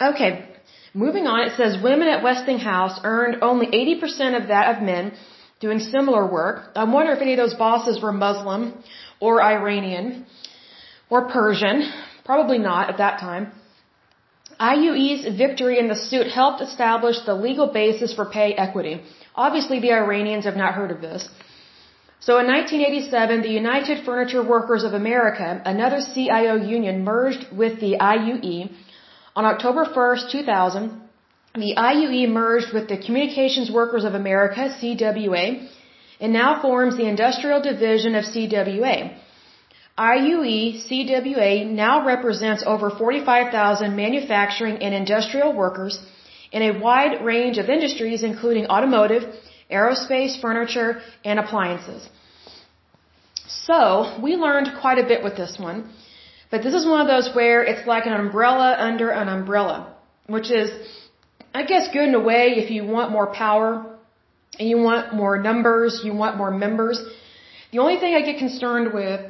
Okay, 0.00 0.49
moving 0.94 1.26
on. 1.26 1.48
It 1.48 1.56
says 1.56 1.82
women 1.82 2.08
at 2.08 2.22
Westinghouse 2.22 3.00
earned 3.04 3.42
only 3.42 3.66
80% 3.66 4.40
of 4.40 4.48
that 4.48 4.76
of 4.76 4.82
men 4.82 5.12
doing 5.60 5.78
similar 5.78 6.26
work. 6.26 6.72
I 6.74 6.84
wonder 6.84 7.12
if 7.12 7.20
any 7.20 7.32
of 7.34 7.38
those 7.38 7.54
bosses 7.54 8.02
were 8.02 8.12
Muslim 8.12 8.82
or 9.20 9.42
Iranian 9.42 10.26
or 11.08 11.28
Persian. 11.28 11.90
Probably 12.24 12.58
not 12.58 12.90
at 12.90 12.98
that 12.98 13.20
time. 13.20 13.52
IUE's 14.60 15.36
victory 15.36 15.78
in 15.78 15.88
the 15.88 15.96
suit 15.96 16.26
helped 16.28 16.60
establish 16.60 17.16
the 17.24 17.34
legal 17.34 17.68
basis 17.72 18.12
for 18.14 18.26
pay 18.26 18.52
equity. 18.52 19.00
Obviously, 19.34 19.80
the 19.80 19.92
Iranians 19.92 20.44
have 20.44 20.56
not 20.56 20.74
heard 20.74 20.90
of 20.90 21.00
this. 21.00 21.28
So 22.20 22.38
in 22.38 22.46
1987, 22.46 23.40
the 23.40 23.48
United 23.48 24.04
Furniture 24.04 24.42
Workers 24.46 24.84
of 24.84 24.92
America, 24.92 25.62
another 25.64 26.00
CIO 26.12 26.56
union, 26.56 27.02
merged 27.02 27.46
with 27.50 27.80
the 27.80 27.96
IUE. 27.98 28.70
On 29.36 29.44
October 29.44 29.84
1st, 29.84 30.30
2000, 30.30 31.00
the 31.54 31.74
IUE 31.76 32.28
merged 32.28 32.72
with 32.72 32.88
the 32.88 32.96
Communications 32.96 33.70
Workers 33.70 34.04
of 34.04 34.14
America, 34.14 34.62
CWA, 34.80 35.68
and 36.20 36.32
now 36.32 36.60
forms 36.60 36.96
the 36.96 37.08
Industrial 37.08 37.60
Division 37.60 38.14
of 38.14 38.24
CWA. 38.24 39.16
IUE 39.98 40.58
CWA 40.86 41.70
now 41.70 42.06
represents 42.06 42.62
over 42.66 42.90
45,000 42.90 43.94
manufacturing 43.94 44.76
and 44.78 44.94
industrial 44.94 45.52
workers 45.52 46.00
in 46.52 46.62
a 46.62 46.78
wide 46.78 47.24
range 47.24 47.58
of 47.58 47.68
industries 47.68 48.22
including 48.22 48.66
automotive, 48.66 49.24
aerospace, 49.70 50.40
furniture, 50.40 51.00
and 51.24 51.38
appliances. 51.38 52.08
So, 53.46 54.18
we 54.22 54.34
learned 54.36 54.68
quite 54.80 54.98
a 54.98 55.06
bit 55.06 55.22
with 55.22 55.36
this 55.36 55.58
one, 55.58 55.90
but 56.50 56.62
this 56.62 56.74
is 56.74 56.86
one 56.86 57.00
of 57.00 57.06
those 57.06 57.34
where 57.34 57.62
it's 57.62 57.86
like 57.86 58.06
an 58.06 58.12
umbrella 58.12 58.76
under 58.78 59.10
an 59.10 59.28
umbrella, 59.28 59.94
which 60.26 60.50
is 60.50 60.70
I 61.54 61.64
guess 61.64 61.88
good 61.92 62.08
in 62.08 62.14
a 62.14 62.20
way 62.20 62.42
if 62.62 62.70
you 62.70 62.84
want 62.84 63.10
more 63.10 63.28
power 63.32 63.98
and 64.58 64.68
you 64.68 64.78
want 64.78 65.14
more 65.14 65.36
numbers, 65.38 66.02
you 66.04 66.12
want 66.14 66.36
more 66.36 66.50
members. 66.50 67.02
The 67.72 67.78
only 67.78 67.98
thing 67.98 68.14
I 68.14 68.22
get 68.22 68.38
concerned 68.38 68.92
with 68.92 69.20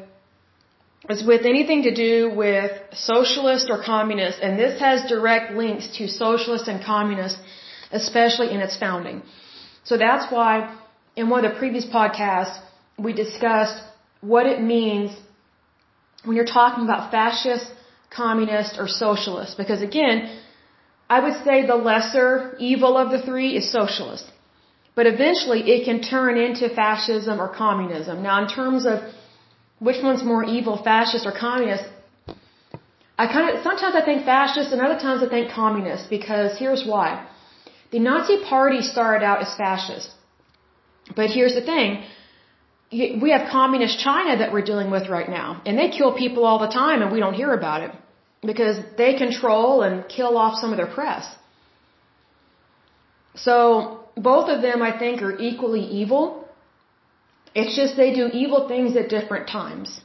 is 1.08 1.24
with 1.24 1.46
anything 1.46 1.82
to 1.84 1.94
do 1.94 2.30
with 2.30 2.72
socialist 2.92 3.70
or 3.70 3.82
communist, 3.82 4.38
and 4.40 4.58
this 4.58 4.78
has 4.80 5.08
direct 5.08 5.52
links 5.52 5.88
to 5.96 6.08
socialist 6.08 6.68
and 6.68 6.84
communist, 6.84 7.38
especially 7.90 8.50
in 8.50 8.60
its 8.60 8.76
founding. 8.76 9.22
So 9.84 9.96
that's 9.96 10.30
why 10.30 10.76
in 11.16 11.30
one 11.30 11.44
of 11.44 11.52
the 11.52 11.58
previous 11.58 11.86
podcasts, 11.86 12.58
we 12.98 13.12
discussed 13.12 13.82
what 14.20 14.46
it 14.46 14.60
means 14.60 15.10
when 16.24 16.36
you're 16.36 16.52
talking 16.60 16.84
about 16.84 17.10
fascist, 17.10 17.66
communist, 18.10 18.78
or 18.78 18.88
socialist. 18.88 19.56
Because 19.56 19.82
again, 19.82 20.16
I 21.08 21.20
would 21.20 21.36
say 21.44 21.66
the 21.66 21.80
lesser 21.90 22.56
evil 22.58 22.96
of 22.96 23.10
the 23.10 23.20
three 23.28 23.56
is 23.56 23.70
socialist. 23.70 24.26
But 24.94 25.06
eventually 25.06 25.60
it 25.74 25.84
can 25.84 26.00
turn 26.02 26.36
into 26.46 26.68
fascism 26.68 27.40
or 27.40 27.48
communism. 27.48 28.22
Now 28.22 28.36
in 28.42 28.48
terms 28.48 28.86
of 28.86 29.00
which 29.78 30.02
one's 30.02 30.22
more 30.22 30.44
evil, 30.44 30.76
fascist 30.90 31.26
or 31.26 31.32
communist, 31.32 31.84
I 33.22 33.26
kind 33.26 33.46
of, 33.50 33.62
sometimes 33.62 33.94
I 34.00 34.04
think 34.04 34.24
fascist 34.24 34.72
and 34.72 34.80
other 34.80 34.98
times 35.06 35.22
I 35.22 35.28
think 35.28 35.50
communist 35.50 36.10
because 36.10 36.58
here's 36.58 36.84
why. 36.92 37.26
The 37.92 37.98
Nazi 37.98 38.36
party 38.44 38.82
started 38.82 39.24
out 39.24 39.40
as 39.42 39.54
fascist. 39.56 40.10
But 41.16 41.30
here's 41.30 41.54
the 41.54 41.64
thing. 41.72 42.04
We 42.92 43.30
have 43.30 43.48
communist 43.50 44.00
China 44.00 44.38
that 44.38 44.52
we're 44.52 44.64
dealing 44.64 44.90
with 44.90 45.08
right 45.08 45.28
now. 45.28 45.62
And 45.64 45.78
they 45.78 45.90
kill 45.90 46.12
people 46.16 46.44
all 46.44 46.58
the 46.58 46.72
time 46.82 47.02
and 47.02 47.12
we 47.12 47.20
don't 47.20 47.34
hear 47.34 47.52
about 47.52 47.82
it 47.82 47.92
because 48.42 48.78
they 48.96 49.16
control 49.16 49.82
and 49.82 50.08
kill 50.08 50.36
off 50.36 50.58
some 50.60 50.72
of 50.72 50.76
their 50.76 50.92
press. 50.98 51.24
So 53.36 54.04
both 54.16 54.48
of 54.48 54.60
them, 54.62 54.82
I 54.82 54.98
think, 54.98 55.22
are 55.22 55.38
equally 55.38 55.82
evil. 55.82 56.48
It's 57.54 57.76
just 57.76 57.96
they 57.96 58.12
do 58.12 58.26
evil 58.26 58.68
things 58.68 58.96
at 58.96 59.08
different 59.08 59.48
times. 59.48 60.00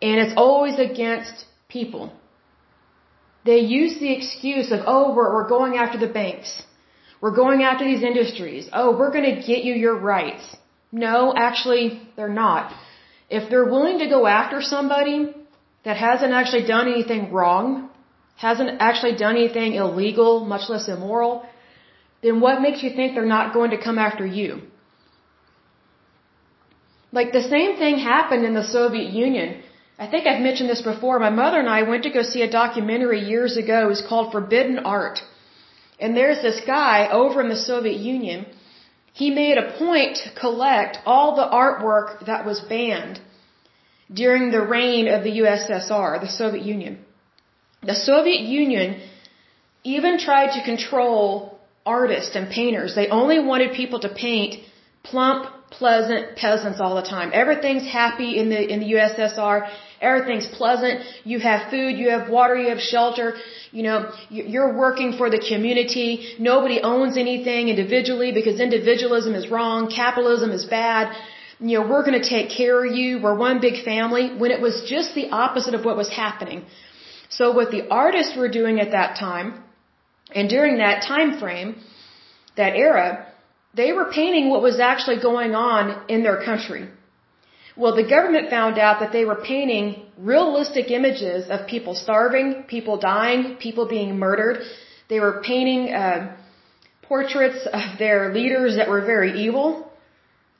And 0.00 0.20
it's 0.20 0.34
always 0.36 0.78
against 0.78 1.46
people. 1.68 2.12
They 3.44 3.60
use 3.60 3.98
the 3.98 4.12
excuse 4.12 4.70
of, 4.72 4.80
oh, 4.86 5.14
we're, 5.14 5.32
we're 5.34 5.48
going 5.48 5.76
after 5.76 5.98
the 5.98 6.12
banks. 6.20 6.62
We're 7.20 7.34
going 7.34 7.62
after 7.62 7.84
these 7.84 8.02
industries. 8.02 8.68
Oh, 8.72 8.96
we're 8.96 9.10
going 9.10 9.24
to 9.34 9.36
get 9.50 9.64
you 9.64 9.74
your 9.74 9.98
rights. 9.98 10.56
No, 10.90 11.34
actually, 11.36 12.00
they're 12.16 12.36
not. 12.46 12.72
If 13.28 13.50
they're 13.50 13.66
willing 13.66 13.98
to 13.98 14.08
go 14.08 14.26
after 14.26 14.62
somebody, 14.62 15.34
that 15.84 15.96
hasn't 15.96 16.32
actually 16.32 16.66
done 16.66 16.88
anything 16.88 17.32
wrong, 17.32 17.90
hasn't 18.36 18.80
actually 18.80 19.16
done 19.16 19.36
anything 19.36 19.74
illegal, 19.74 20.44
much 20.44 20.68
less 20.68 20.88
immoral, 20.88 21.46
then 22.22 22.40
what 22.40 22.60
makes 22.60 22.82
you 22.82 22.90
think 22.90 23.14
they're 23.14 23.34
not 23.38 23.54
going 23.54 23.70
to 23.70 23.80
come 23.86 23.98
after 23.98 24.26
you? 24.26 24.62
Like 27.12 27.32
the 27.32 27.42
same 27.42 27.76
thing 27.76 27.98
happened 27.98 28.44
in 28.44 28.54
the 28.54 28.64
Soviet 28.64 29.10
Union. 29.12 29.62
I 29.98 30.06
think 30.06 30.26
I've 30.26 30.42
mentioned 30.42 30.68
this 30.68 30.82
before. 30.82 31.18
My 31.18 31.30
mother 31.30 31.58
and 31.58 31.68
I 31.68 31.82
went 31.82 32.02
to 32.04 32.10
go 32.10 32.22
see 32.22 32.42
a 32.42 32.50
documentary 32.50 33.20
years 33.20 33.56
ago. 33.56 33.84
It 33.84 33.88
was 33.96 34.04
called 34.08 34.32
Forbidden 34.32 34.78
Art. 34.80 35.20
And 35.98 36.16
there's 36.16 36.40
this 36.42 36.60
guy 36.66 37.08
over 37.10 37.40
in 37.40 37.48
the 37.48 37.56
Soviet 37.56 37.96
Union. 37.96 38.46
He 39.20 39.30
made 39.42 39.58
a 39.58 39.70
point 39.84 40.12
to 40.22 40.28
collect 40.42 40.98
all 41.04 41.28
the 41.34 41.48
artwork 41.62 42.26
that 42.26 42.46
was 42.48 42.58
banned 42.60 43.20
during 44.20 44.52
the 44.52 44.64
reign 44.76 45.08
of 45.14 45.24
the 45.24 45.32
USSR, 45.42 46.20
the 46.20 46.32
Soviet 46.40 46.64
Union. 46.64 46.94
The 47.82 47.96
Soviet 48.10 48.42
Union 48.42 49.00
even 49.82 50.18
tried 50.26 50.50
to 50.56 50.62
control 50.70 51.58
artists 51.84 52.36
and 52.36 52.48
painters. 52.48 52.94
They 52.94 53.08
only 53.08 53.40
wanted 53.40 53.72
people 53.80 54.00
to 54.06 54.08
paint 54.08 54.52
plump, 55.02 55.46
pleasant 55.70 56.36
peasants 56.36 56.78
all 56.80 56.94
the 56.94 57.08
time. 57.16 57.30
Everything's 57.42 57.86
happy 58.00 58.30
in 58.40 58.50
the 58.50 58.60
in 58.72 58.78
the 58.80 58.90
USSR. 58.96 59.68
Everything's 60.00 60.46
pleasant. 60.46 61.00
You 61.24 61.38
have 61.40 61.70
food, 61.70 61.98
you 61.98 62.10
have 62.10 62.28
water, 62.28 62.56
you 62.56 62.68
have 62.68 62.80
shelter. 62.80 63.36
You 63.72 63.82
know, 63.82 64.12
you're 64.30 64.76
working 64.76 65.12
for 65.18 65.28
the 65.30 65.38
community. 65.38 66.34
Nobody 66.38 66.80
owns 66.80 67.16
anything 67.16 67.68
individually 67.68 68.32
because 68.32 68.60
individualism 68.60 69.34
is 69.34 69.48
wrong. 69.50 69.90
Capitalism 69.90 70.50
is 70.50 70.64
bad. 70.64 71.16
You 71.60 71.80
know, 71.80 71.88
we're 71.88 72.04
going 72.04 72.20
to 72.22 72.28
take 72.28 72.50
care 72.50 72.84
of 72.84 72.94
you. 72.94 73.20
We're 73.20 73.36
one 73.36 73.60
big 73.60 73.84
family. 73.84 74.34
When 74.42 74.50
it 74.52 74.60
was 74.60 74.84
just 74.88 75.14
the 75.14 75.30
opposite 75.30 75.74
of 75.74 75.84
what 75.84 75.96
was 75.96 76.08
happening. 76.08 76.64
So 77.30 77.52
what 77.52 77.70
the 77.70 77.88
artists 77.90 78.36
were 78.36 78.48
doing 78.48 78.80
at 78.80 78.92
that 78.92 79.16
time, 79.18 79.62
and 80.34 80.48
during 80.48 80.78
that 80.78 81.02
time 81.02 81.38
frame, 81.38 81.76
that 82.56 82.74
era, 82.74 83.26
they 83.74 83.92
were 83.92 84.06
painting 84.12 84.48
what 84.50 84.62
was 84.62 84.78
actually 84.80 85.20
going 85.20 85.54
on 85.54 86.08
in 86.08 86.22
their 86.22 86.42
country. 86.44 86.88
Well, 87.78 87.94
the 87.94 88.08
government 88.16 88.50
found 88.50 88.76
out 88.76 88.98
that 89.00 89.12
they 89.12 89.24
were 89.24 89.36
painting 89.36 89.84
realistic 90.18 90.90
images 90.90 91.48
of 91.48 91.68
people 91.68 91.94
starving, 91.94 92.64
people 92.64 92.98
dying, 92.98 93.54
people 93.54 93.86
being 93.86 94.18
murdered. 94.18 94.56
They 95.08 95.20
were 95.20 95.40
painting 95.44 95.94
uh, 95.94 96.36
portraits 97.02 97.68
of 97.72 97.98
their 98.00 98.34
leaders 98.34 98.74
that 98.78 98.88
were 98.88 99.02
very 99.14 99.44
evil. 99.46 99.88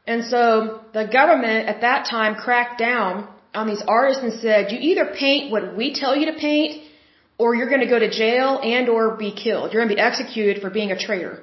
And 0.06 0.24
so 0.26 0.80
the 0.94 1.06
government 1.18 1.68
at 1.68 1.80
that 1.80 2.06
time 2.08 2.36
cracked 2.36 2.78
down 2.78 3.28
on 3.52 3.66
these 3.66 3.82
artists 3.88 4.22
and 4.22 4.34
said, 4.40 4.70
you 4.70 4.78
either 4.80 5.06
paint 5.18 5.50
what 5.50 5.76
we 5.76 5.94
tell 5.94 6.14
you 6.14 6.26
to 6.32 6.38
paint 6.38 6.84
or 7.36 7.56
you're 7.56 7.68
going 7.68 7.80
to 7.80 7.92
go 7.94 7.98
to 7.98 8.10
jail 8.10 8.60
and 8.62 8.88
or 8.88 9.16
be 9.16 9.32
killed. 9.32 9.72
You're 9.72 9.82
going 9.82 9.88
to 9.88 9.96
be 9.96 10.00
executed 10.00 10.62
for 10.62 10.70
being 10.70 10.92
a 10.92 10.98
traitor. 11.06 11.42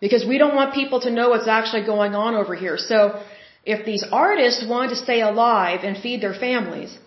Because 0.00 0.22
we 0.26 0.36
don't 0.36 0.54
want 0.54 0.74
people 0.74 1.00
to 1.00 1.10
know 1.10 1.30
what's 1.30 1.48
actually 1.48 1.86
going 1.86 2.14
on 2.14 2.34
over 2.34 2.54
here. 2.54 2.76
So 2.76 3.22
if 3.64 3.84
these 3.84 4.04
artists 4.12 4.66
wanted 4.66 4.90
to 4.90 4.96
stay 4.96 5.20
alive 5.20 5.80
and 5.84 5.96
feed 5.96 6.20
their 6.20 6.34
families, 6.34 6.98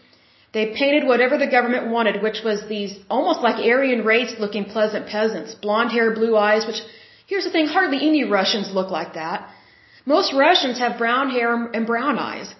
they 0.54 0.66
painted 0.82 1.06
whatever 1.06 1.38
the 1.38 1.48
government 1.56 1.92
wanted, 1.96 2.22
which 2.22 2.40
was 2.44 2.68
these 2.68 2.98
almost 3.10 3.42
like 3.42 3.64
Aryan 3.64 4.04
race 4.06 4.34
looking 4.40 4.66
pleasant 4.66 5.08
peasants, 5.08 5.54
blonde 5.56 5.92
hair, 5.92 6.14
blue 6.14 6.36
eyes, 6.36 6.66
which 6.66 6.82
here's 7.28 7.44
the 7.44 7.52
thing, 7.52 7.68
hardly 7.68 8.00
any 8.08 8.24
Russians 8.24 8.74
look 8.74 8.90
like 8.90 9.14
that. 9.14 9.50
Most 10.06 10.34
Russians 10.34 10.80
have 10.80 10.98
brown 10.98 11.30
hair 11.30 11.50
and 11.76 11.86
brown 11.86 12.18
eyes. 12.18 12.54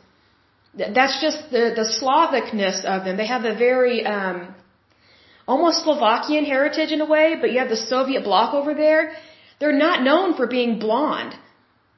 That's 0.78 1.20
just 1.22 1.50
the, 1.50 1.64
the 1.80 1.88
Slavicness 1.98 2.84
of 2.84 3.06
them. 3.06 3.18
They 3.18 3.26
have 3.28 3.46
a 3.46 3.56
very, 3.56 4.06
um, 4.06 4.54
almost 5.48 5.84
Slovakian 5.84 6.46
heritage 6.46 6.92
in 6.92 7.02
a 7.02 7.06
way, 7.06 7.38
but 7.42 7.52
you 7.52 7.60
have 7.60 7.70
the 7.70 7.84
Soviet 7.94 8.24
bloc 8.24 8.54
over 8.54 8.74
there. 8.74 9.14
They're 9.60 9.80
not 9.88 10.04
known 10.04 10.36
for 10.36 10.46
being 10.46 10.78
blonde. 10.78 11.34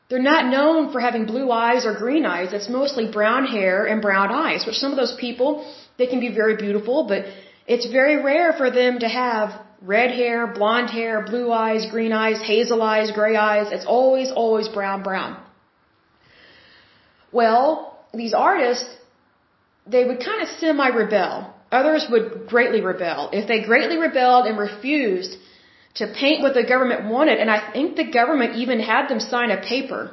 They're 0.09 0.27
not 0.33 0.47
known 0.47 0.91
for 0.91 0.99
having 0.99 1.25
blue 1.25 1.51
eyes 1.51 1.85
or 1.85 1.93
green 1.93 2.25
eyes. 2.25 2.51
It's 2.51 2.67
mostly 2.67 3.11
brown 3.11 3.45
hair 3.45 3.85
and 3.85 4.01
brown 4.01 4.31
eyes, 4.31 4.65
which 4.65 4.75
some 4.75 4.91
of 4.91 4.97
those 4.97 5.15
people, 5.19 5.49
they 5.97 6.07
can 6.07 6.19
be 6.19 6.33
very 6.33 6.55
beautiful, 6.55 7.07
but 7.07 7.25
it's 7.67 7.85
very 7.85 8.23
rare 8.23 8.51
for 8.53 8.71
them 8.71 8.99
to 8.99 9.07
have 9.07 9.61
red 9.81 10.09
hair, 10.11 10.47
blonde 10.47 10.89
hair, 10.89 11.21
blue 11.21 11.51
eyes, 11.51 11.85
green 11.91 12.11
eyes, 12.11 12.41
hazel 12.41 12.81
eyes, 12.81 13.11
gray 13.11 13.35
eyes. 13.35 13.71
It's 13.71 13.85
always, 13.85 14.31
always 14.31 14.67
brown, 14.67 15.03
brown. 15.03 15.37
Well, 17.31 17.97
these 18.11 18.33
artists, 18.33 18.89
they 19.85 20.03
would 20.05 20.19
kind 20.25 20.41
of 20.41 20.49
semi-rebel. 20.57 21.53
Others 21.71 22.07
would 22.09 22.47
greatly 22.47 22.81
rebel. 22.81 23.29
If 23.31 23.47
they 23.47 23.61
greatly 23.61 23.97
rebelled 23.99 24.47
and 24.47 24.57
refused 24.57 25.37
to 25.95 26.07
paint 26.07 26.41
what 26.41 26.53
the 26.53 26.63
government 26.63 27.05
wanted, 27.05 27.39
and 27.39 27.49
I 27.49 27.71
think 27.71 27.95
the 27.95 28.09
government 28.11 28.55
even 28.55 28.79
had 28.79 29.07
them 29.07 29.19
sign 29.19 29.51
a 29.51 29.61
paper 29.61 30.11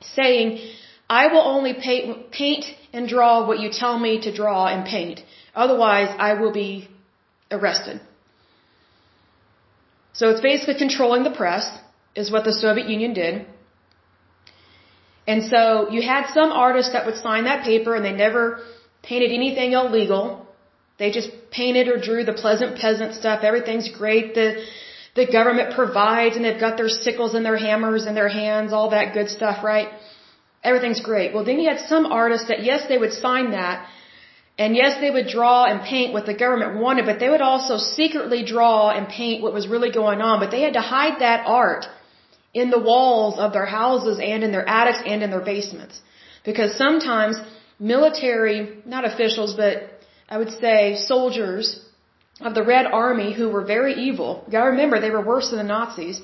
saying, 0.00 0.60
I 1.08 1.26
will 1.28 1.46
only 1.56 1.74
paint, 1.74 2.30
paint 2.30 2.64
and 2.92 3.08
draw 3.08 3.46
what 3.46 3.60
you 3.60 3.70
tell 3.70 3.98
me 3.98 4.20
to 4.22 4.34
draw 4.34 4.66
and 4.66 4.86
paint. 4.86 5.20
Otherwise, 5.54 6.14
I 6.18 6.34
will 6.34 6.52
be 6.52 6.88
arrested. 7.50 8.00
So 10.14 10.30
it's 10.30 10.40
basically 10.40 10.78
controlling 10.78 11.24
the 11.24 11.30
press, 11.30 11.66
is 12.14 12.30
what 12.30 12.44
the 12.44 12.52
Soviet 12.52 12.88
Union 12.88 13.12
did. 13.14 13.46
And 15.26 15.44
so 15.44 15.90
you 15.90 16.02
had 16.02 16.32
some 16.32 16.50
artists 16.52 16.92
that 16.92 17.06
would 17.06 17.16
sign 17.16 17.44
that 17.44 17.64
paper 17.64 17.94
and 17.94 18.04
they 18.04 18.12
never 18.12 18.60
painted 19.02 19.32
anything 19.32 19.72
illegal. 19.72 20.46
They 20.98 21.10
just 21.10 21.30
painted 21.50 21.88
or 21.88 21.98
drew 22.00 22.24
the 22.24 22.32
pleasant 22.32 22.78
peasant 22.78 23.14
stuff. 23.14 23.42
Everything's 23.42 23.88
great. 23.88 24.34
The 24.34 24.64
the 25.14 25.26
government 25.26 25.74
provides 25.74 26.36
and 26.36 26.44
they've 26.44 26.60
got 26.60 26.76
their 26.76 26.88
sickles 26.88 27.34
and 27.34 27.44
their 27.44 27.56
hammers 27.56 28.06
in 28.06 28.14
their 28.14 28.28
hands, 28.28 28.72
all 28.72 28.90
that 28.90 29.14
good 29.14 29.30
stuff, 29.30 29.62
right? 29.62 29.88
Everything's 30.62 31.00
great. 31.00 31.32
Well, 31.32 31.44
then 31.44 31.60
you 31.60 31.68
had 31.68 31.80
some 31.92 32.06
artists 32.06 32.48
that 32.48 32.62
yes, 32.62 32.88
they 32.88 32.98
would 32.98 33.12
sign 33.12 33.52
that. 33.52 33.86
And 34.56 34.76
yes, 34.76 35.00
they 35.00 35.10
would 35.10 35.26
draw 35.26 35.64
and 35.64 35.82
paint 35.82 36.12
what 36.12 36.26
the 36.26 36.34
government 36.34 36.80
wanted, 36.80 37.06
but 37.06 37.18
they 37.18 37.28
would 37.28 37.40
also 37.40 37.76
secretly 37.76 38.44
draw 38.44 38.90
and 38.90 39.08
paint 39.08 39.42
what 39.42 39.52
was 39.52 39.66
really 39.66 39.90
going 39.90 40.20
on. 40.20 40.40
But 40.40 40.50
they 40.50 40.62
had 40.62 40.74
to 40.74 40.80
hide 40.80 41.20
that 41.20 41.46
art 41.46 41.86
in 42.52 42.70
the 42.70 42.78
walls 42.78 43.38
of 43.38 43.52
their 43.52 43.66
houses 43.66 44.20
and 44.22 44.44
in 44.44 44.52
their 44.52 44.66
attics 44.68 45.02
and 45.04 45.22
in 45.22 45.30
their 45.30 45.44
basements. 45.44 46.00
Because 46.44 46.76
sometimes 46.76 47.36
military, 47.78 48.78
not 48.86 49.04
officials, 49.04 49.54
but 49.54 49.74
I 50.28 50.38
would 50.38 50.52
say 50.60 50.96
soldiers 50.96 51.83
of 52.40 52.54
the 52.54 52.62
Red 52.62 52.86
Army 52.86 53.32
who 53.32 53.48
were 53.48 53.64
very 53.64 53.94
evil, 53.94 54.42
you 54.46 54.52
gotta 54.52 54.70
remember 54.70 55.00
they 55.00 55.10
were 55.10 55.24
worse 55.24 55.50
than 55.50 55.58
the 55.58 55.64
Nazis, 55.64 56.20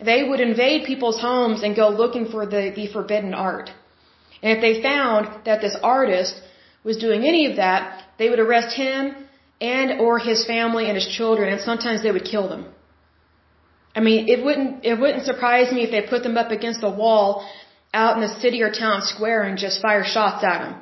they 0.00 0.22
would 0.28 0.40
invade 0.40 0.86
people's 0.86 1.20
homes 1.20 1.62
and 1.62 1.76
go 1.76 1.88
looking 1.88 2.26
for 2.26 2.46
the, 2.46 2.72
the 2.74 2.86
forbidden 2.92 3.34
art. 3.34 3.70
And 4.42 4.56
if 4.56 4.60
they 4.60 4.82
found 4.82 5.44
that 5.44 5.60
this 5.60 5.76
artist 5.82 6.40
was 6.82 6.96
doing 6.96 7.24
any 7.24 7.46
of 7.50 7.56
that, 7.56 8.02
they 8.18 8.28
would 8.30 8.40
arrest 8.40 8.74
him 8.76 9.14
and 9.60 10.00
or 10.00 10.18
his 10.18 10.44
family 10.44 10.86
and 10.86 10.96
his 10.96 11.06
children 11.06 11.52
and 11.52 11.60
sometimes 11.60 12.02
they 12.02 12.10
would 12.10 12.24
kill 12.24 12.48
them. 12.48 12.66
I 13.94 14.00
mean, 14.00 14.28
it 14.28 14.42
wouldn't 14.44 14.84
it 14.84 14.98
wouldn't 14.98 15.24
surprise 15.24 15.70
me 15.72 15.82
if 15.84 15.90
they 15.90 16.02
put 16.14 16.22
them 16.22 16.36
up 16.36 16.50
against 16.50 16.80
the 16.80 16.90
wall 16.90 17.46
out 17.92 18.16
in 18.16 18.22
the 18.22 18.34
city 18.40 18.62
or 18.62 18.70
town 18.70 19.02
square 19.02 19.42
and 19.42 19.58
just 19.58 19.82
fire 19.82 20.04
shots 20.04 20.42
at 20.42 20.58
them 20.64 20.80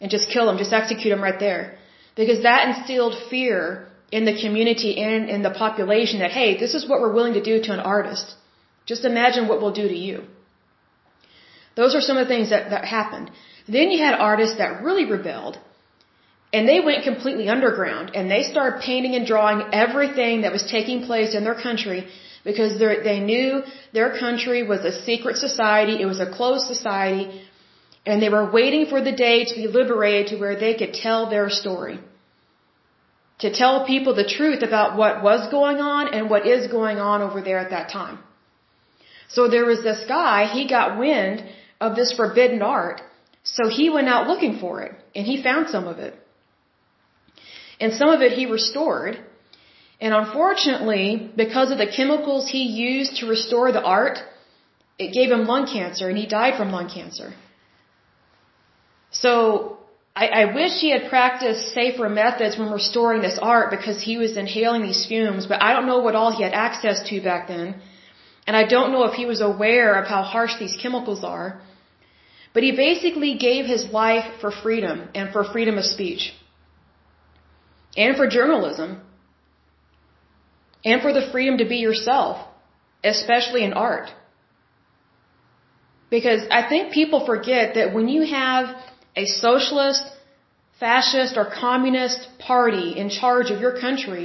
and 0.00 0.10
just 0.10 0.28
kill 0.30 0.46
them, 0.46 0.58
just 0.58 0.72
execute 0.72 1.12
them 1.12 1.22
right 1.22 1.38
there, 1.38 1.78
because 2.16 2.42
that 2.42 2.68
instilled 2.68 3.14
fear 3.30 3.86
in 4.10 4.24
the 4.24 4.36
community 4.40 4.92
and 5.00 5.28
in 5.28 5.42
the 5.42 5.50
population 5.50 6.20
that 6.20 6.32
hey, 6.32 6.58
this 6.58 6.74
is 6.74 6.88
what 6.88 7.00
we're 7.00 7.12
willing 7.12 7.34
to 7.34 7.42
do 7.42 7.62
to 7.62 7.72
an 7.72 7.80
artist. 7.80 8.34
Just 8.86 9.04
imagine 9.04 9.46
what 9.48 9.60
we'll 9.60 9.78
do 9.82 9.88
to 9.88 9.96
you. 9.96 10.24
Those 11.76 11.94
are 11.94 12.00
some 12.00 12.16
of 12.16 12.26
the 12.26 12.34
things 12.34 12.50
that, 12.50 12.70
that 12.70 12.84
happened. 12.84 13.30
Then 13.68 13.90
you 13.90 13.98
had 14.04 14.14
artists 14.14 14.58
that 14.58 14.82
really 14.82 15.04
rebelled 15.04 15.58
and 16.52 16.68
they 16.68 16.80
went 16.80 17.04
completely 17.04 17.48
underground 17.48 18.10
and 18.14 18.30
they 18.30 18.42
started 18.42 18.80
painting 18.80 19.14
and 19.14 19.26
drawing 19.26 19.62
everything 19.72 20.42
that 20.42 20.52
was 20.52 20.64
taking 20.76 21.04
place 21.04 21.34
in 21.34 21.44
their 21.44 21.54
country 21.54 22.08
because 22.44 22.78
they 22.78 23.20
knew 23.20 23.62
their 23.92 24.18
country 24.18 24.62
was 24.62 24.84
a 24.84 24.92
secret 25.04 25.36
society, 25.36 26.00
it 26.00 26.06
was 26.06 26.20
a 26.20 26.30
closed 26.38 26.66
society, 26.66 27.42
and 28.06 28.22
they 28.22 28.30
were 28.30 28.50
waiting 28.50 28.86
for 28.86 29.00
the 29.02 29.12
day 29.12 29.44
to 29.44 29.54
be 29.54 29.66
liberated 29.68 30.28
to 30.28 30.36
where 30.38 30.58
they 30.58 30.74
could 30.74 30.94
tell 30.94 31.28
their 31.28 31.50
story. 31.50 32.00
To 33.40 33.52
tell 33.52 33.86
people 33.86 34.14
the 34.14 34.28
truth 34.36 34.62
about 34.62 34.96
what 34.96 35.22
was 35.22 35.50
going 35.50 35.78
on 35.78 36.12
and 36.14 36.28
what 36.28 36.46
is 36.46 36.66
going 36.66 36.98
on 36.98 37.22
over 37.22 37.40
there 37.40 37.58
at 37.58 37.70
that 37.70 37.88
time. 37.88 38.18
So 39.28 39.48
there 39.48 39.64
was 39.64 39.82
this 39.82 40.04
guy, 40.06 40.46
he 40.46 40.68
got 40.68 40.98
wind 40.98 41.44
of 41.80 41.96
this 41.96 42.12
forbidden 42.12 42.62
art, 42.62 43.00
so 43.42 43.68
he 43.68 43.88
went 43.88 44.08
out 44.08 44.26
looking 44.26 44.58
for 44.58 44.82
it, 44.82 44.92
and 45.14 45.26
he 45.26 45.42
found 45.42 45.68
some 45.68 45.86
of 45.86 45.98
it. 45.98 46.14
And 47.80 47.94
some 47.94 48.10
of 48.10 48.20
it 48.20 48.32
he 48.32 48.44
restored, 48.46 49.18
and 50.00 50.14
unfortunately, 50.14 51.30
because 51.36 51.70
of 51.70 51.78
the 51.78 51.86
chemicals 51.86 52.48
he 52.48 52.64
used 52.64 53.16
to 53.16 53.26
restore 53.26 53.70
the 53.72 53.82
art, 53.82 54.18
it 54.98 55.12
gave 55.12 55.30
him 55.30 55.46
lung 55.46 55.66
cancer 55.66 56.08
and 56.08 56.16
he 56.16 56.26
died 56.26 56.56
from 56.56 56.72
lung 56.72 56.88
cancer. 56.88 57.34
So, 59.10 59.79
I, 60.22 60.26
I 60.42 60.44
wish 60.58 60.72
he 60.84 60.90
had 60.96 61.04
practiced 61.08 61.72
safer 61.72 62.08
methods 62.22 62.58
when 62.58 62.70
restoring 62.70 63.22
this 63.22 63.38
art 63.40 63.70
because 63.76 63.98
he 64.08 64.18
was 64.22 64.36
inhaling 64.36 64.82
these 64.82 65.06
fumes, 65.06 65.46
but 65.46 65.62
I 65.62 65.72
don't 65.74 65.86
know 65.86 66.00
what 66.06 66.14
all 66.14 66.30
he 66.36 66.42
had 66.42 66.52
access 66.52 66.98
to 67.08 67.22
back 67.22 67.48
then. 67.48 67.68
And 68.46 68.54
I 68.62 68.64
don't 68.74 68.92
know 68.92 69.04
if 69.04 69.14
he 69.14 69.24
was 69.24 69.40
aware 69.40 69.94
of 70.00 70.06
how 70.08 70.22
harsh 70.22 70.54
these 70.58 70.76
chemicals 70.82 71.24
are. 71.24 71.62
But 72.52 72.64
he 72.64 72.72
basically 72.72 73.32
gave 73.38 73.64
his 73.64 73.84
life 74.02 74.28
for 74.42 74.50
freedom 74.50 75.08
and 75.14 75.32
for 75.32 75.42
freedom 75.44 75.78
of 75.78 75.84
speech. 75.84 76.34
And 77.96 78.16
for 78.16 78.26
journalism. 78.28 79.00
And 80.84 81.00
for 81.00 81.12
the 81.14 81.28
freedom 81.32 81.58
to 81.58 81.68
be 81.74 81.76
yourself, 81.76 82.46
especially 83.02 83.64
in 83.64 83.72
art. 83.72 84.10
Because 86.10 86.42
I 86.50 86.68
think 86.68 86.92
people 86.92 87.24
forget 87.24 87.74
that 87.76 87.94
when 87.94 88.08
you 88.08 88.22
have 88.26 88.76
a 89.22 89.24
socialist, 89.26 90.04
fascist, 90.84 91.36
or 91.40 91.46
communist 91.66 92.20
party 92.50 92.86
in 93.02 93.08
charge 93.20 93.48
of 93.54 93.60
your 93.64 93.74
country, 93.86 94.24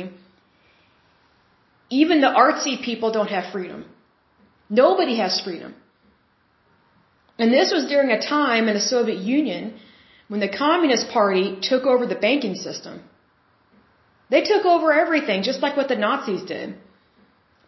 even 2.02 2.22
the 2.22 2.34
artsy 2.44 2.76
people 2.90 3.12
don't 3.18 3.34
have 3.38 3.52
freedom. 3.56 3.82
Nobody 4.84 5.18
has 5.24 5.42
freedom. 5.48 5.74
And 7.42 7.52
this 7.58 7.72
was 7.76 7.86
during 7.94 8.12
a 8.12 8.22
time 8.22 8.68
in 8.70 8.76
the 8.80 8.88
Soviet 8.94 9.20
Union 9.40 9.64
when 10.30 10.40
the 10.46 10.54
Communist 10.66 11.10
Party 11.18 11.46
took 11.70 11.84
over 11.94 12.06
the 12.06 12.22
banking 12.28 12.56
system. 12.68 12.96
They 14.34 14.42
took 14.52 14.64
over 14.66 14.92
everything, 15.04 15.44
just 15.50 15.62
like 15.66 15.78
what 15.78 15.90
the 15.94 16.02
Nazis 16.06 16.44
did. 16.54 16.76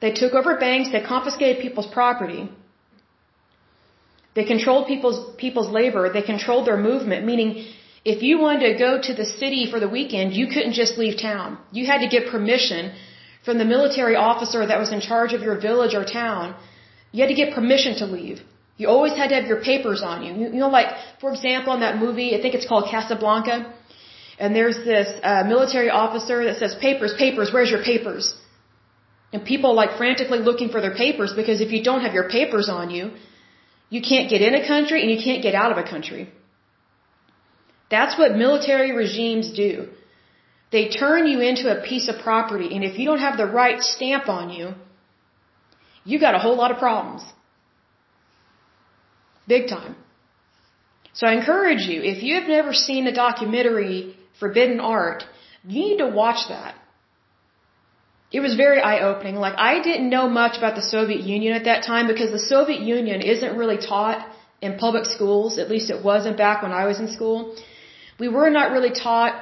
They 0.03 0.11
took 0.21 0.33
over 0.33 0.57
banks, 0.57 0.91
they 0.91 1.01
confiscated 1.15 1.61
people's 1.65 1.91
property. 1.99 2.49
They 4.37 4.45
controlled 4.45 4.85
people's, 4.93 5.19
people's 5.43 5.69
labor, 5.79 6.03
they 6.15 6.25
controlled 6.33 6.65
their 6.67 6.81
movement, 6.89 7.25
meaning 7.29 7.51
if 8.13 8.19
you 8.27 8.33
wanted 8.45 8.65
to 8.71 8.73
go 8.85 8.91
to 9.07 9.13
the 9.19 9.25
city 9.41 9.61
for 9.71 9.79
the 9.83 9.91
weekend, 9.97 10.35
you 10.39 10.45
couldn't 10.53 10.75
just 10.81 10.93
leave 11.03 11.15
town. 11.29 11.57
You 11.77 11.83
had 11.91 12.01
to 12.05 12.09
get 12.15 12.27
permission 12.35 12.91
from 13.45 13.57
the 13.61 13.67
military 13.75 14.15
officer 14.15 14.59
that 14.71 14.79
was 14.83 14.91
in 14.97 15.01
charge 15.09 15.33
of 15.37 15.41
your 15.47 15.57
village 15.67 15.95
or 15.99 16.03
town. 16.05 16.55
You 17.11 17.19
had 17.23 17.31
to 17.35 17.39
get 17.41 17.55
permission 17.59 17.95
to 18.01 18.05
leave. 18.17 18.37
You 18.79 18.87
always 18.95 19.15
had 19.21 19.29
to 19.29 19.35
have 19.39 19.47
your 19.53 19.61
papers 19.71 20.03
on 20.11 20.17
you. 20.25 20.31
You, 20.41 20.61
know, 20.63 20.71
like, 20.79 20.89
for 21.21 21.29
example, 21.33 21.73
in 21.77 21.79
that 21.87 21.97
movie, 22.05 22.29
I 22.37 22.39
think 22.41 22.53
it's 22.57 22.67
called 22.71 22.85
Casablanca, 22.91 23.55
and 24.37 24.55
there's 24.55 24.79
this 24.93 25.09
uh, 25.23 25.43
military 25.53 25.89
officer 25.89 26.37
that 26.47 26.57
says, 26.61 26.75
papers, 26.75 27.15
papers, 27.25 27.49
where's 27.51 27.71
your 27.75 27.83
papers? 27.91 28.35
And 29.33 29.43
people 29.53 29.73
like 29.73 29.97
frantically 29.97 30.41
looking 30.49 30.69
for 30.69 30.79
their 30.85 30.95
papers 31.05 31.33
because 31.41 31.59
if 31.59 31.71
you 31.71 31.81
don't 31.89 32.01
have 32.01 32.13
your 32.19 32.29
papers 32.29 32.69
on 32.69 32.91
you, 32.97 33.05
you 33.89 34.01
can't 34.01 34.29
get 34.29 34.41
in 34.41 34.53
a 34.55 34.67
country 34.67 35.01
and 35.01 35.11
you 35.11 35.19
can't 35.23 35.41
get 35.41 35.55
out 35.55 35.71
of 35.71 35.77
a 35.77 35.89
country. 35.89 36.29
That's 37.89 38.17
what 38.17 38.35
military 38.35 38.91
regimes 38.91 39.51
do. 39.53 39.87
They 40.71 40.89
turn 40.89 41.27
you 41.27 41.39
into 41.39 41.65
a 41.71 41.81
piece 41.81 42.09
of 42.09 42.21
property, 42.21 42.75
and 42.75 42.83
if 42.83 42.99
you 42.99 43.05
don't 43.05 43.19
have 43.19 43.37
the 43.37 43.45
right 43.45 43.81
stamp 43.81 44.27
on 44.27 44.49
you, 44.49 44.73
you 46.03 46.19
got 46.19 46.35
a 46.35 46.39
whole 46.39 46.57
lot 46.57 46.71
of 46.71 46.77
problems. 46.77 47.23
Big 49.47 49.69
time. 49.69 49.95
So 51.13 51.25
I 51.25 51.33
encourage 51.33 51.87
you, 51.87 52.01
if 52.03 52.21
you 52.21 52.35
have 52.39 52.49
never 52.49 52.73
seen 52.73 53.05
the 53.05 53.13
documentary 53.13 54.17
Forbidden 54.39 54.79
Art, 54.81 55.23
you 55.65 55.79
need 55.79 55.97
to 55.97 56.07
watch 56.07 56.49
that. 56.49 56.75
It 58.31 58.41
was 58.41 58.55
very 58.55 58.79
eye 58.81 58.99
opening. 59.09 59.35
Like, 59.35 59.55
I 59.57 59.81
didn't 59.81 60.09
know 60.09 60.27
much 60.29 60.57
about 60.57 60.75
the 60.75 60.81
Soviet 60.81 61.21
Union 61.21 61.53
at 61.53 61.65
that 61.65 61.83
time 61.83 62.07
because 62.07 62.31
the 62.31 62.39
Soviet 62.39 62.81
Union 62.81 63.21
isn't 63.21 63.55
really 63.55 63.77
taught 63.77 64.27
in 64.61 64.77
public 64.77 65.05
schools. 65.05 65.57
At 65.57 65.69
least 65.69 65.89
it 65.89 66.03
wasn't 66.03 66.37
back 66.37 66.61
when 66.61 66.71
I 66.71 66.85
was 66.85 66.99
in 66.99 67.09
school. 67.17 67.55
We 68.19 68.27
were 68.27 68.49
not 68.49 68.71
really 68.71 68.91
taught 68.91 69.33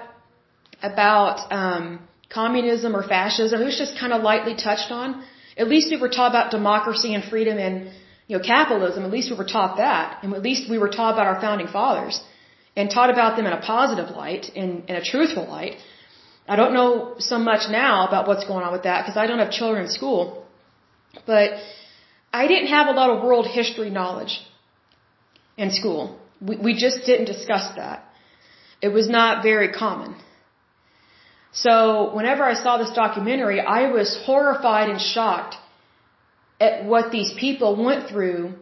about 0.84 1.52
um, 1.52 2.00
communism 2.30 2.96
or 2.96 3.02
fascism. 3.02 3.62
It 3.62 3.66
was 3.66 3.78
just 3.78 3.98
kind 3.98 4.14
of 4.14 4.22
lightly 4.22 4.56
touched 4.56 4.92
on. 4.92 5.24
At 5.58 5.68
least 5.68 5.90
we 5.90 5.98
were 5.98 6.10
taught 6.10 6.32
about 6.32 6.52
democracy 6.52 7.14
and 7.16 7.24
freedom 7.24 7.58
and 7.58 7.90
you 8.28 8.38
know, 8.38 8.44
capitalism, 8.44 9.04
at 9.06 9.12
least 9.12 9.30
we 9.32 9.38
were 9.38 9.52
taught 9.58 9.78
that. 9.78 10.24
And 10.24 10.34
at 10.34 10.42
least 10.42 10.70
we 10.70 10.78
were 10.78 10.90
taught 10.90 11.14
about 11.14 11.28
our 11.28 11.40
founding 11.40 11.68
fathers 11.68 12.22
and 12.76 12.90
taught 12.90 13.10
about 13.10 13.38
them 13.38 13.46
in 13.46 13.54
a 13.54 13.62
positive 13.62 14.10
light, 14.16 14.50
in, 14.56 14.84
in 14.88 14.96
a 14.96 15.04
truthful 15.04 15.46
light. 15.48 15.76
I 16.48 16.56
don't 16.56 16.74
know 16.74 17.16
so 17.18 17.38
much 17.40 17.70
now 17.70 18.08
about 18.08 18.28
what's 18.28 18.46
going 18.46 18.64
on 18.64 18.72
with 18.72 18.84
that 18.84 19.04
because 19.04 19.18
I 19.18 19.26
don't 19.28 19.40
have 19.40 19.52
children 19.52 19.86
in 19.86 19.92
school. 19.92 20.46
But 21.26 21.52
I 22.32 22.48
didn't 22.48 22.68
have 22.68 22.88
a 22.88 22.92
lot 22.92 23.10
of 23.10 23.24
world 23.24 23.48
history 23.48 23.90
knowledge 23.90 24.42
in 25.58 25.72
school. 25.72 26.20
We, 26.42 26.58
we 26.58 26.74
just 26.76 27.06
didn't 27.06 27.26
discuss 27.26 27.66
that. 27.76 28.06
It 28.82 28.90
was 28.90 29.08
not 29.10 29.44
very 29.44 29.72
common. 29.72 30.16
So 31.52 32.14
whenever 32.14 32.44
I 32.44 32.54
saw 32.54 32.78
this 32.78 32.92
documentary, 32.92 33.60
I 33.62 33.90
was 33.90 34.10
horrified 34.26 34.90
and 34.90 35.00
shocked 35.00 35.56
at 36.60 36.86
what 36.86 37.12
these 37.12 37.34
people 37.40 37.72
went 37.84 38.10
through 38.10 38.56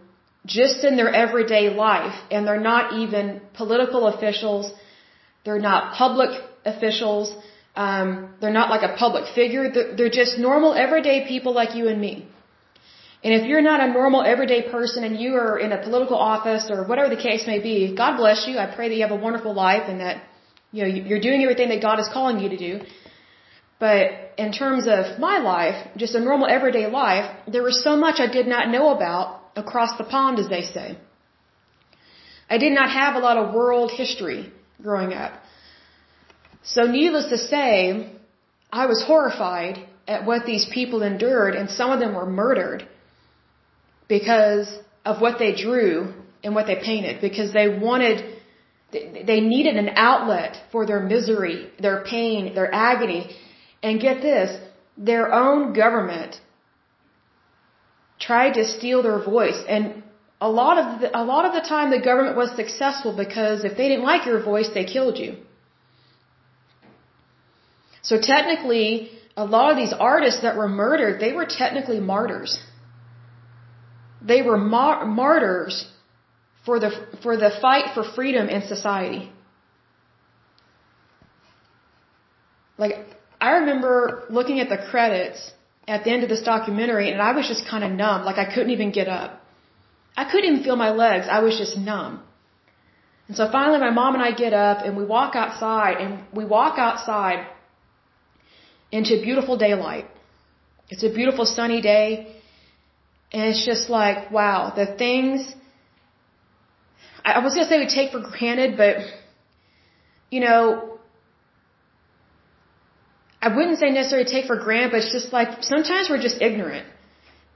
just 0.45 0.83
in 0.83 0.95
their 0.95 1.11
everyday 1.25 1.69
life. 1.69 2.15
And 2.29 2.45
they're 2.45 2.67
not 2.73 2.93
even 2.93 3.41
political 3.53 4.07
officials. 4.07 4.71
They're 5.43 5.65
not 5.71 5.95
public 5.95 6.39
officials. 6.63 7.35
Um, 7.75 8.35
they're 8.39 8.57
not 8.61 8.69
like 8.69 8.83
a 8.83 8.95
public 8.95 9.33
figure. 9.33 9.71
They're, 9.71 9.95
they're 9.95 10.15
just 10.21 10.37
normal, 10.37 10.73
everyday 10.73 11.27
people 11.27 11.53
like 11.53 11.75
you 11.75 11.87
and 11.87 11.99
me. 11.99 12.27
And 13.23 13.33
if 13.33 13.47
you're 13.47 13.61
not 13.61 13.79
a 13.79 13.87
normal, 13.87 14.21
everyday 14.21 14.69
person 14.69 15.03
and 15.05 15.17
you 15.19 15.35
are 15.35 15.57
in 15.57 15.71
a 15.71 15.81
political 15.81 16.17
office 16.17 16.69
or 16.69 16.83
whatever 16.85 17.09
the 17.15 17.21
case 17.21 17.47
may 17.47 17.59
be, 17.59 17.95
God 17.95 18.17
bless 18.17 18.45
you. 18.47 18.57
I 18.57 18.67
pray 18.75 18.89
that 18.89 18.95
you 18.95 19.01
have 19.01 19.17
a 19.19 19.23
wonderful 19.27 19.53
life 19.53 19.83
and 19.87 20.01
that 20.01 20.23
you 20.71 20.83
know 20.83 20.89
you're 20.89 21.21
doing 21.21 21.41
everything 21.41 21.69
that 21.69 21.81
God 21.81 21.99
is 21.99 22.09
calling 22.11 22.39
you 22.39 22.49
to 22.49 22.57
do. 22.57 22.81
But 23.79 24.33
in 24.37 24.51
terms 24.51 24.87
of 24.87 25.19
my 25.19 25.37
life, 25.39 25.87
just 25.97 26.15
a 26.15 26.19
normal 26.19 26.47
everyday 26.47 26.87
life, 26.87 27.29
there 27.47 27.63
was 27.63 27.83
so 27.83 27.95
much 27.95 28.19
I 28.19 28.27
did 28.27 28.47
not 28.47 28.69
know 28.69 28.89
about 28.89 29.41
across 29.55 29.97
the 29.97 30.03
pond, 30.03 30.39
as 30.39 30.49
they 30.49 30.63
say. 30.63 30.97
I 32.49 32.57
did 32.57 32.73
not 32.73 32.89
have 32.89 33.15
a 33.15 33.19
lot 33.19 33.37
of 33.37 33.53
world 33.53 33.91
history 33.91 34.51
growing 34.81 35.13
up. 35.13 35.31
So 36.63 36.83
needless 36.83 37.27
to 37.29 37.37
say, 37.37 38.09
I 38.71 38.85
was 38.85 39.03
horrified 39.03 39.85
at 40.07 40.25
what 40.25 40.45
these 40.45 40.65
people 40.65 41.03
endured 41.03 41.55
and 41.55 41.69
some 41.69 41.91
of 41.91 41.99
them 41.99 42.15
were 42.15 42.25
murdered 42.25 42.87
because 44.07 44.67
of 45.05 45.21
what 45.21 45.39
they 45.39 45.53
drew 45.55 46.13
and 46.43 46.55
what 46.55 46.67
they 46.67 46.75
painted 46.75 47.21
because 47.21 47.53
they 47.53 47.67
wanted 47.67 48.17
they 48.91 49.39
needed 49.41 49.75
an 49.75 49.89
outlet 49.95 50.55
for 50.71 50.85
their 50.85 50.99
misery, 50.99 51.71
their 51.79 52.03
pain, 52.03 52.53
their 52.53 52.71
agony 52.73 53.35
and 53.81 53.99
get 53.99 54.21
this, 54.21 54.49
their 54.97 55.33
own 55.33 55.73
government 55.73 56.39
tried 58.19 58.53
to 58.53 58.65
steal 58.65 59.01
their 59.01 59.19
voice. 59.19 59.59
And 59.67 60.03
a 60.39 60.49
lot 60.49 60.77
of 60.77 61.01
the, 61.01 61.17
a 61.17 61.23
lot 61.23 61.45
of 61.45 61.53
the 61.53 61.67
time 61.67 61.89
the 61.89 62.05
government 62.11 62.37
was 62.37 62.55
successful 62.55 63.15
because 63.15 63.63
if 63.63 63.75
they 63.77 63.89
didn't 63.89 64.05
like 64.05 64.25
your 64.25 64.41
voice, 64.43 64.69
they 64.73 64.85
killed 64.85 65.17
you. 65.17 65.37
So 68.03 68.19
technically, 68.19 69.11
a 69.35 69.45
lot 69.45 69.71
of 69.71 69.77
these 69.77 69.93
artists 69.93 70.41
that 70.41 70.55
were 70.57 70.67
murdered, 70.67 71.19
they 71.19 71.33
were 71.33 71.45
technically 71.45 71.99
martyrs. 71.99 72.59
They 74.21 74.41
were 74.41 74.57
mar- 74.57 75.05
martyrs 75.05 75.87
for 76.65 76.79
the 76.79 76.91
for 77.23 77.35
the 77.37 77.51
fight 77.61 77.93
for 77.93 78.03
freedom 78.03 78.47
in 78.49 78.61
society. 78.61 79.31
Like 82.77 82.95
I 83.39 83.51
remember 83.59 84.23
looking 84.29 84.59
at 84.59 84.69
the 84.69 84.77
credits 84.91 85.51
at 85.87 86.03
the 86.03 86.11
end 86.11 86.23
of 86.23 86.29
this 86.29 86.41
documentary 86.41 87.11
and 87.11 87.21
I 87.21 87.31
was 87.33 87.47
just 87.47 87.67
kind 87.67 87.83
of 87.83 87.91
numb, 87.91 88.23
like 88.25 88.37
I 88.37 88.45
couldn't 88.53 88.71
even 88.71 88.91
get 88.91 89.07
up. 89.07 89.41
I 90.15 90.23
couldn't 90.29 90.49
even 90.51 90.63
feel 90.63 90.75
my 90.75 90.91
legs, 90.91 91.27
I 91.29 91.39
was 91.39 91.57
just 91.57 91.77
numb. 91.77 92.21
And 93.27 93.35
so 93.35 93.49
finally 93.51 93.79
my 93.79 93.89
mom 93.89 94.15
and 94.15 94.23
I 94.23 94.31
get 94.31 94.53
up 94.53 94.85
and 94.85 94.95
we 94.95 95.05
walk 95.05 95.35
outside 95.35 95.97
and 95.97 96.23
we 96.33 96.45
walk 96.45 96.77
outside 96.77 97.47
into 98.97 99.13
beautiful 99.29 99.57
daylight. 99.67 100.07
It's 100.91 101.05
a 101.09 101.13
beautiful 101.19 101.45
sunny 101.57 101.81
day 101.81 102.07
and 103.33 103.43
it's 103.49 103.65
just 103.71 103.89
like, 103.89 104.19
wow, 104.37 104.59
the 104.81 104.87
things 105.03 105.37
I 107.25 107.39
was 107.45 107.53
going 107.55 107.65
to 107.65 107.71
say 107.71 107.79
we 107.85 107.91
take 107.99 108.11
for 108.15 108.23
granted, 108.31 108.71
but 108.83 108.97
you 110.33 110.41
know, 110.45 110.61
I 113.45 113.49
wouldn't 113.55 113.79
say 113.83 113.89
necessarily 113.89 114.29
take 114.35 114.45
for 114.51 114.57
granted, 114.65 114.91
but 114.91 114.99
it's 115.01 115.13
just 115.19 115.33
like 115.37 115.63
sometimes 115.73 116.09
we're 116.09 116.25
just 116.29 116.41
ignorant. 116.49 116.87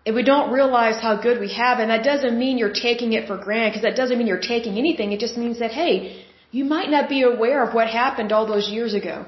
And 0.06 0.16
we 0.16 0.24
don't 0.24 0.52
realize 0.58 0.98
how 1.06 1.14
good 1.22 1.38
we 1.46 1.52
have, 1.54 1.80
and 1.80 1.90
that 1.94 2.04
doesn't 2.12 2.36
mean 2.44 2.58
you're 2.58 2.78
taking 2.88 3.12
it 3.18 3.28
for 3.30 3.38
granted, 3.38 3.70
because 3.72 3.86
that 3.88 3.98
doesn't 4.02 4.18
mean 4.18 4.28
you're 4.32 4.48
taking 4.56 4.78
anything. 4.84 5.12
It 5.12 5.20
just 5.20 5.38
means 5.44 5.60
that, 5.60 5.72
hey, 5.72 6.26
you 6.58 6.64
might 6.76 6.90
not 6.90 7.10
be 7.10 7.24
aware 7.24 7.62
of 7.66 7.74
what 7.78 7.88
happened 7.90 8.32
all 8.32 8.46
those 8.54 8.70
years 8.70 8.94
ago. 8.94 9.26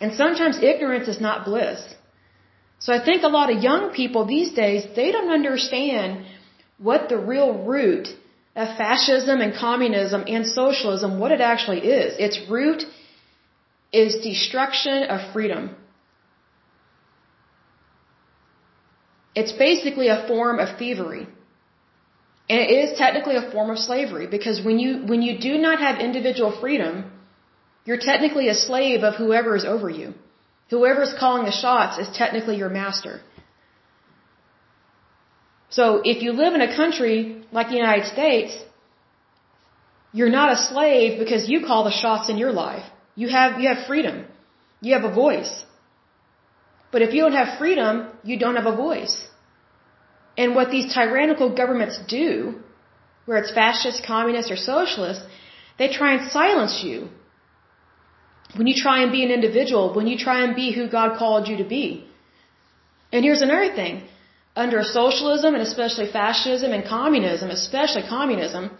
And 0.00 0.14
sometimes 0.14 0.58
ignorance 0.62 1.08
is 1.08 1.20
not 1.20 1.44
bliss. 1.44 1.80
So 2.78 2.92
I 2.92 3.04
think 3.04 3.22
a 3.22 3.28
lot 3.28 3.52
of 3.52 3.62
young 3.62 3.90
people 3.90 4.24
these 4.24 4.52
days, 4.52 4.84
they 4.94 5.10
don't 5.10 5.30
understand 5.30 6.26
what 6.78 7.08
the 7.08 7.18
real 7.18 7.52
root 7.64 8.08
of 8.54 8.76
fascism 8.76 9.40
and 9.40 9.54
communism 9.54 10.24
and 10.26 10.46
socialism, 10.46 11.18
what 11.18 11.32
it 11.32 11.40
actually 11.40 11.80
is. 11.80 12.14
Its 12.18 12.38
root 12.48 12.84
is 13.92 14.16
destruction 14.22 15.04
of 15.04 15.32
freedom. 15.32 15.74
It's 19.34 19.52
basically 19.52 20.08
a 20.08 20.26
form 20.26 20.58
of 20.58 20.78
thievery. 20.78 21.26
And 22.50 22.60
it 22.60 22.70
is 22.70 22.98
technically 22.98 23.36
a 23.36 23.50
form 23.50 23.70
of 23.70 23.78
slavery 23.78 24.26
because 24.26 24.64
when 24.64 24.78
you, 24.78 25.04
when 25.06 25.22
you 25.22 25.38
do 25.38 25.58
not 25.58 25.80
have 25.80 26.00
individual 26.00 26.52
freedom, 26.60 27.10
you're 27.88 28.04
technically 28.12 28.48
a 28.50 28.54
slave 28.68 29.02
of 29.08 29.14
whoever 29.20 29.56
is 29.58 29.64
over 29.74 29.88
you. 29.98 30.08
Whoever 30.72 31.00
is 31.04 31.12
calling 31.20 31.44
the 31.46 31.58
shots 31.64 31.94
is 32.02 32.08
technically 32.22 32.56
your 32.62 32.72
master. 32.80 33.14
So 35.76 35.84
if 36.12 36.22
you 36.24 36.32
live 36.40 36.52
in 36.58 36.64
a 36.66 36.76
country 36.80 37.14
like 37.50 37.68
the 37.70 37.80
United 37.84 38.06
States, 38.16 38.52
you're 40.12 40.34
not 40.40 40.52
a 40.56 40.58
slave 40.70 41.18
because 41.22 41.48
you 41.52 41.58
call 41.70 41.84
the 41.84 41.96
shots 42.02 42.28
in 42.28 42.36
your 42.36 42.52
life. 42.52 42.84
You 43.22 43.28
have, 43.36 43.58
you 43.60 43.68
have 43.72 43.86
freedom. 43.86 44.16
You 44.82 44.92
have 44.96 45.06
a 45.10 45.14
voice. 45.24 45.52
But 46.92 47.00
if 47.06 47.14
you 47.14 47.22
don't 47.22 47.40
have 47.42 47.58
freedom, 47.58 47.94
you 48.22 48.38
don't 48.38 48.56
have 48.60 48.70
a 48.74 48.76
voice. 48.76 49.16
And 50.36 50.54
what 50.54 50.70
these 50.70 50.92
tyrannical 50.92 51.48
governments 51.62 51.98
do, 52.06 52.28
where 53.24 53.38
it's 53.38 53.54
fascist, 53.62 54.04
communist, 54.14 54.50
or 54.50 54.56
socialist, 54.56 55.22
they 55.78 55.88
try 56.00 56.10
and 56.16 56.30
silence 56.30 56.82
you. 56.84 57.08
When 58.56 58.66
you 58.66 58.74
try 58.74 59.02
and 59.02 59.12
be 59.12 59.22
an 59.24 59.30
individual, 59.30 59.94
when 59.94 60.06
you 60.06 60.16
try 60.16 60.42
and 60.44 60.56
be 60.56 60.72
who 60.72 60.88
God 60.88 61.18
called 61.18 61.48
you 61.48 61.58
to 61.58 61.64
be. 61.64 62.04
And 63.12 63.24
here's 63.24 63.42
another 63.42 63.74
thing. 63.74 64.02
Under 64.56 64.82
socialism, 64.82 65.54
and 65.54 65.62
especially 65.62 66.10
fascism 66.10 66.72
and 66.72 66.84
communism, 66.84 67.50
especially 67.50 68.02
communism, 68.08 68.70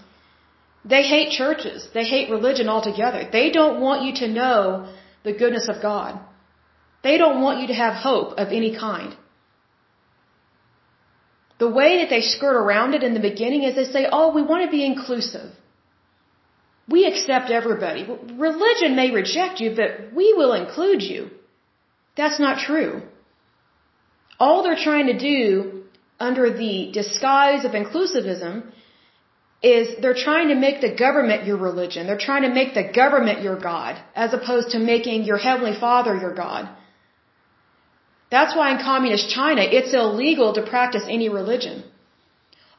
they 0.85 1.03
hate 1.03 1.31
churches. 1.31 1.89
They 1.93 2.05
hate 2.05 2.31
religion 2.31 2.69
altogether. 2.69 3.29
They 3.31 3.51
don't 3.51 3.81
want 3.81 4.03
you 4.03 4.15
to 4.23 4.29
know 4.29 4.93
the 5.23 5.33
goodness 5.33 5.69
of 5.69 5.83
God. 5.83 6.19
They 7.03 7.17
don't 7.19 7.43
want 7.43 7.61
you 7.61 7.69
to 7.69 7.75
have 7.75 7.95
hope 7.95 8.39
of 8.39 8.49
any 8.49 8.77
kind. 8.77 9.15
The 11.59 11.69
way 11.69 11.99
that 11.99 12.11
they 12.11 12.21
skirt 12.21 12.57
around 12.57 12.95
it 12.95 13.03
in 13.03 13.15
the 13.15 13.21
beginning 13.21 13.65
is 13.65 13.75
they 13.75 13.85
say, 13.85 14.07
oh, 14.11 14.33
we 14.33 14.43
want 14.43 14.65
to 14.65 14.71
be 14.71 14.85
inclusive. 14.85 15.51
We 16.89 17.05
accept 17.07 17.51
everybody. 17.51 18.07
Religion 18.49 18.97
may 18.97 19.11
reject 19.11 19.61
you, 19.61 19.75
but 19.77 20.15
we 20.15 20.33
will 20.33 20.55
include 20.55 21.03
you. 21.03 21.31
That's 22.17 22.41
not 22.41 22.59
true. 22.59 23.03
All 24.41 24.63
they're 24.63 24.85
trying 24.91 25.09
to 25.09 25.19
do 25.19 25.85
under 26.19 26.51
the 26.51 26.91
disguise 26.93 27.65
of 27.65 27.73
inclusivism 27.73 28.73
is 29.63 30.01
they're 30.01 30.23
trying 30.29 30.49
to 30.49 30.55
make 30.55 30.81
the 30.81 30.95
government 30.95 31.45
your 31.45 31.57
religion. 31.57 32.07
They're 32.07 32.27
trying 32.31 32.43
to 32.43 32.55
make 32.61 32.75
the 32.75 32.89
government 33.03 33.43
your 33.43 33.59
God, 33.59 34.01
as 34.15 34.33
opposed 34.33 34.71
to 34.71 34.79
making 34.79 35.25
your 35.25 35.39
Heavenly 35.39 35.79
Father 35.79 36.17
your 36.17 36.35
God. 36.35 36.69
That's 38.31 38.55
why 38.55 38.71
in 38.73 38.79
communist 38.79 39.31
China, 39.31 39.63
it's 39.63 39.95
illegal 39.95 40.53
to 40.55 40.63
practice 40.63 41.05
any 41.09 41.29
religion. 41.29 41.83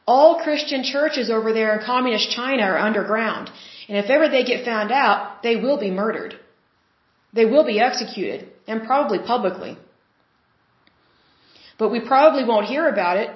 All 0.07 0.39
Christian 0.45 0.83
churches 0.83 1.29
over 1.29 1.53
there 1.53 1.77
in 1.77 1.85
communist 1.85 2.31
China 2.31 2.63
are 2.63 2.77
underground. 2.77 3.51
And 3.89 3.97
if 3.97 4.09
ever 4.15 4.29
they 4.29 4.43
get 4.43 4.63
found 4.63 4.91
out, 4.91 5.41
they 5.41 5.55
will 5.55 5.79
be 5.85 5.89
murdered. 5.89 6.35
They 7.33 7.45
will 7.45 7.65
be 7.65 7.79
executed, 7.79 8.47
and 8.67 8.83
probably 8.83 9.19
publicly. 9.33 9.77
But 11.79 11.89
we 11.89 11.99
probably 11.99 12.43
won't 12.43 12.67
hear 12.67 12.87
about 12.87 13.17
it 13.17 13.29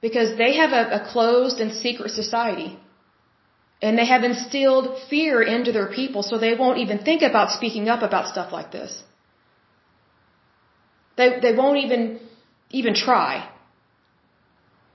because 0.00 0.36
they 0.36 0.56
have 0.56 0.72
a, 0.72 0.84
a 0.98 1.00
closed 1.12 1.60
and 1.60 1.72
secret 1.72 2.10
society. 2.10 2.70
And 3.80 3.98
they 3.98 4.06
have 4.06 4.24
instilled 4.24 4.86
fear 5.10 5.40
into 5.42 5.70
their 5.72 5.90
people 5.98 6.22
so 6.22 6.38
they 6.38 6.54
won't 6.54 6.78
even 6.78 6.98
think 6.98 7.22
about 7.22 7.50
speaking 7.58 7.88
up 7.88 8.02
about 8.02 8.28
stuff 8.28 8.52
like 8.52 8.70
this. 8.72 9.02
They, 11.16 11.28
they 11.40 11.52
won't 11.52 11.78
even, 11.84 12.20
even 12.70 12.94
try. 12.94 13.48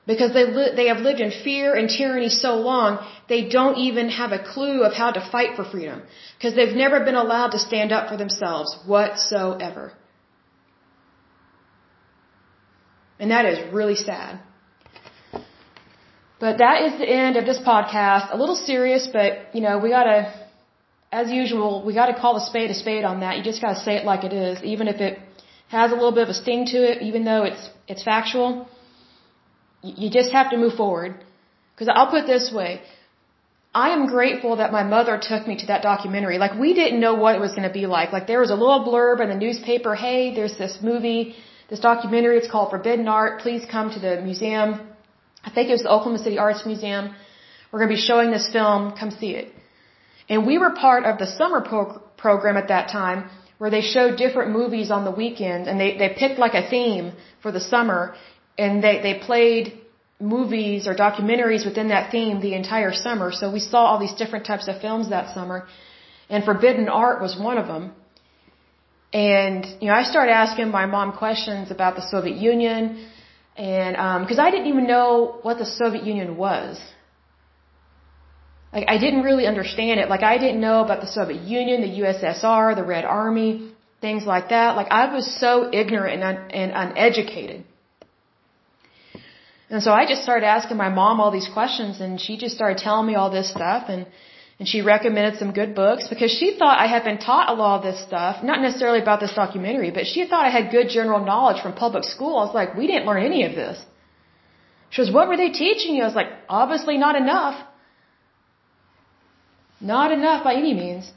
Because 0.08 0.34
they, 0.34 0.46
li- 0.46 0.74
they 0.76 0.88
have 0.88 1.00
lived 1.08 1.20
in 1.20 1.32
fear 1.44 1.76
and 1.76 1.90
tyranny 1.90 2.30
so 2.30 2.56
long, 2.56 3.06
they 3.28 3.50
don't 3.50 3.78
even 3.78 4.10
have 4.10 4.32
a 4.32 4.42
clue 4.54 4.82
of 4.88 4.94
how 4.94 5.12
to 5.12 5.22
fight 5.34 5.58
for 5.58 5.66
freedom. 5.66 6.02
Because 6.38 6.56
they've 6.56 6.78
never 6.86 7.04
been 7.04 7.16
allowed 7.16 7.50
to 7.56 7.60
stand 7.60 7.92
up 7.92 8.10
for 8.10 8.16
themselves 8.16 8.78
whatsoever. 8.86 9.92
And 13.20 13.32
that 13.32 13.46
is 13.46 13.74
really 13.74 13.96
sad. 13.96 14.40
But 16.40 16.60
that 16.60 16.84
is 16.84 17.00
the 17.00 17.10
end 17.10 17.36
of 17.36 17.46
this 17.46 17.58
podcast. 17.58 18.34
A 18.34 18.38
little 18.38 18.56
serious, 18.56 19.10
but 19.12 19.54
you 19.56 19.62
know, 19.62 19.80
we 19.80 19.90
gotta, 19.90 20.20
as 21.12 21.30
usual, 21.32 21.84
we 21.86 21.94
gotta 21.94 22.14
call 22.14 22.38
a 22.38 22.46
spade 22.50 22.70
a 22.70 22.76
spade 22.76 23.04
on 23.04 23.22
that. 23.22 23.38
You 23.38 23.44
just 23.44 23.62
gotta 23.62 23.80
say 23.80 23.96
it 23.96 24.06
like 24.06 24.24
it 24.24 24.34
is, 24.34 24.64
even 24.64 24.88
if 24.88 25.02
it 25.02 25.20
has 25.68 25.92
a 25.92 25.96
little 25.96 26.14
bit 26.14 26.24
of 26.24 26.30
a 26.30 26.34
sting 26.36 26.66
to 26.68 26.78
it, 26.92 27.02
even 27.02 27.26
though 27.26 27.44
it's 27.44 27.70
it's 27.88 28.04
factual. 28.04 28.70
You 30.02 30.10
just 30.10 30.32
have 30.32 30.50
to 30.52 30.58
move 30.58 30.74
forward. 30.74 31.24
Because 31.74 31.90
I'll 31.96 32.12
put 32.18 32.26
this 32.26 32.52
way. 32.52 32.82
I 33.74 33.90
am 33.96 34.08
grateful 34.08 34.56
that 34.56 34.72
my 34.72 34.84
mother 34.84 35.20
took 35.22 35.48
me 35.48 35.56
to 35.58 35.68
that 35.68 35.82
documentary. 35.84 36.38
Like, 36.40 36.54
we 36.66 36.74
didn't 36.74 37.00
know 37.00 37.14
what 37.24 37.36
it 37.36 37.42
was 37.42 37.52
going 37.58 37.68
to 37.72 37.76
be 37.82 37.86
like. 37.86 38.12
Like, 38.12 38.26
there 38.26 38.40
was 38.40 38.50
a 38.50 38.60
little 38.64 38.82
blurb 38.88 39.22
in 39.22 39.30
the 39.30 39.36
newspaper, 39.36 39.94
hey, 39.94 40.34
there's 40.34 40.58
this 40.58 40.80
movie, 40.82 41.36
this 41.70 41.80
documentary, 41.80 42.38
it's 42.38 42.50
called 42.50 42.72
Forbidden 42.72 43.08
Art, 43.08 43.42
please 43.42 43.64
come 43.70 43.92
to 43.92 44.00
the 44.00 44.22
museum. 44.22 44.70
I 45.44 45.52
think 45.52 45.70
it 45.70 45.74
was 45.74 45.84
the 45.84 45.92
Oklahoma 45.96 46.18
City 46.18 46.40
Arts 46.40 46.66
Museum. 46.66 47.14
We're 47.72 47.80
going 47.80 47.92
to 47.92 47.96
be 47.96 48.02
showing 48.02 48.32
this 48.32 48.50
film, 48.52 48.94
come 49.00 49.12
see 49.12 49.32
it. 49.42 49.54
And 50.30 50.48
we 50.48 50.58
were 50.58 50.72
part 50.72 51.04
of 51.06 51.20
the 51.20 51.28
summer 51.28 51.62
pro- 51.62 52.00
program 52.18 52.58
at 52.58 52.70
that 52.70 52.90
time, 52.90 53.30
where 53.60 53.70
they 53.70 53.82
showed 53.82 54.18
different 54.18 54.52
movies 54.52 54.90
on 54.92 55.06
the 55.06 55.12
weekend 55.12 55.68
and 55.68 55.80
they, 55.80 55.98
they 55.98 56.10
picked 56.18 56.40
like 56.40 56.54
a 56.54 56.68
theme 56.70 57.14
for 57.42 57.52
the 57.52 57.60
summer 57.60 58.16
and 58.58 58.84
they, 58.84 59.02
they 59.02 59.20
played 59.20 59.80
movies 60.20 60.88
or 60.88 60.96
documentaries 60.96 61.66
within 61.66 61.90
that 61.90 62.12
theme 62.12 62.42
the 62.42 62.54
entire 62.54 62.94
summer. 62.94 63.32
So 63.32 63.52
we 63.52 63.60
saw 63.60 63.86
all 63.86 64.00
these 64.00 64.14
different 64.14 64.46
types 64.46 64.68
of 64.68 64.82
films 64.82 65.10
that 65.10 65.34
summer 65.34 65.68
and 66.30 66.44
Forbidden 66.44 66.90
Art 66.90 67.22
was 67.22 67.38
one 67.40 67.58
of 67.58 67.68
them. 67.68 67.94
And, 69.14 69.66
you 69.82 69.88
know, 69.88 69.94
I 69.94 70.04
started 70.04 70.34
asking 70.34 70.70
my 70.70 70.86
mom 70.86 71.14
questions 71.14 71.72
about 71.72 71.96
the 71.96 72.02
Soviet 72.02 72.38
Union 72.38 73.08
and, 73.56 73.96
um, 73.96 74.28
cause 74.28 74.40
I 74.40 74.52
didn't 74.52 74.68
even 74.68 74.86
know 74.86 75.40
what 75.42 75.58
the 75.58 75.66
Soviet 75.66 76.04
Union 76.04 76.36
was. 76.38 76.80
Like 78.74 78.86
I 78.88 78.98
didn't 78.98 79.24
really 79.24 79.48
understand 79.48 80.00
it. 80.00 80.10
Like 80.10 80.24
I 80.24 80.38
didn't 80.38 80.60
know 80.60 80.84
about 80.84 81.02
the 81.02 81.08
Soviet 81.08 81.42
Union, 81.44 81.82
the 81.82 81.94
USSR, 82.02 82.76
the 82.76 82.84
Red 82.84 83.06
Army, 83.06 83.72
things 84.02 84.26
like 84.26 84.50
that. 84.50 84.76
Like 84.76 84.92
I 84.92 85.14
was 85.14 85.26
so 85.40 85.70
ignorant 85.72 86.22
and, 86.22 86.24
un- 86.24 86.52
and 86.52 86.72
uneducated. 86.76 87.64
And 89.70 89.84
so 89.84 89.92
I 89.92 90.06
just 90.06 90.24
started 90.24 90.46
asking 90.46 90.78
my 90.78 90.90
mom 90.90 91.20
all 91.20 91.32
these 91.32 91.50
questions 91.54 92.00
and 92.00 92.22
she 92.22 92.38
just 92.38 92.56
started 92.56 92.78
telling 92.78 93.06
me 93.06 93.16
all 93.16 93.30
this 93.30 93.50
stuff 93.50 93.90
and 93.90 94.06
and 94.60 94.68
she 94.68 94.82
recommended 94.82 95.38
some 95.38 95.52
good 95.54 95.76
books 95.76 96.08
because 96.08 96.32
she 96.32 96.48
thought 96.58 96.80
I 96.80 96.88
had 96.88 97.04
been 97.04 97.20
taught 97.20 97.50
a 97.50 97.54
lot 97.54 97.78
of 97.78 97.84
this 97.84 98.02
stuff, 98.02 98.44
not 98.44 98.60
necessarily 98.60 99.02
about 99.02 99.20
this 99.20 99.34
documentary, 99.36 99.92
but 99.92 100.08
she 100.08 100.26
thought 100.28 100.46
I 100.46 100.50
had 100.50 100.72
good 100.72 100.90
general 100.90 101.24
knowledge 101.24 101.62
from 101.62 101.74
public 101.74 102.04
school. 102.04 102.38
I 102.40 102.46
was 102.46 102.56
like, 102.56 102.76
we 102.76 102.88
didn't 102.88 103.06
learn 103.06 103.24
any 103.24 103.44
of 103.44 103.54
this. 103.54 103.78
She 104.90 105.02
goes, 105.02 105.12
what 105.14 105.28
were 105.28 105.38
they 105.38 105.50
teaching 105.50 105.96
you? 105.96 106.02
I 106.02 106.08
was 106.08 106.16
like, 106.16 106.32
obviously 106.50 106.98
not 106.98 107.16
enough. 107.16 107.56
Not 109.80 110.12
enough 110.12 110.44
by 110.44 110.56
any 110.56 110.74
means. 110.74 111.12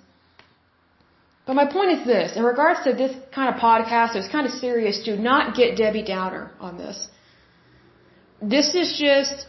But 1.47 1.55
my 1.55 1.65
point 1.65 1.93
is 1.93 2.07
this, 2.07 2.37
in 2.37 2.45
regards 2.45 2.85
to 2.85 2.93
this 2.93 3.17
kind 3.35 3.55
of 3.55 3.59
podcast, 3.59 4.17
it's 4.17 4.29
kind 4.29 4.47
of 4.47 4.53
serious, 4.53 5.03
do 5.03 5.17
not 5.17 5.57
get 5.57 5.77
Debbie 5.77 6.03
Downer 6.03 6.51
on 6.61 6.77
this. 6.77 7.09
This 8.43 8.75
is 8.75 8.99
just 8.99 9.47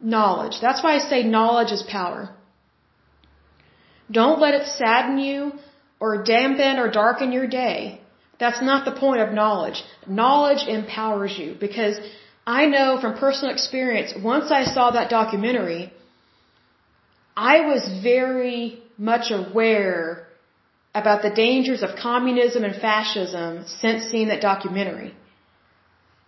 knowledge. 0.00 0.60
That's 0.60 0.82
why 0.82 0.96
I 0.96 0.98
say 0.98 1.22
knowledge 1.22 1.72
is 1.72 1.82
power. 1.82 2.30
Don't 4.10 4.40
let 4.40 4.54
it 4.54 4.66
sadden 4.66 5.18
you 5.18 5.52
or 5.98 6.22
dampen 6.22 6.78
or 6.78 6.90
darken 6.90 7.32
your 7.32 7.46
day. 7.46 8.00
That's 8.38 8.60
not 8.60 8.84
the 8.84 8.92
point 8.92 9.20
of 9.20 9.32
knowledge. 9.32 9.82
Knowledge 10.06 10.66
empowers 10.66 11.36
you 11.38 11.56
because 11.58 11.98
I 12.46 12.66
know 12.66 13.00
from 13.00 13.16
personal 13.16 13.54
experience, 13.54 14.12
once 14.16 14.50
I 14.50 14.64
saw 14.64 14.90
that 14.92 15.10
documentary, 15.10 15.92
I 17.36 17.60
was 17.60 18.02
very 18.02 18.82
much 18.98 19.30
aware 19.30 20.26
about 20.94 21.22
the 21.22 21.30
dangers 21.30 21.82
of 21.82 21.96
communism 21.96 22.64
and 22.64 22.74
fascism 22.74 23.64
since 23.66 24.04
seeing 24.10 24.28
that 24.28 24.42
documentary. 24.42 25.14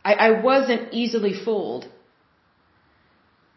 I, 0.05 0.13
I 0.15 0.31
wasn't 0.43 0.93
easily 0.93 1.35
fooled. 1.45 1.87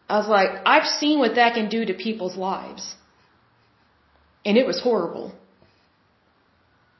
I 0.08 0.18
was 0.18 0.28
like, 0.28 0.50
I've 0.64 0.86
seen 0.86 1.18
what 1.18 1.34
that 1.34 1.54
can 1.54 1.68
do 1.68 1.84
to 1.84 1.94
people's 1.94 2.36
lives. 2.36 2.94
And 4.44 4.56
it 4.56 4.66
was 4.66 4.80
horrible. 4.80 5.32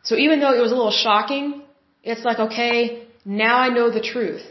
So 0.03 0.17
even 0.17 0.41
though 0.41 0.53
it 0.53 0.61
was 0.61 0.73
a 0.73 0.75
little 0.75 0.99
shocking, 1.07 1.63
it's 2.03 2.25
like, 2.25 2.39
okay, 2.39 3.07
now 3.25 3.59
I 3.59 3.69
know 3.71 3.91
the 3.91 4.01
truth. 4.01 4.45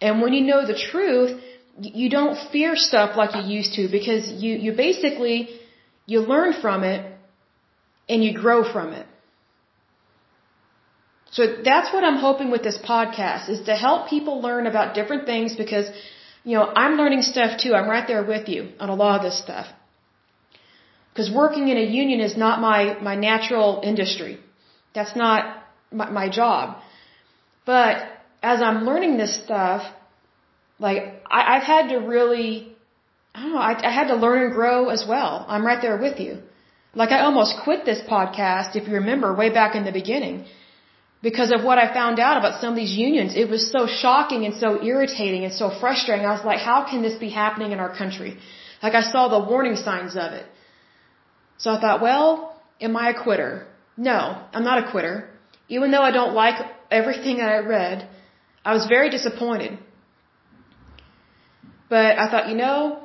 And 0.00 0.22
when 0.22 0.32
you 0.32 0.42
know 0.42 0.66
the 0.66 0.78
truth, 0.90 1.40
you 1.78 2.08
don't 2.10 2.36
fear 2.50 2.74
stuff 2.76 3.16
like 3.16 3.34
you 3.36 3.42
used 3.58 3.74
to 3.74 3.88
because 3.88 4.28
you, 4.28 4.56
you 4.56 4.72
basically, 4.72 5.48
you 6.06 6.20
learn 6.20 6.54
from 6.60 6.84
it 6.84 7.00
and 8.08 8.24
you 8.24 8.32
grow 8.34 8.70
from 8.70 8.92
it. 8.92 9.06
So 11.32 11.46
that's 11.64 11.92
what 11.92 12.04
I'm 12.04 12.18
hoping 12.18 12.50
with 12.50 12.62
this 12.62 12.78
podcast 12.78 13.48
is 13.48 13.60
to 13.68 13.74
help 13.74 14.08
people 14.08 14.42
learn 14.42 14.66
about 14.66 14.94
different 14.94 15.24
things 15.26 15.56
because 15.56 15.86
you 16.44 16.56
know, 16.56 16.64
I'm 16.82 16.96
learning 16.96 17.22
stuff 17.22 17.58
too. 17.62 17.74
I'm 17.74 17.88
right 17.88 18.06
there 18.06 18.22
with 18.22 18.48
you 18.48 18.70
on 18.80 18.88
a 18.88 18.94
lot 18.94 19.16
of 19.18 19.22
this 19.22 19.38
stuff. 19.38 19.66
Because 21.10 21.30
working 21.30 21.68
in 21.68 21.76
a 21.76 21.86
union 22.02 22.20
is 22.20 22.36
not 22.36 22.60
my, 22.60 22.98
my 23.00 23.14
natural 23.14 23.80
industry. 23.84 24.38
That's 24.94 25.14
not 25.14 25.62
my, 25.90 26.10
my 26.10 26.28
job. 26.28 26.78
But 27.64 28.02
as 28.42 28.60
I'm 28.60 28.84
learning 28.84 29.18
this 29.18 29.34
stuff, 29.44 29.82
like, 30.78 31.22
I, 31.30 31.56
I've 31.56 31.62
had 31.62 31.88
to 31.90 31.98
really, 31.98 32.74
I 33.34 33.42
don't 33.42 33.52
know, 33.52 33.58
I, 33.58 33.88
I 33.88 33.90
had 33.90 34.08
to 34.08 34.16
learn 34.16 34.42
and 34.46 34.52
grow 34.52 34.88
as 34.88 35.04
well. 35.06 35.46
I'm 35.48 35.64
right 35.64 35.80
there 35.80 35.96
with 35.96 36.18
you. 36.18 36.38
Like, 36.94 37.10
I 37.10 37.20
almost 37.20 37.54
quit 37.62 37.84
this 37.84 38.00
podcast, 38.00 38.74
if 38.74 38.88
you 38.88 38.94
remember, 38.94 39.34
way 39.34 39.50
back 39.50 39.76
in 39.76 39.84
the 39.84 39.92
beginning 39.92 40.46
because 41.22 41.52
of 41.52 41.62
what 41.62 41.78
I 41.78 41.86
found 41.94 42.18
out 42.18 42.36
about 42.36 42.60
some 42.60 42.70
of 42.70 42.76
these 42.76 42.94
unions. 43.08 43.34
It 43.36 43.48
was 43.48 43.70
so 43.70 43.86
shocking 43.86 44.44
and 44.44 44.54
so 44.56 44.82
irritating 44.82 45.44
and 45.44 45.54
so 45.54 45.70
frustrating. 45.82 46.26
I 46.26 46.32
was 46.32 46.44
like, 46.44 46.58
how 46.58 46.84
can 46.90 47.00
this 47.02 47.16
be 47.26 47.30
happening 47.30 47.70
in 47.72 47.78
our 47.78 47.94
country? 47.96 48.38
Like 48.82 48.94
I 48.94 49.02
saw 49.02 49.28
the 49.28 49.38
warning 49.50 49.76
signs 49.76 50.16
of 50.16 50.32
it. 50.32 50.46
So 51.58 51.70
I 51.70 51.80
thought, 51.80 52.02
well, 52.02 52.60
am 52.80 52.96
I 52.96 53.10
a 53.10 53.22
quitter? 53.22 53.66
No, 53.96 54.18
I'm 54.52 54.64
not 54.64 54.84
a 54.84 54.90
quitter. 54.90 55.28
Even 55.68 55.92
though 55.92 56.02
I 56.02 56.10
don't 56.10 56.34
like 56.34 56.56
everything 56.90 57.36
that 57.38 57.48
I 57.48 57.58
read, 57.58 58.08
I 58.64 58.74
was 58.74 58.86
very 58.86 59.10
disappointed. 59.10 59.78
But 61.88 62.18
I 62.18 62.28
thought, 62.30 62.48
you 62.48 62.56
know, 62.56 63.04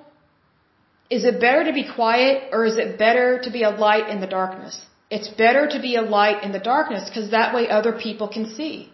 is 1.10 1.24
it 1.24 1.40
better 1.40 1.66
to 1.66 1.74
be 1.74 1.86
quiet 1.88 2.50
or 2.52 2.66
is 2.66 2.78
it 2.78 2.98
better 2.98 3.40
to 3.44 3.52
be 3.52 3.64
a 3.64 3.70
light 3.70 4.10
in 4.10 4.20
the 4.22 4.28
darkness? 4.28 4.80
It's 5.10 5.30
better 5.30 5.68
to 5.68 5.80
be 5.80 5.96
a 5.96 6.02
light 6.02 6.44
in 6.44 6.52
the 6.52 6.60
darkness 6.60 7.10
because 7.10 7.32
that 7.32 7.54
way 7.56 7.70
other 7.70 7.94
people 7.94 8.28
can 8.28 8.46
see. 8.50 8.92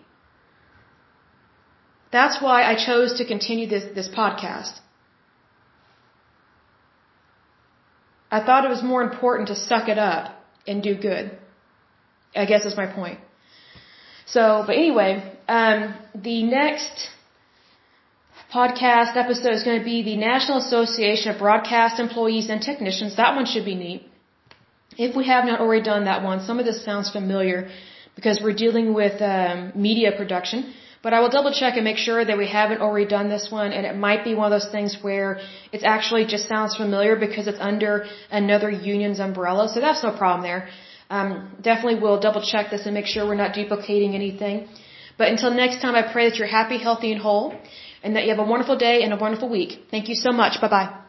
That's 2.11 2.41
why 2.41 2.63
I 2.63 2.75
chose 2.75 3.17
to 3.19 3.25
continue 3.25 3.67
this, 3.67 3.85
this 3.95 4.07
podcast. 4.07 4.79
I 8.29 8.43
thought 8.45 8.65
it 8.65 8.69
was 8.69 8.83
more 8.83 9.01
important 9.01 9.47
to 9.49 9.55
suck 9.55 9.89
it 9.89 9.97
up 9.97 10.23
and 10.67 10.83
do 10.83 10.93
good. 10.95 11.31
I 12.35 12.45
guess 12.45 12.65
is 12.65 12.77
my 12.77 12.87
point. 12.87 13.19
So, 14.25 14.63
but 14.67 14.75
anyway, 14.75 15.11
um, 15.47 15.95
the 16.15 16.43
next 16.43 17.09
podcast 18.53 19.17
episode 19.23 19.53
is 19.53 19.63
going 19.63 19.79
to 19.79 19.85
be 19.85 20.03
the 20.03 20.15
National 20.15 20.57
Association 20.59 21.31
of 21.31 21.39
Broadcast 21.39 21.99
Employees 21.99 22.49
and 22.49 22.61
Technicians. 22.61 23.15
That 23.17 23.35
one 23.35 23.45
should 23.45 23.65
be 23.65 23.75
neat. 23.75 24.07
If 24.97 25.15
we 25.15 25.25
have 25.25 25.45
not 25.45 25.59
already 25.59 25.83
done 25.83 26.05
that 26.05 26.23
one, 26.23 26.45
some 26.45 26.59
of 26.59 26.65
this 26.65 26.83
sounds 26.83 27.09
familiar 27.09 27.69
because 28.15 28.39
we're 28.43 28.59
dealing 28.65 28.93
with 28.93 29.21
um, 29.21 29.71
media 29.75 30.11
production. 30.15 30.73
But 31.01 31.13
I 31.13 31.19
will 31.19 31.29
double 31.29 31.51
check 31.51 31.75
and 31.75 31.83
make 31.83 31.97
sure 31.97 32.23
that 32.23 32.37
we 32.37 32.47
haven't 32.47 32.79
already 32.79 33.05
done 33.05 33.27
this 33.27 33.51
one. 33.51 33.73
And 33.73 33.85
it 33.85 33.95
might 33.95 34.23
be 34.23 34.33
one 34.35 34.51
of 34.51 34.53
those 34.57 34.71
things 34.71 34.97
where 35.01 35.41
it 35.73 35.83
actually 35.83 36.25
just 36.25 36.47
sounds 36.47 36.77
familiar 36.77 37.17
because 37.17 37.45
it's 37.47 37.59
under 37.59 38.05
another 38.31 38.69
union's 38.69 39.19
umbrella. 39.19 39.67
So 39.67 39.81
that's 39.81 40.01
no 40.01 40.11
problem 40.11 40.43
there. 40.43 40.69
Um, 41.09 41.29
definitely 41.61 41.99
will 41.99 42.19
double 42.21 42.41
check 42.41 42.71
this 42.71 42.85
and 42.85 42.93
make 42.93 43.05
sure 43.05 43.27
we're 43.27 43.43
not 43.45 43.53
duplicating 43.53 44.15
anything. 44.15 44.69
But 45.17 45.27
until 45.27 45.51
next 45.53 45.81
time, 45.81 45.95
I 45.95 46.03
pray 46.11 46.29
that 46.29 46.37
you're 46.37 46.47
happy, 46.47 46.77
healthy, 46.77 47.11
and 47.11 47.21
whole, 47.21 47.53
and 48.01 48.15
that 48.15 48.23
you 48.23 48.29
have 48.29 48.39
a 48.39 48.49
wonderful 48.49 48.77
day 48.77 49.03
and 49.03 49.13
a 49.13 49.17
wonderful 49.17 49.49
week. 49.49 49.87
Thank 49.91 50.07
you 50.07 50.15
so 50.15 50.31
much. 50.31 50.59
Bye 50.61 50.69
bye. 50.69 51.02